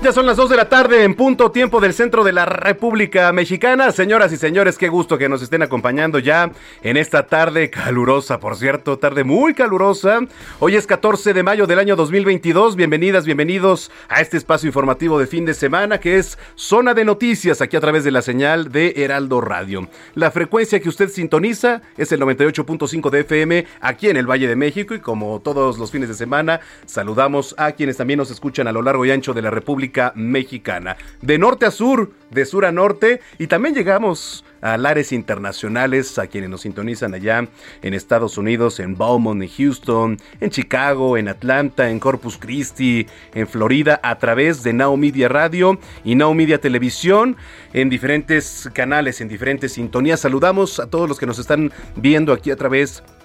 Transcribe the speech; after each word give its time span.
Ya 0.00 0.12
son 0.12 0.26
las 0.26 0.36
2 0.36 0.50
de 0.50 0.56
la 0.56 0.68
tarde 0.68 1.02
en 1.02 1.16
punto 1.16 1.50
tiempo 1.50 1.80
del 1.80 1.92
centro 1.92 2.22
de 2.22 2.32
la 2.32 2.46
República 2.46 3.32
Mexicana. 3.32 3.90
Señoras 3.90 4.32
y 4.32 4.36
señores, 4.36 4.78
qué 4.78 4.88
gusto 4.88 5.18
que 5.18 5.28
nos 5.28 5.42
estén 5.42 5.60
acompañando 5.60 6.20
ya 6.20 6.52
en 6.84 6.96
esta 6.96 7.26
tarde 7.26 7.68
calurosa, 7.68 8.38
por 8.38 8.54
cierto, 8.54 9.00
tarde 9.00 9.24
muy 9.24 9.54
calurosa. 9.54 10.20
Hoy 10.60 10.76
es 10.76 10.86
14 10.86 11.34
de 11.34 11.42
mayo 11.42 11.66
del 11.66 11.80
año 11.80 11.96
2022. 11.96 12.76
Bienvenidas, 12.76 13.24
bienvenidos 13.24 13.90
a 14.08 14.20
este 14.20 14.36
espacio 14.36 14.68
informativo 14.68 15.18
de 15.18 15.26
fin 15.26 15.44
de 15.44 15.52
semana 15.52 15.98
que 15.98 16.18
es 16.18 16.38
Zona 16.54 16.94
de 16.94 17.04
Noticias 17.04 17.60
aquí 17.60 17.76
a 17.76 17.80
través 17.80 18.04
de 18.04 18.12
la 18.12 18.22
señal 18.22 18.70
de 18.70 18.92
Heraldo 18.98 19.40
Radio. 19.40 19.88
La 20.14 20.30
frecuencia 20.30 20.78
que 20.78 20.88
usted 20.88 21.08
sintoniza 21.08 21.82
es 21.96 22.12
el 22.12 22.20
98.5 22.20 23.10
de 23.10 23.20
FM 23.20 23.66
aquí 23.80 24.08
en 24.08 24.16
el 24.16 24.30
Valle 24.30 24.46
de 24.46 24.54
México 24.54 24.94
y 24.94 25.00
como 25.00 25.40
todos 25.40 25.76
los 25.76 25.90
fines 25.90 26.08
de 26.08 26.14
semana 26.14 26.60
saludamos 26.86 27.56
a 27.58 27.72
quienes 27.72 27.96
también 27.96 28.18
nos 28.18 28.30
escuchan 28.30 28.68
a 28.68 28.72
lo 28.72 28.80
largo 28.80 29.04
y 29.04 29.10
ancho 29.10 29.34
de 29.34 29.42
la 29.42 29.50
República 29.50 29.87
Mexicana. 30.14 30.96
De 31.22 31.38
norte 31.38 31.66
a 31.66 31.70
sur, 31.70 32.12
de 32.30 32.44
sur 32.44 32.64
a 32.64 32.72
norte, 32.72 33.20
y 33.38 33.46
también 33.46 33.74
llegamos 33.74 34.44
a 34.60 34.76
lares 34.76 35.12
internacionales, 35.12 36.18
a 36.18 36.26
quienes 36.26 36.50
nos 36.50 36.62
sintonizan 36.62 37.14
allá 37.14 37.46
en 37.82 37.94
Estados 37.94 38.38
Unidos, 38.38 38.80
en 38.80 38.96
Beaumont, 38.96 39.42
en 39.42 39.48
Houston, 39.48 40.16
en 40.40 40.50
Chicago, 40.50 41.16
en 41.16 41.28
Atlanta, 41.28 41.90
en 41.90 42.00
Corpus 42.00 42.38
Christi, 42.38 43.06
en 43.34 43.46
Florida, 43.46 44.00
a 44.02 44.18
través 44.18 44.62
de 44.62 44.72
Now 44.72 44.96
Media 44.96 45.28
Radio 45.28 45.78
y 46.04 46.14
Now 46.14 46.34
Media 46.34 46.60
Televisión, 46.60 47.36
en 47.72 47.88
diferentes 47.88 48.68
canales, 48.72 49.20
en 49.20 49.28
diferentes 49.28 49.72
sintonías. 49.72 50.20
Saludamos 50.20 50.80
a 50.80 50.88
todos 50.88 51.08
los 51.08 51.18
que 51.18 51.26
nos 51.26 51.38
están 51.38 51.72
viendo 51.96 52.32
aquí 52.32 52.50
a 52.50 52.56
través 52.56 53.02
de 53.02 53.17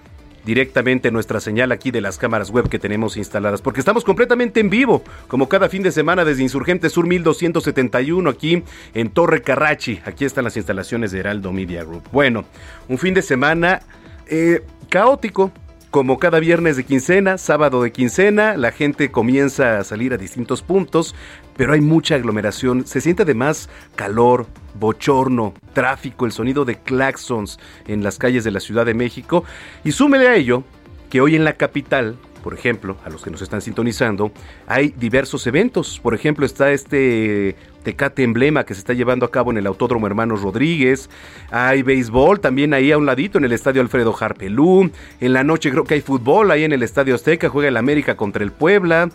directamente 0.45 1.11
nuestra 1.11 1.39
señal 1.39 1.71
aquí 1.71 1.91
de 1.91 2.01
las 2.01 2.17
cámaras 2.17 2.49
web 2.49 2.69
que 2.69 2.79
tenemos 2.79 3.17
instaladas, 3.17 3.61
porque 3.61 3.79
estamos 3.79 4.03
completamente 4.03 4.59
en 4.59 4.69
vivo, 4.69 5.03
como 5.27 5.49
cada 5.49 5.69
fin 5.69 5.83
de 5.83 5.91
semana 5.91 6.25
desde 6.25 6.43
Insurgente 6.43 6.89
Sur 6.89 7.07
1271 7.07 8.29
aquí 8.29 8.63
en 8.93 9.09
Torre 9.09 9.41
Carrachi. 9.41 10.01
Aquí 10.05 10.25
están 10.25 10.43
las 10.43 10.57
instalaciones 10.57 11.11
de 11.11 11.19
Heraldo 11.19 11.51
Media 11.51 11.83
Group. 11.83 12.03
Bueno, 12.11 12.45
un 12.87 12.97
fin 12.97 13.13
de 13.13 13.21
semana 13.21 13.81
eh, 14.27 14.63
caótico, 14.89 15.51
como 15.91 16.19
cada 16.19 16.39
viernes 16.39 16.77
de 16.77 16.85
quincena, 16.85 17.37
sábado 17.37 17.83
de 17.83 17.91
quincena, 17.91 18.55
la 18.55 18.71
gente 18.71 19.11
comienza 19.11 19.79
a 19.79 19.83
salir 19.83 20.13
a 20.13 20.17
distintos 20.17 20.61
puntos, 20.61 21.15
pero 21.57 21.73
hay 21.73 21.81
mucha 21.81 22.15
aglomeración. 22.15 22.87
Se 22.87 23.01
siente 23.01 23.23
además 23.23 23.69
calor, 23.95 24.47
bochorno, 24.73 25.53
tráfico, 25.73 26.25
el 26.25 26.31
sonido 26.31 26.65
de 26.65 26.77
claxons 26.77 27.59
en 27.87 28.03
las 28.03 28.17
calles 28.17 28.43
de 28.43 28.51
la 28.51 28.59
Ciudad 28.59 28.85
de 28.85 28.93
México. 28.93 29.43
Y 29.83 29.91
súmele 29.91 30.27
a 30.27 30.35
ello 30.35 30.63
que 31.09 31.21
hoy 31.21 31.35
en 31.35 31.43
la 31.43 31.53
capital, 31.53 32.17
por 32.43 32.53
ejemplo, 32.53 32.97
a 33.05 33.09
los 33.09 33.23
que 33.23 33.29
nos 33.29 33.41
están 33.41 33.61
sintonizando, 33.61 34.31
hay 34.67 34.93
diversos 34.97 35.45
eventos. 35.45 35.99
Por 35.99 36.15
ejemplo, 36.15 36.45
está 36.45 36.71
este 36.71 37.55
Tecate 37.83 38.23
Emblema 38.23 38.63
que 38.63 38.73
se 38.73 38.79
está 38.79 38.93
llevando 38.93 39.25
a 39.25 39.31
cabo 39.31 39.51
en 39.51 39.57
el 39.57 39.67
Autódromo 39.67 40.07
Hermanos 40.07 40.41
Rodríguez. 40.41 41.09
Hay 41.51 41.83
béisbol 41.83 42.39
también 42.39 42.73
ahí 42.73 42.91
a 42.91 42.97
un 42.97 43.05
ladito 43.05 43.37
en 43.37 43.45
el 43.45 43.51
Estadio 43.51 43.81
Alfredo 43.81 44.15
Harpelú. 44.17 44.89
En 45.19 45.33
la 45.33 45.43
noche 45.43 45.71
creo 45.71 45.83
que 45.83 45.95
hay 45.95 46.01
fútbol 46.01 46.51
ahí 46.51 46.63
en 46.63 46.71
el 46.71 46.83
Estadio 46.83 47.15
Azteca. 47.15 47.49
Juega 47.49 47.69
el 47.69 47.77
América 47.77 48.15
contra 48.15 48.43
el 48.43 48.51
Puebla. 48.51 49.09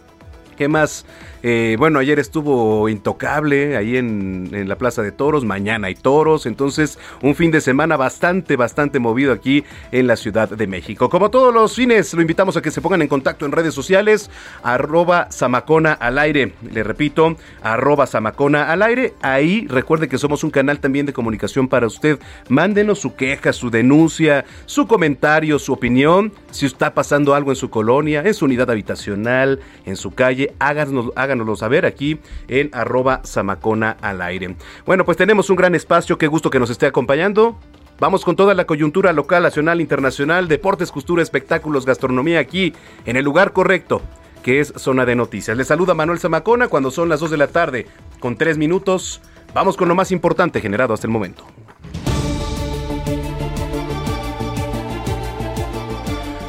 ¿Qué 0.56 0.68
más? 0.68 1.04
Eh, 1.42 1.76
bueno, 1.78 2.00
ayer 2.00 2.18
estuvo 2.18 2.88
intocable 2.88 3.76
ahí 3.76 3.96
en, 3.96 4.48
en, 4.52 4.68
la 4.68 4.76
Plaza 4.76 5.02
de 5.02 5.12
Toros, 5.12 5.44
mañana 5.44 5.86
hay 5.86 5.94
toros, 5.94 6.44
entonces 6.44 6.98
un 7.22 7.36
fin 7.36 7.52
de 7.52 7.60
semana 7.60 7.96
bastante, 7.96 8.56
bastante 8.56 8.98
movido 8.98 9.32
aquí 9.32 9.62
en 9.92 10.08
la 10.08 10.16
Ciudad 10.16 10.48
de 10.48 10.66
México. 10.66 11.08
Como 11.08 11.30
todos 11.30 11.54
los 11.54 11.76
fines, 11.76 12.12
lo 12.14 12.20
invitamos 12.20 12.56
a 12.56 12.62
que 12.62 12.72
se 12.72 12.80
pongan 12.80 13.02
en 13.02 13.08
contacto 13.08 13.46
en 13.46 13.52
redes 13.52 13.74
sociales, 13.74 14.28
arroba 14.64 15.30
Samacona 15.30 15.92
al 15.92 16.18
aire, 16.18 16.54
le 16.72 16.82
repito, 16.82 17.36
arroba 17.62 18.06
Samacona 18.08 18.72
al 18.72 18.82
aire, 18.82 19.14
ahí 19.22 19.66
recuerde 19.68 20.08
que 20.08 20.18
somos 20.18 20.42
un 20.42 20.50
canal 20.50 20.80
también 20.80 21.06
de 21.06 21.12
comunicación 21.12 21.68
para 21.68 21.86
usted, 21.86 22.18
mándenos 22.48 22.98
su 22.98 23.14
queja, 23.14 23.52
su 23.52 23.70
denuncia, 23.70 24.44
su 24.64 24.88
comentario, 24.88 25.60
su 25.60 25.72
opinión, 25.72 26.32
si 26.50 26.66
está 26.66 26.92
pasando 26.92 27.34
algo 27.34 27.52
en 27.52 27.56
su 27.56 27.70
colonia, 27.70 28.22
en 28.24 28.34
su 28.34 28.46
unidad 28.46 28.70
habitacional, 28.70 29.60
en 29.84 29.96
su 29.96 30.12
calle, 30.12 30.45
háganos, 30.58 31.10
háganoslo 31.16 31.56
saber 31.56 31.86
aquí 31.86 32.18
en 32.48 32.70
arroba 32.72 33.20
Samacona 33.24 33.96
al 34.00 34.22
aire. 34.22 34.56
Bueno, 34.84 35.04
pues 35.04 35.16
tenemos 35.16 35.50
un 35.50 35.56
gran 35.56 35.74
espacio, 35.74 36.18
qué 36.18 36.26
gusto 36.26 36.50
que 36.50 36.58
nos 36.58 36.70
esté 36.70 36.86
acompañando. 36.86 37.58
Vamos 37.98 38.24
con 38.24 38.36
toda 38.36 38.52
la 38.52 38.66
coyuntura 38.66 39.12
local, 39.12 39.42
nacional, 39.42 39.80
internacional, 39.80 40.48
deportes, 40.48 40.92
cultura, 40.92 41.22
espectáculos, 41.22 41.86
gastronomía 41.86 42.40
aquí, 42.40 42.74
en 43.06 43.16
el 43.16 43.24
lugar 43.24 43.52
correcto, 43.52 44.02
que 44.42 44.60
es 44.60 44.74
Zona 44.76 45.06
de 45.06 45.16
Noticias. 45.16 45.56
Les 45.56 45.68
saluda 45.68 45.94
Manuel 45.94 46.18
Zamacona 46.18 46.68
cuando 46.68 46.90
son 46.90 47.08
las 47.08 47.20
2 47.20 47.30
de 47.30 47.36
la 47.38 47.46
tarde, 47.46 47.86
con 48.20 48.36
3 48.36 48.58
minutos. 48.58 49.22
Vamos 49.54 49.78
con 49.78 49.88
lo 49.88 49.94
más 49.94 50.12
importante 50.12 50.60
generado 50.60 50.92
hasta 50.92 51.06
el 51.06 51.12
momento. 51.12 51.46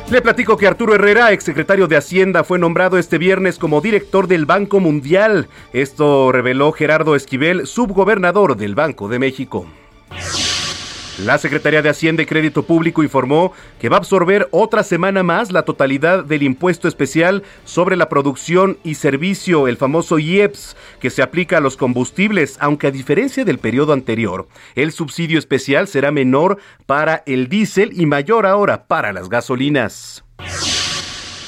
Le 0.09 0.21
platico 0.21 0.55
que 0.55 0.67
Arturo 0.67 0.95
Herrera, 0.95 1.33
exsecretario 1.33 1.87
de 1.87 1.97
Hacienda, 1.97 2.45
fue 2.45 2.57
nombrado 2.57 2.97
este 2.97 3.17
viernes 3.17 3.59
como 3.59 3.81
director 3.81 4.27
del 4.27 4.45
Banco 4.45 4.79
Mundial. 4.79 5.49
Esto 5.73 6.31
reveló 6.31 6.71
Gerardo 6.71 7.13
Esquivel, 7.13 7.67
subgobernador 7.67 8.55
del 8.55 8.73
Banco 8.73 9.09
de 9.09 9.19
México. 9.19 9.67
La 11.19 11.39
Secretaría 11.39 11.81
de 11.81 11.89
Hacienda 11.89 12.21
y 12.21 12.27
Crédito 12.27 12.61
Público 12.61 13.01
informó 13.01 13.51
que 13.79 13.89
va 13.89 13.95
a 13.95 13.99
absorber 13.99 14.47
otra 14.51 14.83
semana 14.83 15.23
más 15.23 15.51
la 15.51 15.63
totalidad 15.63 16.23
del 16.23 16.43
impuesto 16.43 16.87
especial 16.87 17.41
sobre 17.65 17.95
la 17.95 18.07
producción 18.07 18.77
y 18.83 18.95
servicio, 18.95 19.67
el 19.67 19.77
famoso 19.77 20.19
IEPS, 20.19 20.77
que 20.99 21.09
se 21.09 21.23
aplica 21.23 21.57
a 21.57 21.61
los 21.61 21.75
combustibles, 21.75 22.57
aunque 22.59 22.85
a 22.85 22.91
diferencia 22.91 23.43
del 23.45 23.57
periodo 23.57 23.93
anterior, 23.93 24.47
el 24.75 24.91
subsidio 24.91 25.39
especial 25.39 25.87
será 25.87 26.11
menor 26.11 26.59
para 26.85 27.23
el 27.25 27.49
diésel 27.49 27.99
y 27.99 28.05
mayor 28.05 28.45
ahora 28.45 28.85
para 28.85 29.11
las 29.11 29.27
gasolinas. 29.27 30.23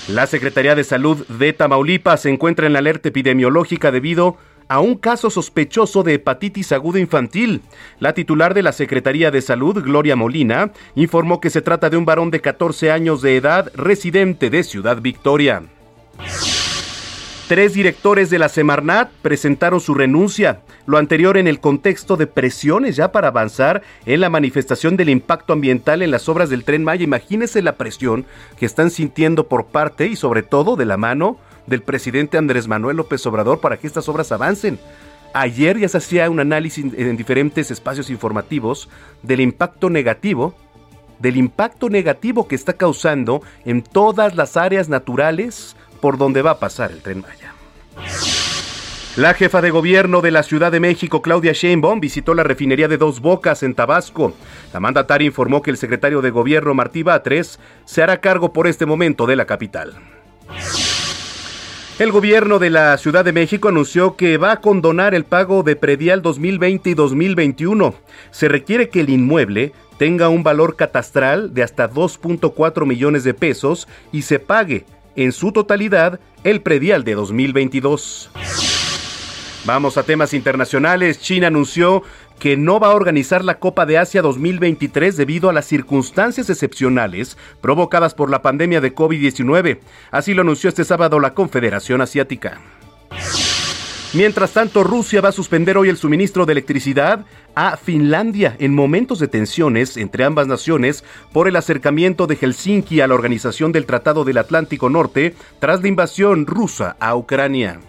La 0.08 0.26
Secretaría 0.26 0.74
de 0.74 0.84
Salud 0.84 1.28
de 1.28 1.54
Tamaulipas 1.54 2.24
se 2.24 2.32
encuentra 2.32 2.66
en 2.66 2.74
la 2.74 2.80
alerta 2.80 3.10
epidemiológica 3.10 3.92
debido 3.92 4.30
a 4.30 4.49
un 4.78 4.96
caso 4.96 5.32
sospechoso 5.32 6.04
de 6.04 6.14
hepatitis 6.14 6.72
aguda 6.72 7.00
infantil. 7.00 7.64
La 8.00 8.14
titular 8.14 8.54
de 8.54 8.62
la 8.62 8.72
Secretaría 8.72 9.32
de 9.32 9.42
Salud, 9.42 9.84
Gloria 9.84 10.16
Molina, 10.16 10.72
informó 10.94 11.42
que 11.42 11.50
se 11.50 11.64
trata 11.64 11.90
de 11.90 11.98
un 11.98 12.06
varón 12.06 12.30
de 12.30 12.40
14 12.40 12.92
años 12.92 13.24
de 13.24 13.36
edad 13.36 13.72
residente 13.74 14.52
de 14.52 14.64
Ciudad 14.64 15.02
Victoria. 15.02 15.64
Tres 17.48 17.74
directores 17.74 18.30
de 18.30 18.38
la 18.38 18.48
Semarnat 18.48 19.10
presentaron 19.24 19.80
su 19.80 19.96
renuncia, 19.96 20.62
lo 20.86 21.00
anterior 21.00 21.36
en 21.36 21.48
el 21.48 21.60
contexto 21.60 22.16
de 22.16 22.28
presiones 22.28 22.96
ya 22.96 23.12
para 23.12 23.30
avanzar 23.30 23.82
en 24.06 24.22
la 24.22 24.30
manifestación 24.30 24.96
del 24.98 25.10
impacto 25.10 25.54
ambiental 25.54 26.04
en 26.04 26.12
las 26.12 26.30
obras 26.30 26.52
del 26.52 26.64
tren 26.64 26.84
Maya. 26.84 27.04
Imagínense 27.04 27.64
la 27.64 27.76
presión 27.76 28.28
que 28.60 28.68
están 28.68 28.92
sintiendo 28.92 29.48
por 29.48 29.66
parte 29.66 30.06
y 30.06 30.16
sobre 30.16 30.44
todo 30.44 30.76
de 30.76 30.86
la 30.86 30.98
mano 30.98 31.38
del 31.68 31.82
presidente 31.82 32.38
Andrés 32.38 32.68
Manuel 32.68 32.98
López 32.98 33.26
Obrador 33.26 33.60
para 33.60 33.78
que 33.78 33.88
estas 33.88 34.08
obras 34.10 34.32
avancen. 34.32 34.80
Ayer 35.34 35.78
ya 35.78 35.88
se 35.88 35.98
hacía 35.98 36.30
un 36.30 36.40
análisis 36.40 36.86
en 36.94 37.18
diferentes 37.18 37.70
espacios 37.70 38.10
informativos 38.10 38.90
del 39.22 39.42
impacto 39.42 39.90
negativo, 39.90 40.56
del 41.20 41.38
impacto 41.38 41.90
negativo 41.90 42.48
que 42.48 42.56
está 42.56 42.74
causando 42.74 43.42
en 43.66 43.84
todas 43.84 44.36
las 44.36 44.58
áreas 44.58 44.90
naturales 44.90 45.76
por 46.02 46.18
donde 46.18 46.42
va 46.42 46.52
a 46.52 46.60
pasar 46.60 46.92
el 46.92 47.02
tren 47.02 47.22
Maya. 47.22 47.54
La 49.16 49.34
jefa 49.34 49.62
de 49.62 49.70
gobierno 49.70 50.22
de 50.22 50.32
la 50.32 50.44
Ciudad 50.44 50.72
de 50.72 50.80
México, 50.80 51.22
Claudia 51.22 51.52
Sheinbaum, 51.52 52.00
visitó 52.00 52.34
la 52.34 52.44
refinería 52.44 52.88
de 52.88 52.98
Dos 52.98 53.20
Bocas 53.20 53.64
en 53.64 53.76
Tabasco. 53.76 54.34
La 54.72 54.80
mandataria 54.80 55.26
informó 55.26 55.62
que 55.62 55.72
el 55.72 55.78
secretario 55.78 56.22
de 56.22 56.30
gobierno, 56.30 56.74
Martí 56.74 57.04
Batres, 57.04 57.60
se 57.86 58.02
hará 58.02 58.22
cargo 58.22 58.54
por 58.54 58.68
este 58.68 58.86
momento 58.86 59.26
de 59.26 59.36
la 59.36 59.46
capital. 59.46 59.96
El 62.00 62.14
gobierno 62.14 62.60
de 62.60 62.70
la 62.70 62.98
Ciudad 62.98 63.26
de 63.26 63.34
México 63.34 63.68
anunció 63.68 64.16
que 64.16 64.38
va 64.38 64.54
a 64.54 64.62
condonar 64.62 65.14
el 65.14 65.26
pago 65.26 65.64
de 65.64 65.76
predial 65.76 66.22
2020 66.22 66.92
y 66.92 66.94
2021. 66.94 67.94
Se 68.32 68.48
requiere 68.48 68.88
que 68.88 69.02
el 69.02 69.10
inmueble 69.10 69.74
tenga 69.98 70.30
un 70.30 70.42
valor 70.42 70.78
catastral 70.78 71.54
de 71.54 71.62
hasta 71.62 71.92
2.4 71.92 72.86
millones 72.86 73.26
de 73.26 73.34
pesos 73.34 73.90
y 74.14 74.22
se 74.22 74.40
pague 74.40 74.86
en 75.18 75.34
su 75.34 75.52
totalidad 75.52 76.22
el 76.46 76.62
predial 76.62 77.04
de 77.04 77.16
2022. 77.16 78.32
Vamos 79.66 79.98
a 79.98 80.04
temas 80.04 80.34
internacionales. 80.34 81.20
China 81.20 81.48
anunció 81.48 82.04
que 82.40 82.58
no 82.58 82.80
va 82.80 82.88
a 82.88 82.96
organizar 82.96 83.46
la 83.46 83.60
Copa 83.60 83.86
de 83.86 83.98
Asia 83.98 84.22
2023 84.22 85.18
debido 85.18 85.50
a 85.50 85.54
las 85.54 85.66
circunstancias 85.66 86.50
excepcionales 86.50 87.38
provocadas 87.62 88.14
por 88.14 88.30
la 88.30 88.42
pandemia 88.42 88.82
de 88.82 88.96
COVID-19. 88.96 89.80
Así 90.12 90.34
lo 90.34 90.42
anunció 90.42 90.70
este 90.70 90.86
sábado 90.86 91.20
la 91.20 91.34
Confederación 91.34 92.02
Asiática. 92.02 92.60
Mientras 94.14 94.54
tanto, 94.54 94.84
Rusia 94.84 95.22
va 95.22 95.30
a 95.30 95.34
suspender 95.34 95.78
hoy 95.78 95.90
el 95.90 95.98
suministro 95.98 96.48
de 96.48 96.54
electricidad 96.54 97.26
a 97.54 97.78
Finlandia 97.78 98.56
en 98.58 98.74
momentos 98.74 99.20
de 99.20 99.28
tensiones 99.28 99.98
entre 99.98 100.24
ambas 100.24 100.48
naciones 100.48 101.04
por 101.32 101.48
el 101.48 101.56
acercamiento 101.56 102.26
de 102.26 102.36
Helsinki 102.36 103.02
a 103.02 103.08
la 103.08 103.14
Organización 103.14 103.72
del 103.72 103.86
Tratado 103.86 104.24
del 104.24 104.40
Atlántico 104.40 104.90
Norte 104.90 105.36
tras 105.60 105.82
la 105.84 105.90
invasión 105.90 106.48
rusa 106.48 106.96
a 107.00 107.16
Ucrania. 107.16 107.82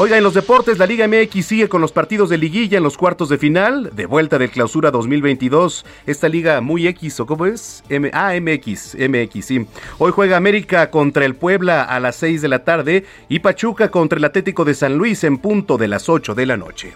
Oiga, 0.00 0.16
en 0.16 0.22
los 0.22 0.34
deportes, 0.34 0.78
la 0.78 0.86
Liga 0.86 1.08
MX 1.08 1.44
sigue 1.44 1.68
con 1.68 1.80
los 1.80 1.90
partidos 1.90 2.28
de 2.28 2.38
liguilla 2.38 2.78
en 2.78 2.84
los 2.84 2.96
cuartos 2.96 3.28
de 3.30 3.36
final, 3.36 3.90
de 3.92 4.06
vuelta 4.06 4.38
del 4.38 4.48
clausura 4.48 4.92
2022. 4.92 5.84
Esta 6.06 6.28
liga 6.28 6.60
muy 6.60 6.86
X, 6.86 7.18
¿o 7.18 7.26
cómo 7.26 7.46
es? 7.46 7.82
M 7.88 8.08
ah, 8.14 8.32
MX, 8.40 8.94
MX, 8.94 9.44
sí. 9.44 9.66
Hoy 9.98 10.12
juega 10.12 10.36
América 10.36 10.92
contra 10.92 11.24
el 11.24 11.34
Puebla 11.34 11.82
a 11.82 11.98
las 11.98 12.14
6 12.14 12.42
de 12.42 12.46
la 12.46 12.62
tarde 12.62 13.06
y 13.28 13.40
Pachuca 13.40 13.90
contra 13.90 14.20
el 14.20 14.24
Atlético 14.24 14.64
de 14.64 14.74
San 14.74 14.96
Luis 14.96 15.24
en 15.24 15.38
punto 15.38 15.76
de 15.76 15.88
las 15.88 16.08
8 16.08 16.36
de 16.36 16.46
la 16.46 16.56
noche. 16.56 16.92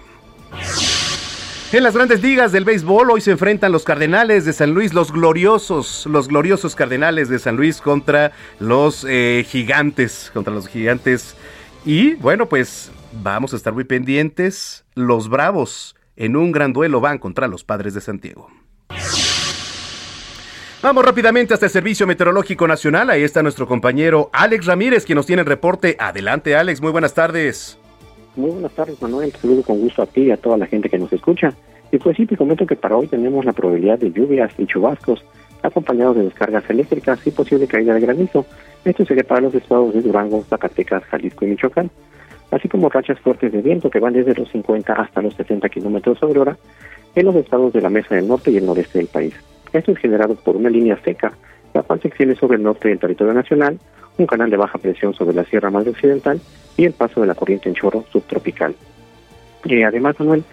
En 1.73 1.83
las 1.83 1.97
grandes 1.97 2.23
ligas 2.23 2.53
del 2.53 2.65
béisbol 2.65 3.11
hoy 3.11 3.21
se 3.21 3.33
enfrentan 3.33 3.73
los 3.73 3.83
Cardenales 3.83 4.45
de 4.45 4.53
San 4.53 4.75
Luis, 4.75 4.95
los 4.95 5.11
gloriosos, 5.11 6.07
los 6.07 6.29
gloriosos 6.29 6.77
Cardenales 6.77 7.29
de 7.29 7.41
San 7.41 7.57
Luis 7.57 7.81
contra 7.81 8.31
los 8.61 9.05
eh, 9.09 9.45
gigantes, 9.49 10.31
contra 10.33 10.55
los 10.55 10.69
gigantes 10.69 11.35
y 11.85 12.15
bueno, 12.15 12.49
pues 12.49 12.91
vamos 13.23 13.53
a 13.53 13.57
estar 13.57 13.73
muy 13.73 13.85
pendientes. 13.85 14.85
Los 14.95 15.29
Bravos 15.29 15.97
en 16.17 16.37
un 16.37 16.53
gran 16.53 16.73
duelo 16.73 17.01
van 17.01 17.19
contra 17.19 17.47
los 17.49 17.65
Padres 17.65 17.95
de 17.95 18.01
Santiago. 18.01 18.49
Vamos 20.83 21.05
rápidamente 21.05 21.55
hasta 21.55 21.67
el 21.67 21.73
Servicio 21.73 22.09
Meteorológico 22.09 22.67
Nacional. 22.67 23.09
Ahí 23.11 23.23
está 23.23 23.41
nuestro 23.43 23.69
compañero 23.69 24.31
Alex 24.33 24.67
Ramírez, 24.67 25.05
quien 25.07 25.17
nos 25.17 25.27
tiene 25.27 25.43
el 25.43 25.47
reporte. 25.47 25.97
Adelante, 25.99 26.57
Alex. 26.57 26.81
Muy 26.81 26.91
buenas 26.91 27.15
tardes. 27.15 27.79
Muy 28.35 28.51
buenas 28.51 28.73
tardes, 28.73 29.01
Manuel. 29.01 29.33
Saludo 29.33 29.63
con 29.63 29.79
gusto 29.79 30.03
a 30.03 30.07
ti 30.07 30.23
y 30.23 30.31
a 30.33 30.37
toda 30.37 30.57
la 30.57 30.67
gente 30.67 30.91
que 30.91 30.99
nos 30.99 31.13
escucha. 31.13 31.55
Y 31.93 31.99
pues 31.99 32.17
sí, 32.17 32.27
te 32.27 32.37
comento 32.37 32.67
que 32.67 32.75
para 32.75 32.97
hoy 32.97 33.07
tenemos 33.07 33.45
la 33.45 33.53
probabilidad 33.53 33.99
de 33.99 34.11
lluvias 34.11 34.53
y 34.59 34.67
chubascos, 34.67 35.25
acompañados 35.63 36.17
de 36.17 36.25
descargas 36.25 36.69
eléctricas 36.69 37.25
y 37.27 37.31
posible 37.31 37.67
caída 37.67 37.95
de 37.95 38.01
granizo. 38.01 38.47
Esto 38.85 39.05
sería 39.05 39.25
para 39.25 39.41
los 39.41 39.55
estados 39.55 39.95
de 39.95 40.03
Durango, 40.03 40.43
Zacatecas, 40.49 41.05
Jalisco 41.05 41.45
y 41.45 41.49
Michoacán, 41.49 41.91
así 42.51 42.69
como 42.69 42.89
rachas 42.89 43.19
fuertes 43.21 43.53
de 43.53 43.63
viento 43.63 43.91
que 43.91 44.01
van 44.01 44.13
desde 44.13 44.35
los 44.35 44.51
50 44.51 44.93
hasta 44.93 45.23
los 45.23 45.35
60 45.35 45.69
kilómetros 45.69 46.19
sobre 46.19 46.41
hora 46.41 46.57
en 47.15 47.27
los 47.27 47.35
estados 47.37 47.73
de 47.73 47.81
la 47.81 47.91
Mesa 47.91 48.15
del 48.15 48.29
Norte 48.29 48.51
y 48.51 48.57
el 48.57 48.67
noreste 48.67 48.99
del 48.99 49.09
país. 49.09 49.35
Esto 49.73 49.93
es 49.93 49.99
generado 49.99 50.35
por 50.35 50.57
una 50.57 50.69
línea 50.69 50.99
seca, 51.03 51.33
la 51.73 51.83
cual 51.83 52.01
se 52.01 52.09
extiende 52.09 52.37
sobre 52.37 52.57
el 52.57 52.63
norte 52.63 52.89
del 52.89 52.99
territorio 52.99 53.33
nacional, 53.33 53.79
un 54.19 54.27
canal 54.27 54.51
de 54.51 54.57
baja 54.57 54.79
presión 54.79 55.15
sobre 55.15 55.35
la 55.35 55.45
Sierra 55.45 55.71
Madre 55.71 55.91
Occidental 55.91 56.41
y 56.77 56.85
el 56.85 56.93
paso 56.93 57.21
de 57.21 57.27
la 57.27 57.35
corriente 57.35 57.69
en 57.69 57.75
chorro 57.75 58.05
subtropical. 58.13 58.75
Y 59.65 59.83
además, 59.83 60.19
Manuel, 60.19 60.45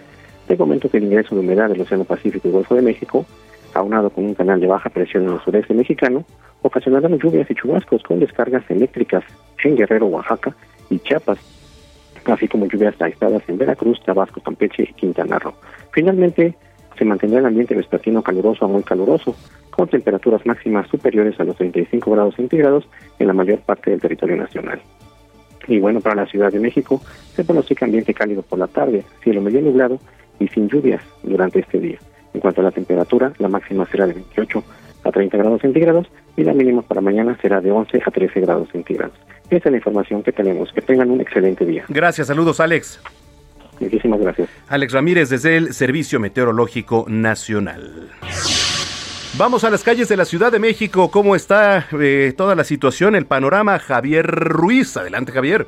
te 0.46 0.56
comento 0.56 0.90
que 0.90 0.98
el 0.98 1.04
ingreso 1.04 1.34
de 1.34 1.42
humedad 1.42 1.68
del 1.68 1.80
Océano 1.80 2.04
Pacífico 2.04 2.48
y 2.48 2.52
Golfo 2.52 2.74
de 2.74 2.82
México, 2.82 3.26
aunado 3.74 4.10
con 4.10 4.24
un 4.24 4.34
canal 4.34 4.60
de 4.60 4.66
baja 4.66 4.90
presión 4.90 5.24
en 5.24 5.34
el 5.34 5.40
sureste 5.40 5.74
mexicano, 5.74 6.24
ocasionarán 6.62 7.18
lluvias 7.18 7.50
y 7.50 7.54
chubascos 7.54 8.02
con 8.02 8.20
descargas 8.20 8.68
eléctricas 8.70 9.24
en 9.64 9.76
Guerrero, 9.76 10.06
Oaxaca 10.06 10.54
y 10.90 10.98
Chiapas, 10.98 11.38
así 12.26 12.48
como 12.48 12.66
lluvias 12.66 13.00
aisladas 13.00 13.42
en 13.48 13.58
Veracruz, 13.58 14.00
Tabasco, 14.04 14.40
Campeche 14.40 14.84
y 14.84 14.92
Quintana 14.94 15.38
Roo. 15.38 15.54
Finalmente, 15.92 16.54
se 16.98 17.04
mantendrá 17.04 17.40
el 17.40 17.46
ambiente 17.46 17.74
vespertino 17.74 18.22
caluroso 18.22 18.64
a 18.64 18.68
muy 18.68 18.82
caluroso, 18.82 19.34
con 19.70 19.88
temperaturas 19.88 20.44
máximas 20.44 20.88
superiores 20.88 21.38
a 21.40 21.44
los 21.44 21.56
35 21.56 22.10
grados 22.10 22.34
centígrados 22.34 22.86
en 23.18 23.26
la 23.26 23.32
mayor 23.32 23.60
parte 23.60 23.90
del 23.90 24.00
territorio 24.00 24.36
nacional. 24.36 24.80
Y 25.66 25.78
bueno, 25.78 26.00
para 26.00 26.16
la 26.16 26.26
Ciudad 26.26 26.50
de 26.50 26.58
México 26.58 27.00
se 27.34 27.44
pronostica 27.44 27.86
ambiente 27.86 28.12
cálido 28.12 28.42
por 28.42 28.58
la 28.58 28.66
tarde, 28.66 29.04
cielo 29.22 29.40
medio 29.40 29.62
nublado 29.62 29.98
y 30.38 30.48
sin 30.48 30.68
lluvias 30.68 31.02
durante 31.22 31.60
este 31.60 31.78
día. 31.78 31.98
En 32.34 32.40
cuanto 32.40 32.60
a 32.60 32.64
la 32.64 32.70
temperatura, 32.70 33.32
la 33.38 33.48
máxima 33.48 33.86
será 33.86 34.06
de 34.06 34.14
28 34.14 34.62
a 35.04 35.10
30 35.10 35.36
grados 35.36 35.60
centígrados 35.60 36.06
y 36.36 36.44
la 36.44 36.52
mínima 36.52 36.82
para 36.82 37.00
mañana 37.00 37.36
será 37.40 37.60
de 37.60 37.70
11 37.70 38.02
a 38.04 38.10
13 38.10 38.40
grados 38.40 38.68
centígrados. 38.70 39.16
Esa 39.50 39.68
es 39.68 39.72
la 39.72 39.78
información 39.78 40.22
que 40.22 40.32
tenemos. 40.32 40.72
Que 40.72 40.80
tengan 40.80 41.10
un 41.10 41.20
excelente 41.20 41.64
día. 41.64 41.84
Gracias, 41.88 42.28
saludos 42.28 42.60
Alex. 42.60 43.00
Muchísimas 43.80 44.20
gracias. 44.20 44.48
Alex 44.68 44.92
Ramírez 44.92 45.30
desde 45.30 45.56
el 45.56 45.72
Servicio 45.72 46.20
Meteorológico 46.20 47.06
Nacional. 47.08 48.10
Vamos 49.38 49.64
a 49.64 49.70
las 49.70 49.82
calles 49.82 50.08
de 50.08 50.16
la 50.16 50.24
Ciudad 50.24 50.52
de 50.52 50.58
México. 50.58 51.10
¿Cómo 51.10 51.34
está 51.34 51.86
eh, 51.98 52.34
toda 52.36 52.54
la 52.54 52.64
situación, 52.64 53.14
el 53.14 53.26
panorama? 53.26 53.78
Javier 53.78 54.26
Ruiz. 54.26 54.96
Adelante, 54.96 55.32
Javier. 55.32 55.66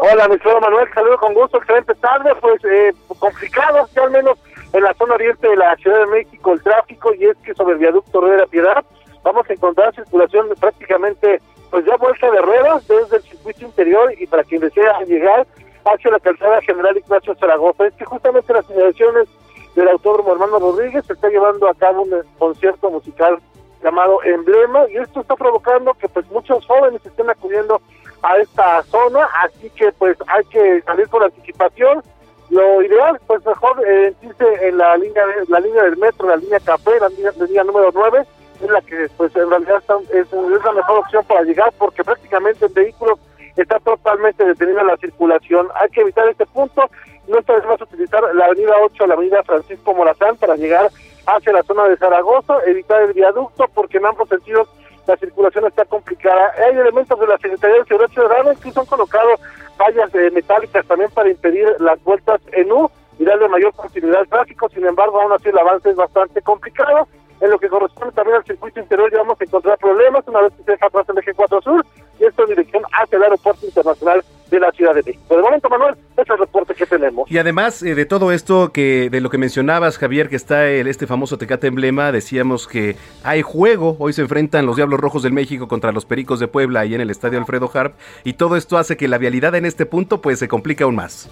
Hola, 0.00 0.28
mi 0.28 0.36
Manuel. 0.60 0.88
Saludo 0.92 1.16
con 1.18 1.34
gusto. 1.34 1.58
Excelente 1.58 1.94
tarde. 1.94 2.32
Pues 2.40 2.64
eh, 2.64 2.92
complicado, 3.18 3.88
al 4.02 4.10
menos 4.10 4.38
en 4.74 4.82
la 4.82 4.92
zona 4.94 5.14
oriente 5.14 5.48
de 5.48 5.56
la 5.56 5.74
Ciudad 5.76 6.00
de 6.00 6.06
México, 6.06 6.52
el 6.52 6.62
tráfico. 6.62 7.14
Y 7.14 7.24
es 7.26 7.36
que 7.38 7.54
sobre 7.54 7.74
el 7.74 7.78
viaducto 7.78 8.20
Rueda 8.20 8.44
Piedad 8.46 8.84
vamos 9.22 9.48
a 9.48 9.52
encontrar 9.52 9.94
circulación 9.94 10.48
prácticamente 10.60 11.40
pues 11.70 11.86
ya 11.86 11.96
vuelta 11.96 12.30
de 12.30 12.40
ruedas 12.40 12.86
desde 12.86 13.16
el 13.16 13.22
circuito 13.22 13.64
interior 13.64 14.12
y 14.18 14.26
para 14.26 14.44
quien 14.44 14.60
desea 14.60 15.00
llegar 15.06 15.46
hacia 15.84 16.10
la 16.10 16.20
calzada 16.20 16.60
general 16.60 16.96
Ignacio 16.96 17.34
Zaragoza. 17.36 17.86
Es 17.86 17.94
que 17.94 18.04
justamente 18.04 18.52
las 18.52 18.66
señalaciones 18.66 19.28
del 19.74 19.88
autódromo 19.88 20.32
Hermano 20.32 20.58
Rodríguez 20.58 21.04
se 21.06 21.14
está 21.14 21.28
llevando 21.28 21.68
a 21.68 21.74
cabo 21.74 22.02
un 22.02 22.22
concierto 22.38 22.90
musical 22.90 23.38
llamado 23.82 24.22
Emblema 24.24 24.88
y 24.88 24.96
esto 24.96 25.20
está 25.20 25.36
provocando 25.36 25.94
que 25.94 26.08
pues 26.08 26.26
muchos 26.30 26.64
jóvenes 26.66 27.04
estén 27.04 27.28
acudiendo 27.28 27.80
a 28.22 28.38
esta 28.38 28.82
zona, 28.84 29.28
así 29.42 29.68
que 29.70 29.92
pues 29.92 30.16
hay 30.26 30.44
que 30.44 30.80
salir 30.82 31.08
con 31.08 31.22
anticipación. 31.22 32.02
Lo 32.50 32.82
ideal, 32.82 33.18
pues 33.26 33.44
mejor 33.44 33.82
eh, 33.86 34.14
en 34.62 34.78
la 34.78 34.96
línea 34.96 35.24
la 35.48 35.60
línea 35.60 35.82
del 35.82 35.96
metro, 35.96 36.28
la 36.28 36.36
línea 36.36 36.60
café, 36.60 37.00
la 37.00 37.08
línea, 37.08 37.32
línea 37.40 37.64
número 37.64 37.90
9, 37.92 38.22
es 38.62 38.70
la 38.70 38.80
que 38.82 39.08
pues 39.16 39.34
en 39.36 39.50
realidad 39.50 39.82
es, 40.12 40.32
la 40.32 40.72
mejor 40.72 40.98
opción 40.98 41.24
para 41.24 41.42
llegar 41.42 41.72
porque 41.78 42.04
prácticamente 42.04 42.66
el 42.66 42.72
vehículo 42.72 43.18
está 43.56 43.78
totalmente 43.80 44.44
detenida 44.44 44.82
la 44.82 44.96
circulación. 44.96 45.68
Hay 45.74 45.88
que 45.90 46.02
evitar 46.02 46.28
este 46.28 46.46
punto, 46.46 46.90
no 47.28 47.38
está 47.38 47.58
de 47.58 47.66
más 47.66 47.80
utilizar 47.80 48.22
la 48.34 48.46
avenida 48.46 48.74
8, 48.82 49.06
la 49.06 49.14
avenida 49.14 49.42
Francisco 49.44 49.94
Morazán 49.94 50.36
para 50.36 50.56
llegar 50.56 50.90
hacia 51.26 51.52
la 51.52 51.62
zona 51.62 51.88
de 51.88 51.96
Zaragoza, 51.96 52.58
evitar 52.66 53.02
el 53.02 53.14
viaducto 53.14 53.66
porque 53.74 53.98
en 53.98 54.06
ambos 54.06 54.28
sentidos 54.28 54.68
la 55.06 55.16
circulación 55.16 55.66
está 55.66 55.84
complicada. 55.84 56.52
Hay 56.66 56.78
elementos 56.78 57.18
de 57.18 57.26
la 57.26 57.38
Secretaría 57.38 57.78
de 57.78 57.84
Seguridad 57.84 58.10
Ciudadana 58.10 58.54
que 58.54 58.72
han 58.74 58.86
colocado 58.86 59.30
vallas 59.78 60.10
metálicas 60.32 60.86
también 60.86 61.10
para 61.10 61.30
impedir 61.30 61.66
las 61.78 62.02
vueltas 62.04 62.40
en 62.52 62.70
U 62.72 62.90
y 63.18 63.24
darle 63.24 63.48
mayor 63.48 63.72
continuidad 63.74 64.20
al 64.20 64.28
tráfico, 64.28 64.68
sin 64.70 64.86
embargo 64.86 65.20
aún 65.20 65.32
así 65.32 65.48
el 65.48 65.58
avance 65.58 65.90
es 65.90 65.96
bastante 65.96 66.42
complicado 66.42 67.08
en 67.40 67.50
lo 67.50 67.58
que 67.58 67.68
corresponde 67.68 68.14
también 68.14 68.36
al 68.36 68.44
circuito 68.44 68.80
interior 68.80 69.10
ya 69.10 69.18
vamos 69.18 69.40
a 69.40 69.44
encontrar 69.44 69.78
problemas 69.78 70.26
una 70.26 70.40
vez 70.42 70.52
que 70.54 70.62
se 70.64 70.72
deja 70.72 70.86
atrás 70.86 71.08
el 71.08 71.18
eje 71.18 71.34
4 71.34 71.62
sur 71.62 71.84
y 72.18 72.24
esto 72.24 72.42
en 72.44 72.48
dirección 72.50 72.82
hacia 72.92 73.16
el 73.16 73.24
aeropuerto 73.24 73.66
internacional 73.66 74.24
de 74.54 74.60
la 74.60 74.72
Ciudad 74.72 74.94
de 74.94 75.02
México. 75.02 75.22
Por 75.28 75.38
el 75.38 75.44
momento, 75.44 75.68
Manuel, 75.68 75.94
ese 76.12 76.22
es 76.22 76.30
el 76.30 76.38
reporte 76.38 76.74
que 76.74 76.86
tenemos. 76.86 77.30
Y 77.30 77.38
además 77.38 77.82
eh, 77.82 77.94
de 77.94 78.06
todo 78.06 78.32
esto, 78.32 78.72
que 78.72 79.10
de 79.10 79.20
lo 79.20 79.30
que 79.30 79.38
mencionabas, 79.38 79.98
Javier, 79.98 80.28
que 80.28 80.36
está 80.36 80.68
el, 80.68 80.86
este 80.86 81.06
famoso 81.06 81.38
Tecate 81.38 81.66
Emblema, 81.66 82.12
decíamos 82.12 82.66
que 82.66 82.96
hay 83.22 83.42
juego. 83.42 83.96
Hoy 83.98 84.12
se 84.12 84.22
enfrentan 84.22 84.66
los 84.66 84.76
Diablos 84.76 85.00
Rojos 85.00 85.22
del 85.22 85.32
México 85.32 85.68
contra 85.68 85.92
los 85.92 86.06
Pericos 86.06 86.40
de 86.40 86.48
Puebla 86.48 86.80
ahí 86.80 86.94
en 86.94 87.00
el 87.00 87.10
Estadio 87.10 87.38
Alfredo 87.38 87.70
Harp. 87.72 87.94
Y 88.24 88.34
todo 88.34 88.56
esto 88.56 88.78
hace 88.78 88.96
que 88.96 89.08
la 89.08 89.18
vialidad 89.18 89.54
en 89.54 89.66
este 89.66 89.86
punto 89.86 90.20
pues 90.20 90.38
se 90.38 90.48
complica 90.48 90.84
aún 90.84 90.96
más. 90.96 91.28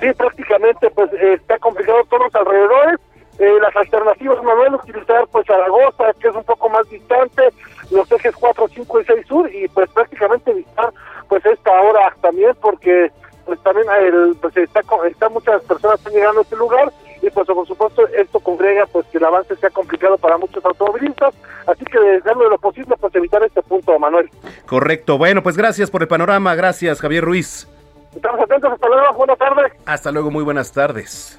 sí, 0.00 0.06
prácticamente 0.16 0.90
pues 0.90 1.10
está 1.12 1.58
complicado 1.58 1.98
todos 2.08 2.24
los 2.24 2.34
alrededores. 2.34 3.00
las 3.38 3.76
alternativas, 3.76 4.42
Manuel, 4.42 4.74
utilizar 4.74 5.26
pues 5.32 5.46
Zaragoza, 5.46 6.12
que 6.20 6.28
es 6.28 6.34
un 6.34 6.44
poco 6.44 6.68
más 6.70 6.88
distante, 6.88 7.42
los 7.90 8.10
ejes 8.10 8.34
4, 8.36 8.68
5 8.68 9.00
y 9.00 9.04
6 9.04 9.26
sur, 9.26 9.50
y 9.54 9.68
pues 9.68 9.90
prácticamente 9.90 10.50
evitar 10.50 10.92
pues 11.28 11.44
esta 11.46 11.80
hora 11.80 12.14
también, 12.20 12.52
porque 12.60 13.10
pues 13.44 13.62
también 13.62 13.86
el, 14.00 14.36
pues 14.40 14.56
está, 14.56 14.80
está 15.08 15.28
muchas 15.28 15.62
personas 15.64 15.98
están 15.98 16.12
llegando 16.12 16.40
a 16.40 16.42
este 16.42 16.56
lugar 16.56 16.92
y 17.22 17.30
pues 17.30 17.46
por 17.46 17.66
supuesto 17.66 18.06
esto 18.08 18.40
congrega 18.40 18.86
pues 18.86 19.06
que 19.06 19.18
el 19.18 19.24
avance 19.24 19.54
sea 19.56 19.70
complicado 19.70 20.18
para 20.18 20.36
muchos 20.36 20.64
automovilistas, 20.64 21.34
así 21.66 21.84
que 21.84 21.98
desearlo 21.98 22.44
de 22.44 22.50
lo 22.50 22.58
posible 22.58 22.94
pues 23.00 23.14
evitar 23.14 23.42
este 23.44 23.62
punto, 23.62 23.98
Manuel. 23.98 24.28
Correcto, 24.66 25.16
bueno 25.16 25.42
pues 25.42 25.56
gracias 25.56 25.90
por 25.90 26.02
el 26.02 26.08
panorama, 26.08 26.54
gracias 26.54 27.00
Javier 27.00 27.24
Ruiz. 27.24 27.68
Estamos 28.14 28.40
atentos, 28.40 28.72
hasta 28.72 28.88
luego, 28.88 29.12
buenas 29.14 29.38
tardes. 29.38 29.72
Hasta 29.84 30.10
luego, 30.10 30.30
muy 30.30 30.42
buenas 30.42 30.72
tardes. 30.72 31.38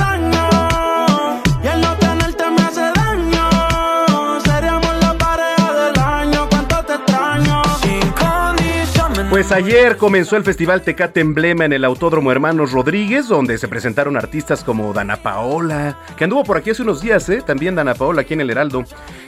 Pues 9.41 9.53
ayer 9.53 9.97
comenzó 9.97 10.37
el 10.37 10.43
Festival 10.43 10.83
Tecate 10.83 11.19
Emblema 11.19 11.65
en 11.65 11.73
el 11.73 11.83
Autódromo 11.83 12.31
Hermanos 12.31 12.73
Rodríguez, 12.73 13.27
donde 13.27 13.57
se 13.57 13.67
presentaron 13.67 14.15
artistas 14.15 14.63
como 14.63 14.93
Dana 14.93 15.15
Paola, 15.15 15.97
que 16.15 16.25
anduvo 16.25 16.43
por 16.43 16.57
aquí 16.57 16.69
hace 16.69 16.83
unos 16.83 17.01
días, 17.01 17.27
¿eh? 17.27 17.41
También 17.43 17.73
Dana 17.73 17.95
Paola 17.95 18.21
aquí 18.21 18.35
en 18.35 18.41
el 18.41 18.51
Heraldo. 18.51 18.83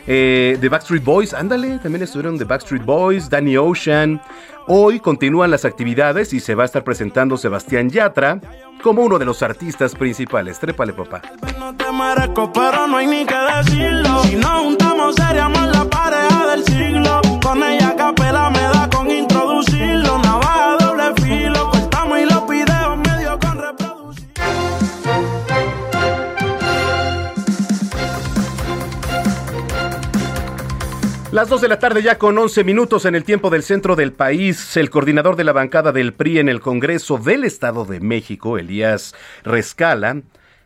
Eh, 0.05 0.55
The 0.61 0.69
Backstreet 0.69 1.03
Boys, 1.03 1.33
ándale, 1.33 1.79
también 1.79 2.03
estuvieron 2.03 2.37
The 2.37 2.43
Backstreet 2.43 2.85
Boys, 2.85 3.27
Danny 3.27 3.57
Ocean. 3.57 4.21
Hoy 4.67 4.99
continúan 4.99 5.49
las 5.49 5.65
actividades 5.65 6.31
y 6.33 6.39
se 6.39 6.53
va 6.53 6.61
a 6.61 6.67
estar 6.67 6.83
presentando 6.83 7.35
Sebastián 7.35 7.89
Yatra 7.89 8.39
como 8.83 9.01
uno 9.01 9.17
de 9.17 9.25
los 9.25 9.41
artistas 9.41 9.95
principales. 9.95 10.59
Trépale, 10.59 10.93
papá. 10.93 11.23
No 11.57 11.75
te 11.75 11.85
no 11.91 12.97
hay 12.97 13.07
ni 13.07 13.25
que 13.25 13.35
decirlo. 13.35 14.23
Si 14.25 14.35
la 14.35 15.85
pareja 15.89 16.47
del 16.51 16.63
siglo. 16.65 17.19
Con 17.41 17.63
ella 17.63 17.95
capela 17.97 18.51
me 18.51 18.61
da 18.61 18.82
Las 31.33 31.49
2 31.49 31.61
de 31.61 31.67
la 31.67 31.79
tarde 31.79 32.03
ya 32.03 32.19
con 32.19 32.37
11 32.37 32.63
minutos 32.63 33.05
en 33.05 33.15
el 33.15 33.23
tiempo 33.23 33.49
del 33.49 33.63
centro 33.63 33.95
del 33.95 34.13
país, 34.13 34.77
el 34.77 34.91
coordinador 34.91 35.35
de 35.35 35.43
la 35.43 35.51
bancada 35.51 35.91
del 35.91 36.13
PRI 36.13 36.37
en 36.37 36.47
el 36.47 36.61
Congreso 36.61 37.17
del 37.17 37.43
Estado 37.43 37.85
de 37.85 37.99
México, 37.99 38.59
Elías 38.59 39.15
Rescala, 39.43 40.21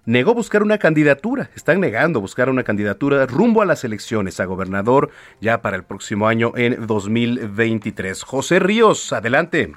negó 0.08 0.34
buscar 0.34 0.64
una 0.64 0.78
candidatura, 0.78 1.50
están 1.54 1.82
negando 1.82 2.22
buscar 2.22 2.50
una 2.50 2.64
candidatura 2.64 3.26
rumbo 3.26 3.62
a 3.62 3.66
las 3.66 3.84
elecciones 3.84 4.40
a 4.40 4.46
gobernador 4.46 5.10
ya 5.42 5.62
para 5.62 5.76
el 5.76 5.84
próximo 5.84 6.28
año 6.28 6.54
en 6.56 6.88
2023. 6.88 8.24
José 8.24 8.60
Ríos, 8.60 9.12
adelante. 9.12 9.74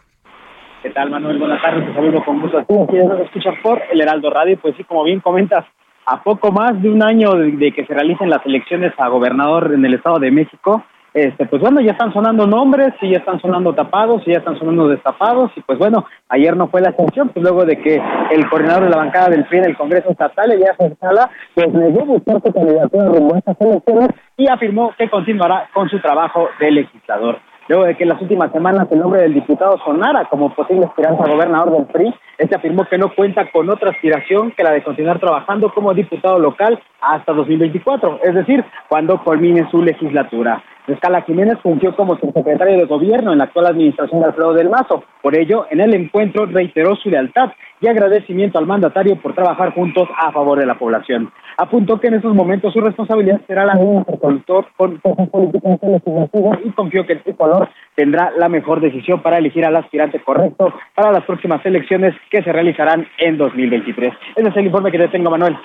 ¿Qué 0.83 0.91
tal, 0.91 1.11
Manuel? 1.11 1.39
Buenas 1.39 1.61
tardes, 1.61 1.85
te 1.85 1.95
saludo 1.95 2.25
con 2.25 2.41
gusto. 2.41 2.65
Tú 2.67 2.87
escuchar 3.25 3.61
por 3.61 3.83
el 3.91 4.01
Heraldo 4.01 4.31
Radio, 4.31 4.57
pues 4.63 4.77
sí, 4.77 4.85
como 4.85 5.03
bien 5.03 5.19
comentas, 5.21 5.67
a 6.07 6.23
poco 6.23 6.53
más 6.53 6.81
de 6.81 6.89
un 6.89 7.03
año 7.03 7.35
de, 7.35 7.73
que 7.73 7.85
se 7.85 7.93
realicen 7.93 8.31
las 8.31 8.47
elecciones 8.47 8.93
a 8.99 9.09
gobernador 9.09 9.73
en 9.75 9.85
el 9.85 9.95
Estado 9.95 10.21
de 10.21 10.31
México, 10.31 10.85
este, 11.13 11.47
pues 11.47 11.61
bueno, 11.61 11.81
ya 11.81 11.93
están 11.93 12.13
sonando 12.13 12.47
nombres, 12.47 12.95
y 13.01 13.11
ya 13.11 13.19
están 13.19 13.41
sonando 13.41 13.75
tapados, 13.75 14.23
y 14.27 14.33
ya 14.33 14.39
están 14.39 14.59
sonando 14.59 14.89
destapados, 14.89 15.51
y 15.57 15.61
pues 15.63 15.79
bueno, 15.79 16.07
ayer 16.29 16.57
no 16.57 16.69
fue 16.69 16.81
la 16.81 16.91
excepción, 16.91 17.29
pues 17.31 17.43
luego 17.43 17.65
de 17.65 17.77
que 17.79 18.01
el 18.31 18.49
coordinador 18.49 18.85
de 18.85 18.91
la 18.91 18.97
bancada 18.97 19.31
del 19.31 19.45
PRI 19.45 19.59
en 19.59 19.65
el 19.67 19.77
Congreso 19.77 20.11
Estatal, 20.11 20.53
Elías 20.53 20.77
Sala, 21.01 21.31
pues 21.55 21.73
negó 21.73 22.05
buscar 22.05 22.41
su 22.45 22.53
candidatura 22.53 23.07
rumbo 23.07 23.37
estas 23.37 23.61
elecciones 23.61 24.11
y 24.37 24.49
afirmó 24.49 24.93
que 24.97 25.11
continuará 25.11 25.69
con 25.73 25.89
su 25.89 25.99
trabajo 26.01 26.49
de 26.61 26.71
legislador 26.71 27.39
luego 27.71 27.85
de 27.85 27.95
que 27.95 28.03
en 28.03 28.09
las 28.09 28.21
últimas 28.21 28.51
semanas 28.51 28.89
el 28.91 28.99
nombre 28.99 29.23
del 29.23 29.33
diputado 29.33 29.79
sonara 29.85 30.25
como 30.29 30.53
posible 30.53 30.87
aspirante 30.87 31.31
gobernador 31.31 31.71
del 31.71 31.87
PRI, 31.87 32.13
este 32.37 32.57
afirmó 32.57 32.85
que 32.85 32.99
no 32.99 33.15
cuenta 33.15 33.49
con 33.53 33.71
otra 33.71 33.91
aspiración 33.91 34.51
que 34.51 34.65
la 34.65 34.73
de 34.73 34.83
continuar 34.83 35.21
trabajando 35.21 35.73
como 35.73 35.95
diputado 35.95 36.41
local 36.41 36.83
hasta 37.01 37.33
2024, 37.33 38.21
es 38.25 38.35
decir, 38.35 38.65
cuando 38.89 39.23
culmine 39.23 39.71
su 39.71 39.83
legislatura. 39.83 40.61
Escala 40.93 41.23
Jiménez 41.23 41.59
fungió 41.63 41.95
como 41.97 42.19
subsecretario 42.19 42.77
de 42.77 42.85
gobierno 42.85 43.33
en 43.33 43.39
la 43.39 43.45
actual 43.45 43.67
administración 43.67 44.21
de 44.21 44.27
Alfredo 44.27 44.55
del 44.55 44.71
Mazo. 44.71 45.05
Por 45.23 45.39
ello, 45.39 45.67
en 45.71 45.81
el 45.81 45.95
encuentro 45.95 46.47
reiteró 46.47 46.97
su 46.97 47.11
lealtad 47.11 47.53
y 47.81 47.89
agradecimiento 47.89 48.59
al 48.59 48.67
mandatario 48.67 49.17
por 49.17 49.35
trabajar 49.35 49.73
juntos 49.75 50.09
a 50.17 50.33
favor 50.33 50.59
de 50.59 50.67
la 50.67 50.79
población. 50.79 51.33
Apuntó 51.57 52.01
que 52.01 52.09
en 52.09 52.15
estos 52.15 52.35
momentos 52.35 52.73
su 52.73 52.81
responsabilidad 52.81 53.41
será 53.47 53.65
la 53.65 53.75
un 53.75 53.99
interlocutor 53.99 54.67
con 54.77 55.01
legislativas 55.03 56.59
y 56.65 56.71
confió 56.71 57.07
que 57.07 57.15
el 57.15 57.23
tricolor 57.23 57.69
tendrá 57.95 58.33
la 58.37 58.49
mejor 58.49 58.81
decisión 58.81 59.23
para 59.23 59.39
elegir 59.39 59.65
al 59.65 59.77
aspirante 59.77 60.21
correcto 60.21 60.73
para 60.95 61.13
las 61.13 61.25
próximas 61.25 61.65
elecciones 61.65 62.15
que 62.31 62.43
se 62.43 62.53
realizarán 62.53 63.07
en 63.19 63.39
2023. 63.39 64.13
Ese 64.37 64.49
es 64.49 64.57
el 64.57 64.67
informe 64.67 64.91
que 64.91 64.99
te 64.99 65.09
tengo, 65.09 65.31
Manuel. 65.31 65.57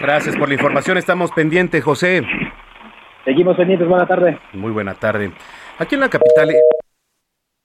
Gracias 0.00 0.36
por 0.36 0.48
la 0.48 0.54
información, 0.54 0.96
estamos 0.96 1.32
pendientes, 1.32 1.82
José. 1.82 2.22
Seguimos 3.28 3.58
pendientes, 3.58 3.86
buena 3.86 4.06
tarde. 4.06 4.38
Muy 4.54 4.72
buena 4.72 4.94
tarde. 4.94 5.30
Aquí 5.76 5.96
en 5.96 6.00
la 6.00 6.08
capital... 6.08 6.50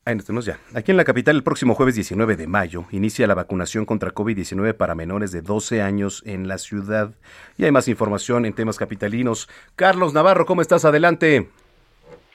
Ahí 0.03 0.13
nos 0.13 0.25
tenemos 0.25 0.43
ya. 0.43 0.60
Aquí 0.75 0.91
en 0.91 0.98
la 0.98 1.05
capital, 1.05 1.38
el 1.38 1.43
próximo 1.43 1.74
jueves 1.74 1.96
19 1.96 2.36
de 2.36 2.48
mayo, 2.48 2.84
inicia 2.91 3.27
la 3.27 3.34
vacunación 3.34 3.86
contra 3.86 4.13
COVID-19 4.13 4.74
para 4.74 4.93
menores 4.93 5.32
de 5.32 5.41
12 5.41 5.82
años 5.82 6.22
en 6.25 6.50
la 6.50 6.58
ciudad. 6.58 7.12
Y 7.58 7.63
hay 7.63 7.72
más 7.72 7.88
información 7.88 8.46
en 8.46 8.51
temas 8.51 8.77
capitalinos. 8.77 9.48
Carlos 9.77 10.13
Navarro, 10.13 10.46
¿cómo 10.46 10.62
estás? 10.62 10.84
Adelante. 10.84 11.48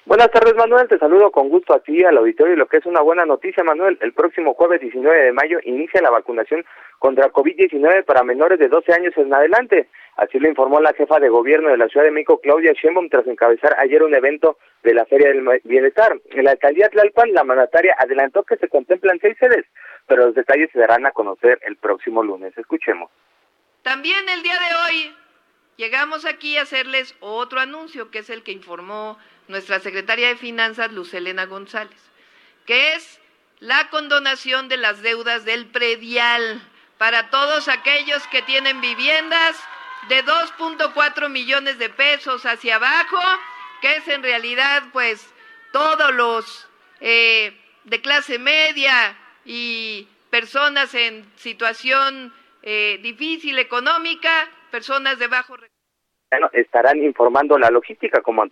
Buenas 0.08 0.30
tardes, 0.30 0.54
Manuel. 0.54 0.88
Te 0.88 0.96
saludo 0.96 1.30
con 1.30 1.50
gusto 1.50 1.74
a 1.74 1.80
ti, 1.80 2.02
al 2.02 2.16
auditorio, 2.16 2.54
y 2.54 2.56
lo 2.56 2.66
que 2.66 2.78
es 2.78 2.86
una 2.86 3.02
buena 3.02 3.26
noticia, 3.26 3.62
Manuel. 3.62 3.98
El 4.00 4.14
próximo 4.14 4.54
jueves 4.54 4.80
19 4.80 5.24
de 5.24 5.32
mayo 5.32 5.58
inicia 5.64 6.00
la 6.00 6.08
vacunación 6.08 6.64
contra 6.98 7.30
COVID-19 7.30 8.06
para 8.06 8.22
menores 8.22 8.58
de 8.58 8.68
12 8.68 8.90
años 8.94 9.12
en 9.18 9.34
adelante. 9.34 9.90
Así 10.16 10.38
lo 10.38 10.48
informó 10.48 10.80
la 10.80 10.94
jefa 10.94 11.20
de 11.20 11.28
gobierno 11.28 11.68
de 11.68 11.76
la 11.76 11.88
Ciudad 11.88 12.06
de 12.06 12.10
México, 12.10 12.40
Claudia 12.40 12.72
Sheinbaum, 12.72 13.10
tras 13.10 13.26
encabezar 13.26 13.76
ayer 13.78 14.02
un 14.02 14.14
evento 14.14 14.56
de 14.82 14.94
la 14.94 15.04
Feria 15.04 15.28
del 15.28 15.60
Bienestar. 15.64 16.18
En 16.30 16.44
la 16.44 16.52
alcaldía 16.52 16.88
Tlalpan, 16.88 17.34
la 17.34 17.44
mandataria 17.44 17.94
adelantó 17.98 18.44
que 18.44 18.56
se 18.56 18.68
contemplan 18.68 19.18
seis 19.20 19.36
sedes, 19.38 19.66
pero 20.06 20.24
los 20.24 20.34
detalles 20.34 20.70
se 20.72 20.78
darán 20.78 21.04
a 21.04 21.12
conocer 21.12 21.58
el 21.66 21.76
próximo 21.76 22.22
lunes. 22.22 22.56
Escuchemos. 22.56 23.10
También 23.82 24.26
el 24.30 24.42
día 24.42 24.54
de 24.54 24.74
hoy 24.86 25.14
llegamos 25.76 26.24
aquí 26.24 26.56
a 26.56 26.62
hacerles 26.62 27.14
otro 27.20 27.60
anuncio, 27.60 28.10
que 28.10 28.20
es 28.20 28.30
el 28.30 28.42
que 28.42 28.52
informó 28.52 29.18
nuestra 29.48 29.80
secretaria 29.80 30.28
de 30.28 30.36
Finanzas, 30.36 30.92
Luz 30.92 31.12
Elena 31.14 31.46
González, 31.46 31.98
que 32.66 32.94
es 32.94 33.20
la 33.60 33.88
condonación 33.90 34.68
de 34.68 34.76
las 34.76 35.02
deudas 35.02 35.44
del 35.44 35.66
predial 35.66 36.62
para 36.98 37.30
todos 37.30 37.68
aquellos 37.68 38.26
que 38.28 38.42
tienen 38.42 38.80
viviendas 38.80 39.56
de 40.08 40.24
2.4 40.24 41.28
millones 41.28 41.78
de 41.78 41.88
pesos 41.88 42.46
hacia 42.46 42.76
abajo, 42.76 43.20
que 43.80 43.96
es 43.96 44.08
en 44.08 44.22
realidad 44.22 44.84
pues 44.92 45.32
todos 45.72 46.14
los 46.14 46.68
eh, 47.00 47.56
de 47.84 48.00
clase 48.00 48.38
media 48.38 49.16
y 49.44 50.08
personas 50.30 50.94
en 50.94 51.24
situación 51.36 52.32
eh, 52.62 52.98
difícil 53.02 53.58
económica, 53.58 54.48
personas 54.70 55.18
de 55.18 55.26
bajo 55.26 55.56
estarán 56.52 57.02
informando 57.02 57.58
la 57.58 57.70
logística 57.70 58.20
como 58.20 58.42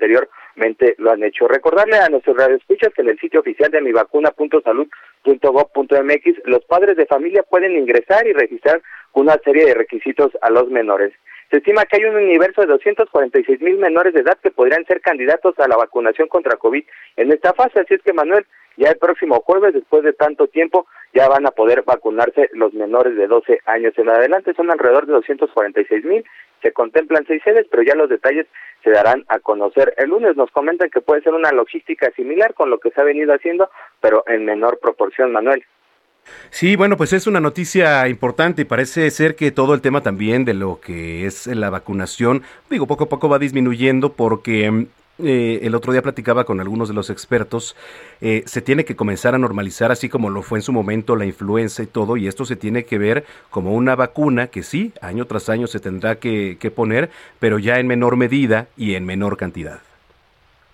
lo 0.99 1.11
han 1.11 1.23
hecho. 1.23 1.49
Recordarle 1.49 1.99
a 1.99 2.09
nuestros 2.09 2.35
radioescuchas 2.37 2.93
que 2.95 3.03
en 3.03 3.11
el 3.11 3.19
sitio 3.19 3.41
oficial 3.41 3.71
de 3.71 3.83
mivacuna.salud.gov.mx 3.83 6.39
los 6.45 6.65
padres 6.65 6.97
de 6.97 7.05
familia 7.07 7.43
pueden 7.43 7.77
ingresar 7.77 8.27
y 8.27 8.33
registrar 8.33 8.81
una 9.13 9.37
serie 9.45 9.67
de 9.67 9.75
requisitos 9.75 10.33
a 10.41 10.49
los 10.51 10.69
menores. 10.69 11.13
Se 11.51 11.59
estima 11.59 11.85
que 11.85 11.97
hay 11.97 12.05
un 12.05 12.17
universo 12.17 12.63
de 12.63 12.67
246 12.67 13.61
mil 13.61 13.79
menores 13.79 14.13
de 14.15 14.21
edad 14.21 14.37
que 14.43 14.51
podrían 14.51 14.85
ser 14.85 15.01
candidatos 15.01 15.57
a 15.59 15.69
la 15.69 15.77
vacunación 15.77 16.27
contra 16.27 16.57
COVID 16.57 16.85
en 17.17 17.33
esta 17.33 17.53
fase. 17.53 17.81
Así 17.81 17.95
es 17.95 18.03
que, 18.03 18.13
Manuel, 18.13 18.45
ya 18.77 18.91
el 18.91 18.99
próximo 18.99 19.41
jueves, 19.41 19.73
después 19.73 20.03
de 20.03 20.13
tanto 20.13 20.49
tiempo, 20.49 20.87
ya 21.15 21.29
van 21.29 21.47
a 21.47 21.53
poder 21.53 21.83
vacunarse 21.83 22.51
los 22.53 22.75
menores 22.75 23.17
de 23.17 23.29
12 23.29 23.61
años 23.67 23.95
en 23.97 24.09
adelante. 24.09 24.55
Son 24.55 24.71
alrededor 24.71 25.07
de 25.07 25.13
246 25.13 26.05
mil. 26.05 26.25
Se 26.63 26.73
contemplan 26.73 27.25
seis 27.27 27.43
sedes, 27.45 27.67
pero 27.71 27.83
ya 27.85 27.95
los 27.95 28.09
detalles 28.09 28.47
se 28.83 28.91
darán 28.91 29.25
a 29.29 29.39
conocer 29.39 29.95
el 29.99 30.11
lunes. 30.11 30.37
Nos 30.37 30.51
comentan 30.51 30.91
que 30.91 31.01
puede 31.01 31.23
ser 31.23 31.33
una 31.33 31.53
logística 31.53 32.11
similar 32.13 32.55
con 32.55 32.71
lo 32.71 32.79
que 32.79 32.91
se 32.91 33.01
ha 33.01 33.05
venido 33.05 33.33
haciendo, 33.33 33.71
pero 34.01 34.25
en 34.27 34.45
menor 34.45 34.79
proporción, 34.81 35.33
Manuel. 35.33 35.65
Sí, 36.51 36.77
bueno, 36.77 36.97
pues 36.97 37.13
es 37.13 37.27
una 37.27 37.41
noticia 37.41 38.09
importante 38.09 38.63
y 38.63 38.65
parece 38.65 39.11
ser 39.11 39.37
que 39.37 39.51
todo 39.51 39.75
el 39.75 39.81
tema 39.81 40.03
también 40.03 40.45
de 40.45 40.55
lo 40.55 40.81
que 40.81 41.27
es 41.27 41.47
la 41.47 41.71
vacunación, 41.71 42.43
digo, 42.71 42.87
poco 42.87 43.05
a 43.05 43.09
poco 43.09 43.29
va 43.29 43.39
disminuyendo 43.39 44.13
porque 44.13 44.87
eh, 45.19 45.61
el 45.63 45.75
otro 45.75 45.93
día 45.93 46.03
platicaba 46.03 46.45
con 46.45 46.61
algunos 46.61 46.89
de 46.89 46.95
los 46.95 47.11
expertos, 47.11 47.77
eh, 48.21 48.43
se 48.47 48.61
tiene 48.61 48.85
que 48.85 48.97
comenzar 48.97 49.35
a 49.35 49.39
normalizar 49.39 49.91
así 49.91 50.09
como 50.09 50.31
lo 50.31 50.43
fue 50.43 50.59
en 50.59 50.63
su 50.63 50.73
momento 50.73 51.17
la 51.17 51.25
influenza 51.27 51.83
y 51.83 51.87
todo, 51.87 52.17
y 52.17 52.29
esto 52.29 52.45
se 52.45 52.57
tiene 52.57 52.85
que 52.85 52.99
ver 52.99 53.25
como 53.51 53.75
una 53.75 53.97
vacuna 53.97 54.49
que 54.49 54.63
sí, 54.63 54.93
año 55.01 55.27
tras 55.27 55.49
año 55.49 55.67
se 55.67 55.81
tendrá 55.81 56.17
que 56.17 56.73
poner, 56.75 57.11
pero 57.39 57.59
ya 57.59 57.79
en 57.79 57.87
menor 57.87 58.17
medida 58.17 58.67
y 58.77 58.95
en 58.95 59.07
menor 59.07 59.37
cantidad. 59.37 59.81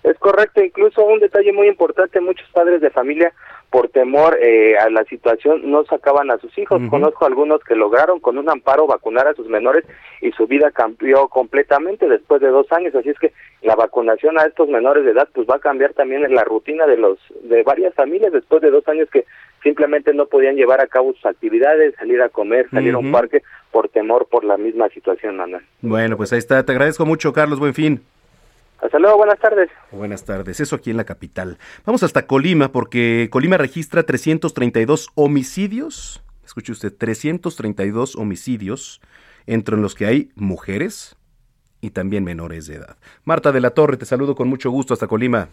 Es 0.03 0.17
correcto, 0.19 0.61
incluso 0.61 1.03
un 1.05 1.19
detalle 1.19 1.53
muy 1.53 1.67
importante, 1.67 2.19
muchos 2.19 2.47
padres 2.49 2.81
de 2.81 2.89
familia 2.89 3.33
por 3.73 3.89
temor 3.89 4.37
eh, 4.39 4.77
a 4.77 4.87
la 4.91 5.03
situación 5.05 5.71
no 5.71 5.83
sacaban 5.85 6.29
a 6.29 6.37
sus 6.37 6.55
hijos. 6.59 6.79
Conozco 6.91 7.25
algunos 7.25 7.63
que 7.63 7.75
lograron 7.75 8.19
con 8.19 8.37
un 8.37 8.47
amparo 8.47 8.85
vacunar 8.85 9.27
a 9.27 9.33
sus 9.33 9.47
menores 9.47 9.83
y 10.21 10.31
su 10.33 10.45
vida 10.45 10.69
cambió 10.69 11.27
completamente 11.27 12.07
después 12.07 12.39
de 12.39 12.49
dos 12.49 12.71
años. 12.71 12.93
Así 12.93 13.09
es 13.09 13.17
que 13.17 13.33
la 13.63 13.75
vacunación 13.75 14.37
a 14.37 14.43
estos 14.43 14.69
menores 14.69 15.05
de 15.05 15.09
edad 15.13 15.27
pues 15.33 15.47
va 15.49 15.55
a 15.55 15.59
cambiar 15.59 15.93
también 15.93 16.23
en 16.23 16.35
la 16.35 16.43
rutina 16.43 16.85
de 16.85 16.97
los 16.97 17.17
de 17.41 17.63
varias 17.63 17.95
familias 17.95 18.31
después 18.31 18.61
de 18.61 18.69
dos 18.69 18.87
años 18.87 19.09
que 19.11 19.25
simplemente 19.63 20.13
no 20.13 20.27
podían 20.27 20.55
llevar 20.55 20.79
a 20.79 20.85
cabo 20.85 21.11
sus 21.13 21.25
actividades, 21.25 21.95
salir 21.95 22.21
a 22.21 22.29
comer, 22.29 22.69
salir 22.69 22.93
a 22.93 22.99
un 22.99 23.11
parque 23.11 23.41
por 23.71 23.89
temor 23.89 24.27
por 24.29 24.43
la 24.43 24.55
misma 24.55 24.87
situación, 24.89 25.37
Manuel. 25.37 25.63
Bueno, 25.81 26.15
pues 26.15 26.31
ahí 26.31 26.37
está. 26.37 26.63
Te 26.63 26.73
agradezco 26.73 27.07
mucho, 27.07 27.33
Carlos. 27.33 27.57
Buen 27.57 27.73
fin. 27.73 28.03
Hasta 28.83 28.99
luego, 28.99 29.17
buenas 29.17 29.39
tardes. 29.39 29.69
Buenas 29.91 30.25
tardes, 30.25 30.59
eso 30.59 30.75
aquí 30.75 30.91
en 30.91 30.97
la 30.97 31.05
capital. 31.05 31.57
Vamos 31.85 32.03
hasta 32.03 32.27
Colima 32.27 32.71
porque 32.73 33.29
Colima 33.31 33.57
registra 33.57 34.03
332 34.03 35.09
homicidios. 35.15 36.21
Escuche 36.43 36.73
usted, 36.73 36.93
332 36.93 38.17
homicidios, 38.17 38.99
entre 39.47 39.77
los 39.77 39.95
que 39.95 40.05
hay 40.05 40.31
mujeres 40.35 41.15
y 41.79 41.91
también 41.91 42.25
menores 42.25 42.67
de 42.67 42.75
edad. 42.75 42.97
Marta 43.23 43.53
de 43.53 43.61
la 43.61 43.69
Torre, 43.69 43.95
te 43.95 44.05
saludo 44.05 44.35
con 44.35 44.49
mucho 44.49 44.69
gusto 44.69 44.93
hasta 44.93 45.07
Colima. 45.07 45.47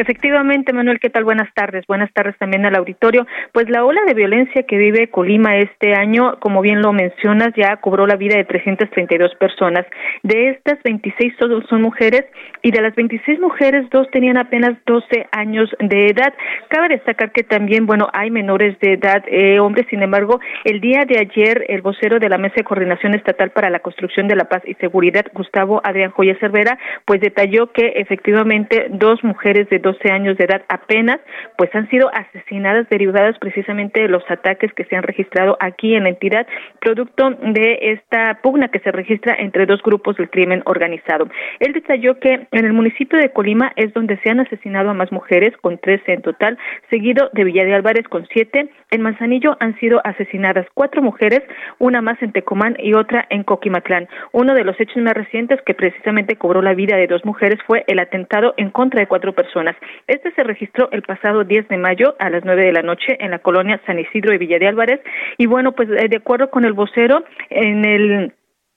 Efectivamente, 0.00 0.72
Manuel, 0.72 0.98
¿qué 0.98 1.10
tal? 1.10 1.24
Buenas 1.24 1.52
tardes. 1.52 1.84
Buenas 1.86 2.10
tardes 2.14 2.34
también 2.38 2.64
al 2.64 2.74
auditorio. 2.74 3.26
Pues 3.52 3.68
la 3.68 3.84
ola 3.84 4.00
de 4.06 4.14
violencia 4.14 4.62
que 4.62 4.78
vive 4.78 5.10
Colima 5.10 5.58
este 5.58 5.92
año, 5.92 6.38
como 6.40 6.62
bien 6.62 6.80
lo 6.80 6.94
mencionas, 6.94 7.50
ya 7.54 7.76
cobró 7.76 8.06
la 8.06 8.16
vida 8.16 8.38
de 8.38 8.44
332 8.44 9.34
personas. 9.34 9.84
De 10.22 10.52
estas, 10.52 10.82
26 10.84 11.34
son 11.68 11.82
mujeres 11.82 12.24
y 12.62 12.70
de 12.70 12.80
las 12.80 12.94
26 12.94 13.40
mujeres, 13.40 13.90
dos 13.90 14.10
tenían 14.10 14.38
apenas 14.38 14.72
12 14.86 15.26
años 15.32 15.68
de 15.78 16.06
edad. 16.06 16.32
Cabe 16.68 16.88
destacar 16.88 17.32
que 17.32 17.42
también, 17.42 17.84
bueno, 17.84 18.08
hay 18.14 18.30
menores 18.30 18.80
de 18.80 18.94
edad, 18.94 19.22
eh, 19.26 19.60
hombres. 19.60 19.86
Sin 19.90 20.02
embargo, 20.02 20.40
el 20.64 20.80
día 20.80 21.00
de 21.06 21.18
ayer, 21.18 21.66
el 21.68 21.82
vocero 21.82 22.18
de 22.18 22.30
la 22.30 22.38
Mesa 22.38 22.54
de 22.56 22.64
Coordinación 22.64 23.12
Estatal 23.12 23.50
para 23.50 23.68
la 23.68 23.80
Construcción 23.80 24.28
de 24.28 24.36
la 24.36 24.44
Paz 24.44 24.62
y 24.64 24.72
Seguridad, 24.76 25.26
Gustavo 25.34 25.82
Adrián 25.84 26.10
Joya 26.10 26.38
Cervera, 26.40 26.78
pues 27.04 27.20
detalló 27.20 27.70
que 27.72 27.92
efectivamente 27.96 28.86
dos 28.88 29.22
mujeres 29.22 29.68
de 29.68 29.78
12 29.78 29.89
años 30.10 30.36
de 30.36 30.44
edad 30.44 30.62
apenas, 30.68 31.20
pues 31.56 31.74
han 31.74 31.88
sido 31.90 32.10
asesinadas 32.14 32.88
derivadas 32.88 33.38
precisamente 33.38 34.00
de 34.00 34.08
los 34.08 34.22
ataques 34.30 34.72
que 34.72 34.84
se 34.84 34.96
han 34.96 35.02
registrado 35.02 35.56
aquí 35.60 35.94
en 35.94 36.04
la 36.04 36.10
entidad, 36.10 36.46
producto 36.80 37.30
de 37.30 37.78
esta 37.92 38.38
pugna 38.42 38.68
que 38.68 38.80
se 38.80 38.92
registra 38.92 39.34
entre 39.38 39.66
dos 39.66 39.82
grupos 39.82 40.16
del 40.16 40.30
crimen 40.30 40.62
organizado. 40.66 41.28
Él 41.58 41.72
detalló 41.72 42.18
que 42.18 42.46
en 42.50 42.64
el 42.64 42.72
municipio 42.72 43.18
de 43.18 43.30
Colima 43.30 43.72
es 43.76 43.92
donde 43.94 44.18
se 44.18 44.30
han 44.30 44.40
asesinado 44.40 44.90
a 44.90 44.94
más 44.94 45.12
mujeres, 45.12 45.56
con 45.58 45.78
13 45.78 46.12
en 46.12 46.22
total, 46.22 46.58
seguido 46.88 47.30
de 47.32 47.44
Villa 47.44 47.64
de 47.64 47.74
Álvarez 47.74 48.06
con 48.08 48.26
7. 48.32 48.68
En 48.90 49.02
Manzanillo 49.02 49.56
han 49.60 49.78
sido 49.78 50.00
asesinadas 50.04 50.66
cuatro 50.74 51.02
mujeres, 51.02 51.40
una 51.78 52.00
más 52.02 52.20
en 52.22 52.32
Tecomán 52.32 52.76
y 52.78 52.94
otra 52.94 53.26
en 53.30 53.44
Coquimatlán. 53.44 54.08
Uno 54.32 54.54
de 54.54 54.64
los 54.64 54.78
hechos 54.80 55.02
más 55.02 55.14
recientes 55.14 55.60
que 55.62 55.74
precisamente 55.74 56.36
cobró 56.36 56.62
la 56.62 56.74
vida 56.74 56.96
de 56.96 57.06
dos 57.06 57.24
mujeres 57.24 57.58
fue 57.66 57.84
el 57.86 57.98
atentado 57.98 58.54
en 58.56 58.70
contra 58.70 59.00
de 59.00 59.06
cuatro 59.06 59.32
personas. 59.32 59.76
Este 60.06 60.32
se 60.32 60.42
registró 60.42 60.90
el 60.92 61.02
pasado 61.02 61.44
10 61.44 61.68
de 61.68 61.76
mayo 61.76 62.14
a 62.18 62.30
las 62.30 62.44
9 62.44 62.64
de 62.64 62.72
la 62.72 62.82
noche 62.82 63.16
en 63.20 63.30
la 63.30 63.38
colonia 63.38 63.80
San 63.86 63.98
Isidro 63.98 64.32
de 64.32 64.38
Villa 64.38 64.58
de 64.58 64.68
Álvarez. 64.68 65.00
Y 65.38 65.46
bueno, 65.46 65.72
pues 65.72 65.88
eh, 65.90 66.08
de 66.08 66.16
acuerdo 66.16 66.50
con 66.50 66.64
el 66.64 66.72
vocero, 66.72 67.24
en 67.48 67.84
el 67.84 68.32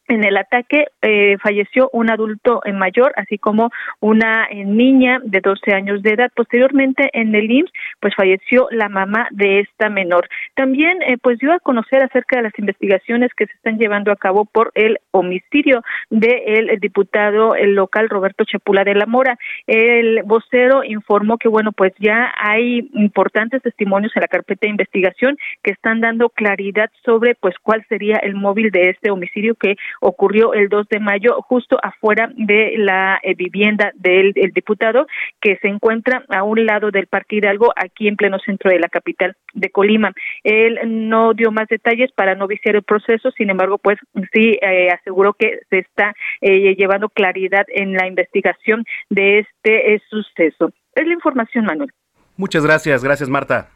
en 0.08 0.24
el 0.24 0.38
ataque 0.38 0.88
eh, 1.02 1.38
falleció 1.42 1.90
un 1.94 2.12
adulto 2.12 2.62
mayor, 2.74 3.14
así 3.16 3.38
como 3.38 3.72
una 4.00 4.48
eh, 4.50 4.66
niña 4.66 5.20
de 5.24 5.40
12 5.40 5.74
años 5.74 6.04
de 6.04 6.12
edad. 6.12 6.32
Posteriormente, 6.36 7.10
en 7.14 7.34
el 7.36 7.50
IMSS, 7.50 7.72
pues 8.00 8.14
falleció 8.16 8.68
la 8.72 8.90
mamá 8.90 9.28
de 9.32 9.62
esta 9.62 9.90
menor. 9.90 10.28
También, 10.56 11.02
eh, 11.04 11.18
pues 11.22 11.40
dio 11.40 11.54
a 11.54 11.60
conocer 11.60 12.04
acerca 12.04 12.38
de 12.38 12.44
las 12.44 12.60
investigaciones 12.60 13.32
que 13.36 13.46
se 13.46 13.54
están 13.54 13.78
llevando 13.78 14.12
a 14.12 14.18
cabo 14.18 14.46
por 14.46 14.72
el 14.76 15.00
homicidio 15.12 15.82
del 16.10 16.68
de 16.68 16.78
diputado 16.82 17.56
el 17.56 17.76
local 17.76 18.10
Roberto 18.10 18.44
Chapula 18.44 18.84
de 18.84 18.96
la 18.96 19.06
Mora. 19.06 19.38
El 19.68 20.24
vocero 20.24 20.84
informó 20.84 21.38
que, 21.38 21.48
bueno, 21.48 21.72
pues 21.72 21.94
ya 22.00 22.34
hay 22.38 22.90
importantes 22.94 23.62
testimonios 23.62 24.12
en 24.16 24.22
la 24.22 24.28
carpeta 24.28 24.62
de 24.62 24.72
investigación 24.72 25.38
que 25.64 25.72
están 25.72 26.02
dando 26.02 26.30
claridad 26.30 26.90
sobre, 27.06 27.36
pues, 27.36 27.56
cuál 27.62 27.86
sería 27.88 28.18
el 28.18 28.36
móvil 28.36 28.70
de 28.72 28.90
este 28.90 29.12
homicidio 29.12 29.56
que 29.56 29.76
ocurrió 30.00 30.54
el 30.54 30.70
2 30.70 30.88
de 30.90 31.00
mayo 31.00 31.42
justo 31.42 31.78
afuera 31.82 32.30
de 32.36 32.74
la 32.78 33.20
eh, 33.24 33.36
vivienda 33.36 33.92
del, 33.96 34.34
diputado 34.34 35.08
que 35.42 35.58
se 35.62 35.68
encuentra 35.68 36.24
a 36.30 36.44
un 36.44 36.66
lado 36.66 36.92
del 36.92 37.08
Parque 37.08 37.38
Hidalgo 37.38 37.74
aquí 37.76 38.08
en 38.08 38.16
pleno 38.16 38.40
centro 38.40 38.72
de 38.72 38.80
la 38.80 38.90
capital 38.90 39.36
de 39.54 39.70
Colima. 39.70 40.14
Él 40.44 40.80
no 40.86 41.34
dio 41.34 41.52
más 41.52 41.68
detalles 41.68 42.12
para 42.12 42.36
no 42.36 42.48
viciar 42.48 42.76
el 42.76 42.84
proceso, 42.84 43.32
sin 43.32 43.50
embargo, 43.50 43.78
pues 43.78 43.98
sí 44.34 44.58
eh, 44.62 44.90
aseguró 44.90 45.34
que 45.34 45.60
se 45.70 45.80
está 45.80 46.14
eh, 46.42 46.76
llevando 46.76 47.10
claridad 47.10 47.66
en 47.70 47.94
la 47.94 48.08
investigación 48.08 48.86
de 49.10 49.40
este 49.40 50.02
suceso. 50.10 50.72
Es 50.96 51.08
la 51.08 51.14
información, 51.14 51.66
Manuel. 51.66 51.92
Muchas 52.38 52.66
gracias, 52.66 53.04
gracias 53.04 53.30
Marta. 53.30 53.70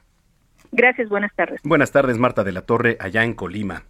Gracias, 0.72 1.10
buenas 1.10 1.34
tardes. 1.36 1.62
Buenas 1.64 1.92
tardes, 1.92 2.18
Marta 2.18 2.44
de 2.44 2.52
la 2.52 2.62
Torre, 2.62 2.98
allá 3.00 3.24
en 3.24 3.34
Colima. 3.34 3.84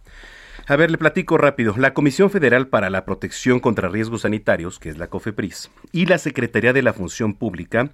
A 0.70 0.76
ver, 0.76 0.90
le 0.90 0.98
platico 0.98 1.38
rápido. 1.38 1.74
La 1.78 1.94
Comisión 1.94 2.28
Federal 2.28 2.68
para 2.68 2.90
la 2.90 3.06
Protección 3.06 3.58
contra 3.58 3.88
Riesgos 3.88 4.20
Sanitarios, 4.20 4.78
que 4.78 4.90
es 4.90 4.98
la 4.98 5.06
COFEPRIS, 5.06 5.70
y 5.92 6.04
la 6.04 6.18
Secretaría 6.18 6.74
de 6.74 6.82
la 6.82 6.92
Función 6.92 7.32
Pública 7.32 7.90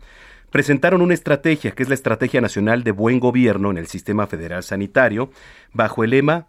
presentaron 0.50 1.00
una 1.00 1.14
estrategia, 1.14 1.70
que 1.70 1.84
es 1.84 1.88
la 1.88 1.94
Estrategia 1.94 2.40
Nacional 2.40 2.82
de 2.82 2.90
Buen 2.90 3.20
Gobierno 3.20 3.70
en 3.70 3.78
el 3.78 3.86
Sistema 3.86 4.26
Federal 4.26 4.64
Sanitario, 4.64 5.30
bajo 5.72 6.02
el 6.02 6.10
lema 6.10 6.48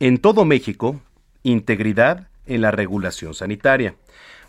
En 0.00 0.16
todo 0.16 0.46
México, 0.46 0.98
integridad 1.42 2.28
en 2.46 2.62
la 2.62 2.70
regulación 2.70 3.34
sanitaria. 3.34 3.96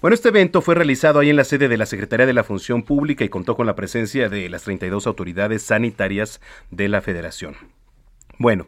Bueno, 0.01 0.15
este 0.15 0.29
evento 0.29 0.61
fue 0.61 0.75
realizado 0.75 1.19
ahí 1.19 1.29
en 1.29 1.35
la 1.35 1.43
sede 1.43 1.67
de 1.67 1.75
la 1.75 1.87
Secretaría 1.87 2.25
de 2.25 2.31
la 2.31 2.45
Función 2.45 2.83
Pública 2.83 3.25
y 3.25 3.29
contó 3.29 3.57
con 3.57 3.67
la 3.67 3.75
presencia 3.75 4.29
de 4.29 4.47
las 4.47 4.63
32 4.63 5.05
autoridades 5.07 5.61
sanitarias 5.61 6.39
de 6.71 6.87
la 6.87 7.01
Federación. 7.01 7.57
Bueno, 8.39 8.67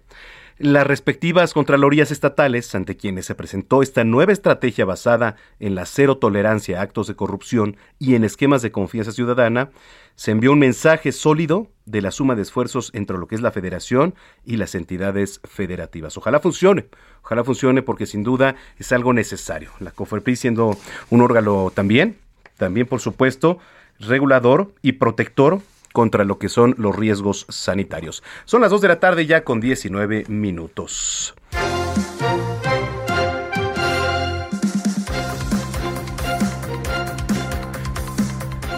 las 0.59 0.85
respectivas 0.85 1.53
contralorías 1.53 2.11
estatales 2.11 2.75
ante 2.75 2.97
quienes 2.97 3.25
se 3.25 3.33
presentó 3.33 3.81
esta 3.81 4.03
nueva 4.03 4.33
estrategia 4.33 4.83
basada 4.83 5.37
en 5.59 5.73
la 5.73 5.85
cero 5.85 6.17
tolerancia 6.17 6.79
a 6.79 6.81
actos 6.83 7.07
de 7.07 7.15
corrupción 7.15 7.77
y 7.97 8.15
en 8.15 8.25
esquemas 8.25 8.61
de 8.61 8.71
confianza 8.71 9.13
ciudadana, 9.13 9.69
se 10.15 10.31
envió 10.31 10.51
un 10.51 10.59
mensaje 10.59 11.13
sólido 11.13 11.67
de 11.85 12.01
la 12.01 12.11
suma 12.11 12.35
de 12.35 12.41
esfuerzos 12.41 12.91
entre 12.93 13.17
lo 13.17 13.25
que 13.25 13.35
es 13.35 13.41
la 13.41 13.51
federación 13.51 14.15
y 14.43 14.57
las 14.57 14.75
entidades 14.75 15.39
federativas. 15.45 16.17
Ojalá 16.17 16.41
funcione, 16.41 16.87
ojalá 17.23 17.45
funcione 17.45 17.81
porque 17.81 18.05
sin 18.05 18.23
duda 18.23 18.55
es 18.77 18.91
algo 18.91 19.13
necesario. 19.13 19.71
La 19.79 19.91
COFEPRIS 19.91 20.41
siendo 20.41 20.77
un 21.09 21.21
órgano 21.21 21.71
también, 21.73 22.17
también 22.57 22.85
por 22.85 22.99
supuesto, 22.99 23.59
regulador 23.97 24.73
y 24.81 24.93
protector 24.93 25.61
contra 25.93 26.23
lo 26.23 26.37
que 26.37 26.49
son 26.49 26.75
los 26.77 26.95
riesgos 26.95 27.45
sanitarios. 27.49 28.23
Son 28.45 28.61
las 28.61 28.71
2 28.71 28.81
de 28.81 28.87
la 28.87 28.99
tarde 28.99 29.25
ya 29.25 29.43
con 29.43 29.59
19 29.59 30.25
minutos. 30.27 31.35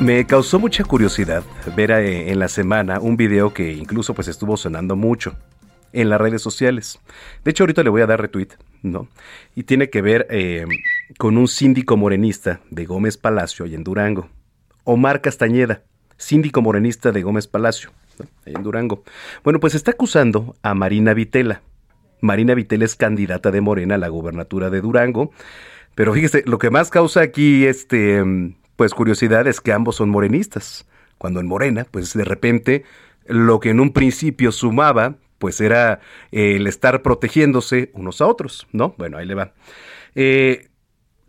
Me 0.01 0.25
causó 0.25 0.57
mucha 0.57 0.83
curiosidad 0.83 1.43
ver 1.75 1.91
eh, 1.91 2.31
en 2.31 2.39
la 2.39 2.47
semana 2.47 2.99
un 2.99 3.17
video 3.17 3.53
que 3.53 3.71
incluso 3.71 4.15
pues 4.15 4.27
estuvo 4.27 4.57
sonando 4.57 4.95
mucho 4.95 5.35
en 5.93 6.09
las 6.09 6.19
redes 6.19 6.41
sociales. 6.41 6.99
De 7.43 7.51
hecho, 7.51 7.63
ahorita 7.63 7.83
le 7.83 7.91
voy 7.91 8.01
a 8.01 8.07
dar 8.07 8.19
retweet, 8.19 8.47
¿no? 8.81 9.07
Y 9.53 9.63
tiene 9.63 9.91
que 9.91 10.01
ver 10.01 10.25
eh, 10.31 10.65
con 11.19 11.37
un 11.37 11.47
síndico 11.47 11.97
morenista 11.97 12.61
de 12.71 12.85
Gómez 12.85 13.17
Palacio, 13.17 13.67
y 13.67 13.75
en 13.75 13.83
Durango, 13.83 14.29
Omar 14.85 15.21
Castañeda 15.21 15.83
síndico 16.21 16.61
morenista 16.61 17.11
de 17.11 17.23
Gómez 17.23 17.47
Palacio, 17.47 17.91
en 18.45 18.61
Durango. 18.63 19.03
Bueno, 19.43 19.59
pues 19.59 19.75
está 19.75 19.91
acusando 19.91 20.55
a 20.61 20.73
Marina 20.73 21.13
Vitela. 21.13 21.61
Marina 22.21 22.53
Vitela 22.53 22.85
es 22.85 22.95
candidata 22.95 23.51
de 23.51 23.61
Morena 23.61 23.95
a 23.95 23.97
la 23.97 24.07
gubernatura 24.07 24.69
de 24.69 24.81
Durango. 24.81 25.31
Pero 25.95 26.13
fíjese, 26.13 26.43
lo 26.45 26.59
que 26.59 26.69
más 26.69 26.89
causa 26.89 27.21
aquí 27.21 27.65
este, 27.65 28.23
pues 28.75 28.93
curiosidad 28.93 29.47
es 29.47 29.59
que 29.59 29.73
ambos 29.73 29.95
son 29.95 30.09
morenistas. 30.09 30.87
Cuando 31.17 31.39
en 31.39 31.47
Morena, 31.47 31.85
pues 31.89 32.13
de 32.13 32.23
repente 32.23 32.83
lo 33.25 33.59
que 33.59 33.69
en 33.69 33.79
un 33.79 33.91
principio 33.91 34.51
sumaba, 34.51 35.15
pues 35.39 35.59
era 35.59 35.99
el 36.31 36.67
estar 36.67 37.01
protegiéndose 37.01 37.91
unos 37.93 38.21
a 38.21 38.27
otros, 38.27 38.67
¿no? 38.71 38.93
Bueno, 38.97 39.17
ahí 39.17 39.25
le 39.25 39.35
va. 39.35 39.53
Eh, 40.15 40.69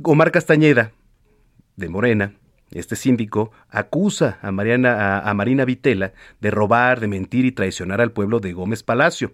Omar 0.02 0.32
Castañeda, 0.32 0.92
de 1.76 1.88
Morena, 1.88 2.34
este 2.74 2.96
síndico 2.96 3.52
acusa 3.68 4.38
a, 4.42 4.50
Mariana, 4.50 5.20
a, 5.20 5.34
Marina 5.34 5.64
Vitela 5.64 6.12
de 6.40 6.50
robar, 6.50 7.00
de 7.00 7.08
mentir 7.08 7.44
y 7.44 7.52
traicionar 7.52 8.00
al 8.00 8.12
pueblo 8.12 8.40
de 8.40 8.52
Gómez 8.52 8.82
Palacio. 8.82 9.32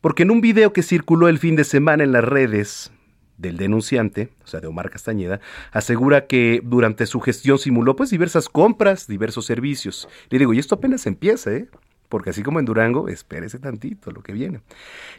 Porque 0.00 0.24
en 0.24 0.30
un 0.30 0.40
video 0.40 0.72
que 0.72 0.82
circuló 0.82 1.28
el 1.28 1.38
fin 1.38 1.56
de 1.56 1.64
semana 1.64 2.04
en 2.04 2.12
las 2.12 2.24
redes 2.24 2.92
del 3.38 3.56
denunciante, 3.56 4.30
o 4.44 4.46
sea, 4.46 4.60
de 4.60 4.66
Omar 4.66 4.90
Castañeda, 4.90 5.40
asegura 5.72 6.26
que 6.26 6.60
durante 6.64 7.06
su 7.06 7.20
gestión 7.20 7.58
simuló 7.58 7.96
pues 7.96 8.10
diversas 8.10 8.48
compras, 8.48 9.06
diversos 9.06 9.46
servicios. 9.46 10.08
Le 10.30 10.38
digo, 10.38 10.54
y 10.54 10.58
esto 10.58 10.76
apenas 10.76 11.06
empieza, 11.06 11.52
¿eh? 11.52 11.68
Porque 12.08 12.30
así 12.30 12.42
como 12.42 12.60
en 12.60 12.66
Durango, 12.66 13.08
espérese 13.08 13.58
tantito 13.58 14.12
lo 14.12 14.22
que 14.22 14.32
viene. 14.32 14.60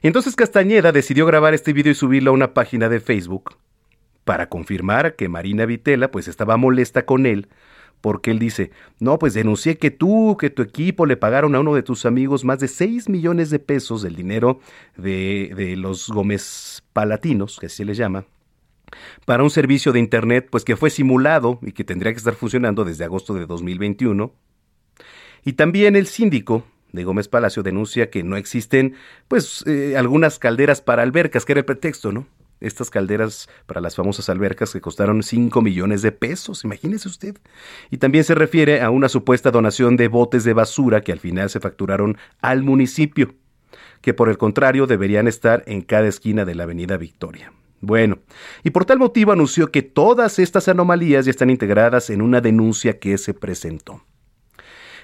Y 0.02 0.08
entonces 0.08 0.36
Castañeda 0.36 0.92
decidió 0.92 1.26
grabar 1.26 1.54
este 1.54 1.74
video 1.74 1.92
y 1.92 1.96
subirlo 1.96 2.32
a 2.32 2.34
una 2.34 2.54
página 2.54 2.88
de 2.88 3.02
Facebook 3.02 3.56
para 4.28 4.50
confirmar 4.50 5.16
que 5.16 5.30
Marina 5.30 5.66
Vitela 5.66 6.12
pues 6.12 6.28
estaba 6.28 6.58
molesta 6.58 7.06
con 7.06 7.26
él 7.26 7.48
porque 8.02 8.30
él 8.30 8.40
dice, 8.40 8.72
no, 9.00 9.18
pues 9.18 9.34
denuncié 9.34 9.78
que 9.78 9.90
tú, 9.90 10.38
que 10.40 10.52
tu 10.52 10.62
equipo 10.62 11.06
le 11.06 11.18
pagaron 11.18 11.56
a 11.56 11.62
uno 11.62 11.74
de 11.74 11.82
tus 11.82 12.06
amigos 12.06 12.46
más 12.46 12.60
de 12.60 12.68
6 12.68 13.10
millones 13.10 13.50
de 13.50 13.58
pesos 13.58 14.04
del 14.04 14.16
dinero 14.16 14.60
de, 14.98 15.52
de 15.56 15.76
los 15.78 16.10
Gómez 16.10 16.84
Palatinos, 16.94 17.58
que 17.60 17.66
así 17.66 17.78
se 17.78 17.86
les 17.86 17.98
llama, 17.98 18.26
para 19.26 19.42
un 19.42 19.50
servicio 19.50 19.94
de 19.94 20.00
Internet 20.00 20.48
pues 20.52 20.64
que 20.64 20.76
fue 20.76 20.90
simulado 20.90 21.58
y 21.64 21.72
que 21.72 21.84
tendría 21.84 22.12
que 22.12 22.20
estar 22.20 22.36
funcionando 22.36 22.86
desde 22.86 23.04
agosto 23.06 23.34
de 23.34 23.48
2021. 23.48 24.32
Y 25.44 25.54
también 25.54 25.96
el 25.96 26.06
síndico 26.06 26.66
de 26.92 27.04
Gómez 27.04 27.28
Palacio 27.28 27.64
denuncia 27.64 28.10
que 28.10 28.22
no 28.22 28.38
existen 28.38 28.94
pues 29.28 29.64
eh, 29.66 29.96
algunas 29.98 30.38
calderas 30.38 30.82
para 30.82 31.02
albercas, 31.02 31.46
que 31.46 31.54
era 31.54 31.60
el 31.60 31.66
pretexto, 31.66 32.12
¿no? 32.12 32.28
Estas 32.60 32.90
calderas 32.90 33.50
para 33.66 33.82
las 33.82 33.96
famosas 33.96 34.30
albercas 34.30 34.74
que 34.74 34.82
costaron 34.82 35.24
5 35.24 35.62
millones 35.62 36.02
de 36.02 36.12
pesos, 36.12 36.64
imagínese 36.64 37.08
usted. 37.08 37.38
Y 37.92 37.98
también 37.98 38.24
se 38.24 38.36
refiere 38.36 38.82
a 38.82 38.90
una 38.90 39.10
supuesta 39.10 39.52
donación 39.52 39.98
de 39.98 40.08
botes 40.08 40.44
de 40.44 40.54
basura 40.54 41.02
que 41.02 41.12
al 41.12 41.20
final 41.20 41.50
se 41.50 41.60
facturaron 41.60 42.18
al 42.42 42.64
municipio, 42.64 43.36
que 44.02 44.14
por 44.14 44.30
el 44.30 44.38
contrario 44.38 44.88
deberían 44.88 45.28
estar 45.28 45.64
en 45.68 45.82
cada 45.82 46.08
esquina 46.08 46.46
de 46.46 46.56
la 46.56 46.64
avenida 46.64 46.98
Victoria. 46.98 47.54
Bueno, 47.80 48.20
y 48.64 48.72
por 48.72 48.86
tal 48.86 48.98
motivo 48.98 49.32
anunció 49.32 49.72
que 49.72 49.84
todas 49.84 50.40
estas 50.40 50.68
anomalías 50.68 51.26
ya 51.26 51.32
están 51.32 51.50
integradas 51.50 52.10
en 52.10 52.22
una 52.22 52.42
denuncia 52.42 53.00
que 53.00 53.18
se 53.18 53.34
presentó. 53.34 54.04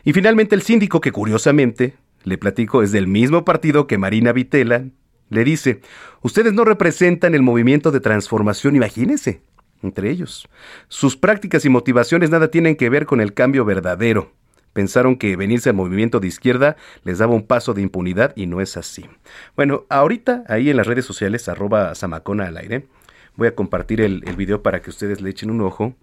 Y 0.03 0.13
finalmente 0.13 0.55
el 0.55 0.63
síndico, 0.63 0.99
que 0.99 1.11
curiosamente, 1.11 1.95
le 2.23 2.37
platico, 2.37 2.81
es 2.81 2.91
del 2.91 3.07
mismo 3.07 3.45
partido 3.45 3.85
que 3.85 3.97
Marina 3.97 4.33
Vitela, 4.33 4.85
le 5.33 5.43
dice, 5.43 5.81
ustedes 6.21 6.53
no 6.53 6.63
representan 6.63 7.35
el 7.35 7.41
movimiento 7.41 7.91
de 7.91 7.99
transformación, 7.99 8.75
imagínense, 8.75 9.41
entre 9.81 10.09
ellos. 10.09 10.47
Sus 10.87 11.17
prácticas 11.17 11.65
y 11.65 11.69
motivaciones 11.69 12.29
nada 12.29 12.49
tienen 12.49 12.75
que 12.75 12.89
ver 12.89 13.05
con 13.05 13.21
el 13.21 13.33
cambio 13.33 13.65
verdadero. 13.65 14.31
Pensaron 14.73 15.17
que 15.17 15.35
venirse 15.35 15.69
al 15.69 15.75
movimiento 15.75 16.19
de 16.19 16.27
izquierda 16.27 16.77
les 17.03 17.19
daba 17.19 17.35
un 17.35 17.45
paso 17.45 17.73
de 17.73 17.81
impunidad 17.81 18.33
y 18.35 18.47
no 18.47 18.59
es 18.59 18.75
así. 18.75 19.05
Bueno, 19.55 19.85
ahorita 19.89 20.43
ahí 20.47 20.69
en 20.69 20.77
las 20.77 20.87
redes 20.87 21.05
sociales, 21.05 21.47
arroba 21.47 21.93
Samacona 21.93 22.47
al 22.47 22.57
aire, 22.57 22.87
voy 23.35 23.47
a 23.47 23.55
compartir 23.55 24.01
el, 24.01 24.23
el 24.25 24.35
video 24.35 24.63
para 24.63 24.81
que 24.81 24.89
ustedes 24.89 25.21
le 25.21 25.29
echen 25.29 25.51
un 25.51 25.61
ojo 25.61 25.95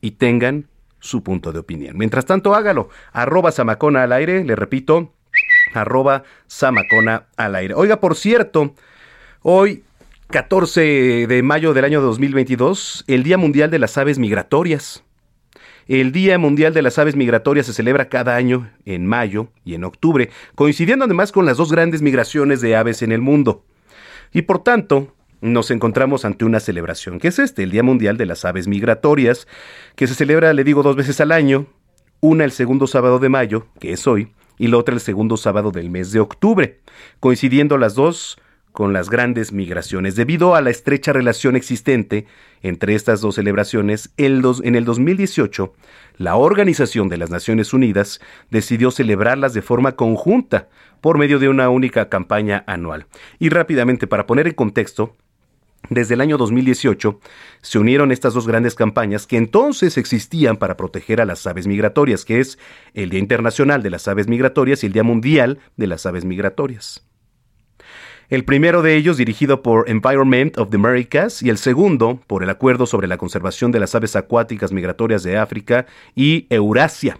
y 0.00 0.12
tengan 0.12 0.68
su 1.00 1.24
punto 1.24 1.52
de 1.52 1.58
opinión. 1.58 1.98
Mientras 1.98 2.24
tanto, 2.24 2.54
hágalo. 2.54 2.88
Arroba 3.12 3.50
Samacona 3.50 4.04
al 4.04 4.12
aire, 4.12 4.44
le 4.44 4.54
repito, 4.54 5.12
arroba 5.74 6.24
Samacona 6.46 7.26
al 7.36 7.54
aire. 7.54 7.74
Oiga, 7.74 8.00
por 8.00 8.16
cierto, 8.16 8.74
hoy 9.42 9.84
14 10.32 11.26
de 11.26 11.42
mayo 11.42 11.74
del 11.74 11.84
año 11.84 12.00
2022, 12.00 13.04
el 13.06 13.22
Día 13.22 13.36
Mundial 13.36 13.70
de 13.70 13.78
las 13.78 13.98
Aves 13.98 14.18
Migratorias. 14.18 15.04
El 15.88 16.12
Día 16.12 16.38
Mundial 16.38 16.72
de 16.72 16.80
las 16.80 16.98
Aves 16.98 17.16
Migratorias 17.16 17.66
se 17.66 17.72
celebra 17.72 18.08
cada 18.08 18.36
año 18.36 18.70
en 18.86 19.04
mayo 19.04 19.48
y 19.64 19.74
en 19.74 19.84
octubre, 19.84 20.30
coincidiendo 20.54 21.04
además 21.04 21.32
con 21.32 21.44
las 21.44 21.56
dos 21.56 21.70
grandes 21.70 22.02
migraciones 22.02 22.60
de 22.60 22.76
aves 22.76 23.02
en 23.02 23.12
el 23.12 23.20
mundo. 23.20 23.64
Y 24.32 24.42
por 24.42 24.62
tanto, 24.62 25.14
nos 25.42 25.70
encontramos 25.70 26.24
ante 26.24 26.44
una 26.44 26.60
celebración, 26.60 27.18
que 27.18 27.28
es 27.28 27.38
este, 27.38 27.64
el 27.64 27.70
Día 27.70 27.82
Mundial 27.82 28.16
de 28.16 28.26
las 28.26 28.44
Aves 28.44 28.68
Migratorias, 28.68 29.46
que 29.96 30.06
se 30.06 30.14
celebra, 30.14 30.52
le 30.52 30.64
digo, 30.64 30.82
dos 30.82 30.96
veces 30.96 31.20
al 31.20 31.32
año, 31.32 31.66
una 32.20 32.44
el 32.44 32.52
segundo 32.52 32.86
sábado 32.86 33.18
de 33.18 33.28
mayo, 33.28 33.66
que 33.80 33.92
es 33.92 34.06
hoy, 34.06 34.32
y 34.62 34.68
la 34.68 34.76
otra 34.76 34.94
el 34.94 35.00
segundo 35.00 35.36
sábado 35.36 35.72
del 35.72 35.90
mes 35.90 36.12
de 36.12 36.20
octubre, 36.20 36.78
coincidiendo 37.18 37.78
las 37.78 37.96
dos 37.96 38.38
con 38.70 38.92
las 38.92 39.10
grandes 39.10 39.50
migraciones. 39.50 40.14
Debido 40.14 40.54
a 40.54 40.60
la 40.60 40.70
estrecha 40.70 41.12
relación 41.12 41.56
existente 41.56 42.26
entre 42.62 42.94
estas 42.94 43.20
dos 43.20 43.34
celebraciones, 43.34 44.14
en 44.18 44.76
el 44.76 44.84
2018, 44.84 45.74
la 46.16 46.36
Organización 46.36 47.08
de 47.08 47.16
las 47.16 47.28
Naciones 47.28 47.74
Unidas 47.74 48.20
decidió 48.50 48.92
celebrarlas 48.92 49.52
de 49.52 49.62
forma 49.62 49.96
conjunta 49.96 50.68
por 51.00 51.18
medio 51.18 51.40
de 51.40 51.48
una 51.48 51.68
única 51.68 52.08
campaña 52.08 52.62
anual. 52.68 53.06
Y 53.40 53.48
rápidamente, 53.48 54.06
para 54.06 54.28
poner 54.28 54.46
en 54.46 54.54
contexto, 54.54 55.16
desde 55.90 56.14
el 56.14 56.20
año 56.20 56.38
2018 56.38 57.20
se 57.60 57.78
unieron 57.78 58.12
estas 58.12 58.34
dos 58.34 58.46
grandes 58.46 58.74
campañas 58.74 59.26
que 59.26 59.36
entonces 59.36 59.98
existían 59.98 60.56
para 60.56 60.76
proteger 60.76 61.20
a 61.20 61.24
las 61.24 61.46
aves 61.46 61.66
migratorias, 61.66 62.24
que 62.24 62.40
es 62.40 62.58
el 62.94 63.10
Día 63.10 63.20
Internacional 63.20 63.82
de 63.82 63.90
las 63.90 64.08
Aves 64.08 64.28
Migratorias 64.28 64.82
y 64.82 64.86
el 64.86 64.92
Día 64.92 65.02
Mundial 65.02 65.58
de 65.76 65.86
las 65.86 66.06
Aves 66.06 66.24
Migratorias. 66.24 67.06
El 68.28 68.44
primero 68.44 68.80
de 68.80 68.96
ellos 68.96 69.18
dirigido 69.18 69.62
por 69.62 69.90
Environment 69.90 70.56
of 70.56 70.70
the 70.70 70.76
Americas 70.76 71.42
y 71.42 71.50
el 71.50 71.58
segundo 71.58 72.20
por 72.26 72.42
el 72.42 72.48
Acuerdo 72.48 72.86
sobre 72.86 73.06
la 73.06 73.18
Conservación 73.18 73.72
de 73.72 73.80
las 73.80 73.94
Aves 73.94 74.16
Acuáticas 74.16 74.72
Migratorias 74.72 75.22
de 75.22 75.36
África 75.36 75.86
y 76.14 76.46
Eurasia 76.48 77.18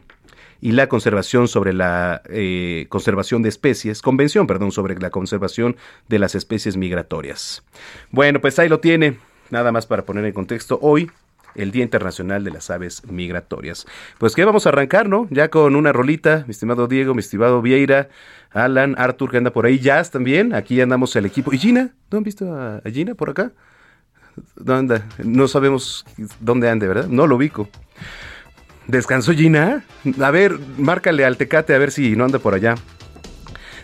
y 0.63 0.71
la 0.73 0.89
conservación 0.89 1.49
sobre 1.49 1.73
la 1.73 2.23
eh, 2.27 2.87
conservación 2.89 3.43
de 3.43 3.49
especies, 3.49 4.01
convención, 4.01 4.47
perdón, 4.47 4.71
sobre 4.71 4.97
la 4.99 5.11
conservación 5.11 5.77
de 6.09 6.21
las 6.21 6.37
especies 6.37 6.77
migratorias. 6.77 7.65
Bueno, 8.13 8.41
pues 8.41 8.61
ahí 8.61 8.69
lo 8.69 8.79
tiene, 8.79 9.19
nada 9.51 9.73
más 9.73 9.87
para 9.87 10.05
poner 10.05 10.25
en 10.25 10.33
contexto 10.33 10.79
hoy. 10.81 11.11
El 11.55 11.71
Día 11.71 11.83
Internacional 11.83 12.45
de 12.45 12.51
las 12.51 12.71
Aves 12.71 13.03
Migratorias. 13.11 13.87
Pues 14.17 14.35
que 14.35 14.43
vamos 14.43 14.65
a 14.65 14.71
arrancar, 14.71 15.07
¿no? 15.07 15.29
Ya 15.29 15.51
con 15.51 15.77
una 15.77 15.93
rolita, 15.93 16.45
mi 16.47 16.53
estimado 16.53 16.87
Diego, 16.87 17.13
mi 17.13 17.21
estimado 17.21 17.61
Vieira, 17.61 18.09
Alan, 18.53 18.95
Arthur, 18.97 19.33
que 19.33 19.37
anda 19.37 19.53
por 19.53 19.67
ahí, 19.67 19.79
Jazz 19.79 20.11
también, 20.11 20.55
aquí 20.55 20.81
andamos 20.81 21.15
el 21.15 21.27
equipo. 21.27 21.53
¿Y 21.53 21.59
Gina? 21.59 21.91
¿No 22.11 22.17
han 22.17 22.25
visto 22.25 22.51
a 22.55 22.81
Gina 22.91 23.15
por 23.15 23.29
acá? 23.29 23.53
¿Dónde 24.57 24.95
anda? 24.95 25.09
No 25.23 25.47
sabemos 25.47 26.07
dónde 26.41 26.71
ande, 26.71 26.89
¿verdad? 26.89 27.09
No 27.09 27.27
lo 27.27 27.37
ubico. 27.37 27.69
¿Descansó 28.93 29.33
Gina? 29.33 29.85
A 30.21 30.31
ver, 30.31 30.59
márcale 30.77 31.25
al 31.25 31.39
Tecate 31.39 31.75
a 31.75 31.79
ver 31.79 31.91
si 31.91 32.15
no 32.15 32.27
anda 32.27 32.39
por 32.39 32.53
allá. 32.53 32.75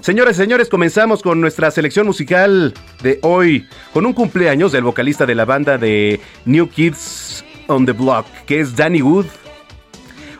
Señores, 0.00 0.36
señores, 0.36 0.68
comenzamos 0.68 1.22
con 1.22 1.40
nuestra 1.40 1.70
selección 1.70 2.06
musical 2.06 2.74
de 3.02 3.18
hoy, 3.22 3.66
con 3.94 4.04
un 4.04 4.12
cumpleaños 4.12 4.70
del 4.70 4.84
vocalista 4.84 5.24
de 5.24 5.34
la 5.34 5.46
banda 5.46 5.78
de 5.78 6.20
New 6.44 6.68
Kids 6.68 7.42
on 7.68 7.86
the 7.86 7.92
Block, 7.92 8.26
que 8.44 8.60
es 8.60 8.76
Danny 8.76 9.00
Wood. 9.00 9.24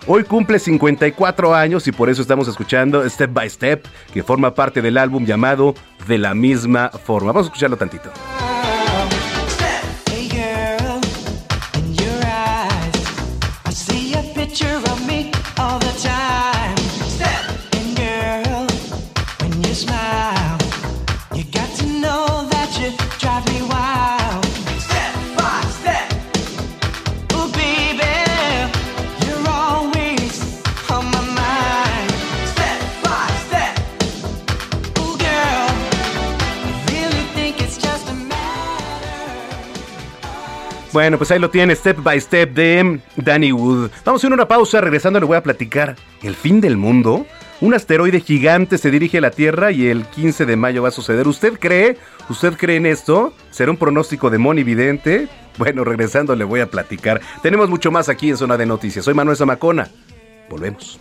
Hoy 0.07 0.25
cumple 0.25 0.59
54 0.59 1.55
años 1.55 1.89
y 1.89 1.93
por 1.93 2.11
eso 2.11 2.21
estamos 2.21 2.47
escuchando 2.47 3.09
Step 3.09 3.33
by 3.33 3.49
Step, 3.49 3.87
que 4.13 4.23
forma 4.23 4.55
parte 4.55 4.83
del 4.83 4.99
álbum 4.99 5.25
llamado 5.25 5.75
De 6.07 6.19
la 6.19 6.35
misma 6.35 6.91
forma. 6.91 7.29
Vamos 7.33 7.47
a 7.47 7.49
escucharlo 7.49 7.79
tantito. 7.79 8.13
Bueno, 40.93 41.19
pues 41.19 41.31
ahí 41.31 41.39
lo 41.39 41.51
tiene, 41.51 41.77
Step 41.77 42.03
by 42.03 42.21
Step 42.21 42.55
de 42.55 43.01
Danny 43.17 43.53
Wood. 43.53 43.91
Vamos 44.05 44.23
a 44.23 44.27
ir 44.27 44.33
a 44.33 44.35
una 44.35 44.49
pausa, 44.49 44.81
regresando 44.81 45.21
le 45.21 45.27
voy 45.27 45.37
a 45.37 45.43
platicar 45.43 45.97
el 46.23 46.35
fin 46.35 46.61
del 46.61 46.77
mundo. 46.77 47.27
Un 47.61 47.75
asteroide 47.75 48.21
gigante 48.21 48.79
se 48.79 48.91
dirige 48.91 49.19
a 49.19 49.21
la 49.21 49.31
Tierra 49.31 49.73
y 49.73 49.89
el 49.89 50.07
15 50.07 50.47
de 50.47 50.57
mayo 50.57 50.83
va 50.83 50.89
a 50.89 50.93
suceder. 50.93 51.27
¿Usted 51.29 51.59
cree? 51.59 51.99
¿Usted 52.31 52.55
cree 52.55 52.77
en 52.77 52.87
esto? 52.87 53.35
¿Será 53.51 53.71
un 53.71 53.77
pronóstico 53.77 54.31
de 54.31 54.37
Evidente? 54.37 55.29
Bueno, 55.59 55.85
regresando 55.85 56.37
le 56.37 56.45
voy 56.45 56.61
a 56.61 56.71
platicar. 56.71 57.21
Tenemos 57.43 57.69
mucho 57.69 57.91
más 57.91 58.09
aquí 58.09 58.31
en 58.31 58.37
Zona 58.37 58.57
de 58.57 58.65
Noticias. 58.65 59.05
Soy 59.05 59.15
Manuel 59.15 59.37
Zamacona. 59.37 59.89
Volvemos. 60.49 61.01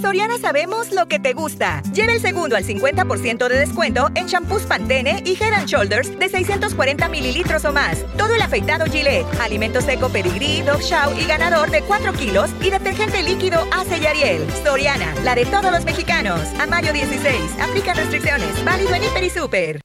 Soriana 0.00 0.38
sabemos 0.38 0.92
lo 0.92 1.06
que 1.06 1.18
te 1.18 1.32
gusta. 1.32 1.82
Lleva 1.92 2.12
el 2.12 2.20
segundo 2.20 2.56
al 2.56 2.64
50% 2.64 3.48
de 3.48 3.58
descuento 3.58 4.10
en 4.14 4.26
shampoos 4.26 4.62
Pantene 4.62 5.22
y 5.24 5.42
Head 5.42 5.54
and 5.54 5.68
Shoulders 5.68 6.18
de 6.18 6.28
640 6.28 7.08
mililitros 7.08 7.64
o 7.64 7.72
más. 7.72 8.04
Todo 8.16 8.34
el 8.34 8.42
afeitado 8.42 8.86
Gillette, 8.86 9.26
alimento 9.40 9.80
seco 9.80 10.08
Pedigree, 10.08 10.62
Dog 10.62 10.80
Chow 10.80 11.12
y 11.18 11.26
ganador 11.26 11.70
de 11.70 11.82
4 11.82 12.12
kilos 12.12 12.50
y 12.60 12.70
detergente 12.70 13.22
líquido 13.22 13.66
Ace 13.72 13.98
y 13.98 14.06
Ariel. 14.06 14.46
Soriana, 14.62 15.14
la 15.24 15.34
de 15.34 15.46
todos 15.46 15.72
los 15.72 15.84
mexicanos. 15.84 16.40
A 16.60 16.66
mayo 16.66 16.92
16. 16.92 17.34
Aplica 17.60 17.94
restricciones. 17.94 18.64
Válido 18.64 18.94
en 18.94 19.04
Hiper 19.04 19.24
y 19.24 19.30
Super. 19.30 19.80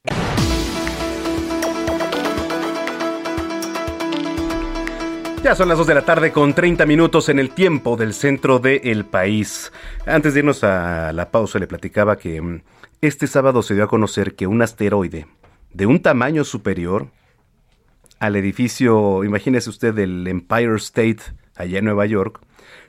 Ya 5.44 5.56
son 5.56 5.70
las 5.70 5.78
2 5.80 5.88
de 5.88 5.96
la 5.96 6.06
tarde 6.06 6.32
con 6.32 6.54
30 6.54 6.86
minutos 6.86 7.28
en 7.28 7.40
el 7.40 7.50
tiempo 7.50 7.98
del 7.98 8.14
centro 8.14 8.60
del 8.60 9.06
país. 9.06 9.72
Antes 10.06 10.36
de 10.36 10.42
irnos 10.42 10.64
a 10.64 11.12
la 11.14 11.32
pausa 11.32 11.58
le 11.58 11.66
platicaba 11.66 12.20
que 12.20 12.40
mm, 12.40 12.62
este 13.02 13.26
sábado 13.26 13.64
se 13.64 13.74
dio 13.74 13.84
a 13.84 13.88
conocer 13.88 14.36
que 14.36 14.46
un 14.46 14.62
asteroide 14.62 15.26
de 15.74 15.88
un 15.88 16.00
tamaño 16.00 16.44
superior 16.44 17.08
al 18.20 18.36
edificio, 18.36 19.24
imagínese 19.24 19.72
usted, 19.72 19.96
del 19.96 20.28
Empire 20.28 20.76
State 20.76 21.22
allá 21.56 21.80
en 21.80 21.86
Nueva 21.86 22.06
York, 22.06 22.40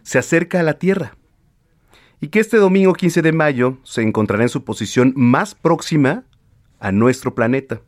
se 0.03 0.19
acerca 0.19 0.61
a 0.61 0.63
la 0.63 0.75
Tierra. 0.75 1.17
Y 2.21 2.29
que 2.29 2.41
este 2.41 2.59
domingo 2.59 2.93
15 2.93 3.23
de 3.23 3.33
mayo 3.33 3.79
se 3.83 4.03
encontrará 4.03 4.43
en 4.43 4.51
su 4.51 4.63
posición 4.63 5.15
más 5.17 5.55
próxima 5.55 6.25
a 6.81 6.93
nuestro 6.93 7.35
planeta. 7.35 7.81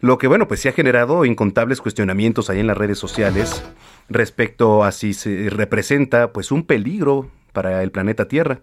Lo 0.00 0.18
que, 0.18 0.26
bueno, 0.26 0.48
pues 0.48 0.60
se 0.60 0.68
ha 0.68 0.72
generado 0.72 1.24
incontables 1.24 1.80
cuestionamientos 1.80 2.48
ahí 2.48 2.60
en 2.60 2.66
las 2.66 2.78
redes 2.78 2.98
sociales 2.98 3.62
respecto 4.08 4.82
a 4.82 4.92
si 4.92 5.12
se 5.12 5.50
representa 5.50 6.32
pues 6.32 6.50
un 6.50 6.64
peligro 6.64 7.30
para 7.52 7.82
el 7.82 7.90
planeta 7.90 8.26
Tierra. 8.26 8.60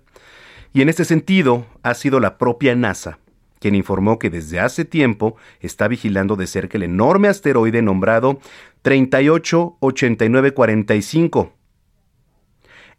Y 0.74 0.82
en 0.82 0.90
este 0.90 1.06
sentido 1.06 1.66
ha 1.84 1.94
sido 1.94 2.20
la 2.20 2.38
propia 2.38 2.76
NASA 2.76 3.20
quien 3.60 3.76
informó 3.76 4.18
que 4.20 4.30
desde 4.30 4.60
hace 4.60 4.86
tiempo 4.86 5.36
está 5.60 5.88
vigilando 5.88 6.36
de 6.36 6.46
cerca 6.48 6.78
el 6.78 6.84
enorme 6.84 7.28
asteroide 7.28 7.82
nombrado 7.82 8.40
388945, 8.84 11.54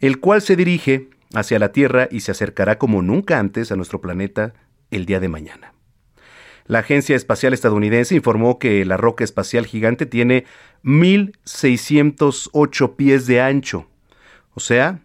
el 0.01 0.18
cual 0.20 0.42
se 0.42 0.57
dirige 0.57 1.09
hacia 1.35 1.59
la 1.59 1.72
Tierra 1.72 2.09
y 2.11 2.20
se 2.20 2.31
acercará 2.33 2.79
como 2.79 3.03
nunca 3.03 3.38
antes 3.38 3.70
a 3.72 3.77
nuestro 3.77 4.01
planeta 4.01 4.55
el 4.90 5.05
día 5.07 5.20
de 5.20 5.29
mañana. 5.29 5.74
La 6.68 6.78
Agencia 6.81 7.16
Espacial 7.16 7.54
Estadounidense 7.54 8.14
informó 8.14 8.59
que 8.59 8.85
la 8.85 8.98
roca 8.98 9.24
espacial 9.24 9.64
gigante 9.64 10.04
tiene 10.04 10.44
1.608 10.85 12.94
pies 12.94 13.26
de 13.26 13.40
ancho, 13.40 13.88
o 14.52 14.61
sea, 14.61 15.00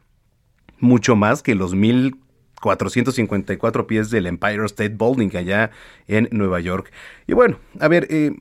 mucho 0.79 1.15
más 1.15 1.41
que 1.41 1.55
los 1.55 1.73
1.454 1.73 3.85
pies 3.85 4.09
del 4.09 4.27
Empire 4.27 4.65
State 4.65 4.97
Building 4.99 5.37
allá 5.37 5.71
en 6.09 6.27
Nueva 6.31 6.59
York. 6.59 6.91
Y 7.27 7.33
bueno, 7.33 7.59
a 7.79 7.87
ver, 7.87 8.07
eh, 8.09 8.35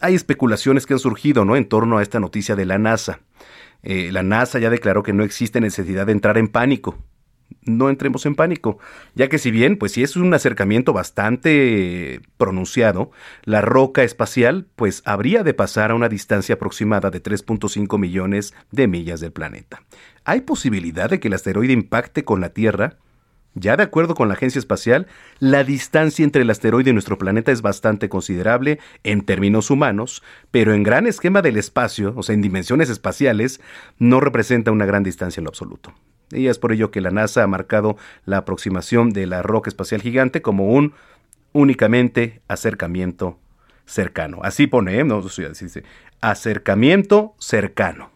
hay 0.00 0.14
especulaciones 0.14 0.86
que 0.86 0.92
han 0.92 1.00
surgido 1.00 1.44
¿no? 1.44 1.56
en 1.56 1.64
torno 1.64 1.98
a 1.98 2.02
esta 2.02 2.20
noticia 2.20 2.54
de 2.54 2.66
la 2.66 2.78
NASA. 2.78 3.18
Eh, 3.82 4.12
la 4.12 4.22
NASA 4.22 4.60
ya 4.60 4.70
declaró 4.70 5.02
que 5.02 5.12
no 5.12 5.24
existe 5.24 5.60
necesidad 5.60 6.06
de 6.06 6.12
entrar 6.12 6.38
en 6.38 6.46
pánico 6.46 7.02
no 7.62 7.90
entremos 7.90 8.26
en 8.26 8.34
pánico, 8.34 8.78
ya 9.14 9.28
que 9.28 9.38
si 9.38 9.50
bien, 9.50 9.76
pues 9.76 9.92
si 9.92 10.02
es 10.02 10.16
un 10.16 10.32
acercamiento 10.34 10.92
bastante 10.92 12.20
pronunciado, 12.36 13.10
la 13.44 13.60
roca 13.60 14.02
espacial, 14.02 14.66
pues 14.76 15.02
habría 15.04 15.42
de 15.42 15.54
pasar 15.54 15.90
a 15.90 15.94
una 15.94 16.08
distancia 16.08 16.56
aproximada 16.56 17.10
de 17.10 17.22
3.5 17.22 17.98
millones 17.98 18.54
de 18.70 18.88
millas 18.88 19.20
del 19.20 19.32
planeta. 19.32 19.82
¿Hay 20.24 20.42
posibilidad 20.42 21.10
de 21.10 21.20
que 21.20 21.28
el 21.28 21.34
asteroide 21.34 21.72
impacte 21.72 22.24
con 22.24 22.40
la 22.40 22.50
Tierra? 22.50 22.98
Ya 23.54 23.76
de 23.76 23.84
acuerdo 23.84 24.16
con 24.16 24.26
la 24.26 24.34
Agencia 24.34 24.58
Espacial, 24.58 25.06
la 25.38 25.62
distancia 25.62 26.24
entre 26.24 26.42
el 26.42 26.50
asteroide 26.50 26.90
y 26.90 26.92
nuestro 26.92 27.18
planeta 27.18 27.52
es 27.52 27.62
bastante 27.62 28.08
considerable 28.08 28.80
en 29.04 29.22
términos 29.22 29.70
humanos, 29.70 30.24
pero 30.50 30.74
en 30.74 30.82
gran 30.82 31.06
esquema 31.06 31.40
del 31.40 31.56
espacio, 31.56 32.14
o 32.16 32.22
sea, 32.24 32.34
en 32.34 32.42
dimensiones 32.42 32.90
espaciales, 32.90 33.60
no 33.98 34.18
representa 34.18 34.72
una 34.72 34.86
gran 34.86 35.04
distancia 35.04 35.40
en 35.40 35.44
lo 35.44 35.50
absoluto. 35.50 35.94
Y 36.34 36.48
es 36.48 36.58
por 36.58 36.72
ello 36.72 36.90
que 36.90 37.00
la 37.00 37.10
NASA 37.10 37.42
ha 37.42 37.46
marcado 37.46 37.96
la 38.24 38.38
aproximación 38.38 39.10
de 39.10 39.26
la 39.26 39.42
roca 39.42 39.68
espacial 39.68 40.02
gigante 40.02 40.42
como 40.42 40.68
un 40.68 40.94
únicamente 41.52 42.42
acercamiento 42.48 43.38
cercano. 43.86 44.40
Así 44.42 44.66
pone, 44.66 44.98
¿eh? 44.98 45.04
no, 45.04 45.22
dice, 45.22 45.84
acercamiento 46.20 47.34
cercano. 47.38 48.10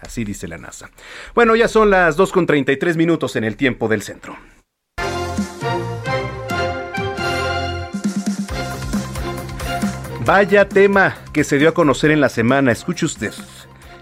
Así 0.00 0.24
dice 0.24 0.46
la 0.46 0.58
NASA. 0.58 0.90
Bueno, 1.34 1.56
ya 1.56 1.68
son 1.68 1.90
las 1.90 2.18
2.33 2.18 2.96
minutos 2.96 3.36
en 3.36 3.44
el 3.44 3.56
tiempo 3.56 3.88
del 3.88 4.02
centro. 4.02 4.36
Vaya 10.24 10.68
tema 10.68 11.16
que 11.32 11.44
se 11.44 11.56
dio 11.56 11.68
a 11.68 11.74
conocer 11.74 12.10
en 12.10 12.20
la 12.20 12.28
semana, 12.28 12.72
escuche 12.72 13.06
usted. 13.06 13.32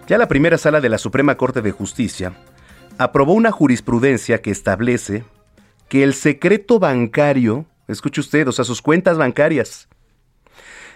Ya 0.06 0.18
la 0.18 0.26
primera 0.26 0.56
sala 0.58 0.80
de 0.80 0.88
la 0.88 0.98
Suprema 0.98 1.36
Corte 1.36 1.60
de 1.60 1.70
Justicia 1.70 2.32
aprobó 2.98 3.32
una 3.32 3.50
jurisprudencia 3.50 4.42
que 4.42 4.50
establece 4.50 5.24
que 5.88 6.02
el 6.02 6.14
secreto 6.14 6.78
bancario, 6.78 7.66
escuche 7.88 8.20
usted, 8.20 8.48
o 8.48 8.52
sea, 8.52 8.64
sus 8.64 8.82
cuentas 8.82 9.18
bancarias, 9.18 9.88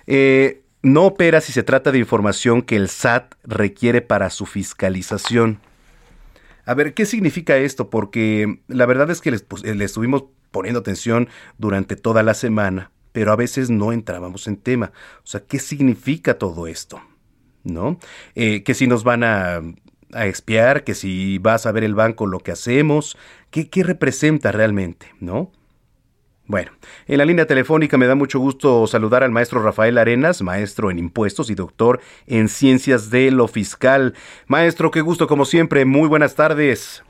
eh, 0.06 0.62
no 0.82 1.06
opera 1.06 1.40
si 1.40 1.52
se 1.52 1.62
trata 1.62 1.92
de 1.92 1.98
información 1.98 2.62
que 2.62 2.76
el 2.76 2.88
SAT 2.88 3.34
requiere 3.42 4.00
para 4.00 4.30
su 4.30 4.46
fiscalización. 4.46 5.61
A 6.64 6.74
ver, 6.74 6.94
¿qué 6.94 7.06
significa 7.06 7.56
esto? 7.56 7.90
Porque 7.90 8.61
la 8.68 8.87
verdad 8.87 9.11
es 9.11 9.20
que 9.20 9.32
pues, 9.40 9.62
le 9.64 9.84
estuvimos 9.84 10.24
poniendo 10.50 10.80
atención 10.80 11.28
durante 11.58 11.96
toda 11.96 12.22
la 12.22 12.34
semana, 12.34 12.90
pero 13.12 13.32
a 13.32 13.37
veces 13.37 13.70
no 13.70 13.92
entrábamos 13.92 14.46
en 14.46 14.56
tema. 14.56 14.92
O 15.18 15.26
sea, 15.26 15.40
¿qué 15.40 15.58
significa 15.58 16.38
todo 16.38 16.66
esto? 16.66 17.00
¿No? 17.64 17.98
Eh, 18.34 18.62
que 18.62 18.74
si 18.74 18.87
nos 18.87 19.04
van 19.04 19.24
a 19.24 19.61
a 20.12 20.27
espiar, 20.27 20.85
que 20.85 20.94
si 20.94 21.38
vas 21.38 21.66
a 21.66 21.73
ver 21.73 21.85
el 21.85 21.94
banco 21.94 22.27
lo 22.27 22.40
que 22.40 22.53
hacemos, 22.53 23.16
¿qué, 23.51 23.68
qué 23.68 23.83
representa 23.83 24.53
realmente, 24.53 25.12
no? 25.21 25.53
Bueno, 26.47 26.71
en 27.07 27.18
la 27.18 27.27
línea 27.27 27.47
telefónica 27.47 27.99
me 27.99 28.07
da 28.07 28.14
mucho 28.14 28.38
gusto 28.38 28.87
saludar 28.87 29.23
al 29.23 29.31
maestro 29.31 29.62
Rafael 29.62 29.99
Arenas, 29.99 30.40
maestro 30.40 30.90
en 30.90 30.99
impuestos 30.99 31.51
y 31.51 31.55
doctor 31.55 32.01
en 32.27 32.49
ciencias 32.49 33.11
de 33.11 33.31
lo 33.31 33.49
fiscal. 33.49 34.14
Maestro, 34.47 34.90
qué 34.90 35.03
gusto 35.03 35.27
como 35.27 35.44
siempre, 35.44 35.85
muy 35.85 36.09
buenas 36.09 36.37
tardes. 36.37 37.05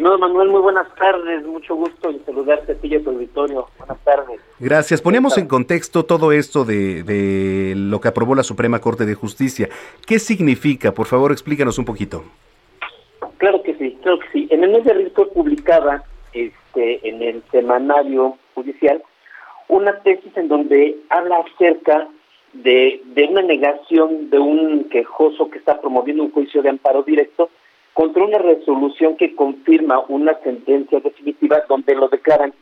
Estimado 0.00 0.18
Manuel, 0.18 0.48
muy 0.48 0.62
buenas 0.62 0.86
tardes, 0.94 1.44
mucho 1.44 1.74
gusto 1.74 2.08
en 2.08 2.24
saludarte 2.24 2.72
a 2.72 2.74
ti 2.74 2.88
y 2.88 2.94
a 2.94 3.02
tu 3.02 3.10
auditorio. 3.10 3.66
Buenas 3.76 4.02
tardes. 4.02 4.40
Gracias. 4.58 5.02
Ponemos 5.02 5.36
en 5.36 5.46
contexto 5.46 6.06
todo 6.06 6.32
esto 6.32 6.64
de, 6.64 7.02
de, 7.02 7.74
lo 7.76 8.00
que 8.00 8.08
aprobó 8.08 8.34
la 8.34 8.42
Suprema 8.42 8.80
Corte 8.80 9.04
de 9.04 9.12
Justicia. 9.12 9.68
¿Qué 10.06 10.18
significa? 10.18 10.92
Por 10.92 11.06
favor, 11.06 11.32
explícanos 11.32 11.76
un 11.76 11.84
poquito. 11.84 12.24
Claro 13.36 13.62
que 13.62 13.74
sí, 13.74 13.98
claro 14.00 14.20
que 14.20 14.26
sí. 14.32 14.48
En 14.50 14.64
el 14.64 14.70
mes 14.70 14.84
de 14.84 14.92
abril 14.92 15.12
fue 15.14 15.30
publicada 15.32 16.02
este, 16.32 17.06
en 17.06 17.20
el 17.20 17.42
semanario 17.50 18.38
judicial 18.54 19.02
una 19.68 19.98
tesis 19.98 20.34
en 20.34 20.48
donde 20.48 20.96
habla 21.10 21.44
acerca 21.44 22.08
de, 22.54 23.02
de 23.04 23.24
una 23.26 23.42
negación 23.42 24.30
de 24.30 24.38
un 24.38 24.84
quejoso 24.84 25.50
que 25.50 25.58
está 25.58 25.78
promoviendo 25.78 26.22
un 26.22 26.32
juicio 26.32 26.62
de 26.62 26.70
amparo 26.70 27.02
directo 27.02 27.50
contra 28.00 28.24
una 28.24 28.38
resolución 28.38 29.14
que 29.18 29.34
confirma 29.36 30.02
una 30.08 30.32
sentencia 30.42 31.00
definitiva 31.00 31.62
donde 31.68 31.94
lo 31.94 32.08
declaran 32.08 32.54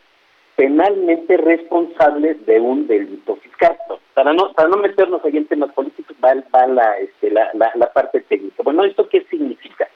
penalmente 0.57 1.37
responsables 1.37 2.45
de 2.45 2.59
un 2.59 2.89
delito 2.89 3.37
fiscal. 3.37 3.77
Para 4.15 4.33
no 4.33 4.53
para 4.53 4.69
no 4.69 4.79
meternos 4.79 5.25
ahí 5.25 5.37
en 5.37 5.47
temas 5.47 5.73
políticos 5.75 6.17
va, 6.25 6.35
va 6.53 6.67
la, 6.67 6.99
este, 6.99 7.31
la, 7.31 7.51
la, 7.55 7.71
la 7.77 7.93
parte 7.93 8.21
técnica. 8.23 8.65
Bueno, 8.65 8.83
¿esto 8.83 9.09
qué 9.09 9.25
significa? 9.31 9.87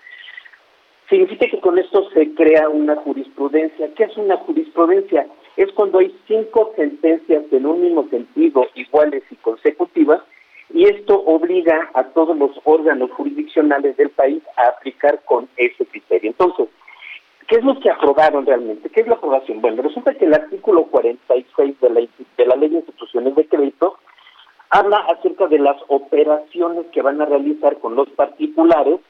Significa 1.10 1.48
que 1.48 1.58
con 1.58 1.76
esto 1.76 2.08
se 2.10 2.32
crea 2.34 2.68
una 2.68 2.94
jurisprudencia. 2.94 3.92
¿Qué 3.96 4.04
es 4.04 4.16
una 4.16 4.36
jurisprudencia? 4.36 5.26
Es 5.56 5.72
cuando 5.72 5.98
hay 5.98 6.14
cinco 6.28 6.72
sentencias 6.76 7.42
en 7.50 7.66
un 7.66 7.80
mismo 7.80 8.06
sentido, 8.10 8.68
iguales 8.76 9.24
y 9.28 9.34
consecutivas, 9.34 10.22
y 10.72 10.84
esto 10.84 11.20
obliga 11.20 11.90
a 11.94 12.04
todos 12.04 12.36
los 12.36 12.50
órganos 12.64 13.10
jurisdiccionales 13.12 13.96
del 13.96 14.10
país 14.10 14.42
a 14.56 14.68
aplicar 14.68 15.22
con 15.24 15.48
ese 15.56 15.84
criterio. 15.86 16.30
Entonces, 16.30 16.68
¿Qué 17.52 17.58
es 17.58 17.64
lo 17.64 17.78
que 17.80 17.90
aprobaron 17.90 18.46
realmente? 18.46 18.88
¿Qué 18.88 19.02
es 19.02 19.06
la 19.06 19.16
aprobación? 19.16 19.60
Bueno, 19.60 19.82
resulta 19.82 20.14
que 20.14 20.24
el 20.24 20.32
artículo 20.32 20.84
46 20.84 21.80
de 21.80 21.90
la, 21.90 22.00
de 22.00 22.46
la 22.46 22.56
Ley 22.56 22.70
de 22.70 22.76
Instituciones 22.76 23.34
de 23.34 23.46
Crédito 23.46 23.98
habla 24.70 24.98
acerca 25.00 25.48
de 25.48 25.58
las 25.58 25.76
operaciones 25.88 26.86
que 26.92 27.02
van 27.02 27.20
a 27.20 27.26
realizar 27.26 27.78
con 27.78 27.94
los 27.94 28.08
particulares, 28.10 29.00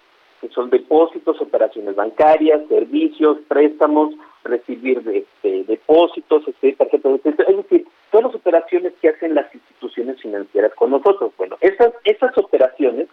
que 0.41 0.49
son 0.49 0.71
depósitos, 0.71 1.41
operaciones 1.41 1.95
bancarias, 1.95 2.67
servicios, 2.69 3.39
préstamos, 3.47 4.13
recibir 4.45 5.03
de, 5.03 5.25
depósitos, 5.43 6.47
este, 6.49 6.73
tarjetas 6.73 7.23
de 7.23 7.31
Es 7.31 7.57
decir, 7.57 7.87
todas 8.11 8.27
las 8.27 8.35
operaciones 8.35 8.93
que 9.01 9.09
hacen 9.09 9.35
las 9.35 9.53
instituciones 9.55 10.21
financieras 10.21 10.73
con 10.75 10.91
nosotros. 10.91 11.33
Bueno, 11.37 11.57
esas, 11.61 11.93
esas 12.05 12.37
operaciones 12.39 13.09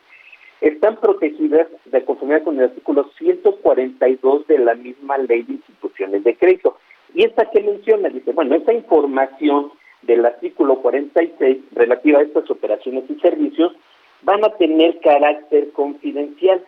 están 0.62 0.98
protegidas 0.98 1.68
de 1.86 2.04
conformidad 2.04 2.44
con 2.44 2.58
el 2.58 2.66
artículo 2.66 3.10
142 3.18 4.48
de 4.48 4.60
la 4.60 4.76
misma 4.76 5.18
ley 5.18 5.44
de 5.44 5.54
instituciones 5.54 6.24
de 6.24 6.36
crédito. 6.36 6.78
Y 7.14 7.24
esta 7.24 7.50
que 7.50 7.62
menciona, 7.62 8.10
dice, 8.10 8.32
bueno, 8.34 8.56
esta 8.56 8.74
información 8.74 9.72
del 10.02 10.26
artículo 10.26 10.82
46 10.82 11.58
relativa 11.74 12.20
a 12.20 12.24
estas 12.24 12.50
operaciones 12.50 13.06
y 13.10 13.16
servicios 13.20 13.74
van 14.22 14.44
a 14.44 14.50
tener 14.58 15.00
carácter 15.00 15.72
confidencial, 15.72 16.64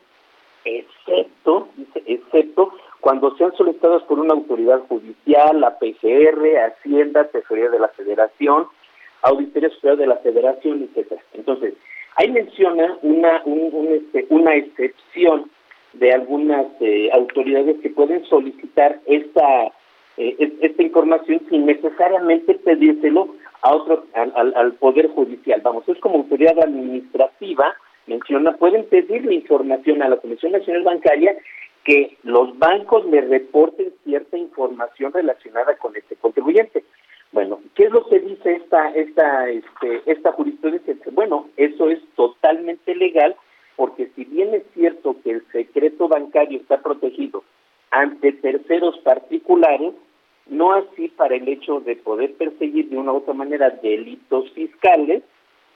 excepto, 0.63 1.67
dice, 1.75 2.03
excepto 2.05 2.71
cuando 3.01 3.35
sean 3.35 3.53
solicitados 3.57 4.03
por 4.03 4.19
una 4.19 4.33
autoridad 4.33 4.79
judicial, 4.87 5.59
la 5.59 5.77
PCR, 5.77 6.57
Hacienda, 6.65 7.25
Tesorería 7.25 7.71
de 7.71 7.79
la 7.79 7.89
Federación, 7.89 8.67
Auditoría 9.23 9.69
Superior 9.69 9.97
de 9.97 10.07
la 10.07 10.17
Federación, 10.17 10.83
etcétera. 10.83 11.21
Entonces, 11.33 11.73
ahí 12.15 12.31
menciona 12.31 12.97
una, 13.01 13.43
este, 13.89 14.25
una 14.29 14.55
excepción 14.55 15.49
de 15.93 16.13
algunas 16.13 16.67
eh, 16.79 17.09
autoridades 17.11 17.79
que 17.81 17.89
pueden 17.89 18.23
solicitar 18.25 18.99
esta 19.05 19.71
eh, 20.17 20.35
esta 20.61 20.83
información 20.83 21.41
sin 21.49 21.65
necesariamente 21.65 22.53
pedírselo 22.55 23.33
a 23.61 23.73
otro 23.73 24.05
al, 24.13 24.73
poder 24.73 25.07
judicial. 25.09 25.61
Vamos, 25.63 25.87
es 25.87 25.97
como 25.99 26.17
autoridad 26.17 26.59
administrativa 26.59 27.75
menciona 28.07 28.57
pueden 28.57 28.85
pedirle 28.85 29.35
información 29.35 30.01
a 30.01 30.09
la 30.09 30.17
Comisión 30.17 30.51
Nacional 30.51 30.83
Bancaria 30.83 31.35
que 31.83 32.17
los 32.23 32.57
bancos 32.59 33.05
le 33.05 33.21
reporten 33.21 33.93
cierta 34.03 34.37
información 34.37 35.13
relacionada 35.13 35.75
con 35.77 35.95
este 35.95 36.15
contribuyente. 36.15 36.83
Bueno, 37.31 37.61
¿qué 37.75 37.85
es 37.85 37.91
lo 37.91 38.07
que 38.07 38.19
dice 38.19 38.53
esta 38.55 38.89
esta 38.89 39.49
este, 39.49 40.01
esta 40.05 40.31
jurisprudencia? 40.33 40.95
Bueno, 41.11 41.49
eso 41.57 41.89
es 41.89 41.99
totalmente 42.15 42.93
legal 42.95 43.35
porque 43.75 44.11
si 44.15 44.25
bien 44.25 44.53
es 44.53 44.63
cierto 44.73 45.15
que 45.23 45.31
el 45.31 45.45
secreto 45.51 46.07
bancario 46.07 46.59
está 46.59 46.81
protegido 46.81 47.43
ante 47.89 48.33
terceros 48.33 48.97
particulares, 48.99 49.93
no 50.47 50.73
así 50.73 51.07
para 51.09 51.35
el 51.35 51.47
hecho 51.47 51.79
de 51.79 51.95
poder 51.95 52.33
perseguir 52.35 52.89
de 52.89 52.97
una 52.97 53.13
u 53.13 53.17
otra 53.17 53.33
manera 53.33 53.69
delitos 53.69 54.51
fiscales 54.51 55.23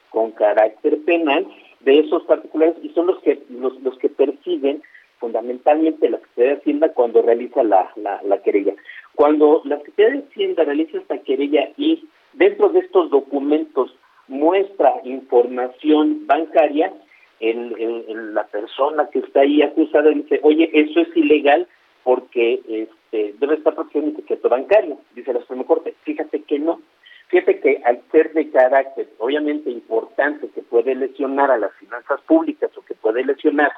con 0.10 0.32
carácter 0.32 1.00
penal 1.04 1.48
de 1.82 2.00
esos 2.00 2.24
particulares 2.24 2.76
y 2.84 2.90
son 2.90 3.08
los 3.08 3.20
que 3.20 3.42
los, 3.50 3.82
los 3.82 3.98
que 3.98 4.10
persiguen 4.10 4.82
fundamentalmente 5.26 6.08
la 6.08 6.20
Secretaría 6.20 6.52
de 6.52 6.60
Hacienda 6.60 6.90
cuando 6.90 7.24
realiza 7.24 7.64
la, 7.64 7.92
la, 7.96 8.38
querella. 8.44 8.76
Cuando 9.16 9.64
la 9.66 9.78
Secretaría 9.78 10.22
de 10.22 10.28
Hacienda 10.28 10.64
realiza 10.64 11.00
esta 11.00 11.18
querella 11.18 11.70
y 11.78 12.08
dentro 12.34 12.70
de 12.70 12.82
estos 12.82 13.10
documentos 13.10 13.92
muestra 14.28 14.94
información 15.04 16.28
bancaria, 16.28 16.94
el, 17.40 18.36
la 18.36 18.46
persona 18.46 19.10
que 19.12 19.20
está 19.20 19.40
ahí 19.40 19.64
acusada 19.64 20.12
dice, 20.12 20.40
oye, 20.44 20.70
eso 20.74 21.00
es 21.00 21.18
ilegal 21.18 21.68
porque 22.04 22.62
este, 22.68 23.34
debe 23.40 23.56
estar 23.56 23.74
protegido 23.74 24.10
el 24.10 24.16
secreto 24.18 24.48
bancario, 24.48 25.00
dice 25.16 25.34
la 25.34 25.40
Suprema 25.40 25.64
Corte. 25.64 25.96
Fíjate 26.04 26.44
que 26.44 26.60
no. 26.60 26.82
Fíjate 27.30 27.60
que 27.60 27.82
al 27.84 28.00
ser 28.12 28.32
de 28.34 28.52
carácter 28.52 29.10
obviamente 29.18 29.72
importante 29.72 30.50
que 30.54 30.62
puede 30.62 30.94
lesionar 30.94 31.50
a 31.50 31.58
las 31.58 31.74
finanzas 31.78 32.22
públicas 32.28 32.70
o 32.78 32.86
que 32.86 32.94
puede 32.94 33.26
lesionar 33.26 33.72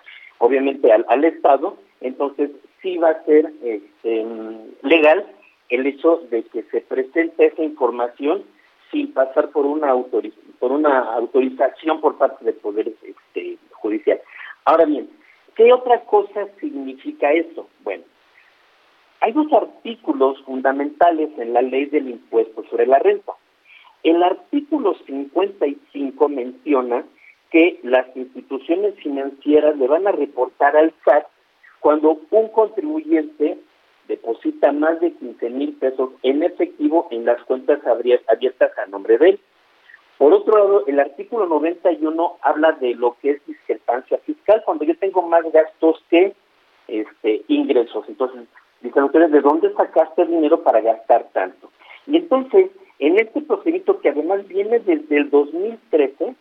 obviamente 0.47 0.91
al, 0.91 1.05
al 1.09 1.25
Estado, 1.25 1.77
entonces 1.99 2.51
sí 2.81 2.97
va 2.97 3.09
a 3.09 3.23
ser 3.25 3.51
este, 3.61 4.25
legal 4.81 5.25
el 5.69 5.85
hecho 5.85 6.21
de 6.31 6.43
que 6.43 6.63
se 6.63 6.81
presente 6.81 7.47
esa 7.47 7.63
información 7.63 8.43
sin 8.91 9.11
pasar 9.11 9.49
por 9.49 9.65
una 9.65 9.89
autoriz 9.89 10.33
por 10.59 10.71
una 10.71 10.99
autorización 11.13 11.99
por 11.99 12.17
parte 12.17 12.45
del 12.45 12.55
poder 12.55 12.93
este, 13.03 13.57
judicial. 13.71 14.19
Ahora 14.65 14.85
bien, 14.85 15.09
¿qué 15.55 15.71
otra 15.71 16.01
cosa 16.05 16.47
significa 16.59 17.31
eso? 17.33 17.67
Bueno, 17.83 18.03
hay 19.19 19.33
dos 19.33 19.51
artículos 19.53 20.41
fundamentales 20.45 21.29
en 21.37 21.53
la 21.53 21.61
ley 21.61 21.85
del 21.85 22.09
impuesto 22.09 22.63
sobre 22.69 22.87
la 22.87 22.97
renta. 22.99 23.33
El 24.01 24.23
artículo 24.23 24.95
55 25.05 26.29
menciona 26.29 27.03
que 27.51 27.79
las 27.83 28.05
instituciones 28.15 28.95
financieras 28.95 29.77
le 29.77 29.87
van 29.87 30.07
a 30.07 30.11
reportar 30.11 30.75
al 30.75 30.93
SAT 31.03 31.25
cuando 31.79 32.19
un 32.31 32.49
contribuyente 32.49 33.57
deposita 34.07 34.71
más 34.71 34.99
de 34.99 35.11
15 35.13 35.49
mil 35.49 35.73
pesos 35.73 36.11
en 36.23 36.43
efectivo 36.43 37.07
en 37.11 37.25
las 37.25 37.41
cuentas 37.43 37.79
abiertas 37.85 38.71
a 38.77 38.85
nombre 38.87 39.17
de 39.17 39.29
él. 39.29 39.39
Por 40.17 40.33
otro 40.33 40.57
lado, 40.57 40.83
el 40.87 40.99
artículo 40.99 41.45
91 41.45 42.37
habla 42.41 42.71
de 42.73 42.95
lo 42.95 43.15
que 43.21 43.31
es 43.31 43.45
discrepancia 43.45 44.17
fiscal, 44.19 44.63
cuando 44.65 44.83
yo 44.83 44.97
tengo 44.97 45.21
más 45.21 45.43
gastos 45.51 46.03
que 46.09 46.33
este, 46.87 47.43
ingresos. 47.47 48.05
Entonces, 48.07 48.47
dicen 48.81 49.03
ustedes, 49.03 49.31
¿de 49.31 49.41
dónde 49.41 49.71
sacaste 49.73 50.23
el 50.23 50.29
dinero 50.29 50.63
para 50.63 50.81
gastar 50.81 51.27
tanto? 51.33 51.69
Y 52.07 52.17
entonces, 52.17 52.71
en 52.97 53.19
este 53.19 53.41
procedimiento 53.41 53.99
que 53.99 54.09
además 54.09 54.47
viene 54.47 54.79
desde 54.79 55.17
el 55.17 55.29
2013, 55.29 56.35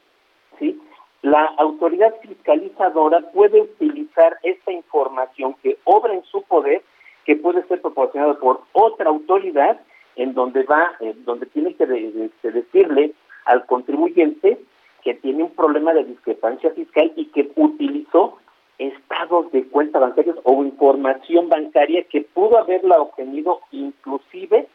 ¿sí? 0.59 0.81
La 1.27 1.45
autoridad 1.59 2.15
fiscalizadora 2.23 3.21
puede 3.33 3.61
utilizar 3.61 4.39
esta 4.45 4.71
información 4.71 5.57
que 5.61 5.77
obra 5.83 6.15
en 6.15 6.23
su 6.23 6.43
poder, 6.43 6.83
que 7.25 7.35
puede 7.35 7.65
ser 7.65 7.83
proporcionada 7.83 8.39
por 8.39 8.61
otra 8.73 9.11
autoridad, 9.11 9.81
en 10.15 10.35
donde 10.35 10.63
va, 10.63 10.93
donde 11.25 11.47
tiene 11.47 11.75
que 11.75 11.83
este, 11.83 12.53
decirle 12.53 13.13
al 13.45 13.67
contribuyente 13.67 14.57
que 15.03 15.15
tiene 15.15 15.43
un 15.43 15.51
problema 15.51 15.93
de 15.95 16.05
discrepancia 16.05 16.71
fiscal 16.71 17.13
y 17.17 17.25
que 17.27 17.51
utilizó 17.57 18.39
estados 18.79 19.51
de 19.51 19.67
cuenta 19.67 19.99
bancarios 19.99 20.39
o 20.45 20.63
información 20.63 21.49
bancaria 21.49 22.05
que 22.05 22.21
pudo 22.21 22.57
haberla 22.57 23.01
obtenido 23.01 23.63
inclusive 23.73 24.69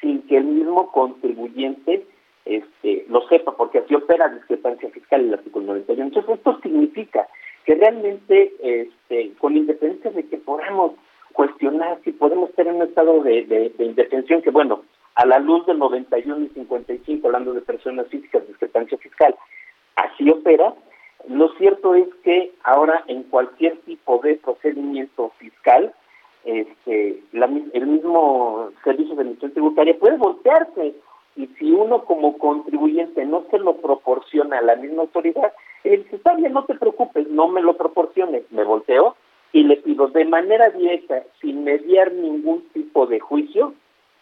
sin 0.00 0.22
que 0.22 0.38
el 0.38 0.44
mismo 0.44 0.90
contribuyente 0.90 2.04
este, 2.56 3.06
lo 3.08 3.26
sepa, 3.28 3.56
porque 3.56 3.78
así 3.78 3.94
opera 3.94 4.28
discrepancia 4.28 4.90
fiscal 4.90 5.22
el 5.22 5.34
artículo 5.34 5.66
91. 5.66 6.04
Entonces, 6.04 6.36
esto 6.36 6.58
significa 6.62 7.26
que 7.64 7.74
realmente, 7.74 8.52
este, 8.60 9.32
con 9.38 9.56
independencia 9.56 10.10
de 10.10 10.26
que 10.26 10.38
podamos 10.38 10.92
cuestionar 11.32 11.98
si 12.04 12.12
podemos 12.12 12.52
tener 12.52 12.74
un 12.74 12.82
estado 12.82 13.22
de, 13.22 13.44
de, 13.44 13.84
indefensión, 13.84 14.42
que 14.42 14.50
bueno, 14.50 14.82
a 15.14 15.26
la 15.26 15.38
luz 15.38 15.66
del 15.66 15.78
91 15.78 16.46
y 16.46 16.48
55, 16.48 17.26
hablando 17.26 17.52
de 17.52 17.60
personas 17.60 18.08
físicas, 18.08 18.46
discrepancia 18.46 18.98
fiscal, 18.98 19.34
así 19.96 20.28
opera, 20.30 20.74
lo 21.28 21.48
cierto 21.54 21.94
es 21.94 22.08
que 22.24 22.52
ahora 22.64 23.04
en 23.06 23.22
cualquier 23.24 23.76
tipo 23.82 24.18
de 24.22 24.36
procedimiento 24.36 25.30
fiscal, 25.38 25.94
este, 26.44 27.22
el 27.34 27.86
mismo 27.86 28.70
servicio 28.82 29.14
de 29.14 29.20
administración 29.20 29.52
tributaria 29.52 29.98
puede 29.98 30.16
voltearse 30.16 30.94
y 31.36 31.46
si 31.58 31.72
uno 31.72 32.04
como 32.04 32.38
contribuyente 32.38 33.24
no 33.24 33.44
se 33.50 33.58
lo 33.58 33.76
proporciona 33.76 34.58
a 34.58 34.62
la 34.62 34.76
misma 34.76 35.02
autoridad, 35.02 35.52
él 35.84 36.02
dice, 36.04 36.16
está 36.16 36.34
bien, 36.34 36.52
no 36.52 36.64
te 36.64 36.74
preocupes, 36.74 37.28
no 37.28 37.48
me 37.48 37.62
lo 37.62 37.76
proporciones, 37.76 38.44
me 38.50 38.64
volteo 38.64 39.16
y 39.52 39.64
le 39.64 39.76
pido 39.76 40.08
de 40.08 40.24
manera 40.24 40.70
directa, 40.70 41.22
sin 41.40 41.64
mediar 41.64 42.12
ningún 42.12 42.62
tipo 42.72 43.06
de 43.06 43.20
juicio, 43.20 43.74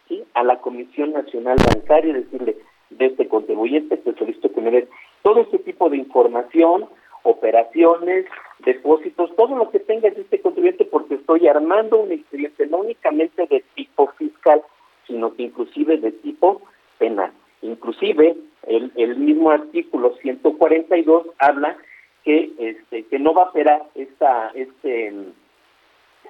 ¿sí? 0.08 0.24
a 0.34 0.42
la 0.42 0.61
Comisión 0.61 1.12
Nacional 1.12 1.56
Bancaria, 1.58 2.14
decirle, 2.14 2.56
de 2.90 3.06
este 3.06 3.28
contribuyente, 3.28 3.96
te 3.96 4.14
solicito 4.14 4.52
que 4.52 4.61
me 4.61 4.70
des 4.70 4.88
todo 5.22 5.40
este 5.40 5.58
tipo 5.58 5.88
de 5.88 5.96
información, 5.96 6.86
operaciones, 7.22 8.26
depósitos, 8.64 9.34
todo 9.36 9.56
lo 9.56 9.70
que 9.70 9.78
tenga 9.78 10.11
de 10.11 10.22
este 10.22 10.40
contribuyente, 10.40 10.84
porque 10.84 11.14
estoy 11.14 11.46
armando 11.46 11.98
un 11.98 12.11
expediente 12.11 12.66
no 12.66 12.78
únicamente 12.78 13.46
de 13.46 13.62
tipo 13.74 14.08
fiscal, 14.18 14.62
sino 15.06 15.34
que 15.34 15.44
inclusive 15.44 15.98
de 15.98 16.12
tipo 16.12 16.62
penal. 17.01 17.32
Inclusive 17.62 18.36
el, 18.68 19.16
mismo 19.16 19.51
artículo 19.51 20.14
142 20.22 21.26
habla 21.38 21.76
que 22.24 22.53
este 22.59 23.05
que 23.05 23.18
no 23.18 23.34
va 23.34 23.44
a 23.44 23.48
operar 23.48 23.82
esta 23.94 24.53
este 24.55 25.14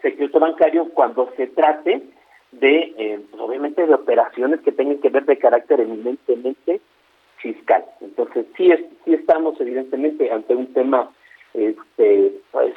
secreto 0.00 0.38
bancario 0.38 0.88
cuando 0.94 1.30
se 1.36 1.48
trate 1.48 2.02
de 2.52 2.94
eh, 2.96 3.20
pues, 3.30 3.42
obviamente 3.42 3.86
de 3.86 3.94
operaciones 3.94 4.60
que 4.60 4.72
tengan 4.72 4.98
que 4.98 5.10
ver 5.10 5.24
de 5.24 5.38
carácter 5.38 5.80
eminentemente 5.80 6.80
fiscal. 7.36 7.84
Entonces, 8.00 8.46
sí, 8.56 8.70
es, 8.70 8.80
sí 9.04 9.14
estamos 9.14 9.60
evidentemente 9.60 10.30
ante 10.30 10.54
un 10.54 10.72
tema, 10.72 11.10
este, 11.54 12.32
pues, 12.50 12.74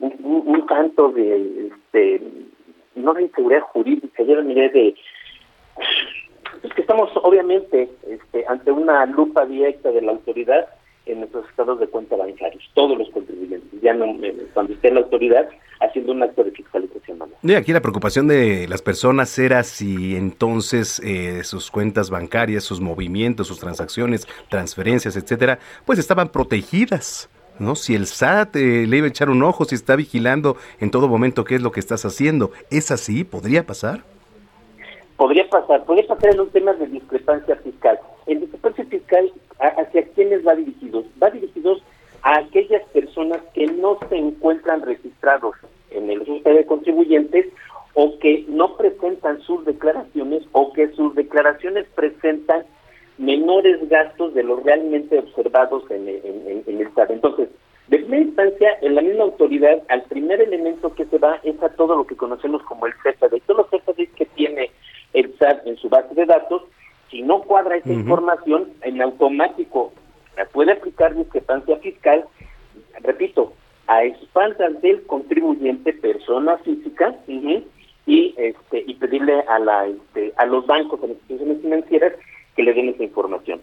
un, 0.00 0.66
tanto 0.66 1.10
de, 1.10 1.68
este, 1.68 2.20
no 2.94 3.14
de 3.14 3.22
inseguridad 3.22 3.62
jurídica, 3.62 4.22
yo 4.22 4.42
miré 4.42 4.68
de 4.70 4.94
estamos 6.82 7.10
obviamente 7.22 7.88
este, 8.06 8.44
ante 8.48 8.72
una 8.72 9.06
lupa 9.06 9.46
directa 9.46 9.90
de 9.90 10.02
la 10.02 10.12
autoridad 10.12 10.66
en 11.06 11.20
nuestros 11.20 11.48
estados 11.48 11.80
de 11.80 11.86
cuenta 11.86 12.16
bancarios, 12.16 12.62
todos 12.74 12.98
los 12.98 13.08
contribuyentes, 13.10 13.80
ya 13.80 13.94
no 13.94 14.04
eh, 14.22 14.46
cuando 14.52 14.74
esté 14.74 14.90
la 14.90 15.00
autoridad 15.00 15.48
haciendo 15.80 16.12
un 16.12 16.22
acto 16.22 16.44
de 16.44 16.50
fiscalización. 16.50 16.98
Y 17.42 17.54
aquí 17.54 17.72
la 17.72 17.80
preocupación 17.80 18.26
de 18.26 18.66
las 18.68 18.82
personas 18.82 19.38
era 19.38 19.62
si 19.62 20.16
entonces 20.16 21.00
eh, 21.04 21.44
sus 21.44 21.70
cuentas 21.70 22.10
bancarias, 22.10 22.64
sus 22.64 22.80
movimientos, 22.80 23.46
sus 23.46 23.60
transacciones, 23.60 24.26
transferencias, 24.48 25.16
etcétera, 25.16 25.58
pues 25.86 25.98
estaban 25.98 26.28
protegidas. 26.28 27.30
¿no? 27.58 27.74
Si 27.74 27.94
el 27.94 28.06
SAT 28.06 28.56
eh, 28.56 28.86
le 28.86 28.96
iba 28.98 29.06
a 29.06 29.10
echar 29.10 29.30
un 29.30 29.42
ojo, 29.42 29.64
si 29.64 29.74
está 29.74 29.96
vigilando 29.96 30.56
en 30.80 30.90
todo 30.90 31.08
momento 31.08 31.44
qué 31.44 31.56
es 31.56 31.62
lo 31.62 31.72
que 31.72 31.80
estás 31.80 32.04
haciendo, 32.04 32.52
¿es 32.70 32.90
así? 32.90 33.24
¿Podría 33.24 33.66
pasar? 33.66 34.02
Podría 35.18 35.48
pasar, 35.48 35.84
podría 35.84 36.06
pasar 36.06 36.32
en 36.32 36.40
un 36.40 36.50
tema 36.50 36.72
de 36.74 36.86
discrepancia 36.86 37.56
fiscal. 37.56 37.98
El 38.28 38.38
discrepancia 38.38 38.84
fiscal, 38.84 39.32
¿hacia 39.58 40.06
quiénes 40.14 40.46
va 40.46 40.54
dirigido? 40.54 41.02
Va 41.20 41.28
dirigido 41.28 41.76
a 42.22 42.38
aquellas 42.38 42.84
personas 42.90 43.42
que 43.52 43.66
no 43.66 43.98
se 44.08 44.16
encuentran 44.16 44.80
registrados 44.82 45.56
en 45.90 46.08
el 46.08 46.20
registro 46.20 46.54
de 46.54 46.66
contribuyentes 46.66 47.46
o 47.94 48.16
que 48.20 48.44
no 48.46 48.76
presentan 48.76 49.40
sus 49.40 49.64
declaraciones 49.64 50.44
o 50.52 50.72
que 50.72 50.86
sus 50.92 51.12
declaraciones 51.16 51.86
presentan 51.96 52.62
menores 53.18 53.88
gastos 53.88 54.34
de 54.34 54.44
los 54.44 54.62
realmente 54.62 55.18
observados 55.18 55.82
en, 55.90 56.06
el 56.06 56.80
Estado. 56.80 57.12
Entonces, 57.12 57.48
de 57.88 57.98
primera 57.98 58.22
instancia, 58.22 58.78
en 58.82 58.94
la 58.94 59.02
misma 59.02 59.24
autoridad, 59.24 59.82
al 59.88 60.02
primer 60.02 60.40
elemento 60.40 60.94
que 60.94 61.06
se 61.06 61.18
va 61.18 61.40
es 61.42 61.60
a 61.60 61.70
todo 61.70 61.96
lo 61.96 62.06
que 62.06 62.14
conocemos 62.14 62.62
como 62.62 62.86
el 62.86 62.92
CFD. 63.02 63.42
Todos 63.46 63.66
los 63.72 63.82
CFD 63.82 64.14
que 64.14 64.26
tiene 64.26 64.70
el 65.12 65.36
SAT 65.38 65.66
en 65.66 65.76
su 65.76 65.88
base 65.88 66.14
de 66.14 66.26
datos, 66.26 66.62
si 67.10 67.22
no 67.22 67.42
cuadra 67.42 67.76
esa 67.76 67.92
información, 67.92 68.72
en 68.82 69.00
automático 69.00 69.92
puede 70.52 70.72
aplicar 70.72 71.14
discrepancia 71.14 71.76
fiscal, 71.78 72.24
repito, 73.00 73.52
a 73.86 74.04
espaldas 74.04 74.80
del 74.82 75.02
contribuyente, 75.06 75.92
persona 75.94 76.58
física, 76.58 77.14
y 78.08 78.34
este 78.38 78.84
y 78.86 78.94
pedirle 78.94 79.40
a 79.48 79.58
la 79.58 79.86
este, 79.86 80.32
a 80.36 80.46
los 80.46 80.66
bancos, 80.66 80.98
a 81.02 81.06
las 81.06 81.16
instituciones 81.16 81.60
financieras 81.60 82.12
que 82.56 82.62
le 82.62 82.72
den 82.72 82.88
esa 82.88 83.04
información. 83.04 83.60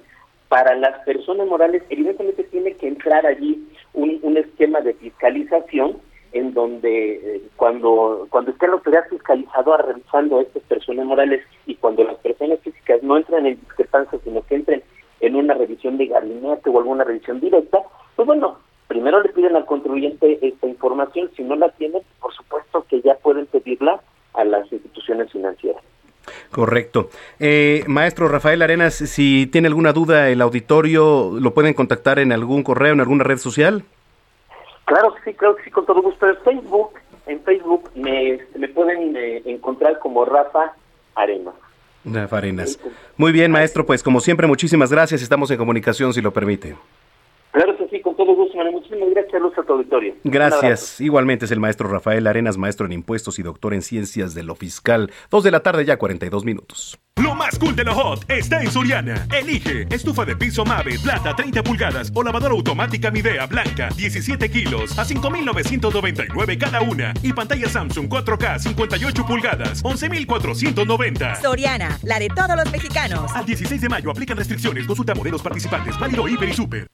Para 0.50 0.76
las 0.76 1.04
personas 1.04 1.48
morales, 1.48 1.84
evidentemente 1.90 2.44
tiene 2.44 2.74
que 2.74 2.88
entrar 2.88 3.26
allí 3.26 3.68
un, 3.94 4.20
un 4.22 4.38
esquema 4.38 4.82
de 4.82 4.94
fiscalización 4.94 5.98
en 6.36 6.54
donde 6.54 7.14
eh, 7.16 7.42
cuando 7.56 8.28
cuando 8.30 8.52
esté 8.52 8.68
la 8.68 8.74
autoridad 8.74 9.08
fiscalizadora 9.10 9.86
revisando 9.86 10.38
a 10.38 10.42
estas 10.42 10.64
personas 10.64 11.06
morales 11.06 11.42
y 11.66 11.76
cuando 11.76 12.04
las 12.04 12.18
personas 12.18 12.60
físicas 12.60 13.02
no 13.04 13.16
entran 13.16 13.46
en 13.46 13.58
discrepancia, 13.62 14.20
sino 14.22 14.42
que 14.42 14.56
entren 14.56 14.84
en 15.22 15.36
una 15.38 15.54
revisión 15.54 15.98
de 15.98 16.08
gabinete 16.08 16.70
o 16.70 16.78
alguna 16.78 17.06
revisión 17.06 17.40
directa, 17.40 17.80
pues 18.18 18.26
bueno, 18.26 18.58
primero 18.90 19.22
le 19.24 19.30
piden 19.30 19.56
al 19.56 19.66
contribuyente 19.66 20.46
esta 20.46 20.68
información, 20.68 21.32
si 21.38 21.44
no 21.44 21.56
la 21.56 21.70
tienen, 21.70 22.02
por 22.20 22.34
supuesto 22.34 22.86
que 22.90 23.02
ya 23.02 23.16
pueden 23.16 23.46
pedirla 23.46 24.02
a 24.34 24.44
las 24.44 24.70
instituciones 24.70 25.32
financieras. 25.32 25.82
Correcto. 26.52 27.10
Eh, 27.40 27.86
maestro 27.88 28.28
Rafael 28.28 28.62
Arenas, 28.62 28.96
si 28.96 29.48
tiene 29.48 29.70
alguna 29.70 29.94
duda 29.94 30.30
el 30.30 30.42
auditorio, 30.42 31.32
¿lo 31.40 31.54
pueden 31.54 31.74
contactar 31.74 32.20
en 32.20 32.34
algún 32.34 32.64
correo, 32.64 32.92
en 32.92 33.00
alguna 33.00 33.24
red 33.24 33.38
social? 33.38 33.86
Claro 34.86 35.14
que 35.16 35.32
sí, 35.32 35.38
claro 35.38 35.56
que 35.56 35.64
sí, 35.64 35.72
con 35.72 35.86
todo 35.86 36.02
gusto. 36.02 36.28
En 36.28 36.38
Facebook, 36.38 36.92
en 37.26 37.42
Facebook 37.42 37.90
me, 37.96 38.40
me 38.56 38.68
pueden 38.70 39.16
eh, 39.18 39.42
encontrar 39.46 40.00
como 40.00 40.26
Rafa 40.26 40.74
Arenas. 41.16 41.56
Rafa 42.06 42.38
Arenas. 42.38 42.80
Muy 43.18 43.32
bien, 43.32 43.52
maestro, 43.52 43.86
pues 43.86 44.04
como 44.04 44.20
siempre, 44.20 44.46
muchísimas 44.46 44.92
gracias. 44.92 45.22
Estamos 45.22 45.50
en 45.52 45.58
comunicación, 45.58 46.14
si 46.14 46.22
lo 46.22 46.32
permite. 46.32 46.76
Claro 47.52 47.76
que 47.78 47.88
sí, 47.88 48.02
todo 48.26 48.36
gusto, 48.36 48.58
Muchísimas 48.72 49.10
gracias, 49.12 49.42
Luz, 49.42 49.58
a 49.58 49.64
tu 49.64 49.74
auditorio. 49.74 50.16
Gracias. 50.24 51.00
Igualmente 51.00 51.46
es 51.46 51.52
el 51.52 51.60
maestro 51.60 51.88
Rafael 51.88 52.26
Arenas, 52.28 52.58
maestro 52.58 52.86
en 52.86 52.94
impuestos 52.94 53.40
y 53.40 53.44
doctor 53.44 53.74
en 53.74 53.82
ciencias 53.82 54.34
de 54.34 54.44
lo 54.44 54.56
fiscal. 54.56 55.12
Dos 55.30 55.44
de 55.44 55.52
la 55.52 55.62
tarde, 55.62 55.86
ya 55.86 55.98
42 55.98 56.44
minutos. 56.44 57.00
Lo 57.22 57.34
más 57.34 57.58
cool 57.58 57.76
de 57.76 57.86
lo 57.86 57.94
hot 57.94 58.30
está 58.30 58.62
en 58.62 58.70
Soriana. 58.70 59.26
Elige 59.34 59.88
estufa 59.90 60.26
de 60.26 60.36
piso 60.36 60.66
Mave, 60.66 61.00
plata 61.00 61.34
30 61.34 61.64
pulgadas 61.64 62.12
o 62.14 62.22
lavadora 62.22 62.54
automática 62.54 63.10
Midea 63.10 63.46
blanca 63.46 63.88
17 63.96 64.50
kilos 64.50 64.98
a 65.00 65.06
5,999 65.06 66.58
cada 66.58 66.82
una. 66.82 67.14
Y 67.24 67.32
pantalla 67.32 67.70
Samsung 67.70 68.10
4K 68.10 68.60
58 68.60 69.26
pulgadas 69.26 69.82
11,490. 69.84 71.36
Soriana, 71.36 71.98
la 72.04 72.20
de 72.20 72.28
todos 72.28 72.56
los 72.58 72.70
mexicanos. 72.72 73.34
Al 73.34 73.46
16 73.46 73.80
de 73.80 73.90
mayo 73.90 74.12
aplican 74.12 74.36
restricciones. 74.36 74.86
Consulta 74.86 75.16
modelos 75.16 75.42
participantes. 75.42 75.98
Válido 75.98 76.28
Hiper 76.28 76.50
y 76.50 76.54
Super. 76.54 76.88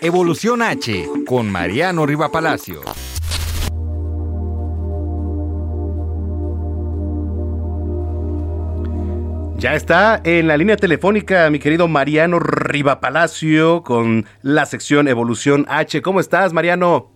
Evolución 0.00 0.62
H 0.62 1.08
con 1.26 1.50
Mariano 1.50 2.06
Riva 2.06 2.30
Palacio. 2.30 2.80
Ya 9.56 9.74
está 9.74 10.20
en 10.24 10.46
la 10.46 10.58
línea 10.58 10.76
telefónica 10.76 11.48
mi 11.48 11.58
querido 11.58 11.88
Mariano 11.88 12.38
Riva 12.38 13.00
Palacio 13.00 13.82
con 13.82 14.26
la 14.42 14.66
sección 14.66 15.08
Evolución 15.08 15.64
H. 15.68 16.02
¿Cómo 16.02 16.20
estás, 16.20 16.52
Mariano? 16.52 17.10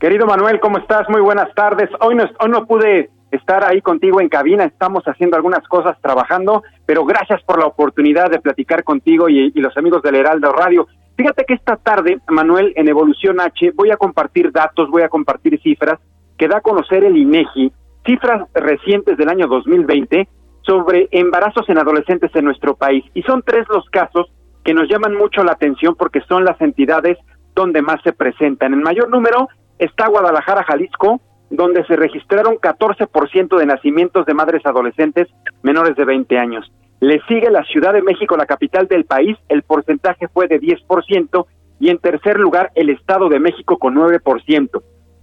Querido 0.00 0.26
Manuel, 0.26 0.58
¿cómo 0.60 0.78
estás? 0.78 1.06
Muy 1.10 1.20
buenas 1.20 1.54
tardes. 1.54 1.90
Hoy 2.00 2.14
no, 2.14 2.24
hoy 2.40 2.50
no 2.50 2.66
pude 2.66 3.10
estar 3.30 3.62
ahí 3.64 3.82
contigo 3.82 4.20
en 4.20 4.28
cabina, 4.30 4.64
estamos 4.64 5.04
haciendo 5.04 5.36
algunas 5.36 5.66
cosas 5.68 5.96
trabajando, 6.00 6.62
pero 6.86 7.04
gracias 7.04 7.42
por 7.42 7.58
la 7.58 7.66
oportunidad 7.66 8.30
de 8.30 8.40
platicar 8.40 8.82
contigo 8.84 9.28
y, 9.28 9.52
y 9.54 9.60
los 9.60 9.76
amigos 9.76 10.02
del 10.02 10.14
Heraldo 10.14 10.52
Radio. 10.52 10.86
Fíjate 11.16 11.44
que 11.44 11.54
esta 11.54 11.76
tarde, 11.76 12.18
Manuel, 12.28 12.72
en 12.76 12.88
Evolución 12.88 13.40
H, 13.40 13.72
voy 13.74 13.90
a 13.90 13.96
compartir 13.96 14.52
datos, 14.52 14.90
voy 14.90 15.02
a 15.02 15.08
compartir 15.08 15.58
cifras 15.62 15.98
que 16.36 16.48
da 16.48 16.58
a 16.58 16.60
conocer 16.60 17.04
el 17.04 17.16
INEGI, 17.16 17.72
cifras 18.04 18.46
recientes 18.54 19.16
del 19.16 19.30
año 19.30 19.46
2020 19.46 20.28
sobre 20.60 21.08
embarazos 21.12 21.68
en 21.68 21.78
adolescentes 21.78 22.30
en 22.34 22.44
nuestro 22.44 22.76
país. 22.76 23.04
Y 23.14 23.22
son 23.22 23.42
tres 23.42 23.66
los 23.68 23.88
casos 23.88 24.30
que 24.62 24.74
nos 24.74 24.88
llaman 24.88 25.14
mucho 25.14 25.42
la 25.42 25.52
atención 25.52 25.94
porque 25.94 26.20
son 26.28 26.44
las 26.44 26.60
entidades 26.60 27.16
donde 27.54 27.80
más 27.80 28.02
se 28.02 28.12
presentan. 28.12 28.74
En 28.74 28.82
mayor 28.82 29.08
número 29.08 29.48
está 29.78 30.08
Guadalajara, 30.08 30.64
Jalisco, 30.64 31.20
donde 31.50 31.84
se 31.86 31.96
registraron 31.96 32.56
14% 32.56 33.56
de 33.56 33.66
nacimientos 33.66 34.26
de 34.26 34.34
madres 34.34 34.66
adolescentes 34.66 35.28
menores 35.62 35.96
de 35.96 36.04
20 36.04 36.36
años. 36.38 36.70
Le 37.00 37.20
sigue 37.28 37.50
la 37.50 37.62
Ciudad 37.64 37.92
de 37.92 38.02
México, 38.02 38.36
la 38.36 38.46
capital 38.46 38.86
del 38.88 39.04
país, 39.04 39.36
el 39.48 39.62
porcentaje 39.62 40.28
fue 40.28 40.48
de 40.48 40.60
10% 40.60 41.46
y 41.78 41.90
en 41.90 41.98
tercer 41.98 42.38
lugar 42.38 42.70
el 42.74 42.88
Estado 42.90 43.28
de 43.28 43.38
México 43.38 43.78
con 43.78 43.94
9%. 43.94 44.82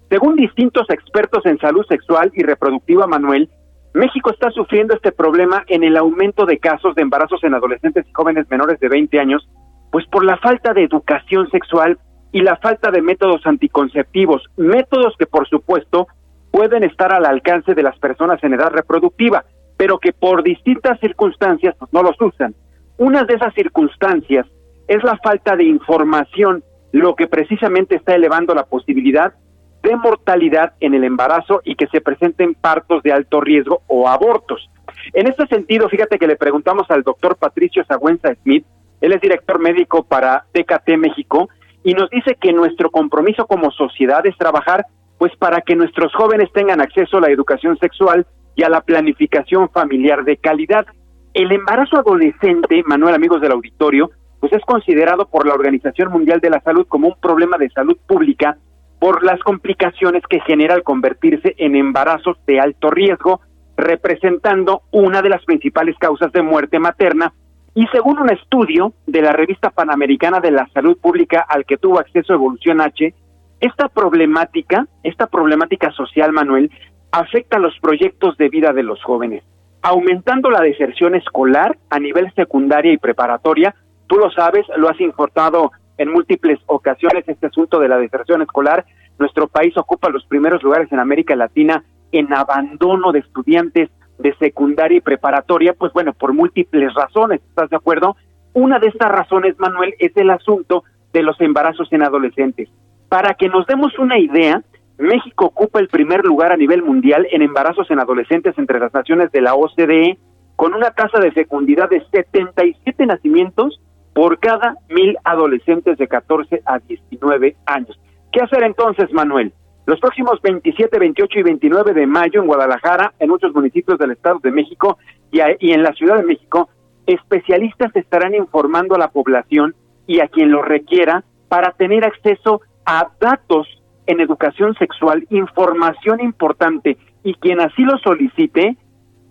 Según 0.10 0.36
distintos 0.36 0.88
expertos 0.90 1.46
en 1.46 1.58
salud 1.58 1.86
sexual 1.88 2.32
y 2.36 2.44
reproductiva, 2.44 3.08
Manuel, 3.08 3.50
México 3.94 4.32
está 4.32 4.52
sufriendo 4.52 4.94
este 4.96 5.12
problema 5.12 5.64
en 5.68 5.84
el 5.84 5.98
aumento 5.98 6.46
de 6.46 6.60
casos 6.60 6.94
de 6.96 7.02
embarazos 7.02 7.44
en 7.44 7.56
adolescentes 7.56 8.06
y 8.08 8.14
jóvenes 8.14 8.50
menores 8.50 8.80
de 8.80 8.90
20 8.90 9.20
años, 9.20 9.48
pues 9.92 10.06
por 10.08 10.24
la 10.26 10.38
falta 10.38 10.74
de 10.74 10.84
educación 10.84 11.50
sexual 11.50 11.98
y 12.32 12.42
la 12.42 12.58
falta 12.58 12.92
de 12.92 13.02
métodos 13.02 13.46
anticonceptivos, 13.46 14.44
métodos 14.58 15.16
que 15.18 15.28
por 15.28 15.48
supuesto 15.48 16.08
pueden 16.52 16.84
estar 16.84 17.14
al 17.14 17.26
alcance 17.26 17.74
de 17.74 17.84
las 17.84 17.98
personas 18.00 18.44
en 18.44 18.54
edad 18.54 18.72
reproductiva, 18.72 19.46
pero 19.78 19.98
que 20.00 20.14
por 20.14 20.44
distintas 20.44 21.00
circunstancias 21.00 21.76
pues, 21.78 21.92
no 21.94 22.04
los 22.04 22.20
usan. 22.22 22.56
Una 22.98 23.24
de 23.24 23.36
esas 23.36 23.54
circunstancias 23.54 24.46
es 24.88 25.04
la 25.04 25.18
falta 25.18 25.56
de 25.56 25.64
información, 25.64 26.64
lo 26.92 27.16
que 27.16 27.28
precisamente 27.28 27.96
está 27.96 28.16
elevando 28.16 28.54
la 28.54 28.66
posibilidad 28.66 29.34
de 29.82 29.96
mortalidad 29.98 30.74
en 30.80 30.94
el 30.94 31.04
embarazo 31.04 31.62
y 31.66 31.76
que 31.76 31.88
se 31.88 32.02
presenten 32.02 32.54
partos 32.54 33.04
de 33.04 33.12
alto 33.12 33.42
riesgo 33.42 33.82
o 33.88 34.08
abortos. 34.08 34.70
En 35.12 35.28
este 35.28 35.46
sentido, 35.48 35.90
fíjate 35.90 36.18
que 36.18 36.28
le 36.28 36.38
preguntamos 36.38 36.90
al 36.90 37.04
doctor 37.04 37.36
Patricio 37.36 37.84
Sagüenza 37.84 38.34
Smith, 38.44 38.66
él 39.02 39.12
es 39.12 39.20
director 39.20 39.60
médico 39.60 40.04
para 40.04 40.46
TKT 40.54 40.98
México, 40.98 41.50
y 41.84 41.94
nos 41.94 42.10
dice 42.10 42.38
que 42.40 42.54
nuestro 42.54 42.90
compromiso 42.90 43.46
como 43.46 43.72
sociedad 43.72 44.26
es 44.26 44.38
trabajar 44.38 44.86
pues 45.18 45.36
para 45.38 45.62
que 45.62 45.76
nuestros 45.76 46.14
jóvenes 46.14 46.50
tengan 46.54 46.82
acceso 46.82 47.18
a 47.18 47.22
la 47.22 47.30
educación 47.30 47.78
sexual 47.78 48.26
y 48.56 48.64
a 48.64 48.70
la 48.70 48.82
planificación 48.82 49.70
familiar 49.70 50.24
de 50.24 50.38
calidad. 50.38 50.86
El 51.34 51.52
embarazo 51.52 51.98
adolescente, 51.98 52.84
Manuel, 52.86 53.16
amigos 53.16 53.42
del 53.42 53.52
auditorio, 53.52 54.12
pues 54.40 54.54
es 54.54 54.62
considerado 54.66 55.28
por 55.30 55.48
la 55.48 55.54
Organización 55.54 56.12
Mundial 56.12 56.40
de 56.42 56.50
la 56.50 56.62
Salud 56.62 56.86
como 56.88 57.08
un 57.08 57.16
problema 57.20 57.58
de 57.58 57.70
salud 57.70 57.98
pública 58.06 58.58
por 59.00 59.24
las 59.24 59.40
complicaciones 59.40 60.24
que 60.30 60.40
genera 60.42 60.76
al 60.76 60.84
convertirse 60.84 61.56
en 61.58 61.76
embarazos 61.76 62.38
de 62.46 62.60
alto 62.60 62.90
riesgo, 62.90 63.42
representando 63.76 64.84
una 64.92 65.22
de 65.22 65.30
las 65.30 65.44
principales 65.44 65.98
causas 65.98 66.32
de 66.32 66.42
muerte 66.42 66.80
materna. 66.80 67.34
Y 67.76 67.88
según 67.88 68.20
un 68.20 68.30
estudio 68.30 68.94
de 69.08 69.22
la 69.22 69.32
revista 69.32 69.72
Panamericana 69.72 70.40
de 70.40 70.52
la 70.52 70.68
Salud 70.74 70.98
Pública 70.98 71.46
al 71.48 71.66
que 71.66 71.78
tuvo 71.78 72.00
acceso 72.00 72.34
Evolución 72.34 72.82
H, 72.82 73.14
esta 73.60 73.88
problemática, 73.88 74.88
esta 75.04 75.28
problemática 75.28 75.90
social, 75.92 76.34
Manuel, 76.34 76.70
afecta 77.14 77.60
los 77.60 77.78
proyectos 77.80 78.36
de 78.38 78.50
vida 78.50 78.74
de 78.74 78.82
los 78.82 79.02
jóvenes, 79.04 79.44
aumentando 79.84 80.50
la 80.50 80.62
deserción 80.62 81.14
escolar 81.14 81.78
a 81.92 82.00
nivel 82.00 82.34
secundaria 82.34 82.92
y 82.92 82.98
preparatoria. 82.98 83.76
Tú 84.08 84.16
lo 84.16 84.32
sabes, 84.32 84.66
lo 84.78 84.90
has 84.90 85.00
importado 85.00 85.72
en 86.00 86.12
múltiples 86.12 86.60
ocasiones 86.66 87.24
este 87.28 87.46
asunto 87.46 87.80
de 87.80 87.88
la 87.88 88.00
deserción 88.00 88.42
escolar. 88.42 88.84
Nuestro 89.20 89.48
país 89.48 89.78
ocupa 89.78 90.10
los 90.10 90.26
primeros 90.26 90.64
lugares 90.64 90.92
en 90.92 90.98
América 90.98 91.36
Latina 91.36 91.84
en 92.12 92.34
abandono 92.34 93.12
de 93.12 93.20
estudiantes 93.20 93.92
de 94.18 94.36
secundaria 94.38 94.98
y 94.98 95.02
preparatoria, 95.02 95.74
pues 95.74 95.94
bueno, 95.94 96.14
por 96.14 96.34
múltiples 96.34 96.96
razones, 96.96 97.42
¿estás 97.48 97.70
de 97.70 97.76
acuerdo? 97.76 98.16
Una 98.54 98.80
de 98.80 98.88
estas 98.88 99.12
razones, 99.12 99.54
Manuel, 99.60 99.94
es 100.00 100.18
el 100.18 100.32
asunto 100.32 100.84
de 101.12 101.22
los 101.22 101.40
embarazos 101.42 101.94
en 101.94 102.02
adolescentes. 102.02 102.70
Para 103.08 103.36
que 103.36 103.50
nos 103.50 103.68
demos 103.68 104.00
una 104.00 104.18
idea, 104.18 104.64
México 104.98 105.46
ocupa 105.46 105.80
el 105.80 105.88
primer 105.88 106.24
lugar 106.24 106.52
a 106.52 106.58
nivel 106.58 106.84
mundial 106.84 107.28
en 107.32 107.42
embarazos 107.42 107.90
en 107.90 108.00
adolescentes 108.00 108.58
entre 108.58 108.80
las 108.80 108.94
naciones 108.94 109.32
de 109.32 109.42
la 109.42 109.56
OCDE, 109.56 110.18
con 110.56 110.74
una 110.74 110.92
tasa 110.92 111.20
de 111.20 111.32
fecundidad 111.32 111.90
de 111.90 112.06
77 112.12 113.06
nacimientos 113.06 113.82
por 114.14 114.40
cada 114.40 114.76
mil 114.90 115.18
adolescentes 115.24 115.98
de 115.98 116.08
14 116.08 116.62
a 116.66 116.80
19 116.80 117.56
años. 117.66 118.00
¿Qué 118.32 118.42
hacer 118.42 118.64
entonces, 118.64 119.12
Manuel? 119.12 119.54
Los 119.86 120.00
próximos 120.00 120.42
27, 120.42 120.98
28 120.98 121.40
y 121.40 121.44
29 121.44 121.94
de 121.94 122.08
mayo 122.08 122.42
en 122.42 122.48
Guadalajara, 122.48 123.14
en 123.20 123.30
muchos 123.30 123.54
municipios 123.54 123.98
del 124.00 124.12
Estado 124.12 124.40
de 124.42 124.52
México 124.52 124.98
y, 125.32 125.40
y 125.60 125.74
en 125.74 125.84
la 125.84 125.92
Ciudad 125.94 126.18
de 126.18 126.24
México, 126.24 126.70
especialistas 127.06 127.94
estarán 127.96 128.34
informando 128.34 128.96
a 128.96 129.00
la 129.00 129.10
población 129.10 129.76
y 130.08 130.22
a 130.22 130.28
quien 130.28 130.52
lo 130.52 130.62
requiera 130.62 131.24
para 131.50 131.72
tener 131.72 132.06
acceso 132.06 132.62
a 132.86 133.10
datos 133.20 133.68
en 134.08 134.20
educación 134.20 134.76
sexual, 134.76 135.26
información 135.30 136.22
importante 136.22 136.98
y 137.24 137.36
quien 137.36 137.62
así 137.62 137.84
lo 137.84 137.98
solicite, 138.00 138.78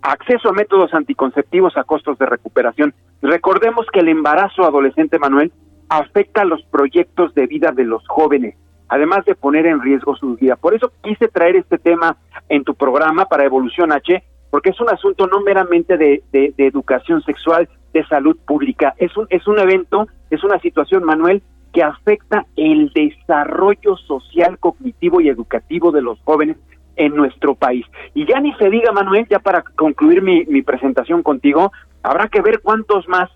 acceso 0.03 0.49
a 0.49 0.53
métodos 0.53 0.93
anticonceptivos 0.95 1.77
a 1.77 1.85
costos 1.85 2.19
de 2.19 2.27
recuperación. 2.27 2.95
Recordemos 3.21 3.87
que 3.93 4.01
el 4.01 4.09
embarazo 4.09 4.65
adolescente, 4.65 5.19
Manuel, 5.19 5.53
afecta 5.89 6.45
los 6.45 6.63
proyectos 6.65 7.35
de 7.35 7.47
vida 7.47 7.71
de 7.73 7.85
los 7.85 8.07
jóvenes, 8.09 8.57
además 8.89 9.25
de 9.25 9.35
poner 9.35 9.67
en 9.67 9.81
riesgo 9.81 10.17
su 10.17 10.37
vida. 10.37 10.57
Por 10.57 10.75
eso 10.75 10.93
quise 11.03 11.29
traer 11.29 11.57
este 11.57 11.79
tema 11.79 12.17
en 12.49 12.65
tu 12.65 12.75
programa 12.75 13.27
para 13.27 13.45
Evolución 13.45 13.93
H, 13.93 14.23
porque 14.51 14.71
es 14.71 14.81
un 14.81 14.91
asunto 14.91 15.27
no 15.27 15.41
meramente 15.43 15.97
de, 15.97 16.23
de, 16.33 16.55
de 16.57 16.67
educación 16.67 17.23
sexual, 17.23 17.69
de 17.93 18.05
salud 18.07 18.37
pública, 18.47 18.95
es 18.97 19.17
un, 19.17 19.27
es 19.29 19.47
un 19.47 19.59
evento, 19.59 20.07
es 20.31 20.43
una 20.43 20.59
situación, 20.61 21.05
Manuel, 21.05 21.43
que 21.73 21.83
afecta 21.83 22.47
el 22.57 22.91
desarrollo 22.93 23.97
social, 23.97 24.59
cognitivo 24.59 25.21
y 25.21 25.29
educativo 25.29 25.91
de 25.91 26.03
los 26.03 26.21
jóvenes 26.25 26.57
en 26.97 27.17
nuestro 27.17 27.55
país. 27.55 27.87
Y 28.15 28.27
ya 28.27 28.41
ni 28.41 28.53
se 28.55 28.69
diga, 28.69 28.93
Manuel, 28.93 29.27
ya 29.29 29.39
para 29.39 29.63
concluir 29.63 30.23
mi, 30.23 30.45
mi 30.45 30.63
presentación 30.63 31.23
contigo, 31.23 31.73
habrá 32.03 32.29
que 32.29 32.43
ver 32.43 32.61
cuántos 32.61 33.09
más, 33.09 33.31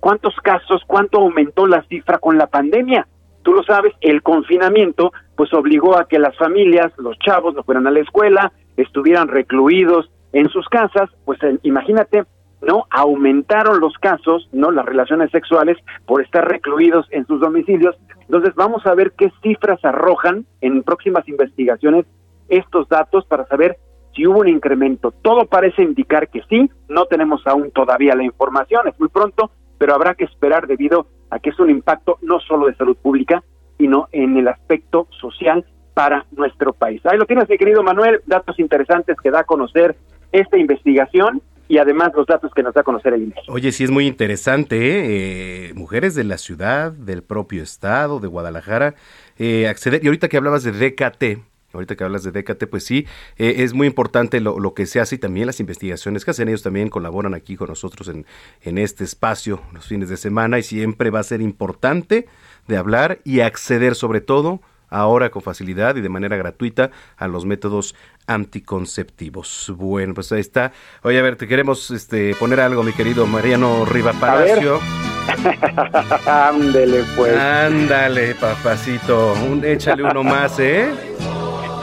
cuántos 0.00 0.34
casos, 0.36 0.82
cuánto 0.86 1.18
aumentó 1.18 1.66
la 1.66 1.82
cifra 1.84 2.18
con 2.18 2.36
la 2.36 2.46
pandemia. 2.46 3.06
Tú 3.42 3.54
lo 3.54 3.62
sabes, 3.62 3.94
el 4.00 4.22
confinamiento 4.22 5.12
pues 5.36 5.52
obligó 5.54 5.96
a 5.96 6.06
que 6.06 6.18
las 6.18 6.36
familias, 6.36 6.92
los 6.98 7.18
chavos 7.20 7.54
no 7.54 7.62
fueran 7.62 7.86
a 7.86 7.90
la 7.90 8.00
escuela, 8.00 8.52
estuvieran 8.76 9.28
recluidos 9.28 10.10
en 10.32 10.48
sus 10.50 10.68
casas, 10.68 11.08
pues 11.24 11.38
imagínate 11.62 12.24
¿no? 12.60 12.86
Aumentaron 12.90 13.80
los 13.80 13.94
casos, 13.98 14.48
¿no? 14.52 14.70
Las 14.70 14.84
relaciones 14.84 15.30
sexuales 15.30 15.76
por 16.06 16.22
estar 16.22 16.46
recluidos 16.46 17.06
en 17.10 17.26
sus 17.26 17.40
domicilios. 17.40 17.96
Entonces 18.20 18.54
vamos 18.54 18.86
a 18.86 18.94
ver 18.94 19.12
qué 19.12 19.32
cifras 19.42 19.84
arrojan 19.84 20.44
en 20.60 20.82
próximas 20.82 21.28
investigaciones 21.28 22.06
estos 22.48 22.88
datos 22.88 23.24
para 23.26 23.46
saber 23.46 23.78
si 24.14 24.26
hubo 24.26 24.40
un 24.40 24.48
incremento. 24.48 25.12
Todo 25.22 25.46
parece 25.46 25.82
indicar 25.82 26.28
que 26.28 26.42
sí, 26.48 26.70
no 26.88 27.06
tenemos 27.06 27.46
aún 27.46 27.70
todavía 27.70 28.14
la 28.14 28.24
información, 28.24 28.88
es 28.88 28.98
muy 28.98 29.08
pronto, 29.08 29.50
pero 29.78 29.94
habrá 29.94 30.14
que 30.14 30.24
esperar 30.24 30.66
debido 30.66 31.06
a 31.30 31.38
que 31.38 31.50
es 31.50 31.58
un 31.60 31.70
impacto 31.70 32.18
no 32.22 32.40
solo 32.40 32.66
de 32.66 32.74
salud 32.74 32.96
pública, 32.96 33.42
sino 33.76 34.08
en 34.12 34.36
el 34.36 34.48
aspecto 34.48 35.06
social 35.20 35.64
para 35.94 36.26
nuestro 36.32 36.72
país. 36.72 37.00
Ahí 37.06 37.18
lo 37.18 37.26
tienes, 37.26 37.48
mi 37.48 37.58
querido 37.58 37.82
Manuel, 37.82 38.20
datos 38.26 38.58
interesantes 38.58 39.16
que 39.22 39.30
da 39.30 39.40
a 39.40 39.44
conocer 39.44 39.96
esta 40.32 40.58
investigación 40.58 41.42
y 41.68 41.78
además 41.78 42.10
los 42.14 42.26
datos 42.26 42.52
que 42.54 42.62
nos 42.62 42.74
da 42.74 42.80
a 42.80 42.84
conocer 42.84 43.12
el 43.14 43.24
INEGI. 43.24 43.50
Oye, 43.50 43.72
sí 43.72 43.84
es 43.84 43.90
muy 43.90 44.06
interesante, 44.06 44.76
¿eh? 44.76 45.68
¿eh? 45.68 45.74
mujeres 45.74 46.14
de 46.14 46.24
la 46.24 46.38
ciudad, 46.38 46.92
del 46.92 47.22
propio 47.22 47.62
estado, 47.62 48.20
de 48.20 48.28
Guadalajara, 48.28 48.94
eh, 49.38 49.68
acceder, 49.68 50.02
y 50.02 50.06
ahorita 50.06 50.28
que 50.28 50.36
hablabas 50.36 50.64
de 50.64 50.72
DKT, 50.72 51.44
Ahorita 51.74 51.96
que 51.96 52.04
hablas 52.04 52.22
de 52.22 52.32
DKT, 52.32 52.64
pues 52.70 52.82
sí, 52.84 53.06
eh, 53.36 53.56
es 53.58 53.74
muy 53.74 53.86
importante 53.86 54.40
lo, 54.40 54.58
lo, 54.58 54.72
que 54.72 54.86
se 54.86 55.00
hace 55.00 55.16
y 55.16 55.18
también 55.18 55.46
las 55.46 55.60
investigaciones 55.60 56.24
que 56.24 56.30
hacen. 56.30 56.48
Ellos 56.48 56.62
también 56.62 56.88
colaboran 56.88 57.34
aquí 57.34 57.56
con 57.56 57.68
nosotros 57.68 58.08
en, 58.08 58.24
en 58.62 58.78
este 58.78 59.04
espacio 59.04 59.60
los 59.74 59.86
fines 59.86 60.08
de 60.08 60.16
semana 60.16 60.58
y 60.58 60.62
siempre 60.62 61.10
va 61.10 61.20
a 61.20 61.24
ser 61.24 61.42
importante 61.42 62.26
de 62.68 62.76
hablar 62.78 63.18
y 63.22 63.40
acceder 63.40 63.96
sobre 63.96 64.22
todo 64.22 64.62
ahora 64.88 65.30
con 65.30 65.42
facilidad 65.42 65.96
y 65.96 66.00
de 66.00 66.08
manera 66.08 66.36
gratuita 66.36 66.90
a 67.16 67.28
los 67.28 67.44
métodos 67.46 67.94
anticonceptivos. 68.26 69.72
Bueno, 69.76 70.14
pues 70.14 70.30
ahí 70.32 70.40
está. 70.40 70.72
Oye, 71.02 71.18
a 71.18 71.22
ver, 71.22 71.36
te 71.36 71.48
queremos 71.48 71.90
este, 71.90 72.34
poner 72.34 72.60
algo, 72.60 72.82
mi 72.82 72.92
querido 72.92 73.26
Mariano 73.26 73.84
Riva 73.84 74.12
Palacio. 74.12 74.80
Ándale, 76.26 77.04
pues. 77.16 77.36
Ándale, 77.36 78.34
papacito. 78.34 79.34
Un, 79.48 79.64
échale 79.64 80.02
uno 80.02 80.22
más, 80.22 80.58
¿eh? 80.58 80.88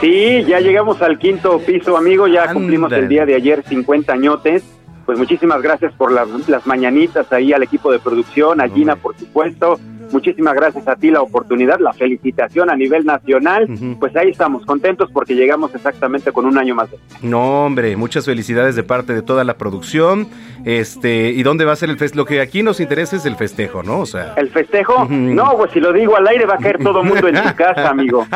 Sí, 0.00 0.44
ya 0.44 0.60
llegamos 0.60 1.00
al 1.00 1.18
quinto 1.18 1.58
piso, 1.60 1.96
amigo. 1.96 2.26
Ya 2.26 2.52
cumplimos 2.52 2.92
el 2.92 3.08
día 3.08 3.24
de 3.24 3.34
ayer 3.34 3.62
50 3.66 4.12
añotes. 4.12 4.64
Pues 5.06 5.18
muchísimas 5.18 5.62
gracias 5.62 5.92
por 5.94 6.12
las, 6.12 6.28
las 6.48 6.66
mañanitas 6.66 7.32
ahí 7.32 7.52
al 7.52 7.62
equipo 7.62 7.90
de 7.90 7.98
producción, 7.98 8.60
a 8.60 8.68
Gina, 8.68 8.96
por 8.96 9.16
supuesto, 9.16 9.78
Muchísimas 10.12 10.54
gracias 10.54 10.86
a 10.88 10.96
ti 10.96 11.10
la 11.10 11.20
oportunidad, 11.20 11.80
la 11.80 11.92
felicitación 11.92 12.70
a 12.70 12.76
nivel 12.76 13.04
nacional. 13.04 13.66
Pues 13.98 14.14
ahí 14.16 14.30
estamos 14.30 14.64
contentos 14.64 15.10
porque 15.12 15.34
llegamos 15.34 15.74
exactamente 15.74 16.32
con 16.32 16.46
un 16.46 16.58
año 16.58 16.74
más. 16.74 16.88
No, 17.22 17.66
hombre, 17.66 17.96
muchas 17.96 18.24
felicidades 18.24 18.76
de 18.76 18.82
parte 18.82 19.14
de 19.14 19.22
toda 19.22 19.44
la 19.44 19.54
producción. 19.58 20.28
Este, 20.64 21.30
¿y 21.30 21.42
dónde 21.42 21.64
va 21.64 21.72
a 21.72 21.76
ser 21.76 21.90
el 21.90 21.98
festejo? 21.98 22.22
Lo 22.22 22.24
que 22.24 22.40
aquí 22.40 22.62
nos 22.62 22.80
interesa 22.80 23.16
es 23.16 23.26
el 23.26 23.36
festejo, 23.36 23.82
¿no? 23.82 24.00
O 24.00 24.06
sea, 24.06 24.34
¿El 24.36 24.48
festejo? 24.50 25.06
No, 25.08 25.56
pues 25.56 25.72
si 25.72 25.80
lo 25.80 25.92
digo 25.92 26.16
al 26.16 26.26
aire 26.28 26.46
va 26.46 26.54
a 26.54 26.58
caer 26.58 26.78
todo 26.78 27.00
el 27.02 27.08
mundo 27.08 27.28
en 27.28 27.36
su 27.36 27.54
casa, 27.54 27.90
amigo. 27.90 28.26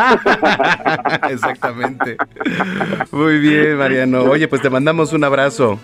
Exactamente. 1.30 2.16
Muy 3.12 3.38
bien, 3.38 3.76
Mariano. 3.76 4.22
Oye, 4.24 4.48
pues 4.48 4.62
te 4.62 4.70
mandamos 4.70 5.12
un 5.12 5.24
abrazo. 5.24 5.78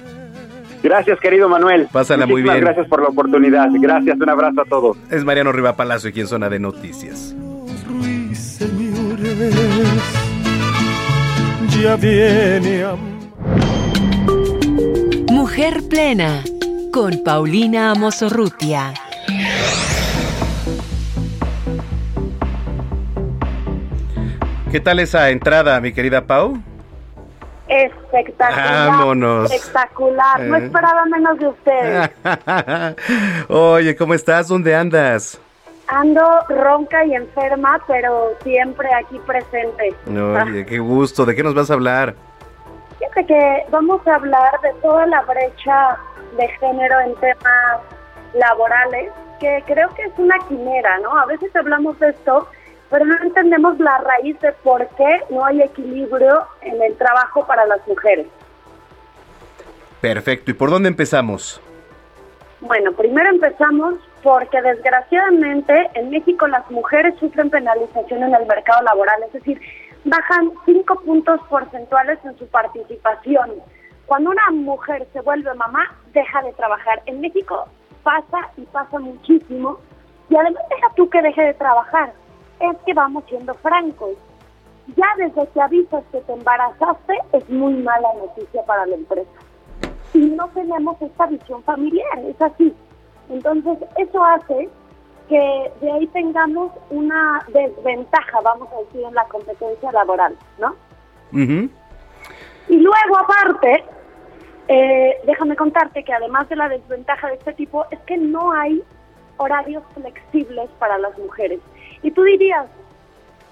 Gracias, 0.87 1.19
querido 1.19 1.49
Manuel. 1.49 1.89
Pásala 1.91 2.27
muy 2.27 2.43
bien. 2.43 2.61
Gracias 2.61 2.87
por 2.87 3.03
la 3.03 3.09
oportunidad. 3.09 3.69
Gracias, 3.73 4.21
un 4.21 4.29
abrazo 4.29 4.61
a 4.61 4.65
todos. 4.67 4.97
Es 5.11 5.25
Mariano 5.25 5.51
Riva 5.51 5.75
Palacio 5.75 6.11
aquí 6.11 6.21
en 6.21 6.29
Zona 6.29 6.49
de 6.49 6.61
Noticias. 6.61 7.35
Ya 11.83 11.97
viene 11.97 12.85
Mujer 15.33 15.83
Plena 15.91 16.45
con 16.93 17.21
Paulina 17.25 17.91
Amosorrutia. 17.91 18.95
¿Qué 24.71 24.79
tal 24.79 25.01
esa 25.01 25.31
entrada, 25.31 25.81
mi 25.81 25.93
querida 25.93 26.29
Pau? 26.29 26.63
Espectacular. 27.69 28.89
Vámonos. 28.89 29.51
Espectacular. 29.53 30.41
No 30.41 30.57
Eh. 30.57 30.65
esperaba 30.65 31.05
menos 31.07 31.39
de 31.39 31.49
ustedes. 31.49 32.11
Oye, 33.49 33.97
¿cómo 33.97 34.15
estás? 34.15 34.49
¿Dónde 34.49 34.75
andas? 34.75 35.41
Ando 35.89 36.23
ronca 36.49 37.05
y 37.05 37.15
enferma, 37.15 37.81
pero 37.87 38.33
siempre 38.43 38.89
aquí 38.95 39.19
presente. 39.27 39.95
Oye, 40.09 40.67
qué 40.67 40.79
gusto. 40.79 41.25
¿De 41.25 41.35
qué 41.35 41.43
nos 41.43 41.55
vas 41.55 41.71
a 41.71 41.75
hablar? 41.75 42.15
Fíjate 42.99 43.27
que 43.27 43.65
vamos 43.71 44.05
a 44.07 44.15
hablar 44.17 44.61
de 44.63 44.73
toda 44.83 45.07
la 45.07 45.23
brecha 45.23 45.97
de 46.39 46.49
género 46.49 47.01
en 47.01 47.15
temas 47.17 47.81
laborales, 48.35 49.11
que 49.39 49.63
creo 49.67 49.89
que 49.95 50.03
es 50.03 50.13
una 50.19 50.37
quimera, 50.49 50.99
¿no? 50.99 51.17
A 51.17 51.27
veces 51.27 51.55
hablamos 51.55 51.99
de 52.01 52.09
esto, 52.11 52.49
pero 52.91 53.05
no 53.05 53.17
entendemos 53.23 53.79
la 53.79 53.99
raíz 53.99 54.39
de 54.41 54.53
por 54.53 54.87
qué 54.97 55.23
no 55.31 55.45
hay 55.45 55.63
equilibrio 55.63 56.47
en 56.63 56.81
el 56.83 56.97
trabajo 56.97 57.47
para 57.47 57.67
las 57.67 57.87
mujeres. 57.87 58.27
Perfecto. 60.01 60.51
¿Y 60.51 60.55
por 60.55 60.71
dónde 60.71 60.89
empezamos? 60.89 61.61
Bueno, 62.61 62.93
primero 62.93 63.29
empezamos 63.31 63.95
porque 64.23 64.61
desgraciadamente 64.61 65.91
en 65.95 66.11
México 66.11 66.47
las 66.47 66.69
mujeres 66.71 67.15
sufren 67.19 67.51
penalización 67.51 68.23
en 68.23 68.35
el 68.35 68.47
mercado 68.47 68.83
laboral, 68.83 69.23
es 69.27 69.33
decir, 69.33 69.61
bajan 70.05 70.53
cinco 70.65 71.01
puntos 71.01 71.41
porcentuales 71.49 72.19
en 72.25 72.37
su 72.39 72.47
participación. 72.49 73.53
Cuando 74.07 74.31
una 74.31 74.51
mujer 74.53 75.07
se 75.13 75.21
vuelve 75.21 75.53
mamá, 75.55 75.97
deja 76.13 76.43
de 76.43 76.53
trabajar. 76.53 77.03
En 77.07 77.21
México 77.21 77.67
pasa 78.03 78.51
y 78.57 78.63
pasa 78.67 78.99
muchísimo. 78.99 79.79
Y 80.29 80.37
además 80.37 80.63
deja 80.71 80.95
tú 80.95 81.11
que 81.11 81.23
deje 81.23 81.43
de 81.43 81.55
trabajar. 81.55 82.13
Es 82.61 82.77
que 82.85 82.95
vamos 82.95 83.25
siendo 83.29 83.55
francos. 83.55 84.17
ya 84.97 85.07
desde 85.17 85.49
que 85.49 85.61
avisas 85.61 86.05
que 86.13 86.21
te 86.21 86.33
embarazaste 86.33 87.15
es 87.33 87.49
muy 87.51 87.75
mala 87.75 88.09
noticia 88.15 88.65
para 88.65 88.87
la 88.87 88.95
empresa. 88.95 89.31
Y 90.15 90.19
no 90.31 90.49
tenemos 90.49 91.01
esta 91.03 91.27
visión 91.27 91.63
familiar, 91.65 92.19
es 92.25 92.41
así. 92.41 92.75
Entonces, 93.29 93.79
eso 93.97 94.25
hace 94.25 94.69
que 95.29 95.73
de 95.81 95.91
ahí 95.91 96.07
tengamos 96.09 96.71
una 96.91 97.45
desventaja, 97.49 98.41
vamos 98.43 98.69
a 98.73 98.79
decir, 98.83 99.03
en 99.03 99.15
la 99.15 99.25
competencia 99.25 99.91
laboral, 99.93 100.37
¿no? 100.59 100.75
Y 102.69 102.77
luego, 102.79 103.19
aparte, 103.19 103.85
eh, 104.69 105.17
déjame 105.27 105.57
contarte 105.57 106.05
que 106.05 106.13
además 106.13 106.49
de 106.49 106.57
la 106.57 106.69
desventaja 106.69 107.29
de 107.29 107.35
este 107.35 107.53
tipo, 107.55 107.85
es 107.91 107.99
que 108.01 108.17
no 108.17 108.53
hay 108.53 108.83
horarios 109.37 109.83
flexibles 109.95 110.71
para 110.79 110.99
las 110.99 111.17
mujeres. 111.19 111.61
Y 112.03 112.11
tú 112.11 112.23
dirías, 112.23 112.67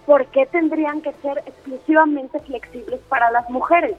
¿por 0.06 0.26
qué 0.26 0.46
tendrían 0.46 1.00
que 1.00 1.12
ser 1.14 1.38
exclusivamente 1.46 2.38
flexibles 2.40 3.00
para 3.08 3.30
las 3.30 3.48
mujeres? 3.50 3.96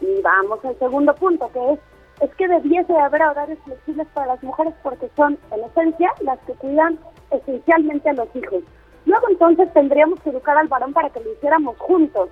Y 0.00 0.20
vamos 0.22 0.64
al 0.64 0.78
segundo 0.78 1.14
punto, 1.14 1.50
que 1.52 1.72
es, 1.72 1.78
es 2.20 2.34
que 2.36 2.48
debiese 2.48 2.96
haber 2.96 3.22
horarios 3.22 3.58
flexibles 3.64 4.06
para 4.14 4.26
las 4.28 4.42
mujeres 4.42 4.74
porque 4.82 5.08
son, 5.16 5.38
en 5.50 5.64
esencia, 5.64 6.12
las 6.20 6.38
que 6.40 6.52
cuidan 6.54 6.98
esencialmente 7.30 8.10
a 8.10 8.14
los 8.14 8.28
hijos. 8.36 8.62
Luego 9.06 9.28
entonces 9.30 9.72
tendríamos 9.72 10.20
que 10.20 10.30
educar 10.30 10.56
al 10.56 10.68
varón 10.68 10.92
para 10.92 11.10
que 11.10 11.20
lo 11.20 11.32
hiciéramos 11.32 11.76
juntos. 11.78 12.28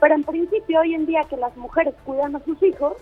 Pero 0.00 0.14
en 0.14 0.24
principio, 0.24 0.80
hoy 0.80 0.94
en 0.94 1.06
día 1.06 1.24
que 1.28 1.36
las 1.36 1.56
mujeres 1.56 1.94
cuidan 2.04 2.36
a 2.36 2.40
sus 2.40 2.62
hijos, 2.62 2.94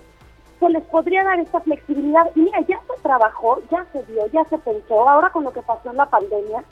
se 0.58 0.68
les 0.70 0.82
podría 0.84 1.22
dar 1.24 1.38
esta 1.38 1.60
flexibilidad. 1.60 2.30
Y 2.34 2.40
mira, 2.40 2.60
ya 2.62 2.80
se 2.80 3.02
trabajó, 3.02 3.60
ya 3.70 3.86
se 3.92 4.02
vio, 4.04 4.26
ya 4.28 4.44
se 4.44 4.58
pensó. 4.58 5.08
Ahora 5.08 5.30
con 5.30 5.44
lo 5.44 5.52
que 5.52 5.62
pasó 5.62 5.90
en 5.90 5.98
la 5.98 6.06
pandemia, 6.06 6.64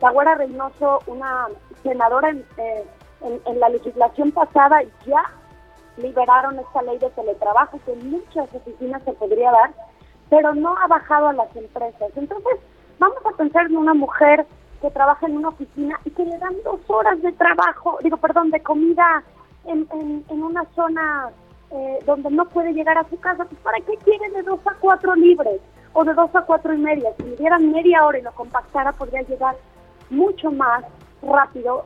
Laguara 0.00 0.34
Reynoso, 0.34 1.00
una 1.06 1.46
senadora 1.82 2.30
eh, 2.30 2.84
en, 3.22 3.40
en, 3.44 3.60
la 3.60 3.68
legislación 3.68 4.32
pasada, 4.32 4.82
ya 5.06 5.22
liberaron 5.96 6.58
esta 6.58 6.82
ley 6.82 6.98
de 6.98 7.10
teletrabajo 7.10 7.80
que 7.84 7.92
en 7.92 8.10
muchas 8.10 8.52
oficinas 8.54 9.02
se 9.04 9.12
podría 9.12 9.50
dar, 9.50 9.70
pero 10.28 10.54
no 10.54 10.76
ha 10.76 10.86
bajado 10.86 11.28
a 11.28 11.32
las 11.32 11.54
empresas. 11.56 12.10
Entonces, 12.16 12.58
vamos 12.98 13.18
a 13.24 13.36
pensar 13.36 13.66
en 13.66 13.76
una 13.76 13.94
mujer 13.94 14.46
que 14.80 14.90
trabaja 14.90 15.26
en 15.26 15.36
una 15.36 15.48
oficina 15.48 15.98
y 16.04 16.10
que 16.10 16.24
le 16.24 16.38
dan 16.38 16.54
dos 16.64 16.80
horas 16.88 17.20
de 17.22 17.32
trabajo, 17.32 17.98
digo, 18.02 18.18
perdón, 18.18 18.50
de 18.50 18.62
comida 18.62 19.22
en, 19.64 19.88
en, 19.92 20.24
en 20.28 20.42
una 20.42 20.64
zona 20.74 21.30
eh, 21.70 21.98
donde 22.04 22.30
no 22.30 22.44
puede 22.46 22.72
llegar 22.72 22.98
a 22.98 23.08
su 23.08 23.18
casa, 23.18 23.44
pues 23.44 23.60
¿para 23.62 23.78
qué 23.80 23.96
quiere 24.04 24.30
de 24.30 24.42
dos 24.42 24.60
a 24.66 24.74
cuatro 24.78 25.14
libres 25.14 25.60
o 25.94 26.04
de 26.04 26.14
dos 26.14 26.34
a 26.34 26.42
cuatro 26.42 26.74
y 26.74 26.78
media? 26.78 27.10
Si 27.16 27.24
le 27.24 27.36
dieran 27.36 27.72
media 27.72 28.04
hora 28.04 28.18
y 28.18 28.22
lo 28.22 28.32
compactara, 28.32 28.92
podría 28.92 29.22
llegar 29.22 29.56
mucho 30.10 30.50
más 30.50 30.84
rápido 31.22 31.84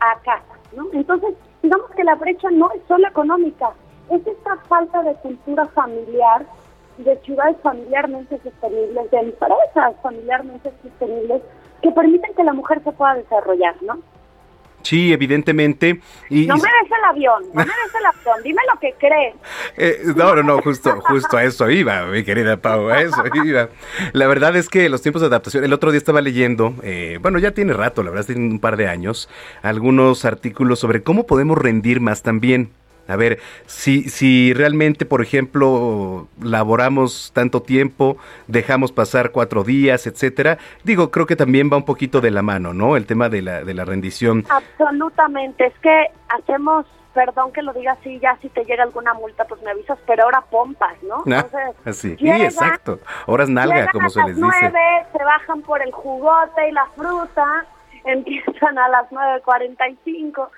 a 0.00 0.18
casa, 0.20 0.54
¿no? 0.74 0.86
Entonces, 0.92 1.34
digamos 1.62 1.90
que 1.90 2.04
la 2.04 2.14
brecha 2.14 2.50
no 2.50 2.70
es 2.72 2.82
solo 2.88 3.06
económica, 3.06 3.72
es 4.10 4.26
esta 4.26 4.56
falta 4.68 5.02
de 5.02 5.14
cultura 5.16 5.66
familiar, 5.68 6.44
de 6.98 7.16
ciudades 7.18 7.56
familiarmente 7.62 8.38
sostenibles, 8.42 9.10
de 9.10 9.18
empresas 9.18 9.94
familiarmente 10.02 10.72
sostenibles, 10.82 11.42
que 11.82 11.92
permiten 11.92 12.34
que 12.34 12.44
la 12.44 12.52
mujer 12.52 12.82
se 12.82 12.92
pueda 12.92 13.14
desarrollar, 13.14 13.74
¿no? 13.82 14.00
Sí, 14.82 15.12
evidentemente. 15.12 16.00
Y, 16.28 16.46
no 16.46 16.56
me 16.56 16.62
des 16.62 16.90
el 16.98 17.04
avión, 17.04 17.42
no 17.52 17.60
me 17.60 17.64
des 17.64 17.94
el 17.98 18.06
avión, 18.06 18.42
dime 18.42 18.62
lo 18.72 18.80
que 18.80 18.94
crees. 18.98 19.34
Eh, 19.76 20.02
no, 20.16 20.34
no, 20.34 20.42
no, 20.42 20.60
justo, 20.60 21.00
justo 21.00 21.36
a 21.36 21.44
eso 21.44 21.70
iba, 21.70 22.04
mi 22.06 22.22
querida 22.22 22.56
Pau, 22.56 22.88
a 22.88 23.00
eso 23.00 23.22
iba. 23.44 23.68
La 24.12 24.26
verdad 24.26 24.54
es 24.56 24.68
que 24.68 24.88
los 24.88 25.00
tiempos 25.00 25.22
de 25.22 25.28
adaptación, 25.28 25.64
el 25.64 25.72
otro 25.72 25.90
día 25.90 25.98
estaba 25.98 26.20
leyendo, 26.20 26.74
eh, 26.82 27.18
bueno, 27.22 27.38
ya 27.38 27.52
tiene 27.52 27.72
rato, 27.72 28.02
la 28.02 28.10
verdad, 28.10 28.26
tiene 28.26 28.42
un 28.42 28.58
par 28.58 28.76
de 28.76 28.88
años, 28.88 29.28
algunos 29.62 30.24
artículos 30.24 30.80
sobre 30.80 31.02
cómo 31.02 31.24
podemos 31.26 31.56
rendir 31.56 32.00
más 32.00 32.22
también. 32.22 32.70
A 33.10 33.16
ver, 33.16 33.40
si, 33.66 34.08
si 34.08 34.52
realmente, 34.54 35.04
por 35.04 35.20
ejemplo, 35.20 36.28
laboramos 36.40 37.32
tanto 37.34 37.62
tiempo, 37.62 38.16
dejamos 38.46 38.92
pasar 38.92 39.32
cuatro 39.32 39.64
días, 39.64 40.06
etcétera, 40.06 40.58
digo, 40.84 41.10
creo 41.10 41.26
que 41.26 41.36
también 41.36 41.70
va 41.72 41.76
un 41.76 41.84
poquito 41.84 42.20
de 42.20 42.30
la 42.30 42.42
mano, 42.42 42.72
¿no? 42.72 42.96
El 42.96 43.06
tema 43.06 43.28
de 43.28 43.42
la, 43.42 43.64
de 43.64 43.74
la 43.74 43.84
rendición. 43.84 44.44
Absolutamente, 44.48 45.66
es 45.66 45.74
que 45.80 46.06
hacemos, 46.28 46.86
perdón 47.12 47.52
que 47.52 47.62
lo 47.62 47.72
diga 47.72 47.92
así, 47.92 48.18
ya 48.20 48.36
si 48.40 48.48
te 48.48 48.64
llega 48.64 48.84
alguna 48.84 49.12
multa, 49.14 49.44
pues 49.44 49.60
me 49.62 49.70
avisas, 49.72 49.98
pero 50.06 50.24
ahora 50.24 50.42
pompas, 50.42 50.94
¿no? 51.02 51.24
Ah, 51.34 51.46
así, 51.84 52.16
sí, 52.16 52.28
exacto. 52.28 53.00
Horas 53.26 53.48
nalga, 53.48 53.88
como 53.92 54.08
se 54.08 54.22
les 54.22 54.36
dice. 54.36 54.46
A 54.46 54.50
las 54.50 54.72
nueve, 54.72 55.06
se 55.12 55.24
bajan 55.24 55.62
por 55.62 55.82
el 55.82 55.90
jugote 55.90 56.68
y 56.68 56.72
la 56.72 56.86
fruta, 56.94 57.66
empiezan 58.04 58.78
a 58.78 58.88
las 58.88 59.10
9.45, 59.10 60.48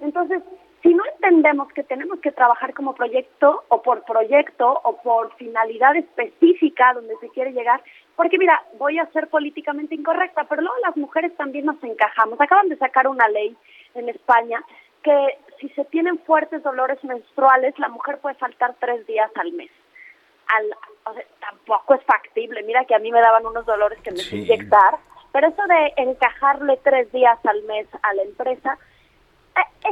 entonces 0.00 0.42
si 0.82 0.92
no 0.92 1.04
entendemos 1.14 1.72
que 1.72 1.84
tenemos 1.84 2.18
que 2.20 2.32
trabajar 2.32 2.74
como 2.74 2.94
proyecto 2.94 3.62
o 3.68 3.82
por 3.82 4.04
proyecto 4.04 4.80
o 4.82 4.96
por 5.02 5.32
finalidad 5.36 5.94
específica 5.96 6.92
donde 6.94 7.16
se 7.18 7.28
quiere 7.28 7.52
llegar, 7.52 7.82
porque 8.16 8.36
mira, 8.38 8.62
voy 8.78 8.98
a 8.98 9.06
ser 9.12 9.28
políticamente 9.28 9.94
incorrecta, 9.94 10.44
pero 10.44 10.62
luego 10.62 10.76
las 10.84 10.96
mujeres 10.96 11.34
también 11.36 11.66
nos 11.66 11.82
encajamos. 11.82 12.40
Acaban 12.40 12.68
de 12.68 12.76
sacar 12.76 13.06
una 13.06 13.28
ley 13.28 13.56
en 13.94 14.08
España 14.08 14.62
que 15.02 15.38
si 15.60 15.68
se 15.70 15.84
tienen 15.86 16.18
fuertes 16.20 16.62
dolores 16.62 17.02
menstruales, 17.04 17.78
la 17.78 17.88
mujer 17.88 18.18
puede 18.18 18.34
faltar 18.36 18.74
tres 18.80 19.06
días 19.06 19.30
al 19.36 19.52
mes. 19.52 19.70
Al, 20.48 20.76
tampoco 21.40 21.94
es 21.94 22.02
factible. 22.04 22.62
Mira 22.64 22.84
que 22.84 22.94
a 22.94 22.98
mí 22.98 23.10
me 23.10 23.20
daban 23.20 23.46
unos 23.46 23.64
dolores 23.66 24.00
que 24.02 24.10
me 24.10 24.18
sí. 24.18 24.38
inyectar, 24.38 24.98
pero 25.32 25.48
eso 25.48 25.62
de 25.66 25.92
encajarle 25.96 26.78
tres 26.82 27.10
días 27.12 27.38
al 27.44 27.62
mes 27.62 27.86
a 28.02 28.14
la 28.14 28.22
empresa, 28.22 28.78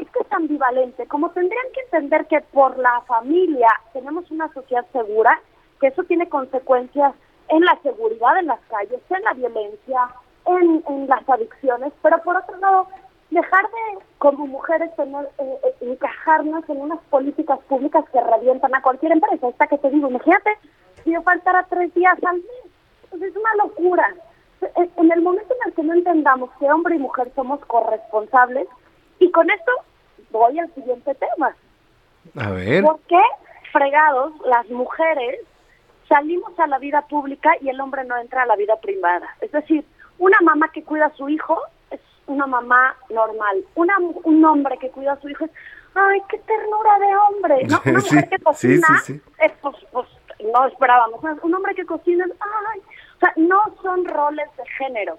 es 0.01 0.11
que 0.11 0.21
es 0.21 0.33
ambivalente, 0.33 1.07
como 1.07 1.31
tendrían 1.31 1.67
que 1.75 1.81
entender 1.81 2.27
que 2.27 2.41
por 2.53 2.79
la 2.79 3.01
familia 3.03 3.69
tenemos 3.93 4.31
una 4.31 4.53
sociedad 4.53 4.87
segura, 4.93 5.41
que 5.81 5.89
eso 5.89 6.05
tiene 6.05 6.29
consecuencias 6.29 7.15
en 7.49 7.65
la 7.65 7.79
seguridad 7.83 8.39
en 8.39 8.47
las 8.47 8.61
calles, 8.69 9.01
en 9.11 9.23
la 9.23 9.33
violencia, 9.33 10.09
en, 10.47 11.07
las 11.09 11.29
adicciones, 11.29 11.93
pero 12.03 12.19
por 12.23 12.37
otro 12.37 12.57
lado, 12.59 12.87
dejar 13.31 13.65
de, 13.65 14.05
como 14.19 14.47
mujeres, 14.47 14.95
tener, 14.97 15.29
eh, 15.39 15.59
eh, 15.65 15.75
encajarnos 15.81 16.69
en 16.69 16.81
unas 16.81 17.01
políticas 17.11 17.59
públicas 17.69 18.05
que 18.13 18.21
revientan 18.21 18.75
a 18.75 18.83
cualquier 18.83 19.13
empresa. 19.13 19.49
Esta 19.49 19.67
que 19.67 19.79
te 19.79 19.91
digo, 19.91 20.09
imagínate, 20.09 20.51
si 21.03 21.13
yo 21.13 21.23
faltara 21.23 21.67
tres 21.69 21.93
días 21.95 22.17
al 22.25 22.37
mes, 22.37 22.73
pues 23.11 23.23
es 23.23 23.37
una 23.37 23.65
locura. 23.65 24.15
En 24.77 25.11
el 25.11 25.23
momento 25.23 25.55
en 25.55 25.69
el 25.69 25.75
que 25.75 25.83
no 25.83 25.95
entendamos 25.95 26.51
que 26.59 26.71
hombre 26.71 26.97
y 26.97 26.99
mujer 26.99 27.33
somos 27.35 27.61
corresponsables, 27.65 28.69
y 29.21 29.31
con 29.31 29.49
esto 29.51 29.71
voy 30.31 30.59
al 30.59 30.75
siguiente 30.75 31.15
tema. 31.15 31.55
A 32.37 32.51
ver. 32.51 32.83
¿Por 32.83 33.01
qué 33.03 33.23
fregados 33.71 34.33
las 34.47 34.69
mujeres 34.71 35.41
salimos 36.09 36.59
a 36.59 36.67
la 36.67 36.79
vida 36.79 37.03
pública 37.03 37.51
y 37.61 37.69
el 37.69 37.81
hombre 37.81 38.05
no 38.05 38.17
entra 38.17 38.43
a 38.43 38.47
la 38.47 38.57
vida 38.57 38.77
privada? 38.81 39.29
Es 39.41 39.53
decir, 39.53 39.85
una 40.19 40.39
mamá 40.43 40.71
que 40.73 40.83
cuida 40.83 41.07
a 41.07 41.15
su 41.15 41.29
hijo 41.29 41.61
es 41.91 42.01
una 42.27 42.47
mamá 42.47 42.97
normal. 43.11 43.65
Una, 43.75 43.95
un 44.25 44.45
hombre 44.45 44.79
que 44.79 44.91
cuida 44.91 45.13
a 45.13 45.21
su 45.21 45.29
hijo 45.29 45.45
es, 45.45 45.51
ay, 45.95 46.21
qué 46.29 46.39
ternura 46.39 46.99
de 46.99 47.17
hombre. 47.17 47.65
¿no? 47.69 47.81
Una 47.85 48.01
mujer 48.01 48.29
que 48.29 48.39
cocina, 48.39 48.89
sí, 49.05 49.15
sí, 49.15 49.23
es, 49.39 49.53
pues, 49.61 49.77
pues, 49.93 50.07
no 50.53 50.67
esperábamos. 50.67 51.21
Un 51.43 51.55
hombre 51.55 51.75
que 51.75 51.85
cocina 51.85 52.25
es, 52.25 52.33
ay. 52.41 52.81
O 53.17 53.19
sea, 53.21 53.33
no 53.37 53.61
son 53.83 54.07
roles 54.07 54.49
de 54.57 54.65
género, 54.79 55.19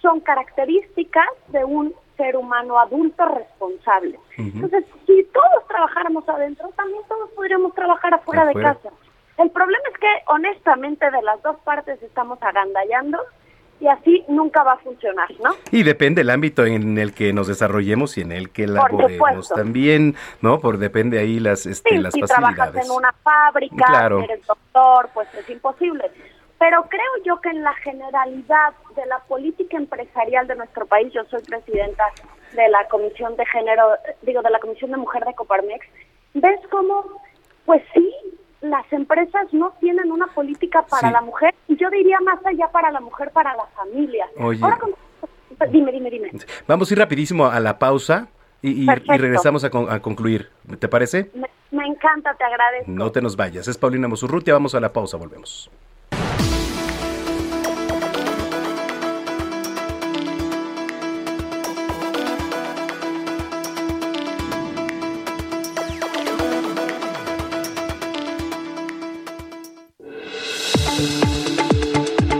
son 0.00 0.20
características 0.20 1.26
de 1.48 1.64
un 1.64 1.92
ser 2.20 2.36
humano 2.36 2.78
adulto 2.78 3.24
responsable. 3.26 4.18
Uh 4.38 4.42
-huh. 4.42 4.52
Entonces, 4.54 4.84
si 5.06 5.24
todos 5.32 5.66
trabajáramos 5.68 6.28
adentro, 6.28 6.68
también 6.76 7.02
todos 7.08 7.30
podríamos 7.30 7.74
trabajar 7.74 8.12
afuera, 8.14 8.42
afuera, 8.42 8.68
de 8.70 8.74
casa. 8.80 8.94
El 9.38 9.50
problema 9.50 9.84
es 9.92 9.98
que, 9.98 10.12
honestamente, 10.26 11.10
de 11.10 11.22
las 11.22 11.42
dos 11.42 11.56
partes 11.64 12.02
estamos 12.02 12.38
agandallando 12.42 13.18
y 13.80 13.86
así 13.88 14.22
nunca 14.28 14.62
va 14.62 14.72
a 14.74 14.78
funcionar, 14.78 15.28
¿no? 15.42 15.50
Y 15.70 15.82
depende 15.82 16.20
el 16.20 16.28
ámbito 16.28 16.66
en 16.66 16.98
el 16.98 17.14
que 17.14 17.32
nos 17.32 17.46
desarrollemos 17.46 18.18
y 18.18 18.20
en 18.20 18.32
el 18.32 18.50
que 18.50 18.66
laboremos 18.66 19.48
también, 19.48 20.14
¿no? 20.42 20.60
Por 20.60 20.76
depende 20.76 21.18
ahí 21.18 21.40
las, 21.40 21.64
este, 21.64 21.88
sí, 21.90 21.98
las 21.98 22.12
si 22.12 22.20
facilidades. 22.20 22.56
trabajas 22.56 22.84
en 22.86 22.90
una 22.90 23.12
fábrica, 23.22 23.86
Claro. 23.86 24.20
eres 24.20 24.46
doctor, 24.46 25.08
pues 25.14 25.26
es 25.34 25.48
imposible. 25.48 26.04
Pero 26.60 26.82
creo 26.88 27.24
yo 27.24 27.40
que 27.40 27.48
en 27.48 27.62
la 27.64 27.72
generalidad 27.76 28.74
de 28.94 29.06
la 29.06 29.18
política 29.20 29.76
empresarial 29.78 30.46
de 30.46 30.54
nuestro 30.56 30.84
país, 30.86 31.10
yo 31.12 31.24
soy 31.24 31.40
presidenta 31.42 32.04
de 32.52 32.68
la 32.68 32.86
Comisión 32.88 33.34
de 33.36 33.46
Género, 33.46 33.82
digo, 34.22 34.42
de 34.42 34.50
la 34.50 34.58
Comisión 34.60 34.90
de 34.90 34.98
Mujer 34.98 35.24
de 35.24 35.34
Coparmex, 35.34 35.86
ves 36.34 36.60
cómo, 36.70 37.02
pues 37.64 37.82
sí, 37.94 38.14
las 38.60 38.84
empresas 38.92 39.46
no 39.52 39.72
tienen 39.80 40.12
una 40.12 40.26
política 40.28 40.82
para 40.82 41.08
Sí. 41.08 41.14
la 41.14 41.22
mujer, 41.22 41.54
y 41.66 41.76
yo 41.76 41.88
diría 41.88 42.20
más 42.20 42.44
allá 42.44 42.68
para 42.68 42.90
la 42.90 43.00
mujer, 43.00 43.30
para 43.30 43.56
la 43.56 43.64
familia. 43.74 44.26
Oye. 44.38 44.62
Ahora, 44.62 44.78
dime, 45.70 45.92
dime, 45.92 46.10
dime. 46.10 46.30
Vamos 46.68 46.90
a 46.90 46.94
ir 46.94 46.98
rapidísimo 46.98 47.46
a 47.46 47.58
la 47.58 47.78
pausa 47.78 48.28
y, 48.60 48.70
y- 48.70 48.82
y 48.82 48.86
Perfecto. 48.86 49.16
regresamos 49.16 49.64
a, 49.64 49.70
con- 49.70 49.90
a 49.90 50.00
concluir. 50.00 50.50
¿Te 50.78 50.88
parece? 50.88 51.30
Me, 51.32 51.48
me 51.70 51.86
encanta, 51.86 52.34
te 52.34 52.44
agradezco. 52.44 52.90
No 52.90 53.10
te 53.10 53.22
nos 53.22 53.34
vayas. 53.34 53.66
Es 53.66 53.78
Paulina 53.78 54.08
Mosurrutia. 54.08 54.52
Vamos 54.52 54.74
a 54.74 54.80
la 54.80 54.92
pausa. 54.92 55.16
Volvemos. 55.16 55.70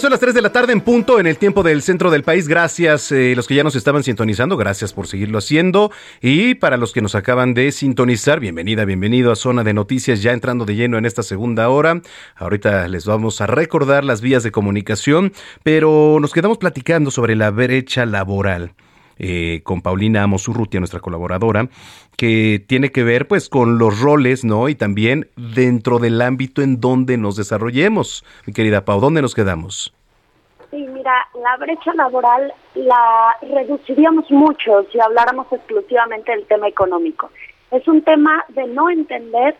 Son 0.00 0.10
las 0.10 0.20
3 0.20 0.34
de 0.34 0.42
la 0.42 0.52
tarde 0.52 0.74
en 0.74 0.82
punto 0.82 1.18
en 1.18 1.26
el 1.26 1.38
tiempo 1.38 1.62
del 1.62 1.80
centro 1.80 2.10
del 2.10 2.22
país. 2.22 2.48
Gracias 2.48 3.10
eh, 3.12 3.32
los 3.34 3.46
que 3.46 3.54
ya 3.54 3.64
nos 3.64 3.76
estaban 3.76 4.02
sintonizando, 4.02 4.58
gracias 4.58 4.92
por 4.92 5.06
seguirlo 5.06 5.38
haciendo. 5.38 5.90
Y 6.20 6.54
para 6.56 6.76
los 6.76 6.92
que 6.92 7.00
nos 7.00 7.14
acaban 7.14 7.54
de 7.54 7.72
sintonizar, 7.72 8.38
bienvenida, 8.38 8.84
bienvenido 8.84 9.32
a 9.32 9.36
Zona 9.36 9.64
de 9.64 9.72
Noticias, 9.72 10.22
ya 10.22 10.32
entrando 10.32 10.66
de 10.66 10.74
lleno 10.74 10.98
en 10.98 11.06
esta 11.06 11.22
segunda 11.22 11.70
hora. 11.70 12.02
Ahorita 12.36 12.88
les 12.88 13.06
vamos 13.06 13.40
a 13.40 13.46
recordar 13.46 14.04
las 14.04 14.20
vías 14.20 14.42
de 14.42 14.52
comunicación, 14.52 15.32
pero 15.62 16.18
nos 16.20 16.34
quedamos 16.34 16.58
platicando 16.58 17.10
sobre 17.10 17.34
la 17.34 17.50
brecha 17.50 18.04
laboral. 18.04 18.74
Eh, 19.18 19.62
con 19.64 19.80
Paulina 19.80 20.22
Amosurrutia, 20.22 20.78
nuestra 20.78 21.00
colaboradora, 21.00 21.68
que 22.18 22.62
tiene 22.66 22.90
que 22.90 23.02
ver 23.02 23.26
pues 23.26 23.48
con 23.48 23.78
los 23.78 24.00
roles, 24.00 24.44
¿no? 24.44 24.68
Y 24.68 24.74
también 24.74 25.30
dentro 25.36 25.98
del 25.98 26.20
ámbito 26.20 26.60
en 26.60 26.80
donde 26.80 27.16
nos 27.16 27.36
desarrollemos. 27.36 28.24
Mi 28.46 28.52
querida 28.52 28.84
Pau, 28.84 29.00
¿dónde 29.00 29.22
nos 29.22 29.34
quedamos? 29.34 29.94
Sí, 30.70 30.86
mira, 30.92 31.14
la 31.42 31.56
brecha 31.56 31.94
laboral 31.94 32.52
la 32.74 33.36
reduciríamos 33.40 34.30
mucho 34.30 34.84
si 34.92 35.00
habláramos 35.00 35.46
exclusivamente 35.50 36.32
del 36.32 36.44
tema 36.46 36.68
económico. 36.68 37.30
Es 37.70 37.88
un 37.88 38.02
tema 38.02 38.44
de 38.48 38.66
no 38.66 38.90
entender 38.90 39.56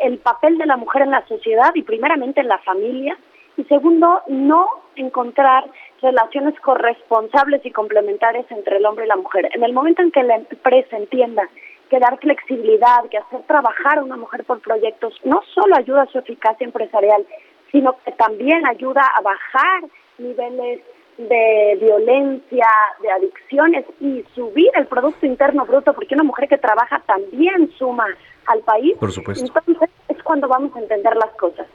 el 0.00 0.18
papel 0.18 0.58
de 0.58 0.66
la 0.66 0.76
mujer 0.76 1.02
en 1.02 1.12
la 1.12 1.26
sociedad 1.26 1.70
y 1.74 1.82
primeramente 1.82 2.40
en 2.40 2.48
la 2.48 2.58
familia 2.58 3.16
y 3.58 3.64
segundo, 3.64 4.22
no 4.28 4.66
encontrar 4.94 5.64
relaciones 6.00 6.58
corresponsables 6.60 7.64
y 7.64 7.70
complementarias 7.70 8.46
entre 8.50 8.76
el 8.76 8.86
hombre 8.86 9.04
y 9.04 9.08
la 9.08 9.16
mujer. 9.16 9.48
En 9.54 9.62
el 9.62 9.72
momento 9.72 10.02
en 10.02 10.10
que 10.10 10.22
la 10.22 10.36
empresa 10.36 10.96
entienda 10.96 11.48
que 11.90 11.98
dar 11.98 12.18
flexibilidad, 12.18 13.08
que 13.10 13.18
hacer 13.18 13.42
trabajar 13.46 13.98
a 13.98 14.04
una 14.04 14.16
mujer 14.16 14.44
por 14.44 14.60
proyectos, 14.60 15.14
no 15.24 15.40
solo 15.54 15.74
ayuda 15.76 16.02
a 16.02 16.06
su 16.06 16.18
eficacia 16.18 16.64
empresarial, 16.64 17.26
sino 17.72 17.96
que 18.04 18.12
también 18.12 18.66
ayuda 18.66 19.02
a 19.16 19.20
bajar 19.20 19.84
niveles 20.18 20.80
de 21.16 21.78
violencia, 21.80 22.66
de 23.02 23.10
adicciones 23.10 23.84
y 24.00 24.24
subir 24.34 24.70
el 24.74 24.86
Producto 24.86 25.26
Interno 25.26 25.66
Bruto, 25.66 25.92
porque 25.92 26.14
una 26.14 26.22
mujer 26.22 26.48
que 26.48 26.58
trabaja 26.58 27.02
también 27.06 27.70
suma 27.76 28.06
al 28.46 28.60
país. 28.60 28.96
Por 28.98 29.10
supuesto. 29.10 29.44
Entonces 29.44 29.90
es 30.08 30.22
cuando 30.22 30.46
vamos 30.46 30.74
a 30.76 30.80
entender 30.80 31.16
las 31.16 31.30
cosas. 31.34 31.66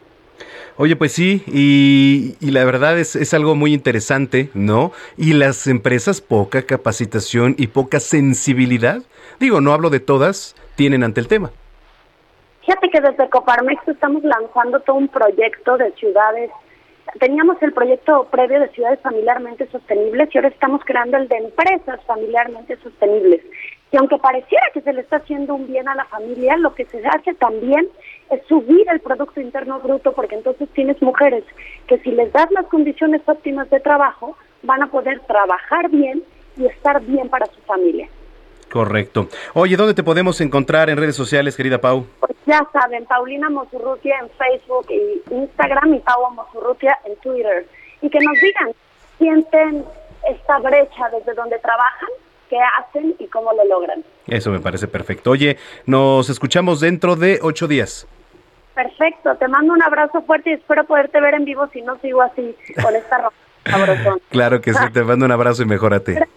Oye, 0.77 0.95
pues 0.95 1.11
sí, 1.11 1.43
y, 1.47 2.35
la 2.51 2.65
verdad 2.65 2.97
es, 2.97 3.15
es, 3.15 3.33
algo 3.35 3.53
muy 3.53 3.73
interesante, 3.73 4.49
¿no? 4.55 4.91
Y 5.17 5.33
las 5.33 5.67
empresas 5.67 6.19
poca 6.19 6.63
capacitación 6.63 7.53
y 7.59 7.67
poca 7.67 7.99
sensibilidad, 7.99 9.03
digo, 9.39 9.61
no 9.61 9.73
hablo 9.73 9.91
de 9.91 9.99
todas, 9.99 10.55
tienen 10.75 11.03
ante 11.03 11.21
el 11.21 11.27
tema. 11.27 11.51
Fíjate 12.65 12.89
que 12.89 13.01
desde 13.01 13.29
Coparmex 13.29 13.87
estamos 13.87 14.23
lanzando 14.23 14.79
todo 14.79 14.95
un 14.95 15.09
proyecto 15.09 15.77
de 15.77 15.91
ciudades. 15.91 16.49
Teníamos 17.19 17.61
el 17.61 17.73
proyecto 17.73 18.27
previo 18.31 18.59
de 18.59 18.69
ciudades 18.69 18.99
familiarmente 19.01 19.67
sostenibles 19.69 20.29
y 20.33 20.37
ahora 20.37 20.47
estamos 20.47 20.81
creando 20.85 21.17
el 21.17 21.27
de 21.27 21.37
empresas 21.37 21.99
familiarmente 22.07 22.77
sostenibles. 22.77 23.41
Y 23.91 23.97
aunque 23.97 24.17
pareciera 24.17 24.65
que 24.73 24.81
se 24.81 24.93
le 24.93 25.01
está 25.01 25.17
haciendo 25.17 25.53
un 25.55 25.67
bien 25.67 25.87
a 25.87 25.95
la 25.95 26.05
familia, 26.05 26.57
lo 26.57 26.73
que 26.73 26.85
se 26.85 27.05
hace 27.05 27.33
también 27.35 27.89
es 28.31 28.45
subir 28.47 28.85
el 28.89 28.99
Producto 28.99 29.41
Interno 29.41 29.79
Bruto, 29.79 30.13
porque 30.13 30.35
entonces 30.35 30.69
tienes 30.73 31.01
mujeres 31.01 31.43
que 31.87 31.99
si 31.99 32.11
les 32.11 32.31
das 32.33 32.49
las 32.51 32.65
condiciones 32.67 33.21
óptimas 33.25 33.69
de 33.69 33.79
trabajo, 33.79 34.37
van 34.63 34.81
a 34.83 34.87
poder 34.87 35.19
trabajar 35.21 35.89
bien 35.89 36.23
y 36.57 36.65
estar 36.65 37.01
bien 37.01 37.29
para 37.29 37.45
su 37.47 37.61
familia. 37.61 38.07
Correcto. 38.71 39.27
Oye, 39.53 39.77
¿dónde 39.77 39.93
te 39.93 40.03
podemos 40.03 40.41
encontrar 40.41 40.89
en 40.89 40.97
redes 40.97 41.15
sociales, 41.15 41.55
querida 41.55 41.79
Pau? 41.79 42.07
Pues 42.19 42.35
ya 42.47 42.67
saben, 42.73 43.05
Paulina 43.05 43.49
Mosurrutia 43.49 44.15
en 44.19 44.29
Facebook 44.31 44.87
y 44.89 45.21
Instagram 45.31 45.93
y 45.93 45.99
Pau 45.99 46.31
Mosurrutia 46.31 46.97
en 47.05 47.15
Twitter. 47.17 47.67
Y 48.01 48.09
que 48.09 48.19
nos 48.19 48.33
digan, 48.41 48.73
sienten 49.19 49.85
esta 50.27 50.57
brecha 50.57 51.09
desde 51.11 51.33
donde 51.35 51.59
trabajan, 51.59 52.09
qué 52.53 52.59
hacen 52.79 53.15
y 53.17 53.27
cómo 53.27 53.51
lo 53.53 53.65
logran. 53.65 54.03
Eso 54.27 54.51
me 54.51 54.59
parece 54.59 54.87
perfecto. 54.87 55.31
Oye, 55.31 55.57
nos 55.87 56.29
escuchamos 56.29 56.79
dentro 56.79 57.15
de 57.15 57.39
ocho 57.41 57.67
días. 57.67 58.07
Perfecto, 58.75 59.35
te 59.35 59.47
mando 59.47 59.73
un 59.73 59.81
abrazo 59.81 60.21
fuerte 60.21 60.51
y 60.51 60.53
espero 60.53 60.83
poderte 60.83 61.19
ver 61.19 61.33
en 61.33 61.45
vivo 61.45 61.67
si 61.73 61.81
no 61.81 61.97
sigo 61.99 62.21
así 62.21 62.55
con 62.81 62.95
esta 62.95 63.17
ropa. 63.17 63.35
Claro 64.29 64.59
que 64.59 64.73
sí, 64.73 64.83
te 64.91 65.03
mando 65.03 65.25
un 65.25 65.31
abrazo 65.31 65.63
y 65.63 65.65
mejórate. 65.65 66.27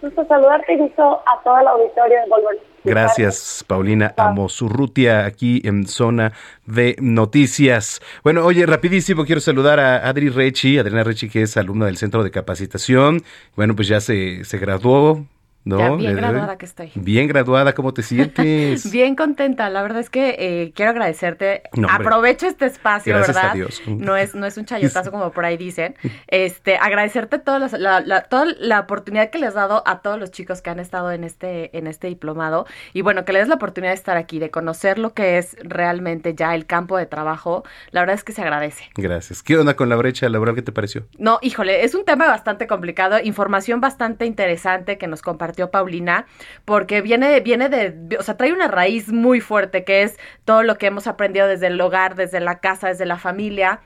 Gusto 0.00 0.24
saludarte 0.26 0.72
y 0.72 0.78
gusto 0.78 1.22
a 1.26 1.42
todo 1.42 1.58
el 1.58 1.68
auditorio 1.68 2.20
de 2.20 2.28
Volver. 2.28 2.58
Gracias, 2.84 3.64
Paulina 3.66 4.14
Amosurrutia, 4.16 5.24
aquí 5.24 5.60
en 5.64 5.86
Zona 5.86 6.32
de 6.66 6.96
Noticias. 7.00 8.00
Bueno, 8.22 8.44
oye, 8.44 8.64
rapidísimo, 8.66 9.24
quiero 9.24 9.40
saludar 9.40 9.80
a 9.80 10.08
Adri 10.08 10.28
Rechi, 10.28 10.78
Adriana 10.78 11.04
Rechi, 11.04 11.28
que 11.28 11.42
es 11.42 11.56
alumna 11.56 11.86
del 11.86 11.96
Centro 11.96 12.22
de 12.22 12.30
Capacitación. 12.30 13.22
Bueno, 13.56 13.74
pues 13.74 13.88
ya 13.88 14.00
se, 14.00 14.44
se 14.44 14.58
graduó, 14.58 15.26
¿no? 15.64 15.96
Bien 15.96 16.16
graduada 16.16 16.56
que 16.56 16.66
estoy. 16.66 16.90
Bien 16.94 17.28
graduada, 17.28 17.74
¿cómo 17.74 17.92
te 17.92 18.02
sientes? 18.02 18.90
bien 18.92 19.16
contenta, 19.16 19.68
la 19.70 19.82
verdad 19.82 20.00
es 20.00 20.10
que 20.10 20.36
eh, 20.38 20.72
quiero 20.74 20.90
agradecerte. 20.90 21.62
No, 21.74 21.88
Aprovecho 21.90 22.46
este 22.46 22.66
espacio, 22.66 23.14
Gracias 23.14 23.36
¿verdad? 23.36 23.50
a 23.52 23.54
Dios. 23.54 23.82
No 23.88 24.16
es, 24.16 24.34
no 24.34 24.46
es 24.46 24.56
un 24.56 24.64
chayotazo 24.64 25.10
como 25.10 25.32
por 25.32 25.44
ahí 25.44 25.56
dicen. 25.56 25.94
Este, 26.28 26.76
agradecerte 26.76 27.38
toda 27.38 27.58
la, 27.58 27.68
la, 27.78 28.00
la, 28.00 28.22
toda 28.22 28.46
la 28.58 28.80
oportunidad 28.80 29.30
que 29.30 29.38
le 29.38 29.46
has 29.46 29.54
dado 29.54 29.82
a 29.86 30.00
todos 30.00 30.18
los 30.18 30.30
chicos 30.30 30.62
que 30.62 30.70
han 30.70 30.78
estado 30.78 31.10
en 31.12 31.24
este, 31.24 31.76
en 31.76 31.86
este 31.86 32.06
diplomado. 32.06 32.66
Y 32.92 33.02
bueno, 33.02 33.24
que 33.24 33.32
le 33.32 33.40
des 33.40 33.48
la 33.48 33.56
oportunidad 33.56 33.90
de 33.90 33.96
estar 33.96 34.16
aquí, 34.16 34.38
de 34.38 34.50
conocer 34.50 34.98
lo 34.98 35.12
que 35.14 35.38
es 35.38 35.56
realmente 35.62 36.34
ya 36.34 36.54
el 36.54 36.66
campo 36.66 36.96
de 36.96 37.06
trabajo. 37.06 37.64
La 37.90 38.00
verdad 38.00 38.14
es 38.14 38.24
que 38.24 38.32
se 38.32 38.42
agradece. 38.42 38.84
Gracias. 38.96 39.42
¿Qué 39.42 39.56
onda 39.58 39.74
con 39.74 39.88
la 39.88 39.96
brecha 39.96 40.28
laboral? 40.28 40.54
¿Qué 40.54 40.62
te 40.62 40.72
pareció? 40.72 41.06
No, 41.18 41.38
híjole, 41.42 41.84
es 41.84 41.94
un 41.94 42.04
tema 42.04 42.26
bastante 42.26 42.66
complicado, 42.66 43.18
información 43.22 43.80
bastante 43.80 44.26
interesante 44.26 44.98
que 44.98 45.06
nos 45.06 45.22
compartió 45.48 45.70
Paulina, 45.70 46.26
porque 46.66 47.00
viene, 47.00 47.40
viene 47.40 47.68
de, 47.70 48.18
o 48.18 48.22
sea, 48.22 48.36
trae 48.36 48.52
una 48.52 48.68
raíz 48.68 49.10
muy 49.10 49.40
fuerte 49.40 49.82
que 49.84 50.02
es 50.02 50.18
todo 50.44 50.62
lo 50.62 50.76
que 50.76 50.86
hemos 50.86 51.06
aprendido 51.06 51.46
desde 51.46 51.68
el 51.68 51.80
hogar, 51.80 52.16
desde 52.16 52.40
la 52.40 52.60
casa, 52.60 52.88
desde 52.88 53.06
la 53.06 53.16
familia. 53.16 53.80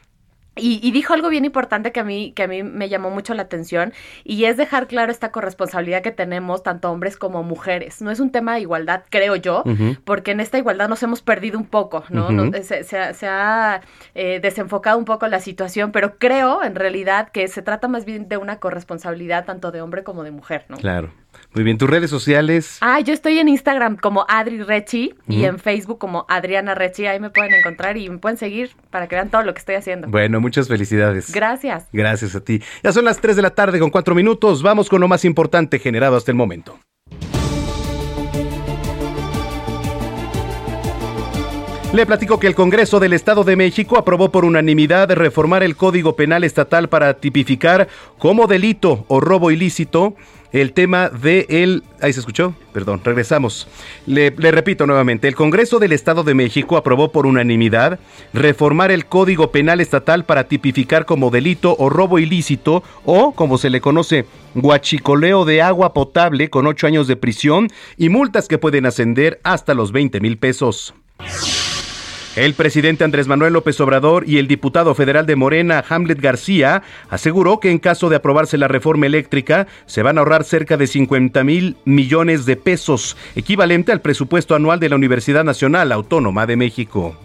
Y, 0.55 0.81
y, 0.87 0.91
dijo 0.91 1.15
algo 1.15 1.31
bien 1.31 1.47
importante 1.47 1.93
que 1.93 2.01
a 2.01 2.05
mí 2.05 2.35
que 2.37 2.43
a 2.43 2.47
mí 2.47 2.63
me 2.63 2.91
llamó 2.91 3.09
mucho 3.09 3.33
la 3.33 3.41
atención 3.45 3.95
y 4.23 4.45
es 4.45 4.59
dejar 4.59 4.87
claro 4.87 5.11
esta 5.11 5.31
corresponsabilidad 5.31 6.03
que 6.03 6.11
tenemos 6.11 6.63
tanto 6.63 6.91
hombres 6.91 7.17
como 7.17 7.43
mujeres. 7.43 8.03
No 8.03 8.11
es 8.11 8.21
un 8.21 8.31
tema 8.31 8.57
de 8.57 8.61
igualdad, 8.61 9.05
creo 9.09 9.35
yo, 9.35 9.63
uh 9.65 9.71
-huh. 9.71 9.99
porque 10.05 10.33
en 10.33 10.41
esta 10.41 10.59
igualdad 10.59 10.91
nos 10.91 11.03
hemos 11.03 11.23
perdido 11.23 11.59
un 11.59 11.65
poco, 11.65 12.05
¿no? 12.11 12.27
Uh 12.27 12.31
-huh. 12.31 12.51
no 12.51 12.63
se, 12.63 12.85
se, 12.85 13.15
se, 13.15 13.27
ha 13.27 13.81
eh, 14.15 14.41
desenfocado 14.43 14.99
un 14.99 15.07
poco 15.07 15.27
la 15.27 15.41
situación, 15.41 15.91
pero 15.91 16.19
creo 16.19 16.63
en 16.63 16.75
realidad 16.75 17.31
que 17.31 17.49
se 17.49 17.63
trata 17.63 17.89
más 17.89 18.05
bien 18.05 18.29
de 18.29 18.37
una 18.37 18.59
corresponsabilidad 18.59 19.47
tanto 19.47 19.71
de 19.73 19.81
hombre 19.81 20.03
como 20.03 20.23
de 20.23 20.33
mujer, 20.33 20.67
¿no? 20.69 20.77
Claro. 20.77 21.13
Muy 21.55 21.64
bien, 21.64 21.78
tus 21.78 21.89
redes 21.89 22.11
sociales. 22.11 22.78
Ah, 22.80 23.01
yo 23.01 23.12
estoy 23.12 23.39
en 23.39 23.49
Instagram 23.49 23.97
como 23.97 24.24
Adri 24.28 24.62
Rechi 24.62 25.14
uh 25.14 25.33
-huh. 25.33 25.35
y 25.35 25.45
en 25.45 25.59
Facebook 25.59 25.99
como 25.99 26.24
Adriana 26.28 26.74
Rechi. 26.74 27.07
Ahí 27.07 27.20
me 27.20 27.30
pueden 27.30 27.53
encontrar 27.55 27.97
y 27.97 28.09
me 28.09 28.18
pueden 28.18 28.39
seguir 28.39 28.70
para 28.91 29.07
que 29.07 29.16
vean 29.16 29.30
todo 29.30 29.43
lo 29.43 29.53
que 29.53 29.59
estoy 29.59 29.74
haciendo. 29.74 30.09
Bueno, 30.09 30.41
muchas 30.41 30.68
felicidades. 30.68 31.33
Gracias. 31.33 31.89
Gracias 31.93 32.35
a 32.35 32.41
ti. 32.41 32.62
Ya 32.83 32.93
son 32.93 33.05
las 33.05 33.20
3 33.20 33.37
de 33.37 33.43
la 33.43 33.51
tarde 33.51 33.78
con 33.78 33.91
4 33.91 34.14
minutos. 34.14 34.62
Vamos 34.62 34.89
con 34.89 35.01
lo 35.01 35.09
más 35.09 35.24
importante 35.24 35.78
generado 35.78 36.16
hasta 36.16 36.30
el 36.30 36.37
momento. 36.37 36.78
Le 41.93 42.07
platico 42.07 42.41
que 42.41 42.47
el 42.47 42.55
Congreso 42.55 43.01
del 43.01 43.12
Estado 43.12 43.45
de 43.45 43.55
México 43.55 43.99
aprobó 43.99 44.33
por 44.33 44.47
unanimidad 44.47 45.11
reformar 45.12 45.62
el 45.62 45.76
Código 45.76 46.16
Penal 46.16 46.43
Estatal 46.43 46.89
para 46.89 47.18
tipificar 47.20 47.87
como 48.16 48.47
delito 48.47 49.05
o 49.09 49.20
robo 49.20 49.51
ilícito 49.51 50.14
el 50.53 50.73
tema 50.73 51.09
de 51.09 51.47
el... 51.49 51.83
Ahí 52.01 52.13
se 52.13 52.21
escuchó, 52.21 52.55
perdón, 52.73 53.01
regresamos. 53.05 53.69
Le, 54.07 54.31
le, 54.31 54.51
repito 54.51 54.87
nuevamente, 54.87 55.29
el 55.29 55.35
Congreso 55.35 55.79
del 55.79 55.93
Estado 55.93 56.25
de 56.25 56.35
México 56.35 56.77
aprobó 56.77 57.13
por 57.13 57.27
unanimidad 57.27 57.99
reformar 58.33 58.91
el 58.91 59.07
Código 59.07 59.51
Penal 59.51 59.81
Estatal 59.81 60.25
para 60.25 60.45
tipificar 60.45 61.07
como 61.07 61.31
delito 61.31 61.77
o 61.79 61.89
robo 61.89 62.19
ilícito 62.19 62.83
o, 63.05 63.33
como 63.33 63.59
se 63.59 63.71
le 63.71 63.81
conoce, 63.81 64.27
guachicoleo 64.55 65.45
de 65.45 65.63
agua 65.63 65.95
potable 65.95 66.51
con 66.51 66.67
ocho 66.67 66.87
años 66.87 67.07
de 67.07 67.17
prisión 67.17 67.69
y 67.97 68.09
multas 68.09 68.49
que 68.49 68.59
pueden 68.59 68.87
ascender 68.87 69.41
hasta 69.45 69.75
los 69.75 69.93
20 69.93 70.21
mil 70.21 70.39
pesos. 70.39 70.95
El 72.35 72.55
presidente 72.55 73.05
Andrés 73.05 73.28
Manuel 73.28 73.53
López 73.53 73.78
Obrador 73.80 74.24
y 74.26 74.39
el 74.39 74.49
diputado 74.49 74.95
federal 74.95 75.26
de 75.26 75.37
Morena, 75.37 75.85
Hamlet 75.87 76.18
García, 76.18 76.83
aseguró 77.11 77.61
que 77.61 77.70
en 77.70 77.78
caso 77.78 78.09
de 78.09 78.16
aprobarse 78.16 78.57
la 78.57 78.68
reforma 78.68 79.05
eléctrica, 79.05 79.66
se 79.85 80.03
van 80.03 80.16
a 80.16 80.22
ahorrar 80.22 80.45
cerca 80.45 80.78
de 80.78 80.87
50 80.87 81.45
mil 81.45 81.76
millones 81.85 82.47
de 82.47 82.57
pesos, 82.57 83.18
equivalente 83.37 83.93
al 83.93 84.01
presupuesto 84.01 84.55
anual 84.55 84.80
de 84.80 84.89
la 84.89 84.97
Universidad 84.97 85.45
Nacional 85.45 85.93
Autónoma 85.93 86.47
de 86.47 86.57
México. 86.57 87.18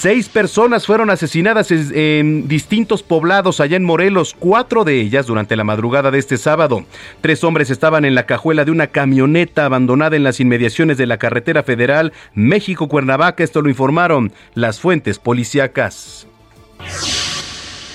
Seis 0.00 0.30
personas 0.30 0.86
fueron 0.86 1.10
asesinadas 1.10 1.70
en, 1.70 2.48
distintos 2.48 3.02
poblados 3.02 3.60
allá 3.60 3.76
en 3.76 3.84
Morelos, 3.84 4.34
cuatro 4.38 4.82
de 4.84 4.98
ellas 4.98 5.26
durante 5.26 5.56
la 5.56 5.64
madrugada 5.64 6.10
de 6.10 6.18
este 6.18 6.38
sábado. 6.38 6.86
Tres 7.20 7.44
hombres 7.44 7.68
estaban 7.68 8.06
en 8.06 8.14
la 8.14 8.24
cajuela 8.24 8.64
de 8.64 8.70
una 8.70 8.86
camioneta 8.86 9.66
abandonada 9.66 10.16
en 10.16 10.24
las 10.24 10.40
inmediaciones 10.40 10.96
de 10.96 11.04
la 11.04 11.18
carretera 11.18 11.64
federal 11.64 12.14
México-Cuernavaca. 12.32 13.44
Esto 13.44 13.60
lo 13.60 13.68
informaron 13.68 14.32
las 14.54 14.80
fuentes 14.80 15.18
policíacas. 15.18 16.26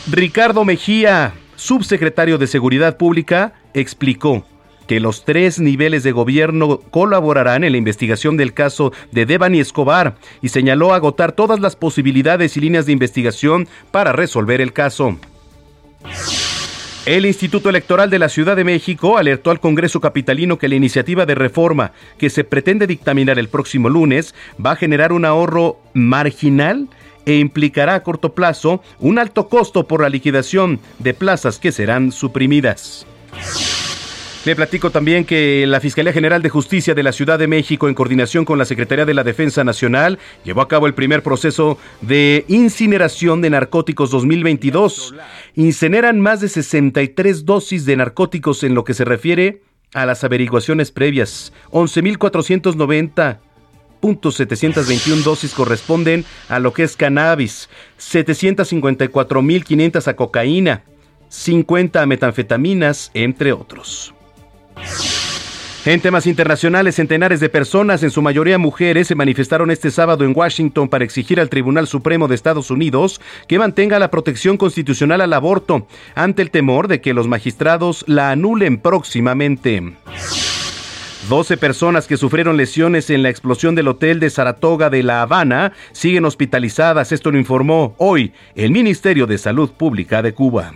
Ricardo 0.06 0.64
Mejía, 0.64 1.34
subsecretario 1.56 2.38
de 2.38 2.46
Seguridad 2.46 2.98
Pública, 2.98 3.54
explicó 3.74 4.46
que 4.88 5.00
los 5.00 5.26
tres 5.26 5.60
niveles 5.60 6.04
de 6.04 6.12
gobierno 6.12 6.80
colaborarán 6.92 7.64
en 7.64 7.72
la 7.72 7.78
investigación 7.78 8.38
del 8.38 8.54
caso 8.54 8.94
de 9.12 9.26
Devani 9.26 9.60
Escobar 9.60 10.16
y 10.42 10.50
señaló 10.50 10.94
agotar 10.94 11.32
todas 11.32 11.60
las 11.60 11.76
posibilidades 11.76 12.58
y 12.58 12.62
líneas 12.62 12.86
de 12.86 12.92
investigación 12.92 13.68
para 13.92 14.12
resolver 14.12 14.62
el 14.62 14.74
caso. 14.74 15.18
El 17.06 17.28
Instituto 17.28 17.70
Electoral 17.70 18.10
de 18.10 18.18
la 18.18 18.30
Ciudad 18.30 18.56
de 18.56 18.64
México 18.64 19.20
alertó 19.20 19.52
al 19.52 19.60
Congreso 19.60 20.02
Capitalino 20.02 20.58
que 20.58 20.68
la 20.68 20.74
iniciativa 20.74 21.28
de 21.28 21.36
reforma 21.36 21.92
que 22.18 22.32
se 22.32 22.44
pretende 22.44 22.88
dictaminar 22.88 23.38
el 23.38 23.48
próximo 23.48 23.90
lunes 23.90 24.34
va 24.64 24.72
a 24.72 24.76
generar 24.76 25.14
un 25.14 25.24
ahorro 25.24 25.78
marginal 25.94 26.88
e 27.28 27.36
implicará 27.36 27.94
a 27.94 28.04
corto 28.04 28.34
plazo 28.34 28.82
un 29.00 29.20
alto 29.20 29.50
costo 29.50 29.88
por 29.88 30.02
la 30.02 30.10
liquidación 30.10 30.80
de 30.98 31.14
plazas 31.14 31.60
que 31.60 31.72
serán 31.72 32.12
suprimidas. 32.12 33.06
Le 34.46 34.56
platico 34.56 34.92
también 34.92 35.26
que 35.26 35.66
la 35.66 35.80
Fiscalía 35.80 36.14
General 36.14 36.44
de 36.44 36.50
Justicia 36.50 36.94
de 36.94 37.02
la 37.02 37.12
Ciudad 37.12 37.40
de 37.40 37.48
México, 37.48 37.88
en 37.88 37.96
coordinación 37.96 38.46
con 38.46 38.60
la 38.60 38.66
Secretaría 38.66 39.04
de 39.04 39.16
la 39.16 39.24
Defensa 39.24 39.64
Nacional, 39.64 40.20
llevó 40.44 40.62
a 40.62 40.68
cabo 40.68 40.86
el 40.86 40.94
primer 40.94 41.24
proceso 41.24 41.80
de 42.02 42.46
incineración 42.48 43.42
de 43.42 43.50
narcóticos 43.50 44.12
2022. 44.12 45.16
Incineran 45.56 46.22
más 46.22 46.42
de 46.42 46.50
63 46.50 47.46
dosis 47.46 47.88
de 47.88 47.96
narcóticos 47.96 48.64
en 48.64 48.76
lo 48.76 48.84
que 48.84 48.94
se 48.94 49.04
refiere 49.04 49.64
a 49.96 50.06
las 50.06 50.24
averiguaciones 50.24 50.92
previas. 50.92 51.52
11.490 51.72 53.40
721 54.32 55.24
dosis 55.24 55.56
corresponden 55.56 56.24
a 56.50 56.60
lo 56.60 56.72
que 56.72 56.84
es 56.84 56.96
cannabis, 56.96 57.68
754.500 57.98 60.08
a 60.08 60.16
cocaína, 60.16 60.84
50 61.30 62.04
a 62.04 62.06
metanfetaminas, 62.06 63.10
entre 63.16 63.52
otros. 63.52 64.15
En 65.86 66.02
temas 66.02 66.26
internacionales, 66.26 66.96
centenares 66.96 67.40
de 67.40 67.48
personas, 67.48 68.02
en 68.02 68.10
su 68.10 68.24
mayoría 68.24 68.58
mujeres, 68.58 69.08
se 69.08 69.14
manifestaron 69.14 69.70
este 69.70 69.92
sábado 69.92 70.26
en 70.26 70.34
Washington 70.36 70.90
para 70.90 71.06
exigir 71.06 71.40
al 71.40 71.48
Tribunal 71.48 71.86
Supremo 71.86 72.28
de 72.28 72.34
Estados 72.34 72.72
Unidos 72.72 73.22
que 73.48 73.60
mantenga 73.60 74.00
la 74.00 74.10
protección 74.10 74.58
constitucional 74.58 75.22
al 75.22 75.32
aborto, 75.32 75.86
ante 76.16 76.42
el 76.42 76.50
temor 76.50 76.88
de 76.88 77.02
que 77.02 77.14
los 77.14 77.28
magistrados 77.28 78.04
la 78.08 78.32
anulen 78.32 78.80
próximamente. 78.80 79.94
12 81.30 81.58
personas 81.58 82.08
que 82.08 82.18
sufrieron 82.18 82.58
lesiones 82.58 83.12
en 83.12 83.22
la 83.22 83.30
explosión 83.30 83.76
del 83.76 83.88
hotel 83.88 84.20
de 84.20 84.32
Saratoga 84.32 84.90
de 84.90 85.04
La 85.04 85.22
Habana 85.22 85.74
siguen 85.92 86.26
hospitalizadas, 86.26 87.12
esto 87.12 87.30
lo 87.30 87.38
informó 87.38 87.94
hoy 88.00 88.34
el 88.56 88.72
Ministerio 88.72 89.28
de 89.28 89.38
Salud 89.38 89.70
Pública 89.70 90.24
de 90.24 90.34
Cuba. 90.34 90.74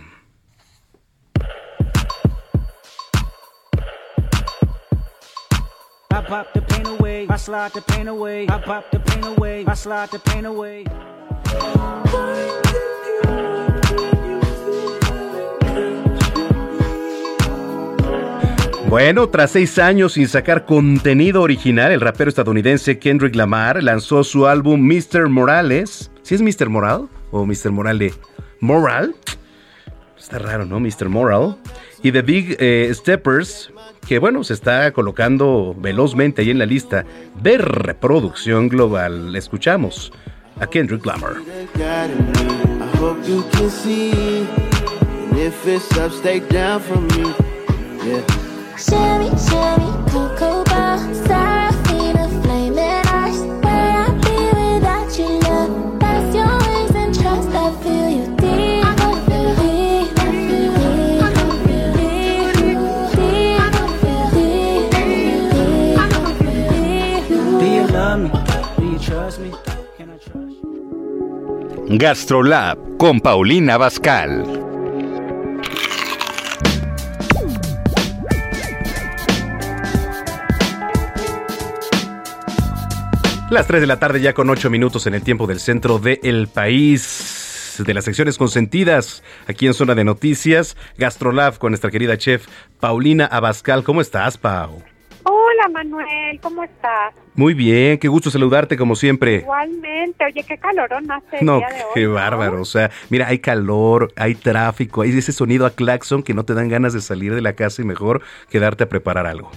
Bueno, 18.90 19.28
tras 19.28 19.52
seis 19.52 19.78
años 19.78 20.14
sin 20.14 20.26
sacar 20.26 20.66
contenido 20.66 21.42
original, 21.42 21.92
el 21.92 22.00
rapero 22.00 22.28
estadounidense 22.28 22.98
Kendrick 22.98 23.36
Lamar 23.36 23.80
lanzó 23.84 24.24
su 24.24 24.48
álbum 24.48 24.80
Mr. 24.80 25.28
Morales. 25.28 26.10
¿Sí 26.22 26.34
es 26.34 26.42
Mr. 26.42 26.68
Moral 26.68 27.08
o 27.30 27.46
Mr. 27.46 27.70
Morale? 27.70 28.12
¿Moral? 28.58 29.14
Está 30.18 30.40
raro, 30.40 30.66
¿no? 30.66 30.80
Mr. 30.80 31.08
Moral. 31.08 31.56
Y 32.02 32.10
The 32.10 32.22
Big 32.22 32.56
eh, 32.58 32.90
Steppers, 32.92 33.70
que 34.06 34.18
bueno, 34.18 34.44
se 34.44 34.54
está 34.54 34.92
colocando 34.92 35.74
velozmente 35.78 36.42
ahí 36.42 36.50
en 36.50 36.58
la 36.58 36.66
lista 36.66 37.04
de 37.40 37.58
reproducción 37.58 38.68
global. 38.68 39.34
Escuchamos 39.36 40.12
a 40.58 40.66
Kendrick 40.66 41.06
Lamar. 41.06 41.34
GastroLab 71.92 72.98
con 72.98 73.20
Paulina 73.20 73.76
Bascal. 73.76 74.44
Las 83.50 83.66
3 83.66 83.80
de 83.80 83.86
la 83.88 83.98
tarde 83.98 84.20
ya 84.20 84.34
con 84.34 84.48
8 84.48 84.70
minutos 84.70 85.08
en 85.08 85.14
el 85.14 85.22
tiempo 85.22 85.48
del 85.48 85.58
centro 85.58 85.98
del 85.98 86.46
país 86.46 87.82
de 87.84 87.92
las 87.92 88.04
secciones 88.04 88.38
consentidas 88.38 89.24
aquí 89.48 89.66
en 89.66 89.74
Zona 89.74 89.96
de 89.96 90.04
Noticias, 90.04 90.76
GastroLab 90.96 91.58
con 91.58 91.72
nuestra 91.72 91.90
querida 91.90 92.16
chef 92.16 92.46
Paulina 92.78 93.26
Abascal. 93.26 93.82
¿Cómo 93.82 94.00
estás, 94.00 94.38
Pau? 94.38 94.80
Hola 95.24 95.68
Manuel, 95.72 96.40
¿cómo 96.40 96.64
estás? 96.64 97.14
Muy 97.34 97.54
bien, 97.54 97.98
qué 97.98 98.08
gusto 98.08 98.30
saludarte 98.30 98.76
como 98.76 98.96
siempre. 98.96 99.36
Igualmente, 99.36 100.24
oye, 100.24 100.42
qué 100.44 100.58
calorón 100.58 101.10
hace 101.10 101.38
el 101.40 101.46
No, 101.46 101.58
día 101.58 101.68
de 101.68 101.84
hoy. 101.84 101.90
qué 101.94 102.04
¿no? 102.04 102.14
bárbaro, 102.14 102.60
o 102.60 102.64
sea, 102.64 102.90
mira, 103.10 103.28
hay 103.28 103.38
calor, 103.38 104.12
hay 104.16 104.34
tráfico, 104.34 105.02
hay 105.02 105.16
ese 105.16 105.32
sonido 105.32 105.66
a 105.66 105.70
claxon 105.70 106.22
que 106.22 106.34
no 106.34 106.44
te 106.44 106.54
dan 106.54 106.68
ganas 106.68 106.92
de 106.92 107.00
salir 107.00 107.34
de 107.34 107.40
la 107.42 107.52
casa 107.54 107.82
y 107.82 107.84
mejor 107.84 108.22
quedarte 108.50 108.84
a 108.84 108.88
preparar 108.88 109.26
algo. 109.26 109.50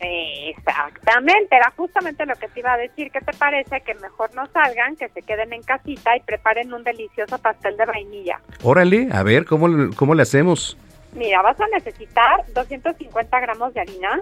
Exactamente, 0.00 1.56
era 1.56 1.72
justamente 1.76 2.26
lo 2.26 2.34
que 2.34 2.48
te 2.48 2.60
iba 2.60 2.72
a 2.72 2.76
decir. 2.76 3.10
¿Qué 3.10 3.20
te 3.20 3.32
parece 3.36 3.80
que 3.82 3.94
mejor 3.94 4.34
no 4.34 4.46
salgan, 4.48 4.96
que 4.96 5.08
se 5.08 5.22
queden 5.22 5.52
en 5.52 5.62
casita 5.62 6.16
y 6.16 6.20
preparen 6.20 6.72
un 6.72 6.82
delicioso 6.84 7.38
pastel 7.38 7.76
de 7.76 7.84
vainilla? 7.86 8.40
Órale, 8.62 9.08
a 9.12 9.22
ver, 9.22 9.44
¿cómo, 9.44 9.90
cómo 9.96 10.14
le 10.14 10.22
hacemos? 10.22 10.76
Mira, 11.14 11.42
vas 11.42 11.58
a 11.60 11.66
necesitar 11.68 12.44
250 12.54 13.40
gramos 13.40 13.72
de 13.74 13.80
harina, 13.80 14.20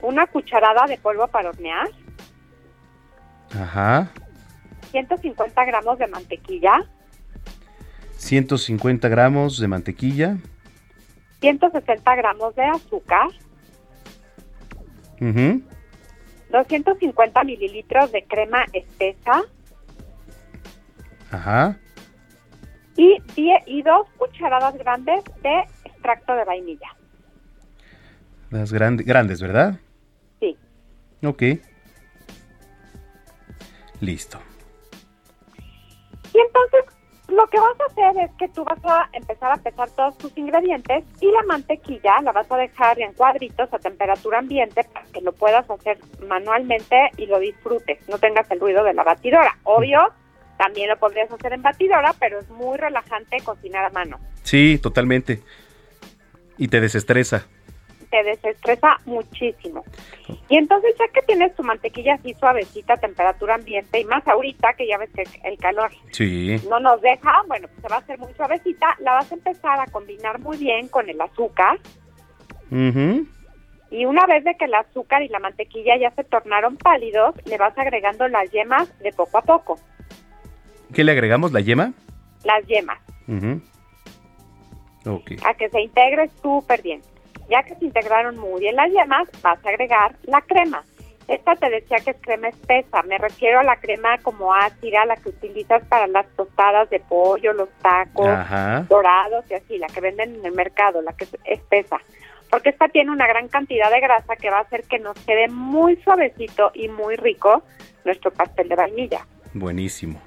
Una 0.00 0.26
cucharada 0.26 0.86
de 0.86 0.96
polvo 0.98 1.26
para 1.28 1.50
hornear, 1.50 1.88
Ajá, 3.58 4.10
150 4.90 5.64
gramos 5.64 5.98
de 5.98 6.06
mantequilla, 6.06 6.80
150 8.16 9.08
gramos 9.08 9.58
de 9.58 9.68
mantequilla. 9.68 10.36
160 11.40 12.14
gramos 12.16 12.54
de 12.56 12.64
azúcar, 12.64 13.28
ujú, 15.20 15.62
250 16.50 17.44
mililitros 17.44 18.10
de 18.12 18.24
crema 18.24 18.64
espesa. 18.72 19.42
Ajá. 21.30 21.76
y, 22.96 23.20
die- 23.36 23.62
y 23.66 23.82
dos 23.82 24.08
cucharadas 24.16 24.74
grandes 24.78 25.22
de 25.42 25.60
extracto 25.84 26.34
de 26.34 26.44
vainilla. 26.44 26.88
Las 28.50 28.72
grande- 28.72 29.04
grandes, 29.04 29.40
¿verdad? 29.42 29.78
Sí. 30.40 30.56
Ok. 31.24 31.42
Listo. 34.00 34.38
Y 36.32 36.38
entonces 36.38 36.94
lo 37.28 37.46
que 37.48 37.58
vas 37.58 37.76
a 37.80 37.84
hacer 37.92 38.24
es 38.24 38.30
que 38.38 38.48
tú 38.48 38.64
vas 38.64 38.78
a 38.84 39.08
empezar 39.12 39.52
a 39.52 39.56
pesar 39.56 39.90
todos 39.90 40.16
tus 40.18 40.36
ingredientes 40.38 41.04
y 41.20 41.30
la 41.30 41.42
mantequilla 41.42 42.20
la 42.22 42.32
vas 42.32 42.50
a 42.50 42.56
dejar 42.56 42.98
en 43.00 43.12
cuadritos 43.12 43.72
a 43.72 43.78
temperatura 43.78 44.38
ambiente 44.38 44.82
para 44.92 45.04
que 45.06 45.20
lo 45.20 45.32
puedas 45.32 45.68
hacer 45.70 45.98
manualmente 46.26 47.10
y 47.16 47.26
lo 47.26 47.38
disfrutes, 47.38 47.98
no 48.08 48.18
tengas 48.18 48.50
el 48.50 48.60
ruido 48.60 48.82
de 48.84 48.94
la 48.94 49.04
batidora. 49.04 49.58
Obvio, 49.64 50.00
también 50.56 50.88
lo 50.88 50.98
podrías 50.98 51.30
hacer 51.30 51.52
en 51.52 51.62
batidora, 51.62 52.14
pero 52.18 52.38
es 52.38 52.48
muy 52.48 52.78
relajante 52.78 53.38
cocinar 53.44 53.84
a 53.84 53.90
mano. 53.90 54.18
Sí, 54.42 54.78
totalmente. 54.78 55.42
Y 56.56 56.68
te 56.68 56.80
desestresa. 56.80 57.46
Te 58.10 58.22
desestresa 58.24 58.96
muchísimo. 59.04 59.84
Y 60.48 60.56
entonces 60.56 60.94
ya 60.98 61.06
que 61.08 61.20
tienes 61.22 61.54
tu 61.54 61.62
mantequilla 61.62 62.14
así 62.14 62.32
suavecita 62.34 62.94
a 62.94 62.96
temperatura 62.96 63.54
ambiente 63.56 64.00
y 64.00 64.04
más 64.04 64.26
ahorita 64.26 64.72
que 64.74 64.86
ya 64.86 64.96
ves 64.98 65.10
que 65.14 65.24
el 65.44 65.58
calor 65.58 65.90
Sí. 66.12 66.56
no 66.70 66.80
nos 66.80 67.00
deja, 67.02 67.42
bueno, 67.48 67.68
pues 67.68 67.82
se 67.82 67.88
va 67.88 67.96
a 67.96 67.98
hacer 67.98 68.18
muy 68.18 68.32
suavecita, 68.34 68.96
la 69.00 69.12
vas 69.14 69.30
a 69.30 69.34
empezar 69.34 69.78
a 69.80 69.86
combinar 69.86 70.38
muy 70.40 70.56
bien 70.56 70.88
con 70.88 71.08
el 71.10 71.20
azúcar 71.20 71.78
Ujú. 72.70 73.26
y 73.90 74.04
una 74.06 74.24
vez 74.26 74.42
de 74.44 74.54
que 74.56 74.64
el 74.64 74.74
azúcar 74.74 75.22
y 75.22 75.28
la 75.28 75.38
mantequilla 75.38 75.96
ya 75.98 76.10
se 76.12 76.24
tornaron 76.24 76.76
pálidos, 76.78 77.34
le 77.46 77.58
vas 77.58 77.76
agregando 77.76 78.26
las 78.28 78.50
yemas 78.50 78.88
de 79.00 79.12
poco 79.12 79.38
a 79.38 79.42
poco, 79.42 79.78
¿Qué 80.94 81.04
le 81.04 81.12
agregamos? 81.12 81.52
¿La 81.52 81.60
yema? 81.60 81.92
las 82.44 82.66
yemas. 82.66 82.98
Ok. 85.06 85.32
a 85.44 85.54
que 85.54 85.68
se 85.70 85.80
integre 85.82 86.28
súper 86.42 86.82
bien. 86.82 87.02
Ya 87.48 87.62
que 87.62 87.74
se 87.76 87.86
integraron 87.86 88.36
muy 88.38 88.60
bien 88.60 88.76
las 88.76 88.90
yemas, 88.90 89.28
vas 89.42 89.64
a 89.64 89.68
agregar 89.68 90.16
la 90.24 90.40
crema. 90.42 90.84
Esta 91.28 91.54
te 91.56 91.68
decía 91.68 91.98
que 91.98 92.12
es 92.12 92.16
crema 92.22 92.48
espesa, 92.48 93.02
me 93.02 93.18
refiero 93.18 93.60
a 93.60 93.62
la 93.62 93.76
crema 93.76 94.16
como 94.18 94.54
ácida, 94.54 95.04
la 95.04 95.16
que 95.16 95.28
utilizas 95.28 95.84
para 95.84 96.06
las 96.06 96.26
tostadas 96.36 96.88
de 96.88 97.00
pollo, 97.00 97.52
los 97.52 97.68
tacos, 97.82 98.28
Ajá. 98.28 98.86
dorados 98.88 99.44
y 99.50 99.54
así, 99.54 99.76
la 99.76 99.88
que 99.88 100.00
venden 100.00 100.36
en 100.36 100.46
el 100.46 100.52
mercado, 100.52 101.02
la 101.02 101.12
que 101.12 101.24
es 101.24 101.36
espesa. 101.44 101.98
Porque 102.50 102.70
esta 102.70 102.88
tiene 102.88 103.10
una 103.10 103.26
gran 103.26 103.48
cantidad 103.48 103.90
de 103.90 104.00
grasa 104.00 104.36
que 104.36 104.48
va 104.48 104.58
a 104.58 104.62
hacer 104.62 104.84
que 104.84 104.98
nos 104.98 105.18
quede 105.26 105.48
muy 105.48 105.96
suavecito 105.96 106.70
y 106.72 106.88
muy 106.88 107.16
rico 107.16 107.62
nuestro 108.06 108.30
pastel 108.30 108.70
de 108.70 108.76
vainilla. 108.76 109.26
Buenísimo. 109.52 110.22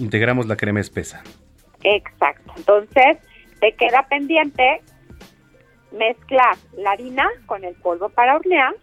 Integramos 0.00 0.46
la 0.46 0.56
crema 0.56 0.80
espesa. 0.80 1.22
Exacto. 1.84 2.52
Entonces, 2.56 3.18
te 3.60 3.72
queda 3.74 4.08
pendiente 4.08 4.82
mezclar 5.96 6.56
la 6.76 6.92
harina 6.92 7.28
con 7.46 7.64
el 7.64 7.74
polvo 7.74 8.08
para 8.08 8.36
hornear, 8.36 8.74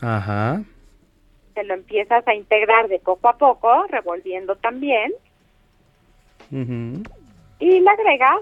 Ajá. 0.00 0.62
te 1.54 1.64
lo 1.64 1.74
empiezas 1.74 2.26
a 2.26 2.34
integrar 2.34 2.88
de 2.88 2.98
poco 3.00 3.28
a 3.28 3.36
poco, 3.36 3.84
revolviendo 3.88 4.56
también, 4.56 5.12
Ujú. 6.50 7.02
y 7.58 7.80
le 7.80 7.90
agregas 7.90 8.38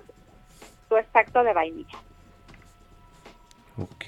tu 0.89 0.97
extracto 0.97 1.43
de 1.43 1.53
vainilla. 1.53 1.99
Ok. 3.79 4.05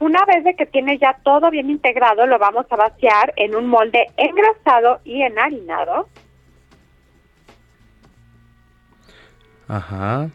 Una 0.00 0.24
vez 0.26 0.44
de 0.44 0.54
que 0.54 0.66
tienes 0.66 1.00
ya 1.00 1.18
todo 1.24 1.50
bien 1.50 1.70
integrado, 1.70 2.26
lo 2.26 2.38
vamos 2.38 2.66
a 2.70 2.76
vaciar 2.76 3.32
en 3.36 3.54
un 3.54 3.66
molde 3.66 4.06
engrasado 4.16 5.00
y 5.04 5.22
enharinado 5.22 6.08
Ajá. 9.66 10.28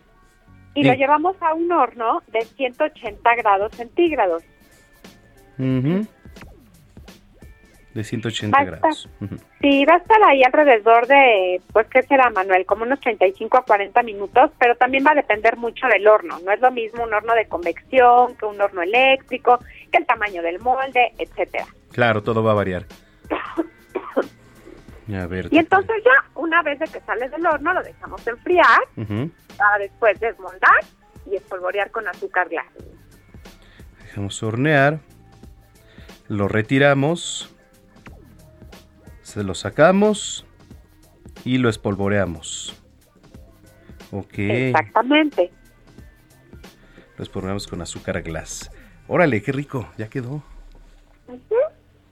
Y 0.80 0.84
lo 0.84 0.94
llevamos 0.94 1.36
a 1.42 1.54
un 1.54 1.72
horno 1.72 2.22
de 2.28 2.42
180 2.42 3.36
grados 3.36 3.72
centígrados. 3.76 4.44
De 7.94 8.04
180 8.04 8.58
Basta. 8.58 8.72
grados. 8.80 9.10
Ujú. 9.20 9.36
Sí, 9.60 9.84
va 9.84 9.96
a 9.96 9.98
estar 9.98 10.24
ahí 10.24 10.42
alrededor 10.44 11.06
de, 11.08 11.62
pues, 11.74 11.88
¿qué 11.88 12.04
será, 12.04 12.30
Manuel? 12.30 12.66
Como 12.66 12.84
unos 12.84 13.02
35 13.02 13.58
a 13.58 13.66
40 13.66 14.04
minutos, 14.04 14.52
pero 14.58 14.76
también 14.76 15.04
va 15.06 15.12
a 15.12 15.16
depender 15.16 15.58
mucho 15.58 15.88
del 15.88 16.08
horno. 16.08 16.40
No 16.46 16.52
es 16.52 16.62
lo 16.62 16.72
mismo 16.72 17.04
un 17.04 17.14
horno 17.14 17.34
de 17.34 17.48
convección 17.48 18.36
que 18.38 18.46
un 18.46 18.62
horno 18.62 18.82
eléctrico, 18.82 19.60
que 19.92 19.98
el 19.98 20.06
tamaño 20.06 20.42
del 20.42 20.60
molde, 20.60 21.12
etcétera. 21.18 21.66
Claro, 21.92 22.24
todo 22.24 22.42
va 22.42 22.52
a 22.52 22.56
variar. 22.56 22.86
A 25.14 25.26
ver. 25.28 25.48
Y 25.52 25.58
entonces 25.58 25.96
ya, 26.06 26.30
una 26.36 26.62
vez 26.62 26.80
de 26.80 26.86
que 26.86 27.00
sale 27.02 27.30
del 27.30 27.46
horno, 27.46 27.74
lo 27.74 27.82
dejamos 27.84 28.26
enfriar 28.28 28.80
para 29.58 29.78
después 29.80 30.20
desmoldar 30.20 30.84
y 31.26 31.36
espolvorear 31.36 31.90
con 31.92 32.08
azúcar 32.08 32.48
glass. 32.50 32.68
Dejamos 34.04 34.42
hornear. 34.44 35.00
Lo 36.28 36.48
retiramos. 36.48 37.56
Se 39.22 39.44
lo 39.44 39.56
sacamos. 39.56 40.46
Y 41.44 41.58
lo 41.58 41.70
espolvoreamos. 41.70 42.80
Ok. 44.12 44.34
Exactamente. 44.38 45.52
Lo 47.18 47.24
espolvoreamos 47.24 47.68
con 47.68 47.82
azúcar 47.82 48.22
glass. 48.22 48.72
Órale, 49.08 49.42
qué 49.42 49.52
rico. 49.52 49.90
Ya 49.98 50.08
quedó. 50.08 50.44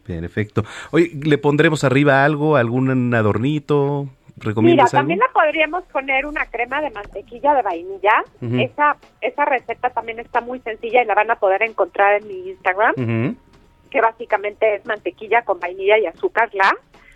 Perfecto. 0.07 0.63
Oye, 0.91 1.11
¿le 1.21 1.37
pondremos 1.37 1.83
arriba 1.83 2.23
algo? 2.23 2.55
¿Algún 2.55 3.13
adornito? 3.13 4.07
Mira, 4.57 4.85
también 4.85 5.19
le 5.19 5.25
podríamos 5.33 5.83
poner 5.85 6.27
una 6.27 6.45
crema 6.45 6.79
de 6.79 6.91
mantequilla 6.91 7.55
de 7.55 7.63
vainilla. 7.63 8.23
Esa 8.39 8.95
esa 9.19 9.45
receta 9.45 9.89
también 9.89 10.19
está 10.19 10.41
muy 10.41 10.59
sencilla 10.59 11.01
y 11.01 11.05
la 11.05 11.15
van 11.15 11.31
a 11.31 11.37
poder 11.37 11.63
encontrar 11.63 12.21
en 12.21 12.27
mi 12.27 12.49
Instagram, 12.49 13.35
que 13.89 14.01
básicamente 14.01 14.75
es 14.75 14.85
mantequilla 14.85 15.41
con 15.41 15.59
vainilla 15.59 15.97
y 15.97 16.05
azúcar. 16.05 16.49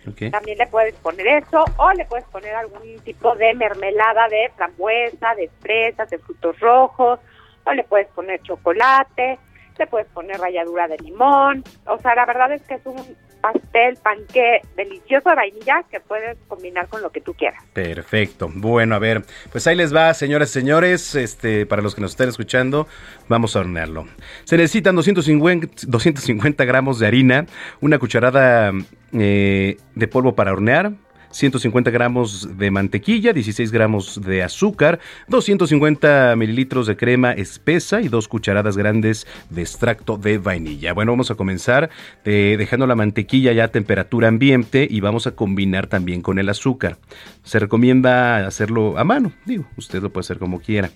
Ok. 0.08 0.32
También 0.32 0.58
le 0.58 0.66
puedes 0.66 0.94
poner 0.96 1.28
eso 1.28 1.64
o 1.76 1.92
le 1.92 2.04
puedes 2.06 2.24
poner 2.26 2.56
algún 2.56 2.80
tipo 3.04 3.36
de 3.36 3.54
mermelada 3.54 4.28
de 4.28 4.50
frambuesa, 4.56 5.36
de 5.36 5.48
fresas, 5.60 6.10
de 6.10 6.18
frutos 6.18 6.58
rojos, 6.58 7.20
o 7.64 7.72
le 7.72 7.84
puedes 7.84 8.08
poner 8.08 8.42
chocolate, 8.42 9.38
le 9.78 9.86
puedes 9.86 10.08
poner 10.08 10.38
ralladura 10.38 10.88
de 10.88 10.98
limón. 10.98 11.64
O 11.86 11.98
sea, 11.98 12.14
la 12.14 12.26
verdad 12.26 12.52
es 12.52 12.62
que 12.62 12.74
es 12.74 12.86
un 12.86 12.96
pastel, 13.42 13.98
panqué 14.02 14.60
delicioso 14.76 15.28
de 15.28 15.34
vainilla 15.34 15.82
que 15.90 16.00
puedes 16.00 16.38
combinar 16.46 16.88
con 16.88 17.02
lo 17.02 17.10
que 17.10 17.20
tú 17.20 17.34
quieras. 17.34 17.62
Perfecto. 17.72 18.48
Bueno, 18.54 18.94
a 18.94 18.98
ver, 18.98 19.22
pues 19.50 19.66
ahí 19.66 19.76
les 19.76 19.94
va, 19.94 20.14
señoras 20.14 20.50
y 20.50 20.52
señores, 20.52 21.14
este, 21.14 21.66
para 21.66 21.82
los 21.82 21.94
que 21.94 22.00
nos 22.00 22.12
estén 22.12 22.28
escuchando, 22.28 22.86
vamos 23.28 23.56
a 23.56 23.60
hornearlo. 23.60 24.06
Se 24.44 24.56
necesitan 24.56 24.94
250, 24.94 25.86
250 25.88 26.64
gramos 26.64 26.98
de 27.00 27.06
harina, 27.06 27.46
una 27.80 27.98
cucharada 27.98 28.72
eh, 29.12 29.76
de 29.94 30.08
polvo 30.08 30.34
para 30.34 30.52
hornear, 30.52 30.92
150 31.32 31.90
gramos 31.90 32.56
de 32.56 32.70
mantequilla, 32.70 33.32
16 33.32 33.72
gramos 33.72 34.20
de 34.22 34.42
azúcar, 34.42 35.00
250 35.28 36.34
mililitros 36.36 36.86
de 36.86 36.96
crema 36.96 37.32
espesa 37.32 38.00
y 38.00 38.08
dos 38.08 38.28
cucharadas 38.28 38.76
grandes 38.76 39.26
de 39.50 39.62
extracto 39.62 40.16
de 40.16 40.38
vainilla. 40.38 40.92
Bueno, 40.92 41.12
vamos 41.12 41.30
a 41.30 41.34
comenzar 41.34 41.90
eh, 42.24 42.56
dejando 42.58 42.86
la 42.86 42.94
mantequilla 42.94 43.52
ya 43.52 43.64
a 43.64 43.68
temperatura 43.68 44.28
ambiente 44.28 44.86
y 44.88 45.00
vamos 45.00 45.26
a 45.26 45.32
combinar 45.32 45.86
también 45.86 46.22
con 46.22 46.38
el 46.38 46.48
azúcar. 46.48 46.98
Se 47.42 47.58
recomienda 47.58 48.46
hacerlo 48.46 48.98
a 48.98 49.04
mano, 49.04 49.32
digo, 49.44 49.64
usted 49.76 50.02
lo 50.02 50.12
puede 50.12 50.22
hacer 50.22 50.38
como 50.38 50.60
quiera. 50.60 50.90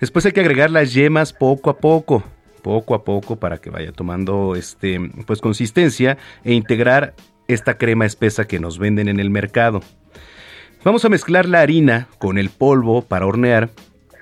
Después 0.00 0.26
hay 0.26 0.32
que 0.32 0.40
agregar 0.40 0.70
las 0.70 0.92
yemas 0.94 1.32
poco 1.32 1.70
a 1.70 1.78
poco 1.78 2.24
poco 2.62 2.96
a 2.96 3.04
poco 3.04 3.36
para 3.36 3.58
que 3.58 3.70
vaya 3.70 3.92
tomando 3.92 4.56
este 4.56 4.98
pues 5.24 5.40
consistencia 5.40 6.18
e 6.42 6.52
integrar 6.52 7.14
esta 7.48 7.78
crema 7.78 8.06
espesa 8.06 8.46
que 8.46 8.60
nos 8.60 8.78
venden 8.78 9.08
en 9.08 9.20
el 9.20 9.30
mercado. 9.30 9.80
Vamos 10.84 11.04
a 11.04 11.08
mezclar 11.08 11.48
la 11.48 11.60
harina 11.60 12.08
con 12.18 12.38
el 12.38 12.50
polvo 12.50 13.02
para 13.02 13.26
hornear 13.26 13.70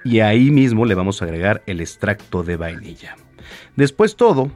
y 0.05 0.21
ahí 0.21 0.51
mismo 0.51 0.85
le 0.87 0.95
vamos 0.95 1.21
a 1.21 1.25
agregar 1.27 1.63
el 1.67 1.81
extracto 1.81 2.43
de 2.43 2.57
vainilla. 2.57 3.17
Después 3.77 4.17
todo 4.17 4.51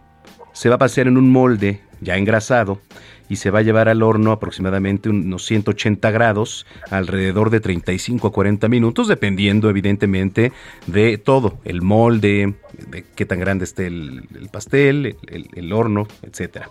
se 0.53 0.69
va 0.69 0.77
a 0.77 0.79
vaciar 0.79 1.07
en 1.07 1.17
un 1.19 1.31
molde 1.31 1.81
ya 2.01 2.17
engrasado 2.17 2.81
y 3.29 3.37
se 3.37 3.51
va 3.51 3.59
a 3.59 3.63
llevar 3.63 3.91
al 3.91 4.03
horno 4.03 4.33
aproximadamente 4.33 5.11
unos 5.11 5.45
180 5.45 6.11
grados, 6.11 6.65
alrededor 6.91 7.51
de 7.51 7.61
35 7.61 8.29
a 8.29 8.33
40 8.33 8.69
minutos, 8.69 9.07
dependiendo 9.07 9.69
evidentemente 9.69 10.53
de 10.87 11.19
todo, 11.19 11.59
el 11.65 11.83
molde, 11.83 12.55
de 12.89 13.05
qué 13.15 13.27
tan 13.27 13.39
grande 13.39 13.65
esté 13.67 13.87
el, 13.89 14.23
el 14.35 14.49
pastel, 14.49 15.05
el, 15.07 15.17
el- 15.29 15.49
el 15.55 15.73
horno, 15.75 16.09
etcétera. 16.23 16.71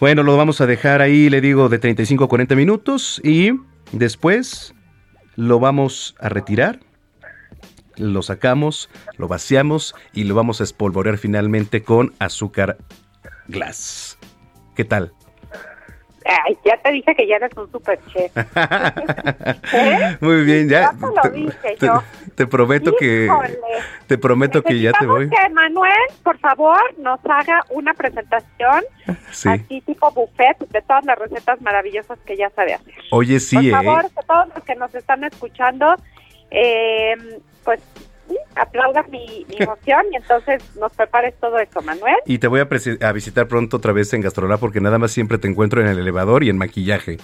Bueno, 0.00 0.22
lo 0.22 0.36
vamos 0.36 0.60
a 0.60 0.66
dejar 0.66 1.02
ahí, 1.02 1.28
le 1.28 1.40
digo, 1.40 1.68
de 1.68 1.80
35 1.80 2.22
a 2.22 2.28
40 2.28 2.54
minutos 2.54 3.20
y 3.24 3.50
después 3.90 4.72
lo 5.34 5.58
vamos 5.58 6.14
a 6.20 6.28
retirar, 6.28 6.78
lo 7.96 8.22
sacamos, 8.22 8.90
lo 9.16 9.26
vaciamos 9.26 9.96
y 10.12 10.22
lo 10.22 10.36
vamos 10.36 10.60
a 10.60 10.64
espolvorear 10.64 11.18
finalmente 11.18 11.82
con 11.82 12.14
azúcar 12.20 12.78
glass. 13.48 14.18
¿Qué 14.76 14.84
tal? 14.84 15.12
Ay, 16.28 16.58
ya 16.62 16.76
te 16.76 16.92
dije 16.92 17.14
que 17.14 17.26
ya 17.26 17.36
eres 17.36 17.50
un 17.56 17.72
super 17.72 17.98
chef. 18.12 18.30
¿Eh? 19.72 20.16
Muy 20.20 20.44
bien, 20.44 20.68
ya. 20.68 20.80
Ya 20.80 20.90
te 20.92 21.06
lo 21.06 21.34
dije 21.34 21.76
te, 21.78 21.86
yo. 21.86 22.02
te 22.34 22.46
prometo 22.46 22.94
que 22.98 23.24
Híjole. 23.24 23.58
te 24.06 24.18
prometo 24.18 24.62
que 24.62 24.78
ya 24.78 24.92
te 24.92 25.06
voy. 25.06 25.30
Que 25.30 25.48
Manuel, 25.48 25.92
por 26.22 26.38
favor, 26.38 26.78
nos 26.98 27.18
haga 27.24 27.64
una 27.70 27.94
presentación 27.94 28.84
Sí. 29.30 29.48
así 29.48 29.80
tipo 29.82 30.10
buffet 30.10 30.58
de 30.68 30.82
todas 30.82 31.04
las 31.06 31.18
recetas 31.18 31.60
maravillosas 31.62 32.18
que 32.26 32.36
ya 32.36 32.50
sabe 32.50 32.74
hacer. 32.74 32.94
Oye, 33.10 33.40
sí, 33.40 33.56
por 33.56 33.64
¿eh? 33.64 33.70
favor, 33.70 34.04
que 34.10 34.22
todos 34.26 34.48
los 34.54 34.64
que 34.64 34.74
nos 34.74 34.94
están 34.94 35.24
escuchando, 35.24 35.96
eh, 36.50 37.14
pues 37.64 37.80
sí, 38.28 38.36
aplaudan 38.54 39.10
mi, 39.10 39.46
mi 39.48 39.56
emoción 39.58 40.06
y 40.12 40.16
entonces 40.16 40.62
nos 40.76 40.92
prepares 40.92 41.34
todo 41.40 41.58
esto, 41.58 41.80
Manuel. 41.82 42.16
Y 42.26 42.38
te 42.38 42.46
voy 42.48 42.60
a, 42.60 43.12
visitar 43.12 43.48
pronto 43.48 43.78
otra 43.78 43.92
vez 43.92 44.12
en 44.14 44.20
Gastrolab 44.20 44.60
porque 44.60 44.80
nada 44.80 44.98
más 44.98 45.12
siempre 45.12 45.38
te 45.38 45.48
encuentro 45.48 45.80
en 45.80 45.88
el 45.88 45.98
elevador 45.98 46.44
y 46.44 46.50
en 46.50 46.58
maquillaje. 46.58 47.18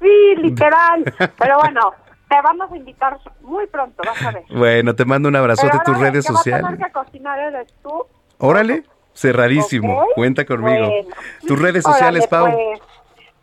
Sí, 0.00 0.34
literal. 0.36 1.04
Pero 1.38 1.58
bueno, 1.58 1.92
te 2.28 2.36
vamos 2.42 2.72
a 2.72 2.76
invitar 2.76 3.18
muy 3.42 3.66
pronto, 3.66 4.02
vas 4.04 4.22
a 4.22 4.30
ver. 4.32 4.44
Bueno, 4.50 4.94
te 4.94 5.04
mando 5.04 5.28
un 5.28 5.36
abrazote 5.36 5.76
a 5.76 5.82
tus 5.82 5.98
redes 5.98 6.26
que 6.26 6.32
va 6.32 6.38
a 6.38 6.42
sociales. 6.42 6.66
tener 6.70 6.86
que 6.86 6.92
cocinar 6.92 7.38
eres 7.38 7.72
tú. 7.82 8.06
Órale, 8.38 8.84
cerradísimo. 9.14 10.04
Cuenta 10.14 10.44
conmigo. 10.44 10.86
Bueno. 10.86 11.08
Tus 11.46 11.60
redes 11.60 11.84
Órale, 11.84 12.20
sociales, 12.20 12.26
Pau. 12.26 12.46
Pues, 12.46 12.80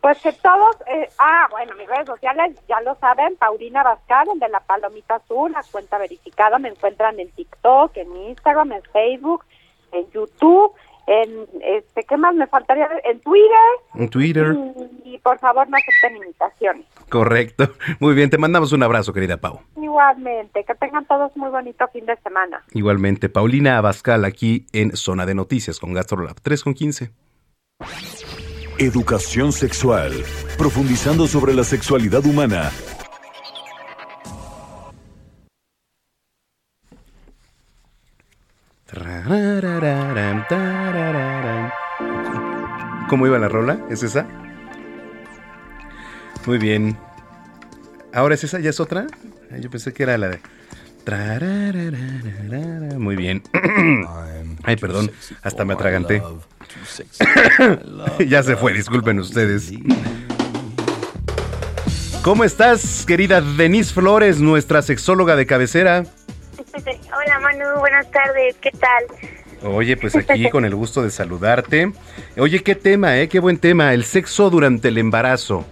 pues 0.00 0.18
que 0.22 0.32
todos, 0.32 0.76
eh, 0.86 1.08
ah, 1.18 1.48
bueno, 1.50 1.74
mis 1.76 1.88
redes 1.88 2.06
sociales 2.06 2.56
ya 2.68 2.80
lo 2.82 2.94
saben, 2.96 3.36
Paulina 3.36 3.82
Bascal, 3.82 4.28
el 4.32 4.38
de 4.38 4.48
la 4.48 4.60
palomita 4.60 5.16
azul, 5.16 5.52
la 5.52 5.62
cuenta 5.70 5.98
verificada, 5.98 6.58
me 6.58 6.68
encuentran 6.68 7.18
en 7.18 7.30
TikTok, 7.30 7.96
en 7.96 8.16
Instagram, 8.28 8.72
en 8.72 8.82
Facebook, 8.92 9.44
en 9.92 10.08
YouTube, 10.10 10.72
en, 11.08 11.46
este, 11.62 12.04
¿qué 12.04 12.16
más 12.18 12.34
me 12.34 12.46
faltaría? 12.46 12.88
En 13.04 13.18
Twitter, 13.20 13.58
En 13.94 14.08
Twitter. 14.10 14.54
y, 15.04 15.14
y 15.14 15.18
por 15.18 15.38
favor 15.38 15.66
no 15.68 15.76
acepten 15.78 16.16
imitaciones. 16.22 16.84
Correcto. 17.08 17.64
Muy 17.98 18.14
bien, 18.14 18.28
te 18.30 18.36
mandamos 18.38 18.72
un 18.72 18.82
abrazo, 18.82 19.12
querida 19.12 19.38
Pau. 19.38 19.60
Igualmente, 19.76 20.64
que 20.64 20.74
tengan 20.74 21.06
todos 21.06 21.34
muy 21.36 21.50
bonito 21.50 21.88
fin 21.88 22.04
de 22.04 22.16
semana. 22.18 22.62
Igualmente, 22.72 23.28
Paulina 23.30 23.78
Abascal 23.78 24.24
aquí 24.26 24.66
en 24.72 24.94
Zona 24.96 25.24
de 25.24 25.34
Noticias 25.34 25.80
con 25.80 25.94
Gastrolab 25.94 26.36
3 26.42 26.62
con 26.62 26.74
15. 26.74 27.10
Educación 28.80 29.52
sexual, 29.52 30.12
profundizando 30.56 31.26
sobre 31.26 31.52
la 31.52 31.64
sexualidad 31.64 32.24
humana. 32.24 32.70
¿Cómo 43.08 43.26
iba 43.26 43.36
la 43.40 43.48
rola? 43.48 43.80
¿Es 43.90 44.04
esa? 44.04 44.28
Muy 46.46 46.58
bien. 46.58 46.96
¿Ahora 48.12 48.36
es 48.36 48.44
esa? 48.44 48.60
¿Ya 48.60 48.70
es 48.70 48.78
otra? 48.78 49.08
Yo 49.58 49.70
pensé 49.70 49.92
que 49.92 50.04
era 50.04 50.16
la 50.18 50.28
de... 50.28 50.40
Muy 52.96 53.16
bien. 53.16 53.42
Ay, 54.62 54.76
perdón, 54.76 55.10
hasta 55.42 55.64
me 55.64 55.74
atraganté. 55.74 56.22
ya 58.26 58.42
se 58.42 58.56
fue, 58.56 58.72
disculpen 58.72 59.18
ustedes. 59.20 59.72
¿Cómo 62.22 62.44
estás, 62.44 63.04
querida 63.06 63.40
Denise 63.40 63.92
Flores, 63.92 64.40
nuestra 64.40 64.82
sexóloga 64.82 65.36
de 65.36 65.46
cabecera? 65.46 66.04
Hola 66.76 67.40
Manu, 67.40 67.78
buenas 67.80 68.10
tardes, 68.10 68.56
¿qué 68.60 68.70
tal? 68.72 69.04
Oye, 69.64 69.96
pues 69.96 70.14
aquí 70.14 70.48
con 70.50 70.64
el 70.64 70.74
gusto 70.74 71.02
de 71.02 71.10
saludarte. 71.10 71.92
Oye, 72.36 72.62
qué 72.62 72.74
tema, 72.74 73.18
¿eh? 73.18 73.28
Qué 73.28 73.40
buen 73.40 73.58
tema, 73.58 73.92
el 73.92 74.04
sexo 74.04 74.50
durante 74.50 74.88
el 74.88 74.98
embarazo. 74.98 75.64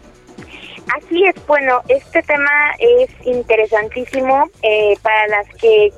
Así 0.96 1.24
es, 1.24 1.34
bueno, 1.46 1.82
este 1.88 2.22
tema 2.22 2.50
es 2.78 3.10
interesantísimo 3.24 4.48
eh, 4.62 4.94
para 5.02 5.26
las 5.28 5.48
que 5.56 5.92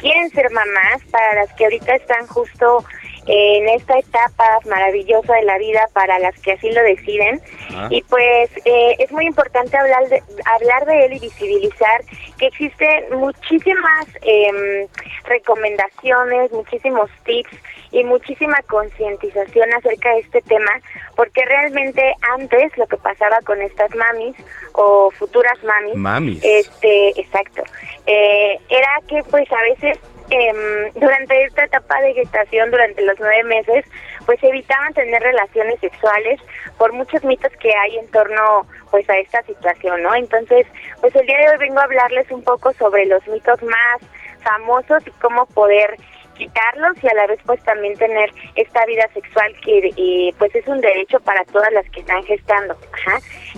quieren 0.00 0.30
ser 0.30 0.50
mamás, 0.50 1.02
para 1.10 1.34
las 1.42 1.52
que 1.54 1.64
ahorita 1.64 1.94
están 1.94 2.26
justo 2.26 2.84
en 3.26 3.68
esta 3.68 3.98
etapa 3.98 4.58
maravillosa 4.66 5.34
de 5.34 5.42
la 5.42 5.58
vida, 5.58 5.88
para 5.92 6.18
las 6.18 6.38
que 6.40 6.52
así 6.52 6.70
lo 6.70 6.82
deciden. 6.82 7.40
Ah. 7.74 7.88
Y 7.90 8.02
pues 8.02 8.50
eh, 8.64 8.96
es 8.98 9.10
muy 9.12 9.26
importante 9.26 9.76
hablar 9.76 10.08
de, 10.08 10.22
hablar 10.44 10.84
de 10.86 11.06
él 11.06 11.12
y 11.14 11.18
visibilizar 11.20 12.04
que 12.38 12.46
existen 12.46 13.18
muchísimas 13.18 14.06
em, 14.22 14.86
recomendaciones, 15.24 16.52
muchísimos 16.52 17.10
tips 17.24 17.56
y 17.92 18.02
muchísima 18.04 18.60
concientización 18.68 19.72
acerca 19.72 20.12
de 20.14 20.20
este 20.20 20.42
tema, 20.42 20.72
porque 21.14 21.44
realmente 21.44 22.14
antes 22.36 22.76
lo 22.76 22.86
que 22.88 22.96
pasaba 22.96 23.38
con 23.44 23.62
estas 23.62 23.94
mamis 23.94 24.34
o 24.72 25.10
futuras 25.12 25.62
mamis, 25.62 25.94
Mamis. 25.94 26.40
este, 26.42 27.20
exacto, 27.20 27.62
eh, 28.06 28.58
era 28.68 28.98
que 29.06 29.22
pues 29.30 29.50
a 29.52 29.62
veces 29.62 29.98
em, 30.30 30.92
durante 30.94 31.44
esta 31.44 31.64
etapa 31.64 32.00
de 32.00 32.14
gestación, 32.14 32.70
durante 32.70 33.02
los 33.02 33.18
nueve 33.18 33.44
meses, 33.44 33.84
pues 34.26 34.42
evitaban 34.42 34.92
tener 34.94 35.22
relaciones 35.22 35.78
sexuales 35.80 36.40
por 36.78 36.92
muchos 36.92 37.22
mitos 37.24 37.52
que 37.60 37.72
hay 37.74 37.98
en 37.98 38.10
torno 38.10 38.66
pues 38.90 39.08
a 39.10 39.18
esta 39.18 39.42
situación, 39.42 40.02
¿no? 40.02 40.14
Entonces, 40.14 40.66
pues 41.00 41.14
el 41.16 41.26
día 41.26 41.38
de 41.38 41.50
hoy 41.50 41.58
vengo 41.58 41.80
a 41.80 41.84
hablarles 41.84 42.30
un 42.30 42.42
poco 42.42 42.72
sobre 42.74 43.06
los 43.06 43.26
mitos 43.26 43.62
más 43.62 44.00
famosos 44.42 45.06
y 45.06 45.10
cómo 45.20 45.46
poder 45.46 45.96
quitarlos 46.34 47.02
y 47.02 47.08
a 47.08 47.14
la 47.14 47.26
vez 47.26 47.40
pues 47.46 47.62
también 47.64 47.96
tener 47.96 48.30
esta 48.54 48.84
vida 48.86 49.08
sexual 49.14 49.54
que 49.64 49.92
eh, 49.96 50.34
pues 50.38 50.54
es 50.54 50.66
un 50.66 50.80
derecho 50.80 51.20
para 51.20 51.44
todas 51.46 51.72
las 51.72 51.88
que 51.90 52.00
están 52.00 52.22
gestando. 52.24 52.76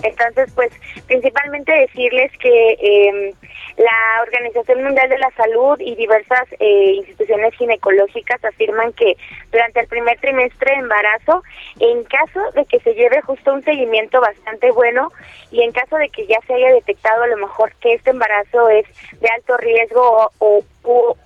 Entonces 0.03 0.51
pues 0.55 0.71
principalmente 1.07 1.71
decirles 1.73 2.31
que 2.39 2.71
eh, 2.79 3.33
la 3.77 4.21
Organización 4.23 4.83
Mundial 4.83 5.09
de 5.09 5.19
la 5.19 5.31
Salud 5.31 5.79
y 5.79 5.95
diversas 5.95 6.47
eh, 6.59 6.93
instituciones 6.95 7.53
ginecológicas 7.55 8.43
afirman 8.43 8.91
que 8.93 9.15
durante 9.51 9.81
el 9.81 9.87
primer 9.87 10.19
trimestre 10.19 10.73
de 10.73 10.79
embarazo, 10.79 11.43
en 11.79 12.03
caso 12.05 12.39
de 12.55 12.65
que 12.65 12.79
se 12.79 12.93
lleve 12.93 13.21
justo 13.21 13.53
un 13.53 13.63
seguimiento 13.63 14.19
bastante 14.19 14.71
bueno 14.71 15.11
y 15.51 15.61
en 15.61 15.71
caso 15.71 15.97
de 15.97 16.09
que 16.09 16.25
ya 16.25 16.39
se 16.47 16.53
haya 16.53 16.73
detectado 16.73 17.23
a 17.23 17.27
lo 17.27 17.37
mejor 17.37 17.71
que 17.79 17.93
este 17.93 18.09
embarazo 18.09 18.69
es 18.69 18.85
de 19.19 19.29
alto 19.29 19.57
riesgo 19.57 20.31
o, 20.39 20.63
o 20.83 21.17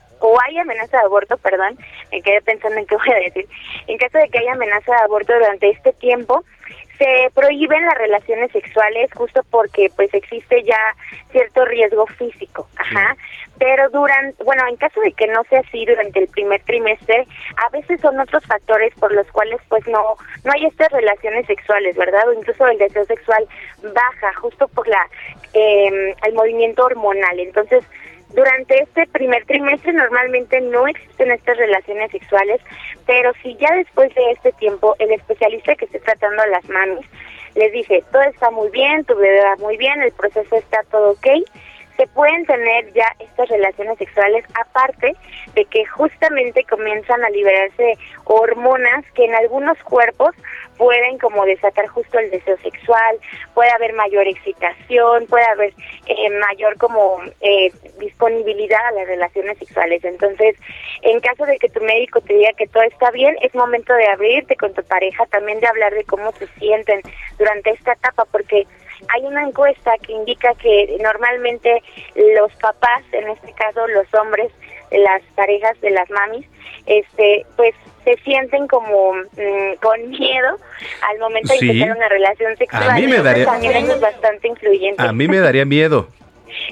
hay 0.46 0.58
amenaza 0.58 0.98
de 0.98 1.04
aborto, 1.04 1.38
perdón, 1.38 1.78
me 2.12 2.22
quedé 2.22 2.42
pensando 2.42 2.78
en 2.78 2.86
qué 2.86 2.96
voy 2.96 3.12
a 3.12 3.20
decir, 3.20 3.48
en 3.88 3.98
caso 3.98 4.18
de 4.18 4.30
que 4.30 4.40
haya 4.40 4.54
amenaza 4.54 4.92
de 4.92 5.02
aborto 5.04 5.34
durante 5.34 5.70
este 5.70 5.94
tiempo, 5.94 6.44
se 6.98 7.32
prohíben 7.34 7.84
las 7.84 7.98
relaciones 7.98 8.52
sexuales 8.52 9.10
justo 9.16 9.42
porque 9.50 9.90
pues 9.96 10.14
existe 10.14 10.64
ya 10.64 10.78
cierto 11.32 11.66
riesgo 11.66 12.06
físico, 12.06 12.68
ajá, 12.78 13.18
pero 13.58 13.90
durante, 13.90 14.44
bueno, 14.44 14.68
en 14.68 14.76
caso 14.76 15.02
de 15.02 15.12
que 15.14 15.26
no 15.28 15.44
sea 15.50 15.62
así 15.62 15.84
durante 15.86 16.20
el 16.20 16.28
primer 16.28 16.62
trimestre, 16.64 17.26
a 17.58 17.70
veces 17.70 18.00
son 18.02 18.20
otros 18.20 18.46
factores 18.46 18.94
por 19.00 19.12
los 19.14 19.26
cuales 19.32 19.60
pues 19.68 19.86
no 19.88 20.16
no 20.44 20.52
hay 20.52 20.66
estas 20.66 20.92
relaciones 20.92 21.48
sexuales, 21.48 21.96
¿verdad? 21.96 22.28
O 22.28 22.34
incluso 22.34 22.68
el 22.68 22.78
deseo 22.78 23.06
sexual 23.06 23.48
baja 23.82 24.34
justo 24.40 24.68
por 24.68 24.88
la 24.88 25.08
eh, 25.54 26.16
el 26.24 26.34
movimiento 26.36 26.86
hormonal, 26.86 27.40
entonces 27.40 27.84
durante 28.34 28.84
este 28.84 29.08
primer 29.08 29.46
trimestre 29.46 29.94
normalmente 29.94 30.62
no 30.62 30.88
existen 30.88 31.32
estas 31.32 31.58
relaciones 31.58 32.12
sexuales, 32.12 32.62
pero 33.06 33.32
si 33.42 33.56
ya 33.56 33.74
después 33.76 34.14
de 34.16 34.32
este 34.32 34.52
tiempo 34.54 34.96
el 35.00 35.12
especialista 35.12 35.76
que 35.76 35.86
esté 35.86 36.00
tratando 36.00 36.42
a 36.42 36.48
las 36.48 36.68
mamis 36.70 37.06
les 37.56 37.72
dice, 37.74 38.04
todo 38.12 38.22
está 38.22 38.50
muy 38.50 38.70
bien, 38.70 39.04
tu 39.04 39.16
bebé 39.16 39.42
va 39.44 39.56
muy 39.58 39.76
bien, 39.76 40.02
el 40.02 40.14
proceso 40.14 40.56
está 40.56 40.84
todo 40.90 41.12
ok, 41.12 41.28
se 41.98 42.08
pueden 42.08 42.46
tener 42.46 42.92
ya 42.94 43.06
estas 43.20 43.50
relaciones 43.50 43.98
sexuales 43.98 44.46
aparte 44.60 45.16
de 45.54 45.66
que 45.66 45.86
justamente 45.86 46.64
comienzan 46.64 47.24
a 47.24 47.30
liberarse 47.30 47.98
hormonas 48.24 49.06
que 49.14 49.26
en 49.26 49.36
algunos 49.36 49.78
cuerpos 49.84 50.34
pueden 50.82 51.20
como 51.20 51.46
desatar 51.46 51.86
justo 51.90 52.18
el 52.18 52.32
deseo 52.32 52.58
sexual, 52.58 53.20
puede 53.54 53.70
haber 53.70 53.94
mayor 53.94 54.28
excitación, 54.28 55.28
puede 55.28 55.46
haber 55.46 55.76
eh, 56.08 56.30
mayor 56.40 56.76
como 56.80 57.22
eh, 57.40 57.72
disponibilidad 58.00 58.84
a 58.88 58.92
las 58.94 59.06
relaciones 59.06 59.60
sexuales. 59.60 60.04
Entonces, 60.04 60.56
en 61.04 61.20
caso 61.20 61.46
de 61.46 61.60
que 61.60 61.70
tu 61.70 61.82
médico 61.82 62.20
te 62.22 62.34
diga 62.34 62.54
que 62.54 62.66
todo 62.66 62.82
está 62.82 63.12
bien, 63.12 63.36
es 63.44 63.54
momento 63.54 63.94
de 63.94 64.08
abrirte 64.08 64.56
con 64.56 64.74
tu 64.74 64.82
pareja, 64.82 65.24
también 65.28 65.60
de 65.60 65.68
hablar 65.68 65.94
de 65.94 66.04
cómo 66.04 66.32
se 66.32 66.48
sienten 66.58 67.04
durante 67.38 67.70
esta 67.70 67.94
etapa, 67.94 68.26
porque 68.32 68.66
hay 69.10 69.24
una 69.24 69.44
encuesta 69.44 69.92
que 70.02 70.14
indica 70.14 70.56
que 70.56 70.98
normalmente 71.00 71.84
los 72.16 72.52
papás, 72.56 73.04
en 73.12 73.30
este 73.30 73.54
caso 73.54 73.86
los 73.86 74.12
hombres 74.16 74.52
las 74.92 75.22
parejas 75.36 75.80
de 75.82 75.92
las 75.92 76.10
mamis, 76.10 76.46
este, 76.86 77.46
pues 77.56 77.74
se 78.04 78.16
sienten 78.24 78.68
como 78.68 79.14
mm, 79.14 79.76
con 79.82 80.10
miedo 80.10 80.58
al 81.10 81.20
momento 81.20 81.54
Sí. 81.54 81.66
de 81.68 81.72
empezar 81.74 81.96
una 81.98 82.10
relación 82.10 82.58
sexual. 82.58 82.90
A 82.90 82.96
mí 82.96 83.08
me 83.08 83.20
daría- 83.22 83.46
también 83.46 83.76
eso 83.78 83.94
es 83.94 84.02
bastante 84.02 84.48
influyente. 84.48 85.02
A 85.04 85.12
mí 85.14 85.28
me 85.28 85.40
daría 85.40 85.66
miedo. 85.66 86.08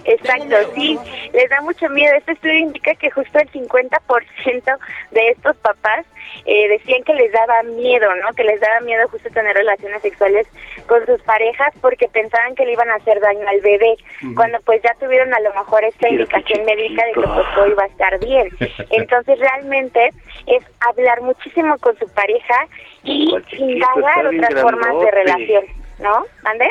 Exacto, 0.05 0.55
sí. 0.75 0.97
les 1.33 1.49
da 1.49 1.61
mucho 1.61 1.89
miedo. 1.89 2.13
Este 2.15 2.33
estudio 2.33 2.55
indica 2.55 2.95
que 2.95 3.11
justo 3.11 3.39
el 3.39 3.51
50% 3.51 4.77
de 5.11 5.29
estos 5.29 5.55
papás 5.57 6.05
eh, 6.45 6.67
decían 6.69 7.03
que 7.03 7.13
les 7.13 7.31
daba 7.31 7.63
miedo, 7.63 8.07
¿no? 8.15 8.33
Que 8.33 8.43
les 8.43 8.59
daba 8.59 8.79
miedo 8.81 9.07
justo 9.09 9.29
tener 9.29 9.55
relaciones 9.55 10.01
sexuales 10.01 10.47
con 10.87 11.05
sus 11.05 11.21
parejas 11.23 11.73
porque 11.81 12.07
pensaban 12.07 12.55
que 12.55 12.65
le 12.65 12.73
iban 12.73 12.89
a 12.89 12.95
hacer 12.95 13.19
daño 13.19 13.47
al 13.47 13.61
bebé, 13.61 13.95
cuando 14.35 14.59
pues 14.61 14.81
ya 14.81 14.93
tuvieron 14.99 15.33
a 15.33 15.39
lo 15.39 15.53
mejor 15.53 15.83
esta 15.83 16.09
indicación 16.09 16.65
médica 16.65 17.05
de 17.05 17.13
que 17.13 17.27
pues 17.27 17.45
todo 17.55 17.67
iba 17.67 17.83
a 17.83 17.87
estar 17.87 18.19
bien. 18.19 18.49
Entonces 18.91 19.39
realmente 19.39 20.11
es 20.47 20.63
hablar 20.79 21.21
muchísimo 21.21 21.77
con 21.79 21.97
su 21.97 22.07
pareja 22.13 22.67
y 23.03 23.35
indagar 23.57 24.27
otras 24.27 24.61
formas 24.61 24.99
de 24.99 25.11
relación. 25.11 25.78
¿No? 25.99 26.25
¿Ande? 26.43 26.67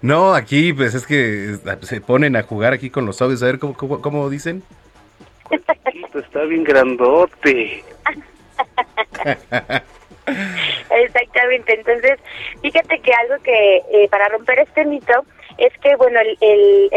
No, 0.00 0.34
aquí 0.34 0.72
pues 0.72 0.94
es 0.94 1.06
que 1.06 1.56
se 1.82 2.00
ponen 2.00 2.36
a 2.36 2.42
jugar 2.42 2.72
aquí 2.72 2.90
con 2.90 3.06
los 3.06 3.22
audios, 3.22 3.42
a 3.42 3.46
ver 3.46 3.58
cómo, 3.58 3.74
cómo, 3.74 4.00
cómo 4.02 4.28
dicen. 4.30 4.62
está 5.50 6.42
bien 6.44 6.64
grandote. 6.64 7.84
Exactamente, 10.90 11.74
entonces 11.74 12.18
fíjate 12.60 13.00
que 13.00 13.12
algo 13.12 13.42
que 13.42 13.76
eh, 13.92 14.08
para 14.10 14.28
romper 14.28 14.60
este 14.60 14.84
mito 14.84 15.24
es 15.58 15.72
que 15.78 15.96
bueno 15.96 16.20
el, 16.20 16.36
el, 16.40 16.90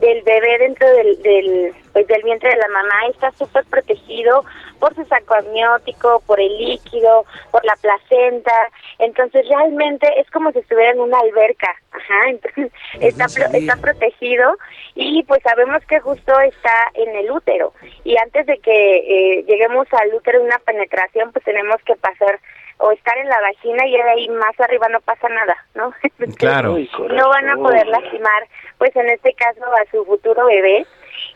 el, 0.00 0.22
bebé 0.22 0.58
dentro 0.58 0.88
del, 0.88 1.22
del, 1.22 1.74
pues, 1.92 2.06
del 2.06 2.22
vientre 2.22 2.50
de 2.50 2.56
la 2.56 2.68
mamá 2.68 3.06
está 3.08 3.30
súper 3.32 3.64
protegido 3.66 4.44
por 4.78 4.94
su 4.94 5.04
saco 5.06 5.34
amniótico, 5.34 6.22
por 6.26 6.40
el 6.40 6.58
líquido, 6.58 7.24
por 7.50 7.64
la 7.64 7.76
placenta, 7.76 8.52
entonces 8.98 9.48
realmente 9.48 10.06
es 10.20 10.30
como 10.30 10.52
si 10.52 10.58
estuviera 10.58 10.92
en 10.92 11.00
una 11.00 11.18
alberca, 11.20 11.74
ajá, 11.90 12.28
entonces 12.28 12.72
está, 13.00 13.26
está 13.56 13.76
protegido 13.76 14.56
y 14.94 15.22
pues 15.24 15.42
sabemos 15.42 15.84
que 15.86 16.00
justo 16.00 16.38
está 16.40 16.90
en 16.94 17.16
el 17.16 17.30
útero. 17.30 17.72
Y 18.04 18.16
antes 18.18 18.46
de 18.46 18.58
que 18.58 19.38
eh, 19.38 19.44
lleguemos 19.44 19.86
al 19.92 20.14
útero 20.14 20.42
una 20.42 20.58
penetración 20.58 21.32
pues 21.32 21.44
tenemos 21.44 21.80
que 21.84 21.96
pasar 21.96 22.40
o 22.78 22.92
estar 22.92 23.16
en 23.18 23.28
la 23.28 23.40
vagina 23.40 23.86
y 23.86 23.92
de 23.92 24.02
ahí 24.02 24.28
más 24.28 24.58
arriba 24.60 24.88
no 24.88 25.00
pasa 25.00 25.28
nada, 25.28 25.56
¿no? 25.74 25.92
Claro. 26.36 26.76
no 27.10 27.28
van 27.28 27.48
a 27.48 27.56
poder 27.56 27.86
lastimar, 27.86 28.46
pues 28.78 28.94
en 28.96 29.08
este 29.08 29.32
caso 29.34 29.60
a 29.64 29.90
su 29.90 30.04
futuro 30.04 30.46
bebé. 30.46 30.86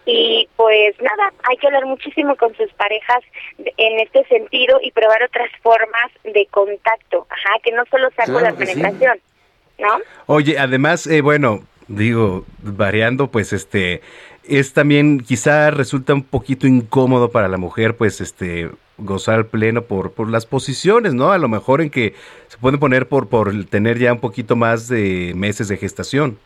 Y 0.05 0.49
pues 0.57 1.01
nada, 1.01 1.33
hay 1.49 1.57
que 1.59 1.67
hablar 1.67 1.85
muchísimo 1.87 2.35
con 2.37 2.55
sus 2.57 2.73
parejas 2.73 3.23
en 3.59 4.01
este 4.01 4.25
sentido 4.25 4.79
y 4.83 4.91
probar 4.91 5.23
otras 5.23 5.51
formas 5.63 6.11
de 6.25 6.47
contacto, 6.51 7.27
ajá, 7.29 7.59
que 7.63 7.73
no 7.73 7.85
solo 7.91 8.09
sea 8.17 8.25
con 8.25 8.43
la 8.43 8.53
penetración, 8.53 9.21
¿no? 9.79 9.99
Oye, 10.27 10.59
además, 10.59 11.07
eh, 11.07 11.21
bueno, 11.21 11.63
digo, 11.89 12.45
variando, 12.63 13.31
pues 13.31 13.53
este, 13.53 14.01
es 14.49 14.73
también, 14.73 15.21
quizá 15.21 15.71
resulta 15.71 16.15
un 16.15 16.23
poquito 16.23 16.67
incómodo 16.67 17.31
para 17.31 17.49
la 17.49 17.59
mujer, 17.59 17.97
pues 17.97 18.21
este, 18.21 18.71
gozar 18.99 19.47
pleno 19.47 19.83
por, 19.83 20.13
por 20.13 20.31
las 20.31 20.47
posiciones, 20.47 21.15
¿no? 21.15 21.33
A 21.33 21.39
lo 21.39 21.49
mejor 21.49 21.81
en 21.81 21.91
que 21.91 22.15
se 22.49 22.59
puede 22.59 22.79
poner 22.79 23.09
por, 23.09 23.29
por 23.29 23.53
tener 23.67 23.99
ya 23.99 24.13
un 24.13 24.21
poquito 24.21 24.57
más 24.57 24.89
de 24.89 25.33
meses 25.35 25.69
de 25.69 25.77
gestación. 25.77 26.39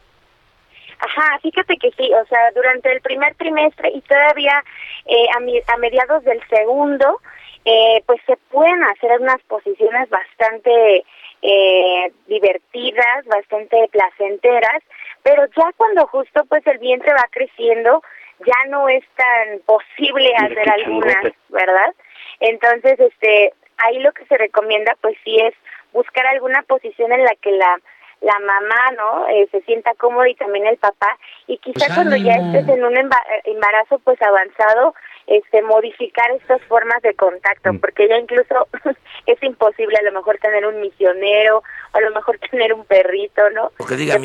Ajá, 0.99 1.39
fíjate 1.43 1.77
que 1.79 1.91
sí, 1.97 2.11
o 2.13 2.27
sea, 2.27 2.51
durante 2.55 2.93
el 2.93 3.01
primer 3.01 3.35
trimestre 3.35 3.91
y 3.93 4.01
todavía 4.03 4.63
eh, 5.07 5.27
a, 5.35 5.73
a 5.73 5.77
mediados 5.79 6.23
del 6.25 6.41
segundo, 6.49 7.21
eh, 7.65 8.03
pues 8.07 8.21
se 8.27 8.37
pueden 8.51 8.83
hacer 8.85 9.21
unas 9.21 9.41
posiciones 9.49 10.09
bastante 10.11 11.05
eh, 11.43 12.13
divertidas, 12.29 13.25
bastante 13.27 13.89
placenteras, 13.91 14.83
pero 15.23 15.47
ya 15.57 15.71
cuando 15.77 16.07
justo 16.07 16.45
pues 16.49 16.67
el 16.67 16.79
vientre 16.79 17.13
va 17.13 17.29
creciendo, 17.31 18.03
ya 18.41 18.71
no 18.71 18.89
es 18.89 19.05
tan 19.17 19.61
posible 19.61 20.33
hacer 20.37 20.69
algunas, 20.69 21.33
¿verdad? 21.49 21.95
Entonces, 22.41 22.99
este, 22.99 23.53
ahí 23.79 24.01
lo 24.01 24.13
que 24.13 24.25
se 24.27 24.37
recomienda, 24.37 24.97
pues 25.01 25.17
sí 25.25 25.39
es 25.41 25.55
buscar 25.93 26.27
alguna 26.27 26.63
posición 26.63 27.13
en 27.13 27.25
la 27.25 27.35
que 27.37 27.53
la 27.53 27.79
la 28.23 28.39
mamá, 28.39 28.93
¿no? 28.97 29.29
Eh, 29.29 29.49
se 29.51 29.61
sienta 29.63 29.95
cómoda 29.95 30.29
y 30.29 30.35
también 30.37 30.67
el 30.67 30.77
papá. 30.77 31.19
Y 31.49 31.59
quizá 31.59 31.87
pues 31.87 31.95
cuando 31.95 32.17
ya 32.17 32.35
estés 32.35 32.69
en 32.69 32.85
un 32.85 32.97
embarazo, 32.97 33.99
pues 33.99 34.21
avanzado, 34.23 34.95
este, 35.27 35.63
modificar 35.63 36.31
estas 36.33 36.63
formas 36.63 37.01
de 37.03 37.15
contacto, 37.15 37.73
mm. 37.73 37.79
porque 37.79 38.09
ya 38.09 38.19
incluso 38.19 38.69
es 39.27 39.43
imposible 39.43 39.97
a 39.99 40.03
lo 40.03 40.13
mejor 40.13 40.39
tener 40.39 40.67
un 40.67 40.81
misionero, 40.81 41.59
o 41.59 41.97
a 41.97 42.01
lo 42.01 42.11
mejor 42.13 42.39
tener 42.51 42.73
un 42.73 42.85
perrito, 42.85 43.49
¿no? 43.51 43.73
Porque 43.77 43.97
diga 43.97 44.19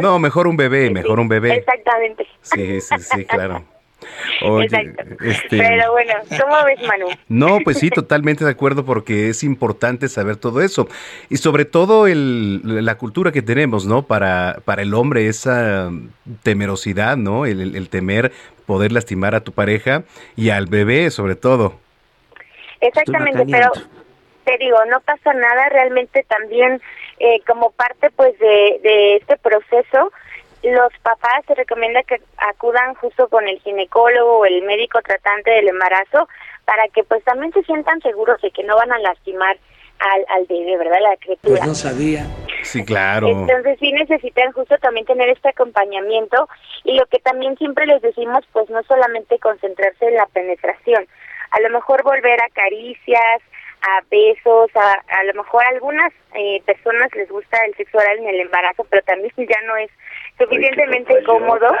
No, 0.00 0.18
mejor 0.18 0.46
un 0.46 0.56
bebé, 0.56 0.90
mejor 0.90 1.20
un 1.20 1.28
bebé. 1.28 1.54
Exactamente. 1.54 2.26
Sí, 2.42 2.80
sí, 2.80 2.98
sí, 2.98 3.24
claro. 3.24 3.64
Este, 5.22 5.58
Pero 5.58 5.92
bueno, 5.92 6.14
¿cómo 6.28 6.64
ves, 6.64 6.80
Manu? 6.86 7.06
No, 7.28 7.58
pues 7.64 7.78
sí, 7.78 7.90
totalmente 7.90 8.44
de 8.44 8.50
acuerdo 8.50 8.84
porque 8.84 9.28
es 9.28 9.42
importante 9.42 10.08
saber 10.08 10.36
todo 10.36 10.62
eso. 10.62 10.88
Y 11.28 11.38
sobre 11.38 11.64
todo 11.64 12.06
el, 12.06 12.84
la 12.84 12.96
cultura 12.96 13.32
que 13.32 13.42
tenemos, 13.42 13.86
¿no? 13.86 14.02
Para, 14.02 14.58
para 14.64 14.82
el 14.82 14.94
hombre, 14.94 15.28
esa 15.28 15.90
temerosidad, 16.42 17.16
¿no? 17.16 17.46
El, 17.46 17.88
temer 17.88 18.32
poder 18.66 18.92
lastimar 18.92 19.34
a 19.34 19.40
tu 19.40 19.52
pareja 19.52 20.02
y 20.34 20.50
al 20.50 20.66
bebé, 20.66 21.10
sobre 21.10 21.36
todo. 21.36 21.74
Exactamente, 22.80 23.44
pero 23.50 23.70
te 24.44 24.58
digo, 24.58 24.76
no 24.90 25.00
pasa 25.00 25.32
nada, 25.32 25.68
realmente 25.68 26.24
también 26.28 26.80
eh, 27.18 27.40
como 27.46 27.70
parte 27.70 28.10
pues 28.10 28.38
de, 28.38 28.80
de 28.82 29.16
este 29.16 29.36
proceso, 29.38 30.12
los 30.70 30.92
papás 31.02 31.44
se 31.46 31.54
recomienda 31.54 32.02
que 32.02 32.20
acudan 32.38 32.94
justo 32.94 33.28
con 33.28 33.48
el 33.48 33.58
ginecólogo 33.60 34.38
o 34.38 34.46
el 34.46 34.62
médico 34.62 35.00
tratante 35.02 35.50
del 35.50 35.68
embarazo 35.68 36.28
para 36.64 36.88
que 36.88 37.04
pues 37.04 37.22
también 37.24 37.52
se 37.52 37.62
sientan 37.62 38.00
seguros 38.00 38.40
de 38.42 38.50
que 38.50 38.64
no 38.64 38.76
van 38.76 38.92
a 38.92 38.98
lastimar 38.98 39.56
al, 39.98 40.26
al 40.28 40.46
bebé, 40.46 40.76
¿verdad? 40.76 40.98
La 41.00 41.16
criatura. 41.16 41.58
Pues 41.58 41.66
no 41.66 41.74
sabía. 41.74 42.26
Sí, 42.62 42.84
claro. 42.84 43.28
Entonces 43.28 43.78
sí 43.78 43.92
necesitan 43.92 44.52
justo 44.52 44.76
también 44.78 45.06
tener 45.06 45.28
este 45.28 45.50
acompañamiento 45.50 46.48
y 46.84 46.96
lo 46.96 47.06
que 47.06 47.18
también 47.20 47.56
siempre 47.56 47.86
les 47.86 48.02
decimos 48.02 48.44
pues 48.52 48.68
no 48.70 48.82
solamente 48.84 49.38
concentrarse 49.38 50.06
en 50.06 50.16
la 50.16 50.26
penetración, 50.26 51.06
a 51.50 51.60
lo 51.60 51.70
mejor 51.70 52.02
volver 52.02 52.40
a 52.42 52.48
caricias, 52.50 53.42
a 53.82 54.02
besos, 54.10 54.70
a, 54.74 55.20
a 55.20 55.24
lo 55.24 55.34
mejor 55.34 55.64
a 55.64 55.68
algunas 55.68 56.12
eh, 56.34 56.60
personas 56.66 57.08
les 57.14 57.30
gusta 57.30 57.56
el 57.66 57.74
sexo 57.76 57.98
oral 57.98 58.18
en 58.18 58.28
el 58.28 58.40
embarazo, 58.40 58.84
pero 58.90 59.02
también 59.04 59.32
ya 59.36 59.60
no 59.66 59.76
es 59.76 59.90
suficientemente 60.38 61.22
cómodo. 61.24 61.74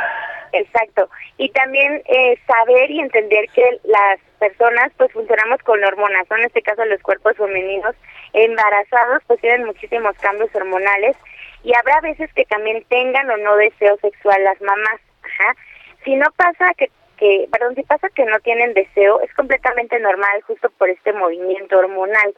Exacto. 0.52 1.08
Y 1.38 1.50
también 1.50 2.02
eh, 2.06 2.38
saber 2.46 2.90
y 2.90 3.00
entender 3.00 3.46
que 3.54 3.80
las 3.84 4.20
personas 4.38 4.92
pues 4.96 5.12
funcionamos 5.12 5.60
con 5.62 5.82
hormonas, 5.84 6.30
en 6.30 6.44
este 6.44 6.62
caso 6.62 6.84
los 6.84 7.00
cuerpos 7.02 7.36
femeninos 7.36 7.94
embarazados 8.32 9.22
pues 9.26 9.40
tienen 9.40 9.66
muchísimos 9.66 10.16
cambios 10.18 10.54
hormonales 10.54 11.16
y 11.62 11.74
habrá 11.74 12.00
veces 12.00 12.32
que 12.34 12.44
también 12.44 12.84
tengan 12.88 13.30
o 13.30 13.36
no 13.38 13.56
deseo 13.56 13.96
sexual 13.98 14.42
las 14.44 14.60
mamás. 14.60 15.00
Ajá. 15.22 15.56
Si 16.04 16.14
no 16.14 16.26
pasa 16.36 16.72
que 16.76 16.90
que, 17.16 17.48
perdón, 17.50 17.74
si 17.74 17.82
pasa 17.82 18.08
que 18.10 18.24
no 18.24 18.38
tienen 18.40 18.74
deseo, 18.74 19.20
es 19.20 19.32
completamente 19.34 19.98
normal 19.98 20.42
justo 20.42 20.70
por 20.78 20.88
este 20.88 21.12
movimiento 21.12 21.78
hormonal. 21.78 22.34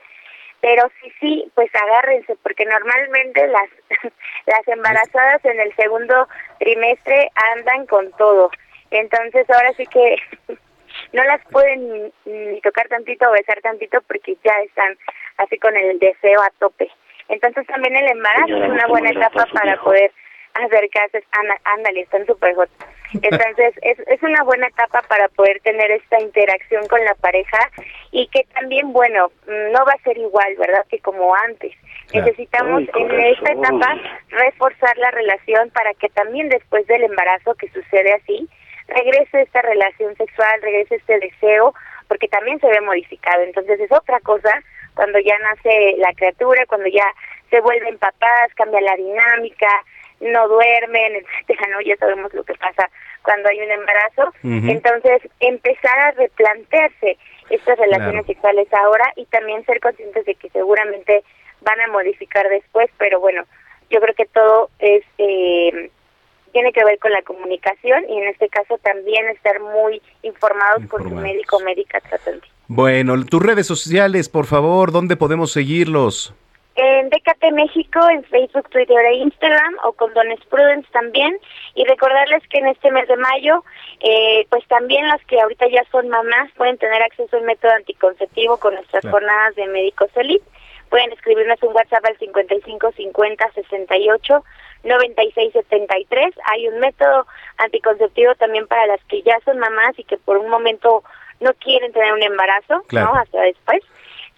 Pero 0.61 0.91
sí, 1.01 1.13
sí, 1.21 1.53
pues 1.55 1.71
agárrense, 1.75 2.37
porque 2.43 2.65
normalmente 2.65 3.47
las, 3.47 3.69
las 4.47 4.69
embarazadas 4.69 5.45
en 5.45 5.61
el 5.61 5.75
segundo 5.77 6.29
trimestre 6.59 7.31
andan 7.55 7.87
con 7.87 8.11
todo. 8.13 8.51
Entonces 8.91 9.49
ahora 9.51 9.73
sí 9.75 9.87
que 9.87 10.17
no 11.13 11.25
las 11.25 11.45
pueden 11.51 12.13
ni 12.25 12.61
tocar 12.63 12.89
tantito 12.89 13.29
o 13.29 13.33
besar 13.33 13.61
tantito 13.61 14.01
porque 14.03 14.37
ya 14.45 14.53
están 14.65 14.97
así 15.37 15.59
con 15.59 15.77
el 15.77 15.99
deseo 15.99 16.41
a 16.43 16.51
tope. 16.59 16.91
Entonces 17.29 17.67
también 17.67 17.95
el 17.95 18.09
embarazo 18.09 18.57
es 18.57 18.71
una 18.71 18.87
buena 18.87 19.11
etapa 19.11 19.47
para 19.53 19.77
poder 19.83 20.11
acercarse, 20.55 21.25
ándale, 21.65 22.01
están 22.01 22.27
súper 22.27 22.55
hot. 22.55 22.71
Entonces, 23.15 23.75
es, 23.83 23.99
es 24.07 24.23
una 24.23 24.43
buena 24.45 24.67
etapa 24.67 25.03
para 25.09 25.29
poder 25.29 25.61
tener 25.61 25.91
esta 25.91 26.21
interacción 26.21 26.87
con 26.89 27.03
la 27.05 27.15
pareja 27.15 27.59
y 28.11 28.27
que 28.29 28.45
también, 28.55 28.93
bueno, 28.93 29.31
no 29.47 29.85
va 29.85 29.93
a 29.93 30.03
ser 30.03 30.19
igual, 30.19 30.55
¿verdad? 30.57 30.85
Que 30.89 30.99
como 31.01 31.35
antes. 31.35 31.73
Necesitamos 32.13 32.83
en 32.95 33.21
esta 33.21 33.53
etapa 33.53 33.97
reforzar 34.29 34.97
la 34.99 35.11
relación 35.11 35.71
para 35.71 35.93
que 35.95 36.09
también 36.11 36.49
después 36.49 36.87
del 36.87 37.05
embarazo, 37.05 37.55
que 37.55 37.69
sucede 37.71 38.15
así, 38.15 38.49
regrese 38.89 39.43
esta 39.43 39.63
relación 39.63 40.17
sexual, 40.17 40.63
regrese 40.63 40.97
este 40.97 41.19
deseo, 41.19 41.75
porque 42.09 42.29
también 42.29 42.59
se 42.61 42.69
ve 42.69 42.81
modificado. 42.81 43.43
Entonces, 43.43 43.79
es 43.81 43.93
otra 43.93 44.21
cosa 44.21 44.51
cuando 44.95 45.19
ya 45.21 45.39
nace 45.39 45.95
la 45.99 46.13
criatura, 46.15 46.67
cuando 46.67 46.89
ya 46.89 47.07
se 47.51 47.61
vuelven 47.61 47.99
papás, 47.99 48.53
cambia 48.57 48.81
la 48.81 48.97
dinámica, 48.97 49.69
no 50.21 50.49
duermen, 50.49 51.17
etcétera, 51.17 51.69
¿no? 51.71 51.81
Ya 51.81 51.97
sabemos 51.97 52.33
lo 52.35 52.45
que 52.45 52.55
pasa 52.55 52.91
cuando 53.23 53.49
hay 53.49 53.61
un 53.61 53.71
embarazo. 53.71 54.33
Entonces, 54.43 55.23
empezar 55.41 55.99
a 55.99 56.11
replantearse 56.13 57.19
estas 57.51 57.79
relaciones 57.79 58.27
sexuales 58.27 58.69
ahora 58.73 59.13
y 59.17 59.27
también 59.27 59.65
ser 59.65 59.81
conscientes 59.81 60.25
de 60.25 60.35
que 60.35 60.51
seguramente 60.51 61.23
van 61.61 61.81
a 61.81 61.89
modificar 61.89 62.49
después, 62.49 62.89
pero 62.99 63.21
bueno, 63.21 63.45
yo 63.91 64.01
creo 64.01 64.15
que 64.15 64.27
todo 64.27 64.71
es 64.79 65.05
eh, 65.19 65.91
tiene 66.53 66.73
que 66.73 66.85
ver 66.85 66.99
con 66.99 67.13
la 67.13 67.23
comunicación 67.23 68.05
y 68.09 68.19
en 68.19 68.29
este 68.29 68.49
caso 68.49 68.79
también 68.83 69.29
estar 69.29 69.61
muy 69.61 70.01
informados, 70.23 70.87
con 70.89 71.03
su 71.03 71.15
médico 71.15 71.57
o 71.57 71.61
médica 71.61 72.01
tratante. 72.01 72.49
Bueno, 72.67 73.25
tus 73.25 73.43
redes 73.43 73.67
sociales, 73.67 74.29
por 74.29 74.47
favor, 74.47 74.93
¿dónde 74.93 75.17
podemos 75.17 75.53
seguirlos? 75.53 76.35
En 76.81 77.11
Décate 77.11 77.51
México, 77.51 77.99
en 78.09 78.23
Facebook, 78.23 78.71
Twitter 78.71 79.05
e 79.07 79.17
Instagram, 79.17 79.79
o 79.83 79.93
con 79.95 80.15
Dones 80.15 80.39
Prudence 80.49 80.89
también. 80.93 81.37
Y 81.75 81.85
recordarles 81.85 82.47
que 82.47 82.59
en 82.59 82.69
este 82.69 82.93
mes 82.93 83.09
de 83.09 83.17
mayo, 83.17 83.65
eh, 83.99 84.47
pues 84.49 84.65
también 84.69 85.09
las 85.09 85.21
que 85.25 85.41
ahorita 85.41 85.67
ya 85.67 85.83
son 85.91 86.09
mamás 86.09 86.53
pueden 86.57 86.79
tener 86.79 87.03
acceso 87.03 87.37
al 87.37 87.43
método 87.43 87.73
anticonceptivo 87.73 88.59
con 88.59 88.75
nuestras 88.75 89.05
jornadas 89.11 89.57
de 89.57 89.67
médicos 89.67 90.09
elite. 90.15 90.45
Pueden 90.89 91.11
escribirnos 91.11 91.61
un 91.65 91.75
WhatsApp 91.75 92.05
al 92.05 92.17
55 92.17 92.93
50 92.93 93.53
68 93.55 94.45
96 94.85 95.53
73. 95.55 96.35
Hay 96.45 96.69
un 96.69 96.79
método 96.79 97.27
anticonceptivo 97.57 98.37
también 98.37 98.69
para 98.69 98.87
las 98.87 99.03
que 99.07 99.23
ya 99.23 99.37
son 99.45 99.59
mamás 99.59 99.99
y 99.99 100.05
que 100.05 100.17
por 100.17 100.37
un 100.37 100.49
momento 100.49 101.03
no 101.41 101.53
quieren 101.55 101.93
tener 101.93 102.13
un 102.13 102.23
embarazo, 102.23 102.85
¿no? 102.93 103.15
Hasta 103.17 103.41
después 103.41 103.83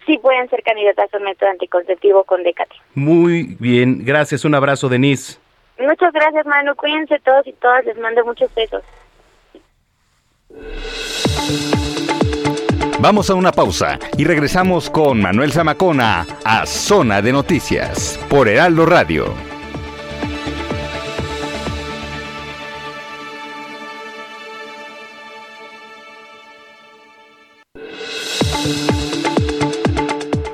sí 0.05 0.17
pueden 0.17 0.49
ser 0.49 0.63
candidatas 0.63 1.13
al 1.13 1.21
método 1.21 1.49
anticonceptivo 1.49 2.23
con 2.23 2.43
Decate. 2.43 2.75
Muy 2.95 3.55
bien, 3.59 4.03
gracias, 4.03 4.45
un 4.45 4.55
abrazo, 4.55 4.89
Denise. 4.89 5.39
Muchas 5.79 6.13
gracias, 6.13 6.45
Manu, 6.45 6.75
cuídense 6.75 7.19
todos 7.19 7.45
y 7.47 7.53
todas, 7.53 7.85
les 7.85 7.97
mando 7.97 8.23
muchos 8.25 8.53
besos. 8.53 8.83
Vamos 12.99 13.31
a 13.31 13.33
una 13.33 13.51
pausa 13.51 13.97
y 14.15 14.25
regresamos 14.25 14.89
con 14.89 15.19
Manuel 15.19 15.51
Zamacona 15.51 16.27
a 16.45 16.67
Zona 16.67 17.21
de 17.21 17.31
Noticias 17.31 18.23
por 18.29 18.47
Heraldo 18.47 18.85
Radio. 18.85 19.50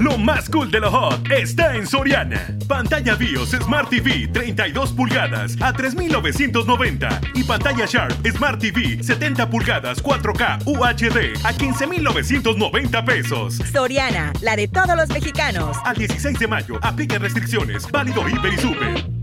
Lo 0.00 0.16
más 0.16 0.48
cool 0.48 0.70
de 0.70 0.80
lo 0.80 0.90
hot 0.90 1.30
está 1.30 1.76
en 1.76 1.86
Soriana. 1.86 2.56
Pantalla 2.66 3.16
BIOS 3.16 3.50
Smart 3.50 3.90
TV 3.90 4.28
32 4.32 4.94
pulgadas 4.94 5.56
a 5.60 5.74
3.990 5.74 7.32
y 7.34 7.44
pantalla 7.44 7.84
Sharp 7.84 8.26
Smart 8.26 8.58
TV 8.58 9.02
70 9.02 9.50
pulgadas 9.50 10.02
4K 10.02 10.62
UHD 10.64 11.36
a 11.44 11.52
15.990 11.52 13.04
pesos. 13.04 13.58
Soriana, 13.70 14.32
la 14.40 14.56
de 14.56 14.68
todos 14.68 14.96
los 14.96 15.10
mexicanos. 15.10 15.76
Al 15.84 15.96
16 15.96 16.38
de 16.38 16.48
mayo, 16.48 16.78
aplica 16.80 17.18
restricciones. 17.18 17.86
Válido 17.90 18.26
Hiper 18.26 18.54
y 18.54 18.56
Super. 18.56 19.19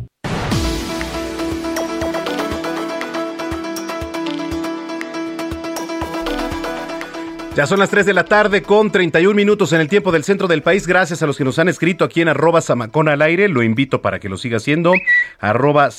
Ya 7.58 7.66
son 7.66 7.80
las 7.80 7.90
3 7.90 8.06
de 8.06 8.14
la 8.14 8.26
tarde 8.26 8.62
con 8.62 8.92
31 8.92 9.34
minutos 9.34 9.74
en 9.74 9.82
el 9.82 9.88
tiempo 9.88 10.12
del 10.12 10.24
centro 10.24 10.48
del 10.48 10.62
país. 10.62 10.86
Gracias 10.86 11.24
a 11.24 11.26
los 11.26 11.40
que 11.40 11.44
nos 11.44 11.58
han 11.58 11.68
escrito 11.68 12.06
aquí 12.06 12.22
en 12.22 12.28
arroba 12.28 12.62
Samacona 12.62 13.14
al 13.14 13.24
aire. 13.24 13.50
Lo 13.50 13.64
invito 13.64 14.04
para 14.04 14.20
que 14.20 14.30
lo 14.30 14.38
siga 14.38 14.58
haciendo. 14.58 14.94
Arroba 15.40 15.90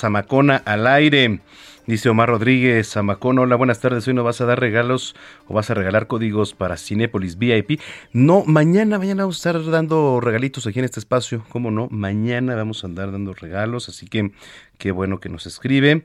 aire. 0.94 1.40
Dice 1.84 2.08
Omar 2.10 2.28
Rodríguez, 2.28 2.86
Samacona, 2.86 3.40
hola, 3.42 3.56
buenas 3.56 3.80
tardes. 3.80 4.06
Hoy 4.06 4.14
no 4.14 4.22
vas 4.22 4.40
a 4.40 4.44
dar 4.44 4.60
regalos 4.60 5.16
o 5.48 5.54
vas 5.54 5.68
a 5.68 5.74
regalar 5.74 6.06
códigos 6.06 6.54
para 6.54 6.76
Cinépolis 6.76 7.38
VIP. 7.38 7.80
No, 8.12 8.44
mañana, 8.46 8.96
mañana 8.96 9.24
vamos 9.24 9.44
a 9.44 9.50
estar 9.50 9.68
dando 9.68 10.20
regalitos 10.20 10.64
aquí 10.68 10.78
en 10.78 10.84
este 10.84 11.00
espacio. 11.00 11.44
¿Cómo 11.48 11.72
no? 11.72 11.88
Mañana 11.90 12.54
vamos 12.54 12.84
a 12.84 12.86
andar 12.86 13.10
dando 13.10 13.34
regalos. 13.34 13.88
Así 13.88 14.06
que 14.06 14.30
qué 14.78 14.92
bueno 14.92 15.18
que 15.18 15.28
nos 15.28 15.44
escribe. 15.48 16.04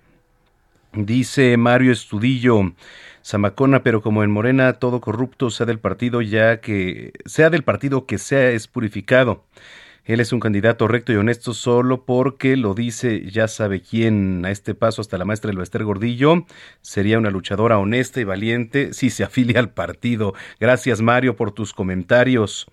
Dice 0.94 1.58
Mario 1.58 1.92
Estudillo. 1.92 2.74
Zamacona, 3.26 3.84
pero 3.84 4.02
como 4.02 4.24
en 4.24 4.32
Morena 4.32 4.74
todo 4.74 5.02
corrupto 5.02 5.50
sea 5.50 5.66
del 5.66 5.80
partido 5.80 6.22
ya 6.22 6.60
que 6.60 7.14
sea 7.26 7.50
del 7.50 7.64
partido 7.64 8.06
que 8.06 8.18
sea 8.18 8.50
es 8.52 8.68
purificado. 8.68 9.45
Él 10.06 10.20
es 10.20 10.34
un 10.34 10.41
candidato 10.41 10.90
recto 10.90 11.14
y 11.14 11.16
honesto 11.16 11.54
solo 11.54 12.04
porque 12.04 12.58
lo 12.58 12.74
dice 12.74 13.30
ya 13.32 13.48
sabe 13.48 13.82
quién. 13.82 14.45
A 14.45 14.52
este 14.52 14.76
paso 14.76 15.02
hasta 15.02 15.18
la 15.18 15.24
maestra 15.24 15.50
del 15.50 15.58
Bester 15.58 15.86
Gordillo 15.86 16.45
sería 16.82 17.18
una 17.18 17.30
luchadora 17.30 17.80
honesta 17.80 18.20
y 18.20 18.26
valiente 18.26 18.94
si 18.94 19.10
se 19.10 19.24
afilia 19.26 19.60
al 19.60 19.70
partido. 19.70 20.34
Gracias 20.60 21.02
Mario 21.02 21.38
por 21.38 21.52
tus 21.52 21.74
comentarios. 21.74 22.68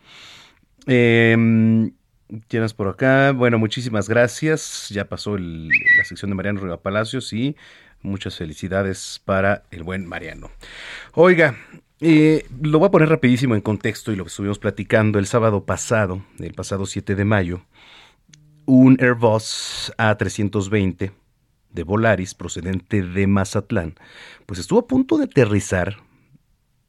Tienes 2.49 2.75
por 2.75 2.89
acá. 2.89 3.33
Bueno, 3.33 3.59
muchísimas 3.59 4.09
gracias. 4.09 4.89
Ya 4.91 5.05
pasó 5.05 5.37
la 5.37 6.05
sección 6.05 6.31
de 6.31 6.35
Mariano 6.37 6.61
Riva 6.61 6.81
Palacios 6.81 7.33
y 7.33 7.57
Muchas 8.03 8.37
felicidades 8.37 9.21
para 9.25 9.65
el 9.71 9.83
buen 9.83 10.07
Mariano. 10.07 10.51
Oiga, 11.13 11.57
eh, 12.01 12.47
lo 12.63 12.79
voy 12.79 12.89
a 12.89 12.91
poner 12.91 13.11
rapidísimo 13.11 13.55
en 13.55 13.61
contexto 13.61 14.11
y 14.11 14.17
lo 14.17 14.25
que 14.25 14.29
estuvimos 14.29 14.59
platicando 14.59 15.19
el 15.19 15.27
sábado 15.27 15.65
pasado, 15.65 16.25
el 16.39 16.55
pasado 16.55 16.87
7 16.87 17.15
de 17.15 17.25
mayo. 17.25 17.61
Un 18.65 18.97
Airbus 19.01 19.93
A320 19.99 21.13
de 21.73 21.83
Volaris 21.83 22.35
procedente 22.35 23.03
de 23.03 23.27
Mazatlán, 23.27 23.95
pues 24.47 24.61
estuvo 24.61 24.81
a 24.81 24.87
punto 24.87 25.19
de 25.19 25.25
aterrizar 25.25 25.97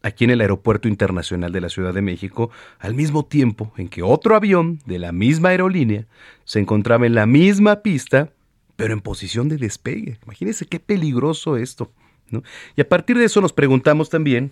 aquí 0.02 0.24
en 0.24 0.32
el 0.32 0.42
Aeropuerto 0.42 0.88
Internacional 0.88 1.52
de 1.52 1.62
la 1.62 1.70
Ciudad 1.70 1.94
de 1.94 2.02
México, 2.02 2.50
al 2.80 2.96
mismo 2.96 3.26
tiempo 3.26 3.74
en 3.78 3.90
que 3.90 4.02
otro 4.02 4.36
avión 4.36 4.80
de 4.86 5.00
la 5.00 5.12
misma 5.12 5.50
aerolínea 5.50 6.08
se 6.44 6.60
encontraba 6.60 7.06
en 7.06 7.16
la 7.16 7.26
misma 7.26 7.82
pista 7.82 8.32
pero 8.82 8.96
en 8.96 9.02
posición 9.02 9.48
de 9.48 9.58
despegue. 9.58 10.18
Imagínense 10.24 10.66
qué 10.66 10.80
peligroso 10.80 11.56
esto. 11.56 11.92
¿no? 12.32 12.42
Y 12.76 12.82
a 12.82 12.90
partir 12.90 13.16
de 13.16 13.26
eso 13.26 13.40
nos 13.40 13.54
preguntamos 13.54 14.10
también 14.10 14.52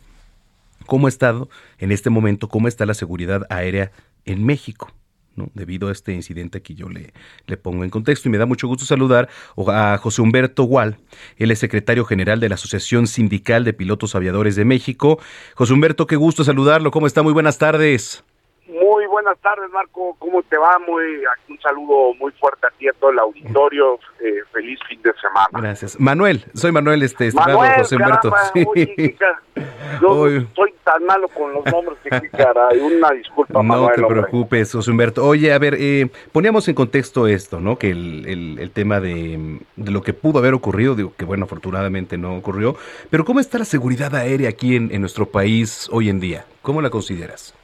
cómo 0.86 1.08
ha 1.08 1.10
estado 1.10 1.50
en 1.80 1.92
este 1.92 2.12
momento, 2.12 2.48
cómo 2.48 2.68
está 2.68 2.86
la 2.86 2.94
seguridad 2.94 3.48
aérea 3.50 3.92
en 4.26 4.46
México. 4.46 4.92
¿no? 5.36 5.50
debido 5.54 5.88
a 5.88 5.94
este 5.94 6.12
incidente 6.14 6.62
que 6.62 6.76
yo 6.76 6.90
le, 6.90 7.14
le 7.48 7.58
pongo 7.58 7.84
en 7.84 7.90
contexto. 7.90 8.28
Y 8.28 8.32
me 8.32 8.38
da 8.38 8.46
mucho 8.46 8.68
gusto 8.68 8.86
saludar 8.86 9.30
a 9.68 9.98
José 9.98 10.22
Humberto 10.22 10.64
Gual, 10.64 10.98
él 11.38 11.50
es 11.50 11.60
secretario 11.60 12.04
general 12.04 12.40
de 12.42 12.50
la 12.50 12.56
Asociación 12.56 13.08
Sindical 13.08 13.64
de 13.64 13.74
Pilotos 13.74 14.16
Aviadores 14.16 14.58
de 14.58 14.66
México. 14.66 15.18
José 15.56 15.74
Humberto, 15.74 16.08
qué 16.08 16.18
gusto 16.18 16.44
saludarlo, 16.44 16.92
¿cómo 16.92 17.08
está? 17.08 17.24
Muy 17.24 17.32
buenas 17.34 17.58
tardes. 17.58 18.24
Muy 18.68 18.99
buenas 19.22 19.40
tardes, 19.42 19.70
Marco. 19.72 20.16
¿Cómo 20.18 20.42
te 20.44 20.58
va? 20.58 20.80
Muy, 20.80 21.04
un 21.50 21.60
saludo 21.60 22.14
muy 22.16 22.32
fuerte 22.34 22.68
a 22.68 22.70
ti 22.78 22.88
a 22.88 22.94
todo 22.94 23.12
el 23.12 23.20
auditorio. 23.20 24.00
Eh, 24.20 24.44
feliz 24.52 24.80
fin 24.88 25.02
de 25.02 25.12
semana. 25.20 25.50
Gracias. 25.52 26.00
Manuel, 26.00 26.46
soy 26.54 26.72
Manuel, 26.72 27.04
este, 27.04 27.28
estimado 27.28 27.60
José 27.78 27.96
Humberto. 27.98 28.32
Yo 30.02 30.28
soy 30.56 30.74
tan 30.84 31.06
malo 31.06 31.28
con 31.30 31.52
los 31.52 31.66
nombres 31.66 31.98
que 32.04 32.30
caray. 32.30 32.80
Una 32.80 33.12
disculpa, 33.12 33.62
Manuel. 33.62 34.00
No 34.00 34.08
te 34.08 34.14
preocupes, 34.14 34.72
José 34.72 34.92
Humberto. 34.92 35.26
Oye, 35.26 35.52
a 35.52 35.60
ver, 35.60 35.76
eh, 35.78 36.10
poníamos 36.32 36.68
en 36.70 36.76
contexto 36.76 37.28
esto, 37.28 37.60
¿no? 37.60 37.78
Que 37.78 37.90
el, 37.92 38.58
el, 38.58 38.72
tema 38.72 39.02
de, 39.02 39.60
de, 39.76 39.92
lo 39.92 40.02
que 40.02 40.14
pudo 40.14 40.40
haber 40.40 40.54
ocurrido, 40.54 40.96
digo 40.96 41.14
que 41.18 41.26
bueno, 41.26 41.44
afortunadamente 41.44 42.18
no 42.18 42.38
ocurrió. 42.38 42.76
Pero 43.10 43.26
¿cómo 43.26 43.42
está 43.42 43.58
la 43.58 43.66
seguridad 43.66 44.16
aérea 44.16 44.50
aquí 44.50 44.78
en, 44.78 44.94
en 44.94 45.02
nuestro 45.02 45.26
país 45.26 45.90
hoy 45.92 46.10
en 46.10 46.22
día? 46.22 46.46
¿Cómo 46.62 46.82
la 46.82 46.90
consideras? 46.90 47.59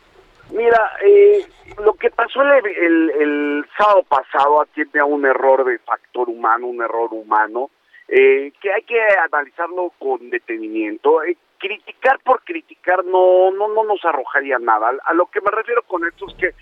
Mira, 0.51 0.91
eh, 1.03 1.45
lo 1.83 1.93
que 1.95 2.11
pasó 2.11 2.41
el, 2.43 3.09
el, 3.09 3.65
sábado 3.77 4.03
pasado 4.03 4.61
atiende 4.61 4.99
a 4.99 5.05
un 5.05 5.25
error 5.25 5.65
de 5.65 5.79
factor 5.79 6.29
humano, 6.29 6.67
un 6.67 6.81
error 6.81 7.09
humano, 7.11 7.71
eh, 8.07 8.53
que 8.61 8.71
hay 8.71 8.83
que 8.83 8.99
analizarlo 9.01 9.91
con 9.97 10.29
detenimiento. 10.29 11.23
Eh, 11.23 11.37
criticar 11.57 12.19
por 12.19 12.43
criticar 12.43 13.03
no, 13.05 13.49
no, 13.51 13.67
no 13.69 13.83
nos 13.83 14.03
arrojaría 14.05 14.59
nada. 14.59 14.91
A 15.03 15.13
lo 15.13 15.25
que 15.27 15.41
me 15.41 15.49
refiero 15.51 15.81
con 15.83 16.05
esto 16.05 16.27
es 16.29 16.35
que 16.35 16.53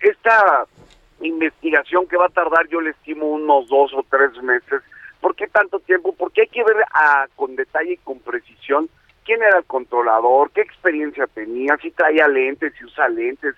esta 0.00 0.66
investigación 1.20 2.06
que 2.06 2.16
va 2.16 2.26
a 2.26 2.30
tardar, 2.30 2.68
yo 2.68 2.80
le 2.80 2.90
estimo 2.90 3.26
unos 3.30 3.68
dos 3.68 3.92
o 3.94 4.04
tres 4.10 4.40
meses. 4.42 4.82
¿Por 5.20 5.34
qué 5.34 5.46
tanto 5.46 5.80
tiempo? 5.80 6.14
Porque 6.14 6.42
hay 6.42 6.48
que 6.48 6.62
ver 6.62 6.84
a, 6.92 7.26
con 7.34 7.56
detalle 7.56 7.94
y 7.94 7.96
con 7.98 8.20
precisión 8.20 8.88
quién 9.26 9.42
era 9.42 9.58
el 9.58 9.64
controlador, 9.64 10.50
qué 10.52 10.62
experiencia 10.62 11.26
tenía, 11.26 11.76
si 11.82 11.90
traía 11.90 12.28
lentes, 12.28 12.72
si 12.78 12.84
usa 12.84 13.08
lentes, 13.08 13.54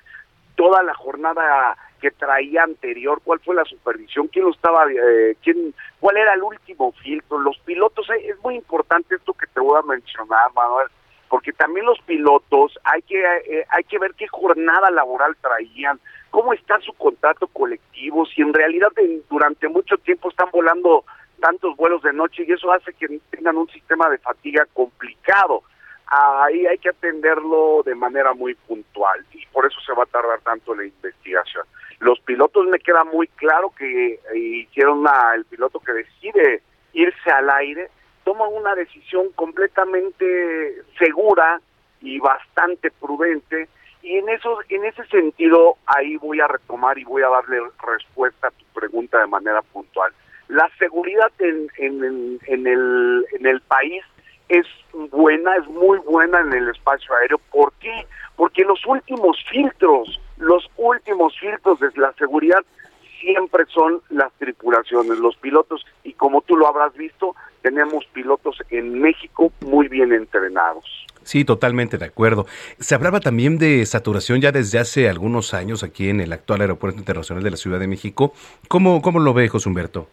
toda 0.57 0.83
la 0.83 0.95
jornada 0.95 1.77
que 2.01 2.11
traía 2.11 2.63
anterior, 2.65 3.21
cuál 3.23 3.39
fue 3.41 3.55
la 3.55 3.65
supervisión, 3.65 4.29
quién 4.29 4.47
lo 4.47 4.51
estaba, 4.53 4.87
eh, 4.91 5.37
quién, 5.43 5.75
cuál 6.01 6.17
era 6.17 6.35
el 6.35 6.43
último 6.43 6.93
filtro, 6.93 7.39
los 7.39 7.59
pilotos, 7.59 8.09
eh, 8.11 8.31
es 8.31 8.43
muy 8.43 8.55
importante 8.57 9.15
esto 9.15 9.35
que 9.35 9.47
te 9.47 9.61
voy 9.61 9.79
a 9.79 9.87
mencionar, 9.87 10.51
Manuel, 10.55 10.89
porque 11.29 11.53
también 11.53 11.85
los 11.85 12.01
pilotos 12.01 12.79
hay 12.85 13.03
que 13.03 13.21
eh, 13.21 13.67
hay 13.69 13.85
que 13.85 13.99
ver 13.99 14.15
qué 14.15 14.27
jornada 14.29 14.91
laboral 14.91 15.37
traían, 15.41 16.01
cómo 16.31 16.55
está 16.55 16.81
su 16.81 16.95
contrato 16.95 17.47
colectivo, 17.49 18.25
si 18.27 18.41
en 18.41 18.55
realidad 18.55 18.89
durante 19.29 19.69
mucho 19.69 19.99
tiempo 19.99 20.31
están 20.31 20.49
volando 20.51 21.05
tantos 21.41 21.77
vuelos 21.77 22.03
de 22.03 22.13
noche 22.13 22.45
y 22.47 22.53
eso 22.53 22.71
hace 22.73 22.93
que 22.95 23.21
tengan 23.31 23.57
un 23.57 23.69
sistema 23.69 24.09
de 24.09 24.19
fatiga 24.19 24.67
complicado. 24.73 25.63
ahí 26.07 26.67
hay 26.67 26.79
que 26.79 26.89
atenderlo 26.89 27.83
de 27.85 27.95
manera 27.95 28.33
muy 28.33 28.55
puntual 28.55 29.25
y 29.33 29.45
por 29.47 29.67
eso 29.67 29.79
se 29.81 29.93
va 29.93 30.05
a 30.05 30.07
tardar 30.07 30.41
tanto 30.41 30.75
la 30.75 30.85
investigación. 30.85 31.65
Los 32.01 32.21
pilotos 32.21 32.67
me 32.67 32.79
queda 32.79 33.05
muy 33.05 33.27
claro 33.29 33.73
que 33.77 34.15
eh, 34.15 34.39
hicieron 34.39 35.01
una, 35.01 35.35
el 35.35 35.45
piloto 35.45 35.81
que 35.81 35.93
decide 35.93 36.63
irse 36.93 37.31
al 37.31 37.51
aire, 37.51 37.91
toma 38.25 38.49
una 38.49 38.75
decisión 38.75 39.33
completamente 39.33 40.83
segura 40.99 41.61
y 42.01 42.19
bastante 42.21 42.91
prudente 42.91 43.69
y 44.03 44.17
en 44.17 44.29
eso 44.29 44.59
en 44.69 44.85
ese 44.85 45.05
sentido 45.07 45.77
ahí 45.87 46.17
voy 46.17 46.41
a 46.41 46.47
retomar 46.47 46.99
y 46.99 47.05
voy 47.05 47.23
a 47.23 47.29
darle 47.29 47.61
respuesta 47.85 48.49
a 48.49 48.51
tu 48.53 48.65
pregunta 48.73 49.19
de 49.19 49.27
manera 49.27 49.61
puntual. 49.63 50.13
La 50.49 50.69
seguridad 50.79 51.31
en, 51.39 51.69
en, 51.77 52.39
en, 52.47 52.67
el, 52.67 53.27
en 53.39 53.47
el 53.47 53.61
país 53.63 54.03
es 54.49 54.67
buena, 55.11 55.57
es 55.57 55.67
muy 55.69 55.99
buena 55.99 56.41
en 56.41 56.53
el 56.53 56.69
espacio 56.71 57.15
aéreo. 57.17 57.39
¿Por 57.51 57.73
qué? 57.81 58.07
Porque 58.37 58.65
los 58.65 58.85
últimos 58.87 59.37
filtros, 59.51 60.21
los 60.39 60.69
últimos 60.77 61.39
filtros 61.39 61.79
de 61.81 61.91
la 61.97 62.13
seguridad 62.15 62.65
siempre 63.21 63.65
son 63.67 64.01
las 64.11 64.33
tripulaciones, 64.39 65.19
los 65.19 65.37
pilotos, 65.37 65.85
y 66.05 66.13
como 66.15 66.41
tú 66.43 66.57
lo 66.57 66.67
habrás 66.67 66.95
visto, 66.95 67.35
tenemos 67.63 68.05
pilotos 68.07 68.57
en 68.71 69.01
México 69.01 69.53
muy 69.67 69.89
bien 69.89 70.13
entrenados. 70.13 70.85
Sí, 71.25 71.45
totalmente 71.45 71.99
de 71.99 72.07
acuerdo. 72.07 72.47
Se 72.79 72.95
hablaba 72.95 73.21
también 73.21 73.59
de 73.59 73.85
saturación 73.85 74.41
ya 74.41 74.51
desde 74.51 74.79
hace 74.79 75.11
algunos 75.11 75.53
años 75.53 75.83
aquí 75.83 76.09
en 76.09 76.21
el 76.21 76.33
actual 76.33 76.63
Aeropuerto 76.63 76.99
Internacional 76.99 77.45
de 77.45 77.51
la 77.51 77.57
Ciudad 77.59 77.79
de 77.79 77.87
México. 77.87 78.33
¿Cómo, 78.69 79.03
cómo 79.03 79.21
lo 79.21 79.35
ve, 79.35 79.49
José 79.49 79.69
Humberto? 79.69 80.09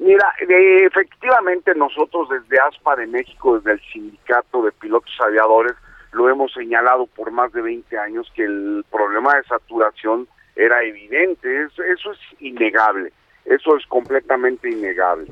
Mira, 0.00 0.32
efectivamente 0.38 1.74
nosotros 1.74 2.28
desde 2.30 2.58
ASPA 2.58 2.96
de 2.96 3.06
México, 3.06 3.58
desde 3.58 3.72
el 3.72 3.80
Sindicato 3.92 4.62
de 4.62 4.72
Pilotos 4.72 5.14
Aviadores, 5.20 5.74
lo 6.12 6.30
hemos 6.30 6.52
señalado 6.54 7.06
por 7.06 7.30
más 7.30 7.52
de 7.52 7.60
20 7.60 7.98
años 7.98 8.32
que 8.34 8.44
el 8.44 8.82
problema 8.90 9.36
de 9.36 9.44
saturación 9.44 10.26
era 10.56 10.82
evidente, 10.82 11.64
eso, 11.64 11.82
eso 11.82 12.12
es 12.12 12.18
innegable, 12.40 13.12
eso 13.44 13.76
es 13.76 13.86
completamente 13.86 14.70
innegable. 14.70 15.26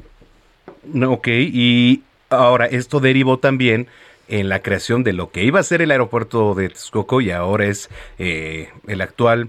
Ok, 1.07 1.29
y 1.29 2.03
ahora 2.29 2.67
esto 2.67 3.01
derivó 3.01 3.39
también 3.39 3.87
en 4.29 4.51
la 4.51 4.61
creación 4.61 5.03
de 5.03 5.15
lo 5.15 5.31
que 5.31 5.45
iba 5.45 5.61
a 5.61 5.63
ser 5.63 5.81
el 5.81 5.91
aeropuerto 5.91 6.55
de 6.55 6.69
Texcoco 6.69 7.23
y 7.23 7.31
ahora 7.31 7.65
es 7.65 7.89
eh, 8.19 8.69
el 8.87 9.01
actual 9.01 9.49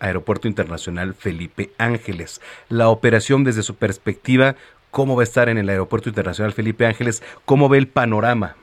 Aeropuerto 0.00 0.48
Internacional 0.48 1.14
Felipe 1.14 1.70
Ángeles. 1.78 2.40
La 2.68 2.88
operación 2.88 3.44
desde 3.44 3.62
su 3.62 3.76
perspectiva, 3.76 4.54
¿cómo 4.90 5.16
va 5.16 5.22
a 5.22 5.24
estar 5.24 5.48
en 5.48 5.58
el 5.58 5.68
Aeropuerto 5.68 6.08
Internacional 6.08 6.52
Felipe 6.52 6.86
Ángeles? 6.86 7.22
¿Cómo 7.44 7.68
ve 7.68 7.78
el 7.78 7.88
panorama? 7.88 8.56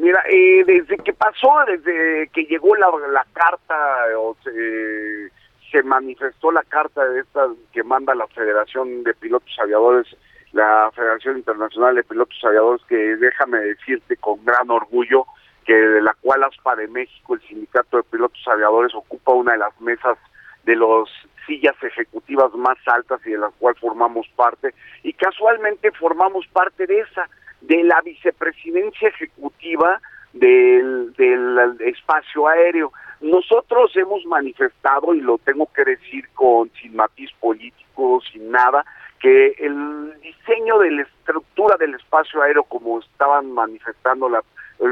Mira, 0.00 0.22
eh, 0.30 0.64
desde 0.64 0.96
que 0.96 1.12
pasó, 1.12 1.50
desde 1.66 2.28
que 2.32 2.44
llegó 2.44 2.74
la, 2.74 2.88
la 3.12 3.26
carta, 3.34 3.76
o 4.16 4.34
se, 4.42 5.30
se, 5.70 5.82
manifestó 5.82 6.50
la 6.50 6.62
carta 6.62 7.04
de 7.04 7.20
esta 7.20 7.46
que 7.70 7.82
manda 7.82 8.14
la 8.14 8.26
Federación 8.28 9.04
de 9.04 9.12
Pilotos 9.12 9.54
Aviadores, 9.62 10.06
la 10.52 10.90
Federación 10.94 11.36
Internacional 11.36 11.94
de 11.94 12.02
Pilotos 12.02 12.42
Aviadores, 12.42 12.82
que 12.88 12.96
déjame 12.96 13.58
decirte 13.58 14.16
con 14.16 14.42
gran 14.42 14.70
orgullo, 14.70 15.26
que 15.70 15.76
de 15.76 16.02
la 16.02 16.16
cual 16.20 16.42
ASPA 16.42 16.74
de 16.74 16.88
México, 16.88 17.34
el 17.34 17.40
Sindicato 17.42 17.98
de 17.98 18.02
Pilotos 18.02 18.42
Aviadores, 18.48 18.92
ocupa 18.92 19.30
una 19.30 19.52
de 19.52 19.58
las 19.58 19.80
mesas 19.80 20.18
de 20.64 20.74
los 20.74 21.08
sillas 21.46 21.76
ejecutivas 21.80 22.52
más 22.54 22.76
altas 22.86 23.20
y 23.24 23.30
de 23.30 23.38
las 23.38 23.54
cuales 23.54 23.78
formamos 23.78 24.26
parte, 24.34 24.74
y 25.04 25.12
casualmente 25.12 25.92
formamos 25.92 26.44
parte 26.48 26.88
de 26.88 26.98
esa, 26.98 27.28
de 27.60 27.84
la 27.84 28.00
vicepresidencia 28.00 29.10
ejecutiva 29.10 30.00
del, 30.32 31.12
del 31.12 31.76
espacio 31.82 32.48
aéreo. 32.48 32.92
Nosotros 33.20 33.94
hemos 33.94 34.26
manifestado, 34.26 35.14
y 35.14 35.20
lo 35.20 35.38
tengo 35.38 35.68
que 35.72 35.84
decir 35.84 36.28
con 36.34 36.68
sin 36.82 36.96
matiz 36.96 37.30
político, 37.38 38.20
sin 38.32 38.50
nada, 38.50 38.84
que 39.20 39.54
el 39.58 40.20
diseño 40.20 40.80
de 40.80 40.90
la 40.90 41.02
estructura 41.02 41.76
del 41.76 41.94
espacio 41.94 42.42
aéreo 42.42 42.64
como 42.64 42.98
estaban 42.98 43.52
manifestando 43.52 44.28
la 44.28 44.42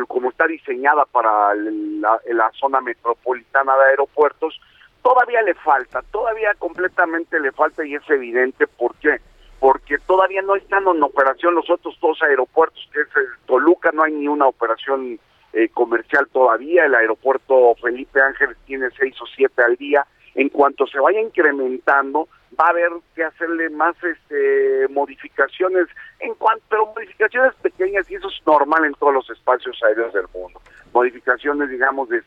como 0.07 0.31
está 0.31 0.47
diseñada 0.47 1.05
para 1.07 1.55
la, 1.55 2.21
la, 2.31 2.51
zona 2.53 2.81
metropolitana 2.81 3.77
de 3.77 3.91
aeropuertos, 3.91 4.61
todavía 5.03 5.43
le 5.43 5.55
falta, 5.55 6.03
todavía 6.11 6.55
completamente 6.59 7.41
le 7.41 7.53
falta 7.53 7.85
y 7.85 7.95
es 7.95 8.09
evidente 8.11 8.67
por 8.67 8.95
qué. 8.97 9.21
Porque 9.61 9.99
todavía 9.99 10.43
no 10.43 10.55
están 10.55 10.87
en 10.87 11.03
operación 11.03 11.55
los 11.55 11.69
otros 11.69 11.99
dos 12.01 12.23
aeropuertos, 12.23 12.89
que 12.93 13.01
es 13.01 13.09
Toluca, 13.47 13.91
no 13.93 14.05
hay 14.05 14.13
ni 14.13 14.29
una 14.29 14.47
operación 14.47 15.19
eh, 15.53 15.69
comercial 15.71 16.29
todavía, 16.33 16.85
el 16.85 16.95
aeropuerto 16.95 17.75
Felipe 17.83 18.21
Ángeles 18.21 18.57
tiene 18.67 18.91
seis 18.97 19.21
o 19.21 19.27
siete 19.27 19.63
al 19.63 19.77
día. 19.77 20.07
En 20.35 20.51
cuanto 20.51 20.87
se 20.87 21.01
vaya 21.01 21.21
incrementando, 21.21 22.29
va 22.59 22.67
a 22.67 22.71
haber 22.71 22.91
que 23.15 23.25
hacerle 23.25 23.71
más 23.71 23.97
este, 24.03 24.89
modificaciones. 24.91 25.89
En 26.21 26.35
cuanto 26.35 26.87
modificaciones 26.87 27.55
pequeñas 27.57 28.11
y 28.11 28.17
eso 28.17 28.29
es 28.29 28.47
normal 28.47 28.85
en 28.85 28.95
todos 28.95 29.15
los 29.15 29.31
espacios 29.31 29.79
aéreos 29.85 30.13
del 30.13 30.27
mundo. 30.35 30.61
Modificaciones 30.93 31.71
digamos 31.71 32.09
de, 32.09 32.23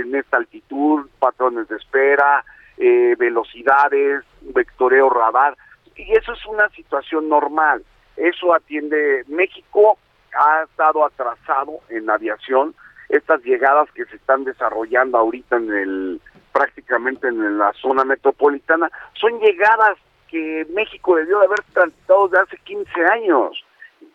en 0.00 0.14
esta 0.14 0.36
altitud 0.36 1.08
patrones 1.18 1.68
de 1.68 1.76
espera 1.76 2.44
eh, 2.76 3.16
velocidades 3.18 4.24
vectoreo 4.42 5.10
radar. 5.10 5.56
Y 5.96 6.12
eso 6.12 6.32
es 6.32 6.46
una 6.46 6.68
situación 6.70 7.28
normal. 7.28 7.84
Eso 8.16 8.54
atiende 8.54 9.24
México 9.26 9.98
ha 10.38 10.62
estado 10.62 11.04
atrasado 11.04 11.80
en 11.88 12.08
aviación. 12.08 12.74
Estas 13.08 13.42
llegadas 13.42 13.90
que 13.92 14.04
se 14.04 14.16
están 14.16 14.44
desarrollando 14.44 15.18
ahorita 15.18 15.56
en 15.56 15.72
el 15.72 16.20
prácticamente 16.58 17.28
en 17.28 17.56
la 17.56 17.72
zona 17.74 18.04
metropolitana, 18.04 18.90
son 19.12 19.38
llegadas 19.38 19.96
que 20.26 20.66
México 20.70 21.14
debió 21.14 21.38
de 21.38 21.46
haber 21.46 21.62
transitado 21.72 22.26
desde 22.26 22.42
hace 22.42 22.56
15 22.64 22.90
años. 23.12 23.64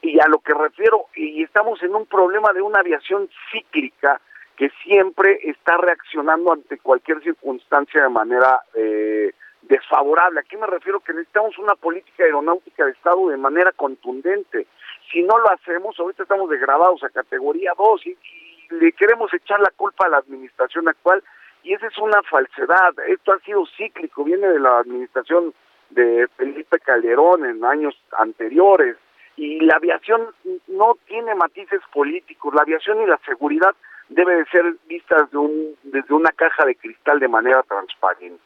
Y 0.02 0.20
a 0.20 0.28
lo 0.28 0.40
que 0.40 0.54
refiero, 0.54 1.06
y 1.16 1.42
estamos 1.42 1.82
en 1.84 1.96
un 1.96 2.06
problema 2.06 2.52
de 2.52 2.62
una 2.62 2.80
aviación 2.80 3.30
cíclica 3.50 4.20
que 4.58 4.70
siempre 4.84 5.40
está 5.44 5.78
reaccionando 5.78 6.52
ante 6.52 6.80
cualquier 6.80 7.24
circunstancia 7.24 8.04
de 8.04 8.10
manera 8.10 8.60
eh, 8.76 9.32
desfavorable. 9.62 10.42
¿A 10.42 10.44
qué 10.44 10.58
me 10.58 10.68
refiero? 10.68 11.00
Que 11.00 11.14
necesitamos 11.14 11.58
una 11.58 11.76
política 11.76 12.26
aeronáutica 12.26 12.84
de 12.84 12.92
Estado 12.92 13.30
de 13.30 13.38
manera 13.38 13.72
contundente. 13.72 14.68
Si 15.14 15.24
no 15.24 15.40
lo 15.40 15.50
hacemos, 15.50 15.98
ahorita 15.98 16.24
estamos 16.24 16.50
degradados 16.50 17.06
a 17.06 17.10
categoría 17.10 17.72
2 17.78 18.06
y, 18.06 18.10
y 18.10 18.76
le 18.76 18.92
queremos 18.92 19.34
echar 19.34 19.62
la 19.62 19.72
culpa 19.72 20.08
a 20.08 20.10
la 20.10 20.18
administración 20.18 20.90
actual 20.90 21.24
y 21.64 21.74
esa 21.74 21.88
es 21.88 21.98
una 21.98 22.22
falsedad. 22.24 22.94
Esto 23.08 23.34
ha 23.34 23.40
sido 23.40 23.66
cíclico, 23.78 24.24
viene 24.24 24.48
de 24.48 24.60
la 24.60 24.80
administración 24.80 25.54
de 25.90 26.28
Felipe 26.38 26.80
Calderón 26.80 27.46
en 27.46 27.64
años 27.64 27.96
anteriores 28.18 28.98
y 29.36 29.60
la 29.62 29.78
aviación 29.78 30.22
no 30.68 30.98
tiene 31.08 31.34
matices 31.36 31.82
políticos, 31.92 32.54
la 32.54 32.62
aviación 32.62 33.02
y 33.02 33.06
la 33.06 33.20
seguridad 33.26 33.74
debe 34.10 34.36
de 34.36 34.46
ser 34.46 34.76
vistas 34.88 35.32
de 35.32 35.38
un, 35.38 35.76
desde 35.84 36.14
una 36.14 36.32
caja 36.32 36.66
de 36.66 36.76
cristal 36.76 37.20
de 37.20 37.28
manera 37.28 37.64
transparente. 37.64 38.42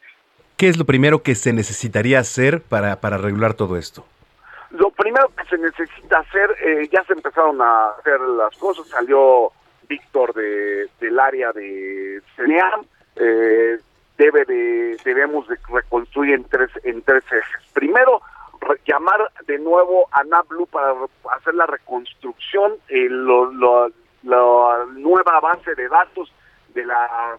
¿Qué 0.56 0.68
es 0.68 0.78
lo 0.78 0.84
primero 0.84 1.22
que 1.22 1.34
se 1.34 1.52
necesitaría 1.52 2.18
hacer 2.18 2.62
para, 2.62 3.00
para 3.00 3.18
regular 3.18 3.54
todo 3.54 3.76
esto? 3.76 4.04
Lo 4.70 4.90
primero 4.90 5.30
que 5.36 5.44
se 5.44 5.58
necesita 5.58 6.18
hacer, 6.18 6.50
eh, 6.60 6.88
ya 6.92 7.02
se 7.04 7.14
empezaron 7.14 7.60
a 7.60 7.90
hacer 7.98 8.20
las 8.20 8.56
cosas, 8.58 8.86
salió 8.88 9.52
Víctor 9.88 10.34
de, 10.34 10.88
del 11.00 11.18
área 11.18 11.52
de 11.52 12.20
CENEAM, 12.36 12.84
eh, 13.18 13.78
debe 14.16 14.44
de, 14.44 14.96
debemos 15.04 15.46
de 15.48 15.56
reconstruir 15.68 16.34
en 16.34 16.44
tres, 16.44 16.70
en 16.84 17.02
tres 17.02 17.24
ejes. 17.24 17.72
Primero, 17.72 18.20
llamar 18.86 19.30
de 19.46 19.58
nuevo 19.58 20.08
a 20.12 20.24
NABLU 20.24 20.66
para 20.66 20.94
hacer 21.36 21.54
la 21.54 21.66
reconstrucción, 21.66 22.74
eh, 22.88 23.08
la 23.10 24.84
nueva 24.94 25.40
base 25.40 25.74
de 25.74 25.88
datos 25.88 26.32
de 26.74 26.84
la 26.84 27.38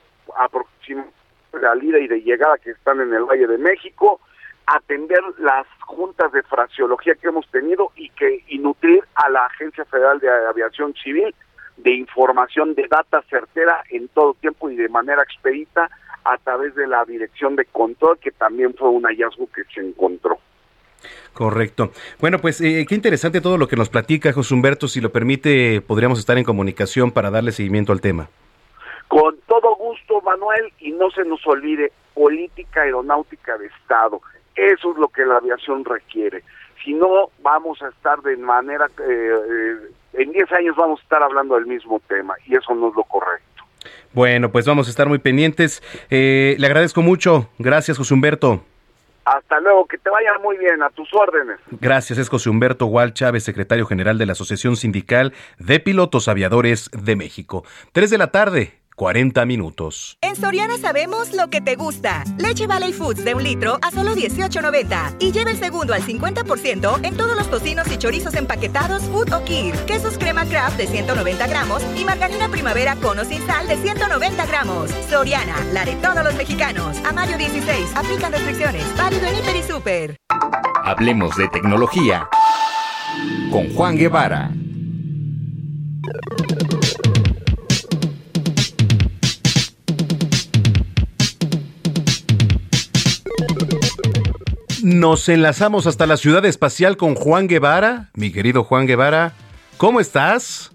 salida 1.60 2.00
y 2.00 2.08
de 2.08 2.22
llegada 2.22 2.58
que 2.58 2.72
están 2.72 3.02
en 3.02 3.14
el 3.14 3.24
Valle 3.24 3.48
de 3.48 3.58
México, 3.58 4.20
atender 4.66 5.22
las 5.40 5.66
juntas 5.82 6.32
de 6.32 6.44
fraseología 6.44 7.16
que 7.16 7.28
hemos 7.28 7.50
tenido 7.50 7.92
y 7.96 8.10
que 8.12 8.44
y 8.48 8.60
nutrir 8.60 9.04
a 9.16 9.30
la 9.30 9.46
Agencia 9.46 9.84
Federal 9.86 10.20
de 10.20 10.30
Aviación 10.30 10.94
Civil 10.94 11.34
de 11.84 11.92
información 11.96 12.76
de 12.76 12.88
data 12.88 13.22
certera 13.30 13.84
en 13.90 14.08
todo 14.10 14.34
tiempo 14.36 14.70
y 14.70 14.76
de 14.76 14.90
manera 14.90 15.24
expedita 15.24 15.90
a 16.26 16.38
través 16.38 16.76
de 16.76 16.88
la 16.88 17.06
dirección 17.06 17.56
de 17.56 17.66
control, 17.66 18.20
que 18.20 18.32
también 18.32 18.74
fue 18.76 18.90
un 18.90 19.04
hallazgo 19.04 19.48
que 19.54 19.64
se 19.74 19.82
encontró. 19.82 20.40
Correcto. 21.34 21.92
Bueno, 22.20 22.40
pues 22.40 22.60
eh, 22.60 22.86
qué 22.88 22.96
interesante 22.96 23.40
todo 23.40 23.58
lo 23.58 23.68
que 23.68 23.78
nos 23.78 23.90
platica 23.90 24.34
José 24.34 24.54
Humberto. 24.54 24.88
Si 24.88 25.00
lo 25.00 25.12
permite, 25.12 25.82
podríamos 25.82 26.20
estar 26.20 26.38
en 26.38 26.44
comunicación 26.44 27.12
para 27.12 27.32
darle 27.32 27.54
seguimiento 27.54 27.94
al 27.94 28.02
tema. 28.02 28.28
Con 29.08 29.38
todo 29.48 29.76
gusto, 29.78 30.22
Manuel, 30.22 30.72
y 30.80 30.92
no 30.92 31.10
se 31.12 31.24
nos 31.24 31.46
olvide, 31.48 31.92
política 32.14 32.82
aeronáutica 32.82 33.58
de 33.58 33.68
Estado. 33.68 34.22
Eso 34.56 34.92
es 34.92 34.98
lo 34.98 35.08
que 35.08 35.26
la 35.26 35.38
aviación 35.38 35.86
requiere. 35.86 36.44
Si 36.84 36.94
no, 36.94 37.30
vamos 37.42 37.82
a 37.82 37.88
estar 37.90 38.22
de 38.22 38.36
manera 38.36 38.88
eh, 39.00 39.32
eh 39.50 39.78
en 40.14 40.32
10 40.32 40.52
años 40.54 40.76
vamos 40.76 41.00
a 41.00 41.04
estar 41.04 41.24
hablando 41.24 41.56
del 41.56 41.66
mismo 41.66 42.02
tema 42.08 42.36
y 42.46 42.56
eso 42.56 42.74
no 42.76 42.90
es 42.90 42.96
lo 42.96 43.04
correcto. 43.04 43.46
Bueno, 44.14 44.52
pues 44.52 44.66
vamos 44.66 44.88
a 44.88 44.90
estar 44.90 45.08
muy 45.08 45.20
pendientes. 45.20 45.84
Eh, 46.10 46.56
le 46.58 46.68
agradezco 46.68 47.02
mucho. 47.02 47.50
Gracias, 47.60 47.98
José 47.98 48.14
Humberto. 48.14 48.64
Hasta 49.26 49.60
luego, 49.60 49.86
que 49.86 50.00
te 50.00 50.10
vaya 50.10 50.32
muy 50.42 50.58
bien, 50.58 50.82
a 50.82 50.90
tus 50.90 51.14
órdenes. 51.14 51.60
Gracias, 51.80 52.18
es 52.18 52.30
José 52.30 52.50
Humberto 52.50 52.88
Gual 52.88 53.14
Chávez, 53.14 53.44
secretario 53.44 53.86
general 53.86 54.18
de 54.18 54.26
la 54.26 54.32
Asociación 54.32 54.76
Sindical 54.76 55.34
de 55.60 55.80
Pilotos 55.80 56.28
Aviadores 56.28 56.90
de 56.94 57.16
México. 57.16 57.64
Tres 57.92 58.10
de 58.10 58.18
la 58.18 58.32
tarde, 58.32 58.79
40 59.00 59.46
minutos. 59.46 60.18
En 60.20 60.36
Soriana 60.36 60.78
sabemos 60.78 61.34
lo 61.34 61.50
que 61.50 61.62
te 61.62 61.78
gusta. 61.78 62.26
Leche 62.38 62.68
Valley 62.68 62.92
Foods 62.92 63.24
de 63.24 63.34
un 63.34 63.42
litro 63.42 63.80
a 63.82 63.92
solo 63.92 64.14
18.90. 64.14 65.16
Y 65.20 65.32
lleva 65.32 65.52
el 65.52 65.58
segundo 65.58 65.94
al 65.94 66.02
50% 66.02 67.00
en 67.06 67.16
todos 67.16 67.38
los 67.38 67.50
tocinos 67.50 67.90
y 67.90 67.98
chorizos 67.98 68.34
empaquetados 68.34 69.04
Food 69.04 69.32
o 69.32 69.46
Kir. 69.46 69.74
Quesos 69.86 70.18
crema 70.18 70.46
craft 70.46 70.76
de 70.76 70.88
190 70.88 71.48
gramos 71.48 71.82
y 71.96 72.04
margarina 72.04 72.50
primavera 72.50 72.98
con 72.98 73.18
o 73.18 73.24
sin 73.24 73.42
sal 73.48 73.70
de 73.70 73.78
190 73.78 74.46
gramos. 74.46 74.92
Soriana, 75.10 75.56
la 75.72 75.86
de 75.86 75.96
todos 75.96 76.22
los 76.22 76.36
mexicanos. 76.36 76.98
A 77.06 77.14
mayo 77.14 77.38
16, 77.38 77.96
aplican 77.96 78.34
restricciones. 78.34 78.84
Válido 78.98 79.28
en 79.28 79.36
Hiper 79.38 79.56
y 79.56 79.64
Super. 79.64 80.18
Hablemos 80.84 81.38
de 81.38 81.48
tecnología 81.48 82.28
con 83.50 83.74
Juan 83.74 83.96
Guevara. 83.96 84.52
Nos 94.96 95.30
enlazamos 95.30 95.86
hasta 95.86 96.08
la 96.08 96.18
ciudad 96.18 96.44
espacial 96.46 96.98
con 96.98 97.14
Juan 97.14 97.46
Guevara. 97.46 98.10
Mi 98.16 98.32
querido 98.32 98.64
Juan 98.64 98.88
Guevara, 98.88 99.34
¿cómo 99.78 100.00
estás? 100.00 100.72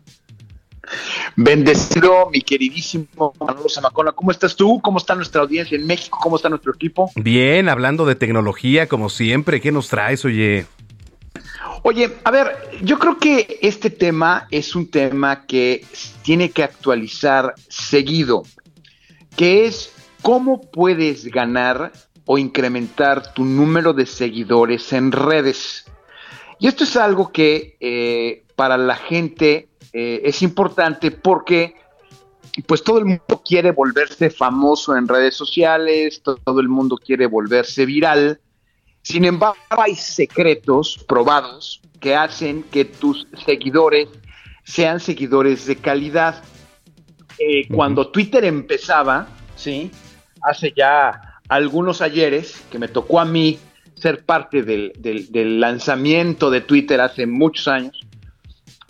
Bendecido, 1.34 2.30
mi 2.30 2.40
queridísimo 2.40 3.34
Manolo 3.40 3.68
Zamacona. 3.68 4.12
¿Cómo 4.12 4.30
estás 4.30 4.54
tú? 4.54 4.80
¿Cómo 4.80 4.98
está 4.98 5.16
nuestra 5.16 5.40
audiencia 5.40 5.76
en 5.76 5.84
México? 5.84 6.16
¿Cómo 6.22 6.36
está 6.36 6.48
nuestro 6.48 6.72
equipo? 6.72 7.10
Bien, 7.16 7.68
hablando 7.68 8.06
de 8.06 8.14
tecnología, 8.14 8.86
como 8.86 9.08
siempre. 9.08 9.60
¿Qué 9.60 9.72
nos 9.72 9.88
traes, 9.88 10.24
oye? 10.24 10.66
Oye, 11.82 12.16
a 12.22 12.30
ver, 12.30 12.56
yo 12.84 13.00
creo 13.00 13.18
que 13.18 13.58
este 13.62 13.90
tema 13.90 14.46
es 14.52 14.76
un 14.76 14.92
tema 14.92 15.44
que 15.44 15.84
tiene 16.22 16.50
que 16.50 16.62
actualizar 16.62 17.54
seguido, 17.68 18.44
que 19.36 19.66
es 19.66 19.92
cómo 20.22 20.60
puedes 20.60 21.24
ganar 21.24 21.90
o 22.26 22.38
incrementar 22.38 23.34
tu 23.34 23.44
número 23.44 23.92
de 23.92 24.06
seguidores 24.06 24.92
en 24.92 25.12
redes. 25.12 25.86
Y 26.58 26.68
esto 26.68 26.84
es 26.84 26.96
algo 26.96 27.32
que 27.32 27.76
eh, 27.80 28.44
para 28.56 28.76
la 28.76 28.96
gente 28.96 29.68
eh, 29.92 30.22
es 30.24 30.42
importante 30.42 31.10
porque 31.10 31.74
pues 32.66 32.84
todo 32.84 32.98
el 32.98 33.04
mundo 33.04 33.42
quiere 33.44 33.72
volverse 33.72 34.30
famoso 34.30 34.96
en 34.96 35.08
redes 35.08 35.34
sociales, 35.34 36.22
todo 36.22 36.60
el 36.60 36.68
mundo 36.68 36.96
quiere 36.96 37.26
volverse 37.26 37.84
viral. 37.84 38.40
Sin 39.02 39.24
embargo, 39.24 39.58
hay 39.70 39.96
secretos 39.96 41.04
probados 41.06 41.82
que 42.00 42.14
hacen 42.14 42.62
que 42.64 42.84
tus 42.84 43.26
seguidores 43.44 44.08
sean 44.62 45.00
seguidores 45.00 45.66
de 45.66 45.76
calidad. 45.76 46.42
Eh, 47.38 47.66
cuando 47.68 48.08
Twitter 48.08 48.44
empezaba, 48.44 49.26
¿sí? 49.56 49.90
Hace 50.42 50.72
ya 50.76 51.33
algunos 51.48 52.00
ayeres 52.00 52.62
que 52.70 52.78
me 52.78 52.88
tocó 52.88 53.20
a 53.20 53.24
mí 53.24 53.58
ser 53.94 54.24
parte 54.24 54.62
del, 54.62 54.92
del, 54.98 55.60
lanzamiento 55.60 56.50
de 56.50 56.60
Twitter 56.60 57.00
hace 57.00 57.26
muchos 57.26 57.68
años, 57.68 58.00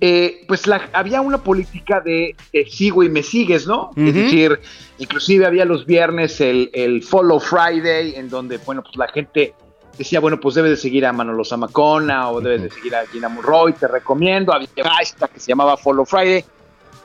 eh, 0.00 0.44
pues 0.48 0.66
la, 0.66 0.88
había 0.92 1.20
una 1.20 1.38
política 1.38 2.00
de 2.00 2.34
sigo 2.68 3.02
y 3.02 3.08
me 3.08 3.22
sigues, 3.22 3.66
¿no? 3.66 3.90
Es 3.96 4.14
decir, 4.14 4.58
inclusive 4.98 5.46
había 5.46 5.64
los 5.64 5.86
viernes 5.86 6.40
el, 6.40 6.70
el, 6.72 7.02
Follow 7.02 7.38
Friday, 7.38 8.14
en 8.16 8.28
donde, 8.28 8.58
bueno, 8.58 8.82
pues 8.82 8.96
la 8.96 9.08
gente 9.08 9.54
decía, 9.96 10.20
bueno, 10.20 10.40
pues 10.40 10.54
debes 10.54 10.72
de 10.72 10.76
seguir 10.76 11.06
a 11.06 11.12
Manolo 11.12 11.44
Zamacona 11.44 12.30
o 12.30 12.40
debes 12.40 12.62
de 12.62 12.70
seguir 12.70 12.96
a 12.96 13.06
Gina 13.06 13.28
Murroy, 13.28 13.72
te 13.74 13.86
recomiendo, 13.86 14.52
había 14.52 14.68
hashtag 14.82 15.30
que 15.30 15.40
se 15.40 15.48
llamaba 15.48 15.76
Follow 15.76 16.04
Friday. 16.04 16.44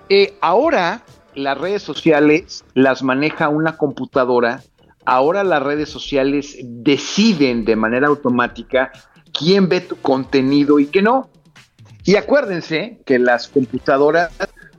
Eh, 0.09 0.33
ahora 0.41 1.03
las 1.35 1.57
redes 1.57 1.83
sociales 1.83 2.65
las 2.73 3.03
maneja 3.03 3.49
una 3.49 3.77
computadora 3.77 4.63
ahora 5.09 5.43
las 5.43 5.63
redes 5.63 5.89
sociales 5.89 6.55
deciden 6.61 7.65
de 7.65 7.75
manera 7.75 8.07
automática 8.07 8.91
quién 9.33 9.67
ve 9.67 9.81
tu 9.81 9.95
contenido 9.95 10.79
y 10.79 10.85
qué 10.85 11.01
no. 11.01 11.31
Y 12.05 12.15
acuérdense 12.15 12.99
que 13.07 13.17
las 13.17 13.47
computadoras 13.47 14.31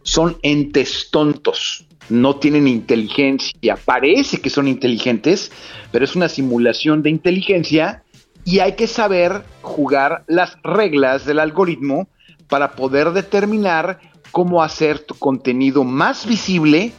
son 0.02 0.38
entes 0.42 1.10
tontos, 1.10 1.84
no 2.08 2.36
tienen 2.36 2.68
inteligencia. 2.68 3.76
Parece 3.84 4.40
que 4.40 4.50
son 4.50 4.68
inteligentes, 4.68 5.50
pero 5.90 6.04
es 6.04 6.14
una 6.14 6.28
simulación 6.28 7.02
de 7.02 7.10
inteligencia 7.10 8.04
y 8.44 8.60
hay 8.60 8.76
que 8.76 8.86
saber 8.86 9.42
jugar 9.62 10.24
las 10.28 10.56
reglas 10.62 11.24
del 11.24 11.40
algoritmo 11.40 12.08
para 12.48 12.72
poder 12.72 13.10
determinar 13.10 13.98
cómo 14.30 14.62
hacer 14.62 15.00
tu 15.00 15.16
contenido 15.16 15.82
más 15.82 16.24
visible 16.24 16.92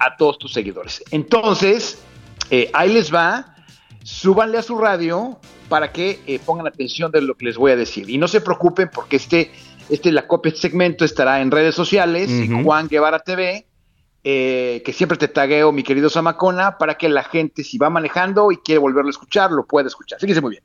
a 0.00 0.16
todos 0.16 0.38
tus 0.38 0.52
seguidores. 0.52 1.04
Entonces, 1.12 2.03
eh, 2.50 2.70
ahí 2.72 2.92
les 2.92 3.12
va, 3.12 3.56
súbanle 4.02 4.58
a 4.58 4.62
su 4.62 4.78
radio 4.78 5.38
para 5.68 5.92
que 5.92 6.20
eh, 6.26 6.38
pongan 6.44 6.66
atención 6.66 7.10
de 7.10 7.22
lo 7.22 7.36
que 7.36 7.46
les 7.46 7.56
voy 7.56 7.72
a 7.72 7.76
decir. 7.76 8.08
Y 8.10 8.18
no 8.18 8.28
se 8.28 8.40
preocupen 8.40 8.90
porque 8.92 9.16
este, 9.16 9.50
este 9.88 10.12
la 10.12 10.26
copia 10.26 10.50
este 10.50 10.62
segmento 10.62 11.04
estará 11.04 11.40
en 11.40 11.50
redes 11.50 11.74
sociales, 11.74 12.30
Juan 12.62 12.88
Guevara 12.88 13.18
TV, 13.20 13.66
eh, 14.22 14.82
que 14.84 14.92
siempre 14.92 15.18
te 15.18 15.28
tagueo, 15.28 15.72
mi 15.72 15.82
querido 15.82 16.08
Samacona, 16.08 16.78
para 16.78 16.96
que 16.96 17.08
la 17.08 17.24
gente, 17.24 17.64
si 17.64 17.78
va 17.78 17.90
manejando 17.90 18.50
y 18.52 18.56
quiere 18.58 18.78
volverlo 18.78 19.08
a 19.08 19.10
escuchar, 19.10 19.50
lo 19.50 19.66
pueda 19.66 19.88
escuchar. 19.88 20.18
Fíjense 20.20 20.40
muy 20.40 20.52
bien. 20.52 20.64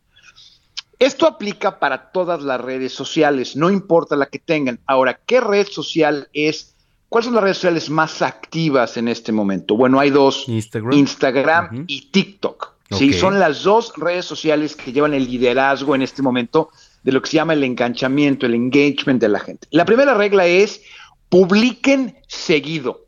Esto 0.97 1.27
aplica 1.27 1.79
para 1.79 2.11
todas 2.11 2.41
las 2.41 2.59
redes 2.59 2.93
sociales, 2.93 3.55
no 3.55 3.69
importa 3.69 4.17
la 4.17 4.25
que 4.25 4.39
tengan. 4.39 4.79
Ahora, 4.85 5.19
¿qué 5.25 5.39
red 5.39 5.67
social 5.67 6.29
es 6.33 6.75
¿Cuáles 7.09 7.25
son 7.25 7.35
las 7.35 7.43
redes 7.43 7.57
sociales 7.57 7.89
más 7.89 8.21
activas 8.21 8.95
en 8.97 9.07
este 9.07 9.31
momento? 9.31 9.75
Bueno, 9.75 9.99
hay 9.99 10.11
dos, 10.11 10.45
Instagram, 10.47 11.85
y 11.87 12.11
TikTok. 12.11 12.73
Sí, 12.91 13.13
son 13.13 13.39
las 13.39 13.63
dos 13.63 13.93
redes 13.97 14.25
sociales 14.25 14.75
que 14.75 14.91
llevan 14.91 15.13
el 15.13 15.29
liderazgo 15.29 15.93
en 15.93 16.01
este 16.01 16.21
momento 16.21 16.69
de 17.03 17.11
lo 17.11 17.21
que 17.21 17.29
se 17.29 17.35
llama 17.35 17.53
el 17.53 17.63
enganchamiento, 17.63 18.45
el 18.45 18.55
engagement 18.55 19.21
de 19.21 19.29
la 19.29 19.39
gente. 19.39 19.67
La 19.71 19.85
primera 19.85 20.13
regla 20.13 20.45
es 20.45 20.81
publiquen 21.29 22.17
seguido. 22.27 23.05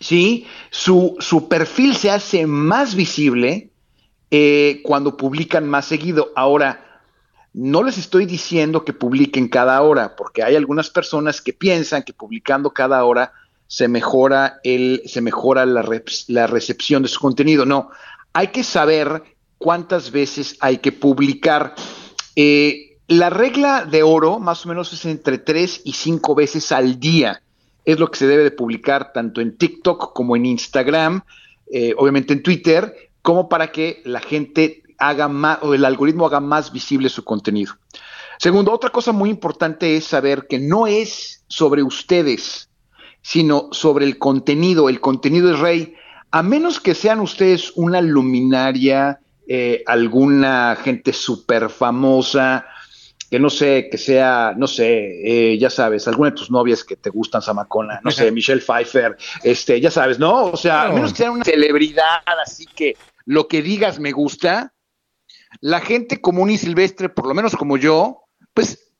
¿sí? 0.00 0.46
Su, 0.70 1.16
su 1.18 1.48
perfil 1.48 1.94
se 1.94 2.10
hace 2.10 2.46
más 2.46 2.94
visible 2.94 3.70
eh, 4.30 4.80
cuando 4.82 5.16
publican 5.16 5.68
más 5.68 5.86
seguido. 5.86 6.32
Ahora, 6.34 6.85
no 7.56 7.82
les 7.82 7.96
estoy 7.96 8.26
diciendo 8.26 8.84
que 8.84 8.92
publiquen 8.92 9.48
cada 9.48 9.80
hora, 9.80 10.14
porque 10.14 10.42
hay 10.42 10.56
algunas 10.56 10.90
personas 10.90 11.40
que 11.40 11.54
piensan 11.54 12.02
que 12.02 12.12
publicando 12.12 12.74
cada 12.74 13.02
hora 13.02 13.32
se 13.66 13.88
mejora, 13.88 14.60
el, 14.62 15.00
se 15.06 15.22
mejora 15.22 15.64
la, 15.64 15.80
recepción 16.46 17.02
de 17.02 17.08
su 17.08 17.18
contenido. 17.18 17.64
No, 17.64 17.88
hay 18.34 18.48
que 18.48 18.62
saber 18.62 19.22
cuántas 19.56 20.10
veces 20.10 20.58
hay 20.60 20.78
que 20.78 20.92
publicar. 20.92 21.74
Eh, 22.36 22.98
la 23.08 23.30
regla 23.30 23.86
de 23.86 24.02
oro 24.02 24.38
más 24.38 24.66
o 24.66 24.68
menos 24.68 24.92
es 24.92 25.06
entre 25.06 25.38
tres 25.38 25.80
y 25.82 25.94
cinco 25.94 26.34
veces 26.34 26.72
al 26.72 27.00
día. 27.00 27.40
Es 27.86 27.98
lo 27.98 28.10
que 28.10 28.18
se 28.18 28.26
debe 28.26 28.44
de 28.44 28.50
publicar 28.50 29.14
tanto 29.14 29.40
en 29.40 29.56
TikTok 29.56 30.12
como 30.12 30.36
en 30.36 30.44
Instagram, 30.44 31.22
eh, 31.72 31.94
obviamente 31.96 32.34
en 32.34 32.42
Twitter, 32.42 33.10
como 33.22 33.48
para 33.48 33.72
que 33.72 34.02
la 34.04 34.20
gente 34.20 34.82
haga 34.98 35.28
más, 35.28 35.58
o 35.62 35.74
el 35.74 35.84
algoritmo 35.84 36.26
haga 36.26 36.40
más 36.40 36.72
visible 36.72 37.08
su 37.08 37.24
contenido. 37.24 37.74
Segundo, 38.38 38.72
otra 38.72 38.90
cosa 38.90 39.12
muy 39.12 39.30
importante 39.30 39.96
es 39.96 40.04
saber 40.04 40.46
que 40.48 40.58
no 40.58 40.86
es 40.86 41.44
sobre 41.48 41.82
ustedes, 41.82 42.68
sino 43.22 43.68
sobre 43.72 44.04
el 44.04 44.18
contenido. 44.18 44.88
El 44.88 45.00
contenido 45.00 45.52
es 45.52 45.58
rey. 45.58 45.94
A 46.30 46.42
menos 46.42 46.80
que 46.80 46.94
sean 46.94 47.20
ustedes 47.20 47.72
una 47.76 48.00
luminaria, 48.00 49.20
eh, 49.48 49.82
alguna 49.86 50.76
gente 50.82 51.12
súper 51.12 51.70
famosa, 51.70 52.66
que 53.30 53.38
no 53.38 53.50
sé, 53.50 53.88
que 53.90 53.98
sea, 53.98 54.54
no 54.56 54.66
sé, 54.66 55.20
eh, 55.24 55.58
ya 55.58 55.70
sabes, 55.70 56.06
alguna 56.06 56.30
de 56.30 56.36
tus 56.36 56.50
novias 56.50 56.84
que 56.84 56.96
te 56.96 57.10
gustan, 57.10 57.42
Samacona, 57.42 58.00
no 58.04 58.10
sé, 58.10 58.30
Michelle 58.32 58.60
Pfeiffer, 58.60 59.16
este, 59.42 59.80
ya 59.80 59.90
sabes, 59.90 60.18
¿no? 60.18 60.46
O 60.46 60.56
sea, 60.56 60.84
a 60.84 60.92
menos 60.92 61.12
que 61.12 61.18
sean 61.18 61.32
una 61.32 61.44
celebridad, 61.44 62.22
así 62.42 62.66
que 62.66 62.96
lo 63.24 63.48
que 63.48 63.62
digas 63.62 63.98
me 63.98 64.12
gusta, 64.12 64.72
la 65.60 65.80
gente 65.80 66.20
común 66.20 66.50
y 66.50 66.58
silvestre, 66.58 67.08
por 67.08 67.26
lo 67.26 67.34
menos 67.34 67.56
como 67.56 67.76
yo, 67.76 68.22
pues 68.54 68.92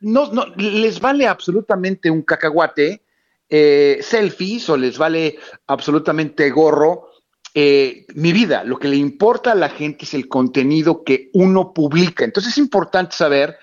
no, 0.00 0.30
les 0.56 1.00
vale 1.00 1.26
absolutamente 1.26 2.10
un 2.10 2.22
cacahuate 2.22 3.02
eh, 3.48 3.98
selfies 4.02 4.68
o 4.70 4.76
les 4.76 4.96
vale 4.98 5.38
absolutamente 5.66 6.50
gorro 6.50 7.08
eh, 7.54 8.06
mi 8.14 8.32
vida. 8.32 8.64
Lo 8.64 8.78
que 8.78 8.88
le 8.88 8.96
importa 8.96 9.52
a 9.52 9.54
la 9.54 9.68
gente 9.68 10.04
es 10.04 10.14
el 10.14 10.26
contenido 10.26 11.04
que 11.04 11.30
uno 11.34 11.72
publica. 11.74 12.24
Entonces 12.24 12.52
es 12.52 12.58
importante 12.58 13.14
saber 13.14 13.58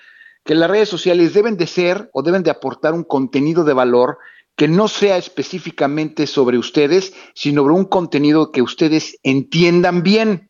que 0.45 0.55
las 0.55 0.69
redes 0.69 0.89
sociales 0.89 1.33
deben 1.33 1.57
de 1.57 1.67
ser 1.67 2.09
o 2.13 2.21
deben 2.21 2.43
de 2.43 2.51
aportar 2.51 2.93
un 2.93 3.03
contenido 3.03 3.63
de 3.63 3.73
valor 3.73 4.19
que 4.55 4.67
no 4.67 4.87
sea 4.87 5.17
específicamente 5.17 6.27
sobre 6.27 6.57
ustedes, 6.57 7.13
sino 7.33 7.61
sobre 7.61 7.73
un 7.73 7.85
contenido 7.85 8.51
que 8.51 8.61
ustedes 8.61 9.17
entiendan 9.23 10.03
bien. 10.03 10.48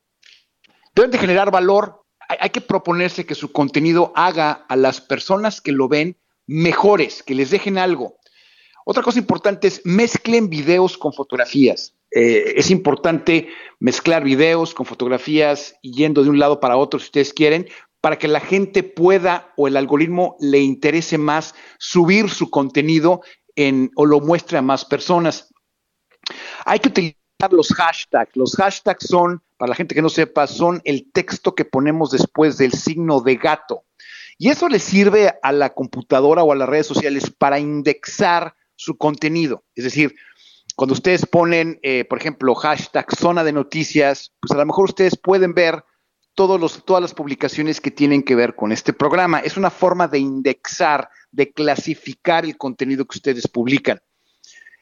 Deben 0.99 1.11
de 1.11 1.17
generar 1.17 1.49
valor. 1.49 2.03
Hay, 2.27 2.49
que 2.49 2.59
proponerse 2.59 3.25
que 3.25 3.33
su 3.33 3.53
contenido 3.53 4.11
haga 4.17 4.65
a 4.67 4.75
las 4.75 4.99
personas 4.99 5.61
que 5.61 5.71
lo 5.71 5.87
ven 5.87 6.17
mejores, 6.45 7.23
que 7.23 7.35
les 7.35 7.51
dejen 7.51 7.77
algo. 7.77 8.17
Otra 8.85 9.01
cosa 9.01 9.17
importante 9.17 9.69
es 9.69 9.81
mezclen 9.85 10.49
videos 10.49 10.97
con 10.97 11.13
fotografías. 11.13 11.95
Eh, 12.11 12.55
es 12.57 12.69
importante 12.69 13.47
mezclar 13.79 14.25
videos 14.25 14.73
con 14.73 14.85
fotografías 14.85 15.73
yendo 15.81 16.21
de 16.21 16.31
un 16.31 16.37
lado 16.37 16.59
para 16.59 16.75
otro 16.75 16.99
si 16.99 17.05
ustedes 17.05 17.33
quieren, 17.33 17.69
para 18.01 18.17
que 18.17 18.27
la 18.27 18.41
gente 18.41 18.83
pueda 18.83 19.53
o 19.55 19.69
el 19.69 19.77
algoritmo 19.77 20.35
le 20.41 20.59
interese 20.59 21.17
más 21.17 21.55
subir 21.77 22.29
su 22.29 22.49
contenido 22.49 23.21
en, 23.55 23.89
o 23.95 24.05
lo 24.05 24.19
muestre 24.19 24.57
a 24.57 24.61
más 24.61 24.83
personas. 24.83 25.47
Hay 26.65 26.79
que 26.79 26.89
utilizar 26.89 27.15
los 27.51 27.69
hashtags. 27.69 28.35
Los 28.35 28.53
hashtags 28.57 29.07
son, 29.07 29.41
para 29.59 29.71
la 29.71 29.75
gente 29.75 29.93
que 29.93 30.01
no 30.01 30.07
sepa, 30.07 30.47
son 30.47 30.81
el 30.85 31.11
texto 31.11 31.53
que 31.53 31.65
ponemos 31.65 32.11
después 32.11 32.57
del 32.57 32.71
signo 32.71 33.19
de 33.19 33.35
gato. 33.35 33.83
Y 34.37 34.47
eso 34.47 34.69
le 34.69 34.79
sirve 34.79 35.33
a 35.43 35.51
la 35.51 35.73
computadora 35.73 36.43
o 36.43 36.53
a 36.53 36.55
las 36.55 36.69
redes 36.69 36.87
sociales 36.87 37.29
para 37.29 37.59
indexar 37.59 38.55
su 38.77 38.97
contenido. 38.97 39.65
Es 39.75 39.83
decir, 39.83 40.15
cuando 40.77 40.93
ustedes 40.93 41.25
ponen, 41.25 41.77
eh, 41.83 42.05
por 42.05 42.19
ejemplo, 42.19 42.55
hashtag 42.55 43.13
zona 43.13 43.43
de 43.43 43.51
noticias, 43.51 44.31
pues 44.39 44.51
a 44.51 44.55
lo 44.55 44.65
mejor 44.65 44.85
ustedes 44.85 45.17
pueden 45.17 45.53
ver 45.53 45.83
todos 46.35 46.85
todas 46.85 47.01
las 47.01 47.13
publicaciones 47.13 47.81
que 47.81 47.91
tienen 47.91 48.23
que 48.23 48.35
ver 48.35 48.55
con 48.55 48.71
este 48.71 48.93
programa. 48.93 49.39
Es 49.41 49.57
una 49.57 49.71
forma 49.71 50.07
de 50.07 50.19
indexar, 50.19 51.09
de 51.31 51.51
clasificar 51.51 52.45
el 52.45 52.57
contenido 52.57 53.03
que 53.03 53.17
ustedes 53.17 53.45
publican. 53.49 53.99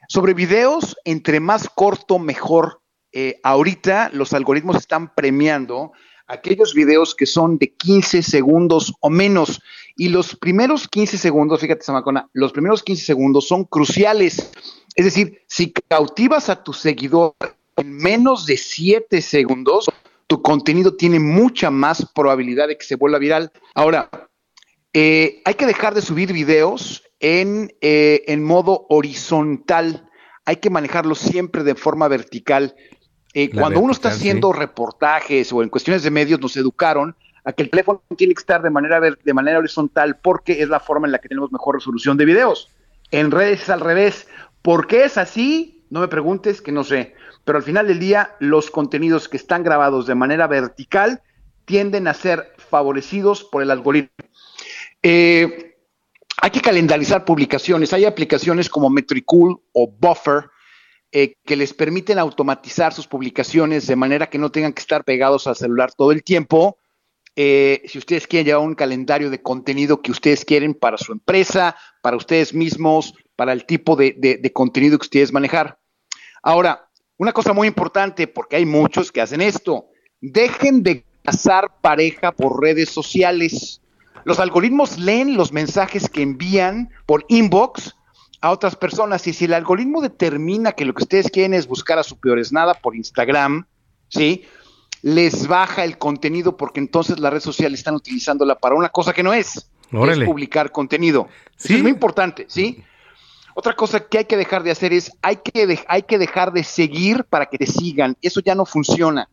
Sobre 0.08 0.34
videos, 0.34 0.96
entre 1.04 1.40
más 1.40 1.68
corto, 1.68 2.20
mejor. 2.20 2.80
Eh, 3.20 3.40
ahorita 3.42 4.10
los 4.12 4.32
algoritmos 4.32 4.76
están 4.76 5.12
premiando 5.12 5.90
aquellos 6.28 6.72
videos 6.72 7.16
que 7.16 7.26
son 7.26 7.58
de 7.58 7.72
15 7.72 8.22
segundos 8.22 8.94
o 9.00 9.10
menos. 9.10 9.60
Y 9.96 10.10
los 10.10 10.36
primeros 10.36 10.86
15 10.86 11.18
segundos, 11.18 11.60
fíjate, 11.60 11.82
Samacona, 11.82 12.28
los 12.32 12.52
primeros 12.52 12.84
15 12.84 13.04
segundos 13.04 13.48
son 13.48 13.64
cruciales. 13.64 14.52
Es 14.94 15.04
decir, 15.04 15.42
si 15.48 15.72
cautivas 15.72 16.48
a 16.48 16.62
tu 16.62 16.72
seguidor 16.72 17.34
en 17.74 17.96
menos 17.96 18.46
de 18.46 18.56
7 18.56 19.20
segundos, 19.20 19.86
tu 20.28 20.40
contenido 20.40 20.94
tiene 20.94 21.18
mucha 21.18 21.72
más 21.72 22.06
probabilidad 22.14 22.68
de 22.68 22.78
que 22.78 22.86
se 22.86 22.94
vuelva 22.94 23.18
viral. 23.18 23.50
Ahora, 23.74 24.10
eh, 24.92 25.42
hay 25.44 25.54
que 25.54 25.66
dejar 25.66 25.92
de 25.92 26.02
subir 26.02 26.32
videos 26.32 27.02
en, 27.18 27.74
eh, 27.80 28.22
en 28.28 28.44
modo 28.44 28.86
horizontal. 28.88 30.08
Hay 30.44 30.58
que 30.58 30.70
manejarlo 30.70 31.16
siempre 31.16 31.64
de 31.64 31.74
forma 31.74 32.06
vertical. 32.06 32.76
Eh, 33.40 33.50
cuando 33.54 33.78
uno 33.78 33.92
está 33.92 34.08
haciendo 34.08 34.52
sí. 34.52 34.58
reportajes 34.58 35.52
o 35.52 35.62
en 35.62 35.68
cuestiones 35.68 36.02
de 36.02 36.10
medios, 36.10 36.40
nos 36.40 36.56
educaron 36.56 37.14
a 37.44 37.52
que 37.52 37.62
el 37.62 37.70
teléfono 37.70 38.02
tiene 38.16 38.34
que 38.34 38.40
estar 38.40 38.60
de 38.60 38.68
manera, 38.68 39.00
de 39.00 39.32
manera 39.32 39.60
horizontal 39.60 40.16
porque 40.20 40.60
es 40.60 40.68
la 40.68 40.80
forma 40.80 41.06
en 41.06 41.12
la 41.12 41.20
que 41.20 41.28
tenemos 41.28 41.52
mejor 41.52 41.76
resolución 41.76 42.16
de 42.16 42.24
videos. 42.24 42.68
En 43.12 43.30
redes 43.30 43.62
es 43.62 43.70
al 43.70 43.78
revés. 43.78 44.26
¿Por 44.60 44.88
qué 44.88 45.04
es 45.04 45.16
así? 45.18 45.84
No 45.88 46.00
me 46.00 46.08
preguntes, 46.08 46.60
que 46.60 46.72
no 46.72 46.82
sé. 46.82 47.14
Pero 47.44 47.58
al 47.58 47.62
final 47.62 47.86
del 47.86 48.00
día, 48.00 48.34
los 48.40 48.72
contenidos 48.72 49.28
que 49.28 49.36
están 49.36 49.62
grabados 49.62 50.08
de 50.08 50.16
manera 50.16 50.48
vertical 50.48 51.22
tienden 51.64 52.08
a 52.08 52.14
ser 52.14 52.54
favorecidos 52.56 53.44
por 53.44 53.62
el 53.62 53.70
algoritmo. 53.70 54.10
Eh, 55.00 55.76
hay 56.42 56.50
que 56.50 56.60
calendarizar 56.60 57.24
publicaciones. 57.24 57.92
Hay 57.92 58.04
aplicaciones 58.04 58.68
como 58.68 58.90
Metricool 58.90 59.60
o 59.74 59.86
Buffer 59.86 60.50
eh, 61.10 61.36
que 61.46 61.56
les 61.56 61.72
permiten 61.72 62.18
automatizar 62.18 62.92
sus 62.92 63.06
publicaciones 63.06 63.86
de 63.86 63.96
manera 63.96 64.28
que 64.28 64.36
no 64.36 64.50
tengan 64.50 64.74
que 64.74 64.80
estar 64.80 65.04
pegados 65.04 65.46
al 65.46 65.56
celular 65.56 65.92
todo 65.94 66.12
el 66.12 66.22
tiempo. 66.22 66.76
Eh, 67.34 67.82
si 67.86 67.96
ustedes 67.96 68.26
quieren 68.26 68.46
llevar 68.46 68.66
un 68.66 68.74
calendario 68.74 69.30
de 69.30 69.40
contenido 69.40 70.02
que 70.02 70.10
ustedes 70.10 70.44
quieren 70.44 70.74
para 70.74 70.98
su 70.98 71.12
empresa, 71.12 71.76
para 72.02 72.18
ustedes 72.18 72.52
mismos, 72.52 73.14
para 73.36 73.54
el 73.54 73.64
tipo 73.64 73.96
de, 73.96 74.50
contenido 74.52 74.98
que 74.98 75.04
ustedes 75.04 75.32
manejar. 75.32 75.78
Ahora, 76.42 76.90
una 77.16 77.32
cosa 77.32 77.54
muy 77.54 77.68
importante, 77.68 78.26
porque 78.26 78.56
hay 78.56 78.66
muchos 78.66 79.10
que 79.10 79.20
hacen 79.22 79.40
esto, 79.40 79.86
dejen 80.20 80.82
de 80.82 81.04
casar 81.22 81.80
pareja 81.80 82.32
por 82.32 82.60
redes 82.60 82.90
sociales. 82.90 83.80
Los 84.24 84.40
algoritmos 84.40 84.98
leen 84.98 85.36
los 85.36 85.52
mensajes 85.52 86.08
que 86.10 86.22
envían 86.22 86.90
por 87.06 87.24
inbox 87.28 87.94
a 88.40 88.50
otras 88.50 88.76
personas 88.76 89.26
y 89.26 89.32
si 89.32 89.46
el 89.46 89.54
algoritmo 89.54 90.00
determina 90.00 90.72
que 90.72 90.84
lo 90.84 90.94
que 90.94 91.02
ustedes 91.02 91.30
quieren 91.30 91.54
es 91.54 91.66
buscar 91.66 91.98
a 91.98 92.02
su 92.02 92.18
peores 92.18 92.52
nada 92.52 92.74
por 92.74 92.94
Instagram, 92.94 93.66
¿sí? 94.08 94.44
Les 95.02 95.46
baja 95.46 95.84
el 95.84 95.98
contenido 95.98 96.56
porque 96.56 96.80
entonces 96.80 97.18
las 97.18 97.32
redes 97.32 97.44
sociales 97.44 97.80
están 97.80 97.94
utilizándola 97.94 98.56
para 98.56 98.74
una 98.74 98.88
cosa 98.88 99.12
que 99.12 99.22
no 99.22 99.32
es, 99.32 99.68
es 99.90 100.18
publicar 100.24 100.70
contenido. 100.70 101.28
¿Sí? 101.56 101.68
Eso 101.68 101.76
es 101.76 101.82
muy 101.82 101.92
importante, 101.92 102.46
¿sí? 102.48 102.84
Otra 103.54 103.74
cosa 103.74 104.00
que 104.00 104.18
hay 104.18 104.24
que 104.24 104.36
dejar 104.36 104.62
de 104.62 104.70
hacer 104.70 104.92
es, 104.92 105.12
hay 105.20 105.38
que, 105.38 105.66
de, 105.66 105.80
hay 105.88 106.02
que 106.02 106.18
dejar 106.18 106.52
de 106.52 106.62
seguir 106.62 107.24
para 107.24 107.46
que 107.46 107.58
te 107.58 107.66
sigan. 107.66 108.16
Eso 108.22 108.40
ya 108.40 108.54
no 108.54 108.64
funciona. 108.64 109.28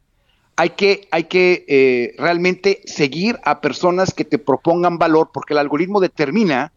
Hay 0.55 0.71
que, 0.71 1.07
hay 1.11 1.25
que 1.25 1.63
eh, 1.67 2.15
realmente 2.17 2.81
seguir 2.85 3.39
a 3.43 3.61
personas 3.61 4.13
que 4.13 4.25
te 4.25 4.39
propongan 4.39 4.97
valor 4.97 5.29
porque 5.31 5.53
el 5.53 5.59
algoritmo 5.59 5.99
determina 5.99 6.71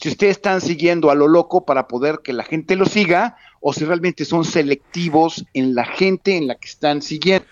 si 0.00 0.08
ustedes 0.08 0.36
están 0.36 0.62
siguiendo 0.62 1.10
a 1.10 1.14
lo 1.14 1.28
loco 1.28 1.66
para 1.66 1.86
poder 1.86 2.20
que 2.24 2.32
la 2.32 2.44
gente 2.44 2.74
lo 2.74 2.86
siga 2.86 3.36
o 3.60 3.74
si 3.74 3.84
realmente 3.84 4.24
son 4.24 4.46
selectivos 4.46 5.44
en 5.52 5.74
la 5.74 5.84
gente 5.84 6.38
en 6.38 6.46
la 6.46 6.54
que 6.54 6.68
están 6.68 7.02
siguiendo. 7.02 7.46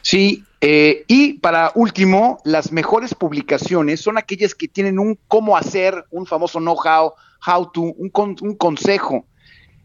Sí, 0.00 0.44
eh, 0.60 1.04
y 1.08 1.34
para 1.34 1.72
último, 1.74 2.38
las 2.44 2.70
mejores 2.70 3.14
publicaciones 3.14 4.00
son 4.00 4.16
aquellas 4.16 4.54
que 4.54 4.68
tienen 4.68 5.00
un 5.00 5.18
cómo 5.26 5.56
hacer, 5.56 6.04
un 6.12 6.26
famoso 6.26 6.60
know-how, 6.60 7.14
how 7.44 7.70
to, 7.72 7.80
un, 7.80 8.10
con, 8.10 8.36
un 8.42 8.54
consejo. 8.54 9.26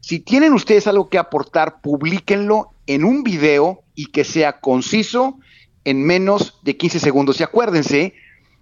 Si 0.01 0.19
tienen 0.19 0.53
ustedes 0.53 0.85
algo 0.85 1.09
que 1.09 1.17
aportar, 1.17 1.81
publíquenlo 1.81 2.69
en 2.85 3.03
un 3.03 3.23
video 3.23 3.81
y 3.95 4.11
que 4.11 4.23
sea 4.23 4.59
conciso 4.59 5.39
en 5.83 6.03
menos 6.03 6.59
de 6.61 6.77
15 6.77 6.99
segundos. 6.99 7.39
Y 7.39 7.43
acuérdense 7.43 8.13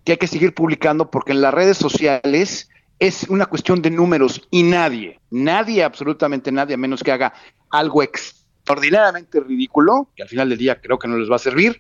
que 0.06 0.14
hay 0.14 0.18
que 0.18 0.28
seguir 0.28 0.54
publicando 0.54 1.12
porque 1.12 1.34
en 1.34 1.42
las 1.42 1.54
redes 1.54 1.78
sociales 1.78 2.70
es 3.00 3.24
una 3.30 3.46
cuestión 3.46 3.82
de 3.82 3.90
números 3.90 4.42
y 4.52 4.64
nadie, 4.64 5.20
nadie, 5.32 5.84
absolutamente 5.84 6.52
nadie, 6.52 6.76
a 6.76 6.78
menos 6.78 7.02
que 7.02 7.12
haga 7.12 7.34
algo 7.70 8.04
extraordinariamente 8.04 9.40
ridículo, 9.40 10.10
que 10.16 10.24
al 10.24 10.30
final 10.30 10.50
del 10.50 10.58
día 10.58 10.82
creo 10.82 11.00
que 11.00 11.08
no 11.08 11.18
les 11.18 11.32
va 11.32 11.38
a 11.38 11.40
servir, 11.40 11.80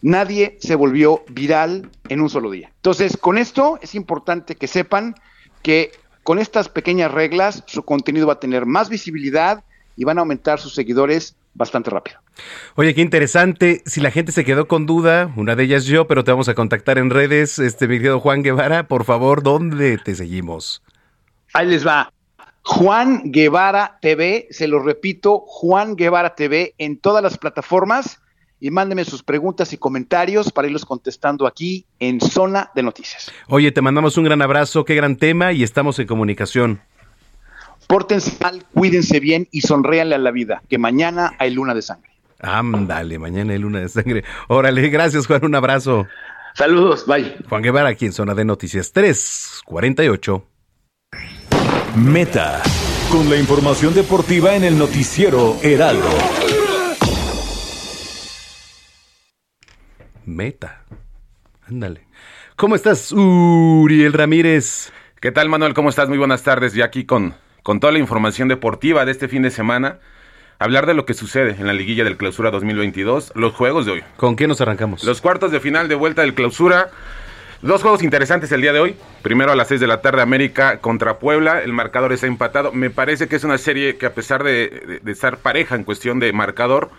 nadie 0.00 0.56
se 0.60 0.74
volvió 0.74 1.24
viral 1.28 1.90
en 2.08 2.20
un 2.20 2.30
solo 2.30 2.50
día. 2.50 2.70
Entonces, 2.76 3.16
con 3.16 3.36
esto 3.38 3.78
es 3.82 3.94
importante 3.94 4.56
que 4.56 4.66
sepan 4.66 5.14
que 5.62 5.92
con 6.22 6.38
estas 6.38 6.68
pequeñas 6.68 7.12
reglas 7.12 7.62
su 7.66 7.84
contenido 7.84 8.26
va 8.26 8.34
a 8.34 8.40
tener 8.40 8.66
más 8.66 8.88
visibilidad 8.88 9.62
y 9.94 10.04
van 10.04 10.18
a 10.18 10.22
aumentar 10.22 10.58
sus 10.58 10.74
seguidores 10.74 11.36
bastante 11.56 11.90
rápido. 11.90 12.20
Oye, 12.74 12.94
qué 12.94 13.00
interesante. 13.00 13.82
Si 13.86 14.00
la 14.00 14.10
gente 14.10 14.32
se 14.32 14.44
quedó 14.44 14.68
con 14.68 14.86
duda, 14.86 15.32
una 15.36 15.56
de 15.56 15.64
ellas 15.64 15.86
yo, 15.86 16.06
pero 16.06 16.22
te 16.22 16.30
vamos 16.30 16.48
a 16.48 16.54
contactar 16.54 16.98
en 16.98 17.10
redes, 17.10 17.58
este 17.58 17.88
mi 17.88 17.96
querido 17.96 18.20
Juan 18.20 18.42
Guevara, 18.42 18.86
por 18.88 19.04
favor, 19.04 19.42
¿dónde 19.42 19.98
te 19.98 20.14
seguimos? 20.14 20.82
Ahí 21.52 21.66
les 21.66 21.86
va. 21.86 22.12
Juan 22.62 23.22
Guevara 23.26 23.98
TV, 24.02 24.48
se 24.50 24.66
lo 24.66 24.80
repito, 24.80 25.44
Juan 25.46 25.94
Guevara 25.96 26.34
TV 26.34 26.74
en 26.78 26.98
todas 26.98 27.22
las 27.22 27.38
plataformas 27.38 28.20
y 28.58 28.70
mándenme 28.70 29.04
sus 29.04 29.22
preguntas 29.22 29.72
y 29.72 29.78
comentarios 29.78 30.50
para 30.50 30.66
irlos 30.66 30.84
contestando 30.84 31.46
aquí 31.46 31.86
en 32.00 32.20
Zona 32.20 32.70
de 32.74 32.82
Noticias. 32.82 33.30
Oye, 33.48 33.70
te 33.70 33.82
mandamos 33.82 34.16
un 34.18 34.24
gran 34.24 34.42
abrazo, 34.42 34.84
qué 34.84 34.94
gran 34.94 35.16
tema 35.16 35.52
y 35.52 35.62
estamos 35.62 35.98
en 35.98 36.06
comunicación. 36.06 36.80
Pórtense 37.86 38.36
mal, 38.42 38.64
cuídense 38.74 39.20
bien 39.20 39.48
y 39.50 39.60
sonréanle 39.60 40.14
a 40.16 40.18
la 40.18 40.30
vida, 40.30 40.62
que 40.68 40.78
mañana 40.78 41.34
hay 41.38 41.52
luna 41.52 41.74
de 41.74 41.82
sangre. 41.82 42.10
Ándale, 42.40 43.18
mañana 43.18 43.52
hay 43.52 43.58
luna 43.58 43.80
de 43.80 43.88
sangre. 43.88 44.24
Órale, 44.48 44.88
gracias 44.88 45.26
Juan, 45.26 45.44
un 45.44 45.54
abrazo. 45.54 46.06
Saludos, 46.54 47.06
bye. 47.06 47.36
Juan 47.48 47.62
Guevara 47.62 47.90
aquí 47.90 48.06
en 48.06 48.12
Zona 48.12 48.34
de 48.34 48.44
Noticias 48.44 48.92
348. 48.92 50.44
Meta, 51.96 52.62
con 53.10 53.30
la 53.30 53.36
información 53.36 53.94
deportiva 53.94 54.54
en 54.54 54.64
el 54.64 54.78
noticiero 54.78 55.56
Heraldo. 55.62 56.08
Meta. 60.26 60.84
Ándale. 61.68 62.06
¿Cómo 62.56 62.74
estás, 62.74 63.12
Uriel 63.12 64.12
Ramírez? 64.12 64.92
¿Qué 65.20 65.32
tal, 65.32 65.48
Manuel? 65.48 65.72
¿Cómo 65.72 65.88
estás? 65.88 66.08
Muy 66.08 66.18
buenas 66.18 66.42
tardes. 66.42 66.74
Ya 66.74 66.84
aquí 66.86 67.04
con, 67.04 67.34
con 67.66 67.80
toda 67.80 67.92
la 67.92 67.98
información 67.98 68.46
deportiva 68.46 69.04
de 69.04 69.10
este 69.10 69.26
fin 69.26 69.42
de 69.42 69.50
semana. 69.50 69.98
Hablar 70.60 70.86
de 70.86 70.94
lo 70.94 71.04
que 71.04 71.14
sucede 71.14 71.56
en 71.58 71.66
la 71.66 71.72
liguilla 71.72 72.04
del 72.04 72.16
Clausura 72.16 72.52
2022, 72.52 73.32
los 73.34 73.54
juegos 73.54 73.86
de 73.86 73.90
hoy. 73.92 74.02
¿Con 74.16 74.36
qué 74.36 74.46
nos 74.46 74.60
arrancamos? 74.60 75.02
Los 75.02 75.20
cuartos 75.20 75.50
de 75.50 75.58
final 75.58 75.88
de 75.88 75.96
vuelta 75.96 76.22
del 76.22 76.32
Clausura. 76.34 76.90
Dos 77.62 77.82
juegos 77.82 78.04
interesantes 78.04 78.52
el 78.52 78.60
día 78.60 78.72
de 78.72 78.78
hoy. 78.78 78.94
Primero 79.22 79.50
a 79.50 79.56
las 79.56 79.66
6 79.66 79.80
de 79.80 79.88
la 79.88 80.00
tarde 80.00 80.22
América 80.22 80.78
contra 80.78 81.18
Puebla. 81.18 81.60
El 81.60 81.72
marcador 81.72 82.12
está 82.12 82.28
empatado. 82.28 82.70
Me 82.70 82.88
parece 82.90 83.26
que 83.26 83.34
es 83.34 83.42
una 83.42 83.58
serie 83.58 83.96
que 83.96 84.06
a 84.06 84.14
pesar 84.14 84.44
de, 84.44 84.68
de- 84.86 85.00
de 85.02 85.12
estar 85.12 85.38
pareja 85.38 85.74
en 85.74 85.82
cuestión 85.82 86.20
de 86.20 86.32
marcador, 86.32 86.90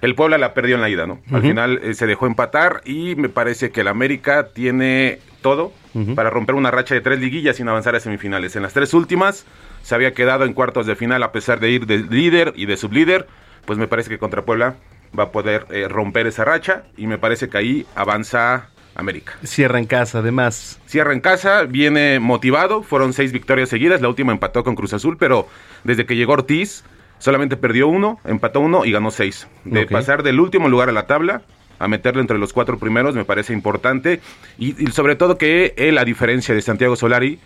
el 0.00 0.14
Puebla 0.14 0.38
la 0.38 0.54
perdió 0.54 0.76
en 0.76 0.80
la 0.80 0.88
ida, 0.88 1.06
¿no? 1.06 1.20
Al 1.30 1.42
final 1.42 1.80
eh, 1.82 1.92
se 1.92 2.06
dejó 2.06 2.26
empatar 2.26 2.80
y 2.86 3.14
me 3.16 3.28
parece 3.28 3.70
que 3.72 3.82
el 3.82 3.88
América 3.88 4.48
tiene 4.54 5.18
todo 5.42 5.74
para 6.14 6.30
romper 6.30 6.54
una 6.54 6.70
racha 6.70 6.94
de 6.94 7.00
tres 7.02 7.20
liguillas 7.20 7.56
sin 7.56 7.68
avanzar 7.68 7.94
a 7.94 8.00
semifinales. 8.00 8.56
En 8.56 8.62
las 8.62 8.72
tres 8.72 8.94
últimas 8.94 9.44
se 9.88 9.94
había 9.94 10.12
quedado 10.12 10.44
en 10.44 10.52
cuartos 10.52 10.84
de 10.84 10.96
final 10.96 11.22
a 11.22 11.32
pesar 11.32 11.60
de 11.60 11.70
ir 11.70 11.86
de 11.86 11.96
líder 11.96 12.52
y 12.54 12.66
de 12.66 12.76
sublíder. 12.76 13.26
Pues 13.64 13.78
me 13.78 13.88
parece 13.88 14.10
que 14.10 14.18
contra 14.18 14.42
Puebla 14.42 14.74
va 15.18 15.22
a 15.24 15.32
poder 15.32 15.64
eh, 15.70 15.88
romper 15.88 16.26
esa 16.26 16.44
racha 16.44 16.82
y 16.98 17.06
me 17.06 17.16
parece 17.16 17.48
que 17.48 17.56
ahí 17.56 17.86
avanza 17.94 18.68
América. 18.94 19.38
Cierra 19.44 19.78
en 19.78 19.86
casa, 19.86 20.18
además. 20.18 20.78
Cierra 20.84 21.14
en 21.14 21.20
casa, 21.20 21.62
viene 21.62 22.20
motivado, 22.20 22.82
fueron 22.82 23.14
seis 23.14 23.32
victorias 23.32 23.70
seguidas, 23.70 24.02
la 24.02 24.08
última 24.10 24.30
empató 24.30 24.62
con 24.62 24.74
Cruz 24.74 24.92
Azul, 24.92 25.16
pero 25.16 25.48
desde 25.84 26.04
que 26.04 26.16
llegó 26.16 26.34
Ortiz 26.34 26.84
solamente 27.18 27.56
perdió 27.56 27.88
uno, 27.88 28.20
empató 28.26 28.60
uno 28.60 28.84
y 28.84 28.92
ganó 28.92 29.10
seis. 29.10 29.48
De 29.64 29.86
pasar 29.86 30.22
del 30.22 30.38
último 30.38 30.68
lugar 30.68 30.90
a 30.90 30.92
la 30.92 31.06
tabla 31.06 31.40
a 31.78 31.88
meterlo 31.88 32.20
entre 32.20 32.36
los 32.36 32.52
cuatro 32.52 32.78
primeros 32.78 33.14
me 33.14 33.24
parece 33.24 33.54
importante 33.54 34.20
y, 34.58 34.84
y 34.84 34.88
sobre 34.88 35.16
todo 35.16 35.38
que 35.38 35.72
él, 35.78 35.96
a 35.96 36.04
diferencia 36.04 36.54
de 36.54 36.60
Santiago 36.60 36.94
Solari, 36.94 37.38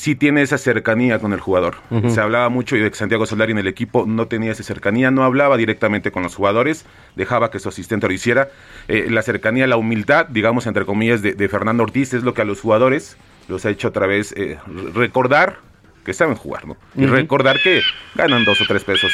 sí 0.00 0.14
tiene 0.14 0.40
esa 0.40 0.56
cercanía 0.56 1.18
con 1.18 1.34
el 1.34 1.40
jugador. 1.40 1.76
Se 2.08 2.22
hablaba 2.22 2.48
mucho 2.48 2.74
de 2.74 2.90
que 2.90 2.96
Santiago 2.96 3.26
Solari 3.26 3.52
en 3.52 3.58
el 3.58 3.66
equipo 3.66 4.06
no 4.06 4.28
tenía 4.28 4.52
esa 4.52 4.62
cercanía, 4.62 5.10
no 5.10 5.24
hablaba 5.24 5.58
directamente 5.58 6.10
con 6.10 6.22
los 6.22 6.34
jugadores, 6.34 6.86
dejaba 7.16 7.50
que 7.50 7.58
su 7.58 7.68
asistente 7.68 8.06
lo 8.06 8.14
hiciera. 8.14 8.48
Eh, 8.88 9.08
la 9.10 9.20
cercanía, 9.20 9.66
la 9.66 9.76
humildad, 9.76 10.24
digamos, 10.26 10.66
entre 10.66 10.86
comillas, 10.86 11.20
de, 11.20 11.34
de 11.34 11.48
Fernando 11.50 11.82
Ortiz 11.82 12.14
es 12.14 12.22
lo 12.22 12.32
que 12.32 12.40
a 12.40 12.46
los 12.46 12.62
jugadores 12.62 13.18
los 13.48 13.66
ha 13.66 13.70
hecho 13.70 13.88
otra 13.88 14.06
vez 14.06 14.32
eh, 14.38 14.58
recordar 14.94 15.58
que 16.02 16.14
saben 16.14 16.34
jugar, 16.34 16.66
¿no? 16.66 16.78
Y 16.96 17.04
recordar 17.04 17.60
que 17.62 17.82
ganan 18.14 18.46
dos 18.46 18.58
o 18.62 18.64
tres 18.66 18.84
pesos, 18.84 19.12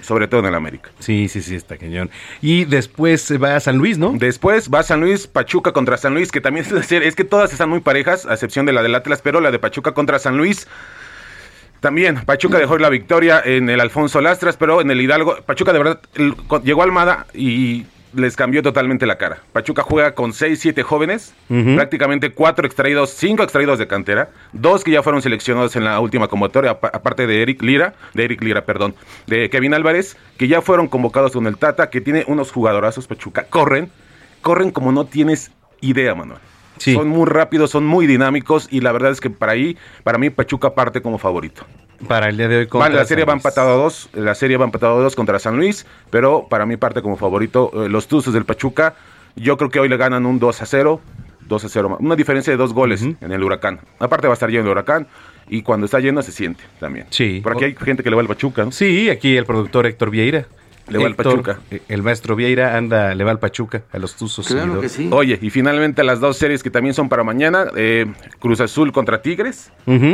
sobre 0.00 0.28
todo 0.28 0.40
en 0.40 0.46
el 0.46 0.54
América. 0.54 0.90
Sí, 0.98 1.28
sí, 1.28 1.42
sí, 1.42 1.54
está 1.54 1.76
cañón. 1.76 2.10
Y 2.40 2.64
después 2.64 3.32
va 3.42 3.56
a 3.56 3.60
San 3.60 3.78
Luis, 3.78 3.98
¿no? 3.98 4.12
Después 4.16 4.70
va 4.72 4.82
San 4.82 5.00
Luis, 5.00 5.26
Pachuca 5.26 5.72
contra 5.72 5.96
San 5.96 6.14
Luis, 6.14 6.32
que 6.32 6.40
también 6.40 6.66
es 6.76 6.92
es 6.92 7.14
que 7.14 7.24
todas 7.24 7.52
están 7.52 7.68
muy 7.68 7.80
parejas, 7.80 8.26
a 8.26 8.34
excepción 8.34 8.66
de 8.66 8.72
la 8.72 8.82
del 8.82 8.94
Atlas, 8.94 9.20
pero 9.22 9.40
la 9.40 9.50
de 9.50 9.58
Pachuca 9.58 9.92
contra 9.92 10.18
San 10.18 10.36
Luis. 10.36 10.66
También, 11.80 12.22
Pachuca 12.26 12.58
dejó 12.58 12.76
la 12.76 12.90
victoria 12.90 13.40
en 13.42 13.70
el 13.70 13.80
Alfonso 13.80 14.20
Lastras, 14.20 14.56
pero 14.58 14.82
en 14.82 14.90
el 14.90 15.00
Hidalgo, 15.00 15.36
Pachuca 15.46 15.72
de 15.72 15.78
verdad 15.78 16.00
llegó 16.62 16.82
a 16.82 16.84
Almada 16.84 17.26
y 17.32 17.86
les 18.14 18.36
cambió 18.36 18.62
totalmente 18.62 19.06
la 19.06 19.18
cara. 19.18 19.38
Pachuca 19.52 19.82
juega 19.82 20.14
con 20.14 20.32
6, 20.32 20.58
7 20.58 20.82
jóvenes, 20.82 21.34
prácticamente 21.76 22.30
4 22.32 22.66
extraídos, 22.66 23.10
5 23.10 23.42
extraídos 23.42 23.78
de 23.78 23.86
cantera, 23.86 24.30
dos 24.52 24.82
que 24.84 24.90
ya 24.90 25.02
fueron 25.02 25.22
seleccionados 25.22 25.76
en 25.76 25.84
la 25.84 25.98
última 26.00 26.28
convocatoria, 26.28 26.72
apa- 26.72 26.90
aparte 26.92 27.26
de 27.26 27.42
Eric 27.42 27.62
Lira, 27.62 27.94
de 28.14 28.24
Eric 28.24 28.42
Lira, 28.42 28.64
perdón, 28.64 28.94
de 29.26 29.48
Kevin 29.50 29.74
Álvarez, 29.74 30.16
que 30.38 30.48
ya 30.48 30.60
fueron 30.62 30.88
convocados 30.88 31.32
con 31.32 31.46
el 31.46 31.56
Tata, 31.56 31.90
que 31.90 32.00
tiene 32.00 32.24
unos 32.26 32.50
jugadorazos, 32.52 33.06
Pachuca, 33.06 33.44
corren, 33.44 33.90
corren 34.42 34.70
como 34.70 34.90
no 34.92 35.04
tienes 35.06 35.50
idea, 35.80 36.14
Manuel. 36.14 36.40
Son 36.94 37.08
muy 37.08 37.26
rápidos, 37.26 37.70
son 37.70 37.84
muy 37.84 38.06
dinámicos 38.06 38.66
y 38.70 38.80
la 38.80 38.90
verdad 38.92 39.10
es 39.12 39.20
que 39.20 39.28
para 39.30 39.52
ahí, 39.52 39.76
para 40.02 40.16
mí 40.18 40.30
Pachuca 40.30 40.74
parte 40.74 41.02
como 41.02 41.18
favorito. 41.18 41.66
Para 42.08 42.28
el 42.28 42.36
día 42.36 42.48
de 42.48 42.56
hoy 42.56 42.68
Vale, 42.72 42.94
la 42.94 43.00
contra 43.00 43.04
serie 43.04 43.24
San 43.24 43.28
va 43.30 43.32
empatado 43.34 43.72
a 43.72 43.76
dos, 43.76 44.08
la 44.14 44.34
serie 44.34 44.56
va 44.56 44.64
empatado 44.64 44.98
a 44.98 45.02
dos 45.02 45.14
contra 45.14 45.38
San 45.38 45.56
Luis, 45.56 45.86
pero 46.10 46.46
para 46.48 46.66
mí 46.66 46.76
parte 46.76 47.02
como 47.02 47.16
favorito 47.16 47.70
eh, 47.84 47.88
los 47.88 48.08
Tuzos 48.08 48.32
del 48.32 48.44
Pachuca. 48.44 48.94
Yo 49.36 49.56
creo 49.56 49.70
que 49.70 49.80
hoy 49.80 49.88
le 49.88 49.96
ganan 49.96 50.26
un 50.26 50.38
2 50.38 50.62
a 50.62 50.66
0, 50.66 51.00
2 51.46 51.64
a 51.64 51.68
0, 51.68 51.98
una 52.00 52.16
diferencia 52.16 52.52
de 52.52 52.56
dos 52.56 52.74
goles 52.74 53.02
en 53.02 53.16
el 53.32 53.42
Huracán. 53.44 53.80
Aparte 53.98 54.26
va 54.26 54.32
a 54.32 54.34
estar 54.34 54.50
lleno 54.50 54.64
el 54.64 54.70
Huracán 54.70 55.06
y 55.48 55.62
cuando 55.62 55.84
está 55.84 56.00
lleno 56.00 56.20
se 56.22 56.32
siente 56.32 56.64
también. 56.80 57.06
Sí. 57.10 57.40
Por 57.42 57.52
aquí 57.52 57.64
hay 57.64 57.74
gente 57.76 58.02
que 58.02 58.10
le 58.10 58.16
va 58.16 58.22
al 58.22 58.28
Pachuca, 58.28 58.64
¿no? 58.64 58.72
Sí, 58.72 59.08
aquí 59.08 59.36
el 59.36 59.44
productor 59.44 59.86
Héctor 59.86 60.10
Vieira. 60.10 60.46
Le 60.90 60.98
va 60.98 61.06
al 61.06 61.14
Pachuca. 61.14 61.58
eh, 61.70 61.82
El 61.88 62.02
maestro 62.02 62.36
Vieira 62.36 62.76
anda, 62.76 63.14
le 63.14 63.24
va 63.24 63.30
al 63.30 63.38
Pachuca, 63.38 63.82
a 63.92 63.98
los 63.98 64.16
Tuzos. 64.16 64.46
seguidores. 64.46 64.98
Oye, 65.10 65.38
y 65.40 65.50
finalmente 65.50 66.04
las 66.04 66.20
dos 66.20 66.36
series 66.36 66.62
que 66.62 66.70
también 66.70 66.94
son 66.94 67.08
para 67.08 67.24
mañana, 67.24 67.66
eh, 67.76 68.06
Cruz 68.40 68.60
Azul 68.60 68.92
contra 68.92 69.22
Tigres. 69.22 69.72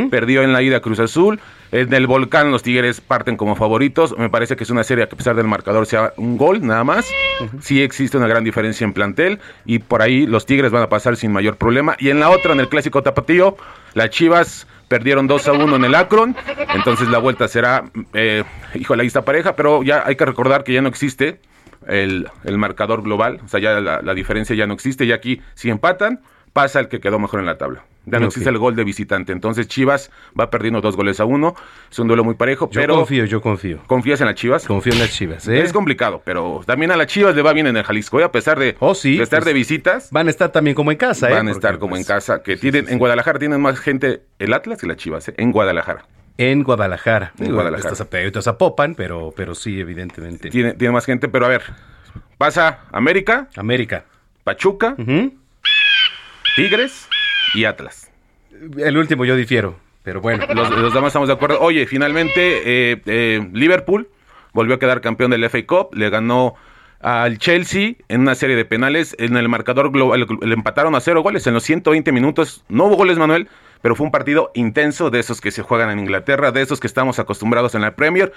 Perdió 0.09 0.43
en 0.43 0.53
la 0.53 0.61
ida 0.61 0.79
Cruz 0.79 0.99
Azul. 0.99 1.39
En 1.71 1.93
el 1.93 2.07
Volcán 2.07 2.51
los 2.51 2.63
Tigres 2.63 3.01
parten 3.01 3.35
como 3.35 3.55
favoritos. 3.55 4.17
Me 4.17 4.29
parece 4.29 4.55
que 4.55 4.63
es 4.63 4.69
una 4.69 4.83
serie 4.83 5.05
que 5.07 5.15
a 5.15 5.17
pesar 5.17 5.35
del 5.35 5.47
marcador 5.47 5.85
sea 5.85 6.13
un 6.17 6.37
gol 6.37 6.65
nada 6.65 6.83
más. 6.83 7.05
Sí 7.59 7.81
existe 7.81 8.17
una 8.17 8.27
gran 8.27 8.43
diferencia 8.43 8.85
en 8.85 8.93
plantel 8.93 9.39
y 9.65 9.79
por 9.79 10.01
ahí 10.01 10.25
los 10.25 10.45
Tigres 10.45 10.71
van 10.71 10.83
a 10.83 10.89
pasar 10.89 11.17
sin 11.17 11.31
mayor 11.33 11.57
problema. 11.57 11.95
Y 11.99 12.09
en 12.09 12.19
la 12.19 12.29
otra, 12.29 12.53
en 12.53 12.59
el 12.59 12.69
Clásico 12.69 13.03
Tapatío, 13.03 13.57
las 13.93 14.09
Chivas 14.11 14.67
perdieron 14.87 15.27
2 15.27 15.47
a 15.47 15.51
1 15.53 15.75
en 15.75 15.85
el 15.85 15.95
Akron. 15.95 16.35
Entonces 16.73 17.09
la 17.09 17.19
vuelta 17.19 17.47
será, 17.47 17.85
eh, 18.13 18.43
híjole, 18.75 19.01
ahí 19.01 19.07
está 19.07 19.23
pareja, 19.23 19.55
pero 19.55 19.83
ya 19.83 20.03
hay 20.05 20.15
que 20.15 20.25
recordar 20.25 20.63
que 20.63 20.73
ya 20.73 20.81
no 20.81 20.89
existe 20.89 21.39
el, 21.87 22.29
el 22.43 22.57
marcador 22.57 23.03
global. 23.03 23.39
O 23.43 23.47
sea, 23.47 23.59
ya 23.59 23.79
la, 23.79 24.01
la 24.01 24.13
diferencia 24.13 24.55
ya 24.55 24.67
no 24.67 24.73
existe. 24.73 25.05
Y 25.05 25.11
aquí, 25.11 25.41
si 25.53 25.69
empatan, 25.69 26.21
pasa 26.53 26.79
el 26.79 26.87
que 26.87 26.99
quedó 26.99 27.19
mejor 27.19 27.39
en 27.39 27.45
la 27.45 27.57
tabla. 27.57 27.83
Ya 28.09 28.19
no 28.19 28.25
Ok. 28.27 28.31
existe 28.31 28.49
el 28.49 28.57
gol 28.57 28.75
de 28.75 28.83
visitante. 28.83 29.33
Entonces 29.33 29.67
Chivas 29.67 30.11
va 30.39 30.49
perdiendo 30.49 30.79
dos 30.81 30.95
goles 30.95 31.19
a 31.19 31.25
uno. 31.25 31.55
Es 31.91 31.99
un 31.99 32.07
duelo 32.07 32.23
muy 32.23 32.35
parejo, 32.35 32.69
Yo 32.71 32.79
pero... 32.81 32.95
confío, 32.95 33.25
yo 33.25 33.41
confío. 33.41 33.79
¿Confías 33.85 34.21
en 34.21 34.27
las 34.27 34.35
Chivas? 34.35 34.65
Confío 34.65 34.93
en 34.93 34.99
las 34.99 35.11
Chivas, 35.11 35.47
¿eh? 35.47 35.61
Es 35.61 35.73
complicado, 35.73 36.21
pero 36.25 36.61
también 36.65 36.91
a 36.91 36.95
las 36.95 37.07
Chivas 37.07 37.35
le 37.35 37.41
va 37.41 37.51
bien 37.53 37.67
en 37.67 37.75
el 37.77 37.83
Jalisco. 37.83 38.19
¿eh? 38.19 38.23
A 38.23 38.31
pesar 38.31 38.57
de, 38.57 38.75
de 38.79 39.21
estar 39.23 39.39
pues, 39.39 39.45
de 39.45 39.53
visitas, 39.53 40.09
Van 40.11 40.27
a 40.27 40.29
estar 40.29 40.51
también 40.51 40.73
como 40.73 40.91
en 40.91 40.97
casa, 40.97 41.29
¿eh? 41.29 41.33
van 41.33 41.47
a 41.47 41.51
Porque, 41.51 41.57
estar 41.57 41.79
como 41.79 41.89
pues, 41.91 42.01
en 42.01 42.07
casa. 42.07 42.41
Que 42.41 42.55
tienen, 42.57 42.87
En 42.89 42.97
Guadalajara 42.97 43.39
tienen 43.39 43.59
más 43.61 43.77
gente 43.79 44.21
el 44.39 44.53
Atlas 44.53 44.79
que 44.79 44.87
las 44.87 44.97
Chivas. 44.97 45.27
¿eh? 45.27 45.33
En 45.37 45.51
Guadalajara. 45.51 46.05
En 46.37 46.63
Guadalajara. 46.63 47.33
En 47.39 47.51
Guadalajara. 47.53 47.93
Estás 47.93 48.47
a 48.47 48.57
Popan, 48.57 48.95
pero, 48.95 49.33
pero 49.35 49.53
sí, 49.55 49.79
evidentemente. 49.79 50.49
Tiene, 50.49 50.73
tiene 50.73 50.93
más 50.93 51.05
gente, 51.05 51.27
pero 51.27 51.45
a 51.45 51.49
ver. 51.49 51.63
Pasa 52.37 52.81
América. 52.91 53.49
América. 53.55 54.05
Pachuca. 54.43 54.95
Tigres 56.55 57.06
y 57.57 57.65
Atlas. 57.65 58.11
El 58.77 58.97
último 58.97 59.25
yo 59.25 59.35
difiero, 59.35 59.79
pero 60.03 60.21
bueno. 60.21 60.45
Los, 60.53 60.69
los 60.69 60.93
demás 60.93 61.07
estamos 61.07 61.27
de 61.27 61.33
acuerdo. 61.33 61.59
Oye, 61.59 61.87
finalmente 61.87 62.91
eh, 62.91 63.01
eh, 63.07 63.49
Liverpool 63.51 64.07
volvió 64.53 64.75
a 64.75 64.79
quedar 64.79 65.01
campeón 65.01 65.31
del 65.31 65.43
FA 65.49 65.65
Cup, 65.65 65.89
le 65.93 66.09
ganó 66.11 66.53
al 66.99 67.39
Chelsea 67.39 67.95
en 68.09 68.21
una 68.21 68.35
serie 68.35 68.55
de 68.55 68.63
penales. 68.63 69.15
En 69.17 69.35
el 69.37 69.49
marcador 69.49 69.91
global 69.91 70.27
le 70.41 70.53
empataron 70.53 70.93
a 70.93 70.99
cero 70.99 71.23
goles 71.23 71.47
en 71.47 71.55
los 71.55 71.63
120 71.63 72.11
minutos. 72.11 72.63
No 72.69 72.85
hubo 72.85 72.95
goles, 72.95 73.17
Manuel, 73.17 73.49
pero 73.81 73.95
fue 73.95 74.05
un 74.05 74.11
partido 74.11 74.51
intenso 74.53 75.09
de 75.09 75.19
esos 75.19 75.41
que 75.41 75.49
se 75.49 75.63
juegan 75.63 75.89
en 75.89 75.99
Inglaterra, 75.99 76.51
de 76.51 76.61
esos 76.61 76.79
que 76.79 76.87
estamos 76.87 77.17
acostumbrados 77.17 77.73
en 77.73 77.81
la 77.81 77.95
Premier 77.95 78.33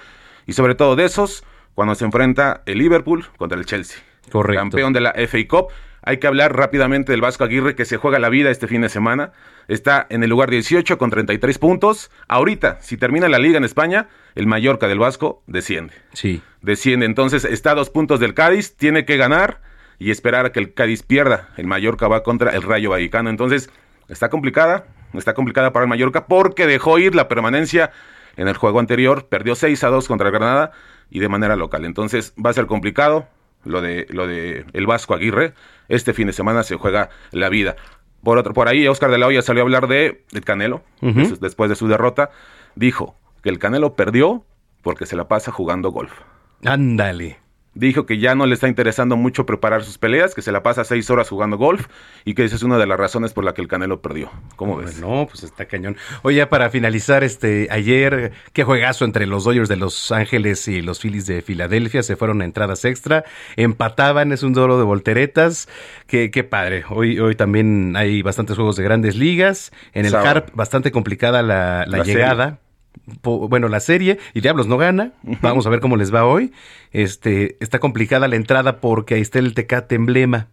y 0.47 0.53
sobre 0.53 0.73
todo 0.73 0.95
de 0.95 1.05
esos 1.05 1.43
cuando 1.75 1.93
se 1.93 2.05
enfrenta 2.05 2.63
el 2.65 2.79
Liverpool 2.79 3.25
contra 3.37 3.57
el 3.57 3.65
Chelsea. 3.65 4.01
Correcto. 4.31 4.61
Campeón 4.61 4.93
de 4.93 5.01
la 5.01 5.13
FA 5.13 5.47
Cup. 5.47 5.67
Hay 6.03 6.17
que 6.17 6.27
hablar 6.27 6.55
rápidamente 6.55 7.11
del 7.11 7.21
Vasco 7.21 7.43
Aguirre 7.43 7.75
que 7.75 7.85
se 7.85 7.97
juega 7.97 8.17
la 8.17 8.29
vida 8.29 8.49
este 8.49 8.67
fin 8.67 8.81
de 8.81 8.89
semana. 8.89 9.33
Está 9.67 10.07
en 10.09 10.23
el 10.23 10.29
lugar 10.29 10.49
18 10.49 10.97
con 10.97 11.11
33 11.11 11.59
puntos. 11.59 12.09
Ahorita, 12.27 12.79
si 12.81 12.97
termina 12.97 13.29
la 13.29 13.37
liga 13.37 13.57
en 13.57 13.63
España, 13.63 14.07
el 14.33 14.47
Mallorca 14.47 14.87
del 14.87 14.99
Vasco 14.99 15.43
desciende. 15.45 15.93
Sí. 16.13 16.41
Desciende. 16.61 17.05
Entonces 17.05 17.45
está 17.45 17.71
a 17.71 17.75
dos 17.75 17.91
puntos 17.91 18.19
del 18.19 18.33
Cádiz, 18.33 18.75
tiene 18.75 19.05
que 19.05 19.17
ganar 19.17 19.61
y 19.99 20.09
esperar 20.09 20.47
a 20.47 20.51
que 20.51 20.59
el 20.59 20.73
Cádiz 20.73 21.03
pierda. 21.03 21.49
El 21.57 21.67
Mallorca 21.67 22.07
va 22.07 22.23
contra 22.23 22.51
el 22.51 22.63
Rayo 22.63 22.89
Vallecano. 22.89 23.29
Entonces, 23.29 23.69
está 24.09 24.29
complicada. 24.29 24.87
Está 25.13 25.35
complicada 25.35 25.71
para 25.73 25.83
el 25.83 25.89
Mallorca 25.89 26.25
porque 26.25 26.65
dejó 26.65 26.97
ir 26.97 27.13
la 27.13 27.27
permanencia 27.27 27.91
en 28.37 28.47
el 28.47 28.55
juego 28.55 28.79
anterior. 28.79 29.27
Perdió 29.27 29.53
6 29.53 29.83
a 29.83 29.89
2 29.89 30.07
contra 30.07 30.27
el 30.29 30.33
Granada 30.33 30.71
y 31.11 31.19
de 31.19 31.29
manera 31.29 31.55
local. 31.55 31.85
Entonces, 31.85 32.33
va 32.43 32.49
a 32.49 32.53
ser 32.53 32.65
complicado 32.65 33.27
lo 33.63 33.81
de 33.81 34.07
lo 34.09 34.27
de 34.27 34.65
el 34.73 34.87
Vasco 34.87 35.13
Aguirre. 35.13 35.53
Este 35.87 36.13
fin 36.13 36.27
de 36.27 36.33
semana 36.33 36.63
se 36.63 36.75
juega 36.75 37.09
la 37.31 37.49
vida. 37.49 37.75
Por 38.23 38.37
otro, 38.37 38.53
por 38.53 38.67
ahí 38.67 38.87
Oscar 38.87 39.09
de 39.11 39.17
la 39.17 39.27
Hoya 39.27 39.41
salió 39.41 39.63
a 39.63 39.65
hablar 39.65 39.87
de, 39.87 40.23
de 40.31 40.41
Canelo 40.41 40.83
después 41.01 41.69
de 41.69 41.75
su 41.75 41.87
derrota. 41.87 42.29
Dijo 42.75 43.15
que 43.41 43.49
el 43.49 43.59
Canelo 43.59 43.95
perdió 43.95 44.45
porque 44.81 45.05
se 45.05 45.15
la 45.15 45.27
pasa 45.27 45.51
jugando 45.51 45.91
golf. 45.91 46.13
Ándale. 46.63 47.39
Dijo 47.73 48.05
que 48.05 48.17
ya 48.17 48.35
no 48.35 48.45
le 48.45 48.53
está 48.53 48.67
interesando 48.67 49.15
mucho 49.15 49.45
preparar 49.45 49.83
sus 49.83 49.97
peleas, 49.97 50.35
que 50.35 50.41
se 50.41 50.51
la 50.51 50.61
pasa 50.61 50.83
seis 50.83 51.09
horas 51.09 51.29
jugando 51.29 51.57
golf 51.57 51.87
y 52.25 52.33
que 52.33 52.43
esa 52.43 52.57
es 52.57 52.63
una 52.63 52.77
de 52.77 52.85
las 52.85 52.99
razones 52.99 53.31
por 53.31 53.45
la 53.45 53.53
que 53.53 53.61
el 53.61 53.69
Canelo 53.69 54.01
perdió. 54.01 54.29
¿Cómo 54.57 54.75
ves? 54.75 54.99
No, 54.99 55.25
pues 55.29 55.43
está 55.43 55.65
cañón. 55.65 55.95
Oye, 56.23 56.37
ya 56.37 56.49
para 56.49 56.69
finalizar, 56.69 57.23
este, 57.23 57.69
ayer, 57.71 58.33
qué 58.51 58.65
juegazo 58.65 59.05
entre 59.05 59.25
los 59.25 59.45
Dodgers 59.45 59.69
de 59.69 59.77
Los 59.77 60.11
Ángeles 60.11 60.67
y 60.67 60.81
los 60.81 60.99
Phillies 60.99 61.27
de 61.27 61.41
Filadelfia, 61.41 62.03
se 62.03 62.17
fueron 62.17 62.41
a 62.41 62.45
entradas 62.45 62.83
extra, 62.83 63.23
empataban, 63.55 64.33
es 64.33 64.43
un 64.43 64.51
duelo 64.51 64.77
de 64.77 64.83
volteretas, 64.83 65.69
qué, 66.07 66.29
qué 66.29 66.43
padre. 66.43 66.83
Hoy, 66.89 67.19
hoy 67.19 67.35
también 67.35 67.95
hay 67.95 68.21
bastantes 68.21 68.57
juegos 68.57 68.75
de 68.75 68.83
grandes 68.83 69.15
ligas, 69.15 69.71
en 69.93 70.05
el. 70.05 70.15
Harp 70.15 70.53
bastante 70.53 70.91
complicada 70.91 71.41
la, 71.41 71.85
la 71.87 71.99
La 71.99 72.03
llegada. 72.03 72.59
Bueno, 73.23 73.67
la 73.67 73.79
serie, 73.79 74.19
y 74.33 74.41
Diablos 74.41 74.67
no 74.67 74.77
gana, 74.77 75.13
vamos 75.41 75.65
a 75.65 75.69
ver 75.69 75.79
cómo 75.79 75.97
les 75.97 76.13
va 76.13 76.25
hoy. 76.25 76.51
Este, 76.91 77.57
está 77.59 77.79
complicada 77.79 78.27
la 78.27 78.35
entrada 78.35 78.79
porque 78.79 79.15
ahí 79.15 79.21
está 79.21 79.39
el 79.39 79.53
Tecate 79.53 79.95
emblema. 79.95 80.47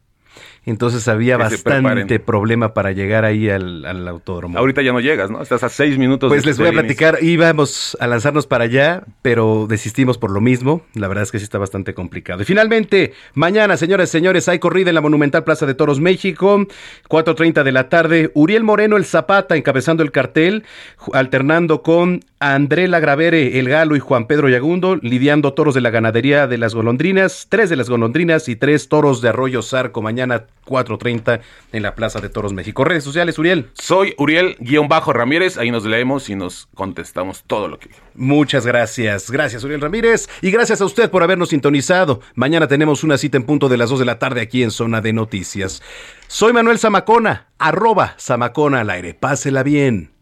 Entonces 0.70 1.06
había 1.08 1.36
Que 1.36 1.42
bastante 1.44 2.20
problema 2.20 2.74
para 2.74 2.92
llegar 2.92 3.24
ahí 3.24 3.48
al, 3.48 3.84
al 3.84 4.06
autódromo. 4.08 4.58
Ahorita 4.58 4.82
ya 4.82 4.92
no 4.92 5.00
llegas, 5.00 5.30
¿no? 5.30 5.40
Estás 5.42 5.62
a 5.64 5.68
seis 5.68 5.98
minutos. 5.98 6.28
Pues 6.28 6.42
de- 6.42 6.48
les 6.48 6.58
voy 6.58 6.66
a 6.66 6.70
del 6.70 6.80
inicio. 6.84 6.96
platicar, 6.98 7.24
íbamos 7.24 7.96
a 8.00 8.06
lanzarnos 8.06 8.46
para 8.46 8.64
allá, 8.64 9.02
pero 9.22 9.66
desistimos 9.68 10.18
por 10.18 10.30
lo 10.30 10.40
mismo. 10.40 10.82
La 10.94 11.08
verdad 11.08 11.22
es 11.24 11.32
que 11.32 11.38
sí 11.38 11.44
está 11.44 11.58
bastante 11.58 11.94
complicado. 11.94 12.42
Y 12.42 12.44
finalmente, 12.44 13.12
mañana, 13.34 13.76
señoras 13.76 14.08
y 14.10 14.12
señores, 14.12 14.48
hay 14.48 14.58
corrida 14.58 14.90
en 14.90 14.94
la 14.94 15.00
Monumental 15.00 15.44
Plaza 15.44 15.66
de 15.66 15.74
Toros 15.74 16.00
México, 16.00 16.66
4.30 17.08 17.62
de 17.62 17.72
la 17.72 17.88
tarde. 17.88 18.30
Uriel 18.34 18.64
Moreno, 18.64 18.96
el 18.96 19.04
Zapata, 19.04 19.56
encabezando 19.56 20.02
el 20.02 20.12
cartel, 20.12 20.64
alternando 21.12 21.82
con 21.82 22.20
André 22.40 22.88
Lagravere, 22.88 23.58
el 23.58 23.68
Galo 23.68 23.96
y 23.96 24.00
Juan 24.00 24.26
Pedro 24.26 24.48
Yagundo, 24.48 24.96
lidiando 24.96 25.54
toros 25.54 25.74
de 25.74 25.80
la 25.80 25.90
ganadería 25.90 26.46
de 26.46 26.58
las 26.58 26.74
golondrinas, 26.74 27.46
tres 27.48 27.68
de 27.70 27.76
las 27.76 27.90
golondrinas 27.90 28.48
y 28.48 28.56
tres 28.56 28.88
toros 28.88 29.20
de 29.20 29.30
Arroyo 29.30 29.62
Zarco, 29.62 30.02
mañana 30.02 30.44
4.30 30.66 31.40
en 31.72 31.82
la 31.82 31.94
Plaza 31.94 32.20
de 32.20 32.28
Toros 32.28 32.52
México. 32.52 32.84
Redes 32.84 33.04
sociales, 33.04 33.38
Uriel. 33.38 33.70
Soy 33.74 34.14
Uriel-Ramírez, 34.18 35.58
ahí 35.58 35.70
nos 35.70 35.84
leemos 35.84 36.28
y 36.28 36.34
nos 36.34 36.68
contestamos 36.74 37.44
todo 37.46 37.68
lo 37.68 37.78
que... 37.78 37.90
Muchas 38.14 38.66
gracias. 38.66 39.30
Gracias, 39.30 39.64
Uriel 39.64 39.80
Ramírez. 39.80 40.28
Y 40.42 40.50
gracias 40.50 40.80
a 40.80 40.84
usted 40.84 41.10
por 41.10 41.22
habernos 41.22 41.50
sintonizado. 41.50 42.20
Mañana 42.34 42.66
tenemos 42.66 43.04
una 43.04 43.18
cita 43.18 43.36
en 43.36 43.44
punto 43.44 43.68
de 43.68 43.76
las 43.76 43.90
2 43.90 44.00
de 44.00 44.04
la 44.04 44.18
tarde 44.18 44.40
aquí 44.40 44.62
en 44.62 44.70
Zona 44.70 45.00
de 45.00 45.12
Noticias. 45.12 45.82
Soy 46.26 46.52
Manuel 46.52 46.78
Zamacona, 46.78 47.48
arroba 47.58 48.14
Zamacona 48.18 48.80
al 48.80 48.90
aire. 48.90 49.14
Pásela 49.14 49.62
bien. 49.62 50.12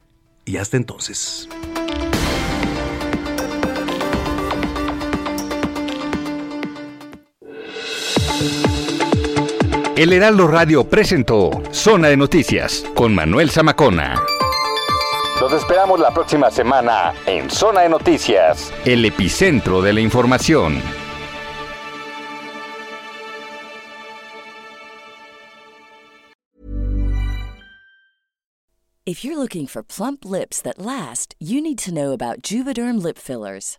Y 0.44 0.58
hasta 0.58 0.76
entonces. 0.76 1.48
El 9.96 10.12
Heraldo 10.12 10.46
Radio 10.46 10.84
presentó 10.84 11.50
Zona 11.70 12.08
de 12.08 12.18
Noticias 12.18 12.84
con 12.94 13.14
Manuel 13.14 13.50
Zamacona. 13.50 14.22
Los 15.40 15.50
esperamos 15.54 15.98
la 15.98 16.12
próxima 16.12 16.50
semana 16.50 17.14
en 17.24 17.50
Zona 17.50 17.80
de 17.80 17.88
Noticias, 17.88 18.70
el 18.84 19.06
epicentro 19.06 19.80
de 19.80 19.94
la 19.94 20.00
información. 20.02 20.82
If 29.06 29.24
you're 29.24 29.38
looking 29.38 29.66
for 29.66 29.82
plump 29.82 30.26
lips 30.26 30.60
that 30.60 30.78
last, 30.78 31.34
you 31.40 31.62
need 31.62 31.78
to 31.78 31.90
know 31.90 32.12
about 32.12 32.42
Juvederm 32.42 33.02
lip 33.02 33.16
fillers. 33.16 33.78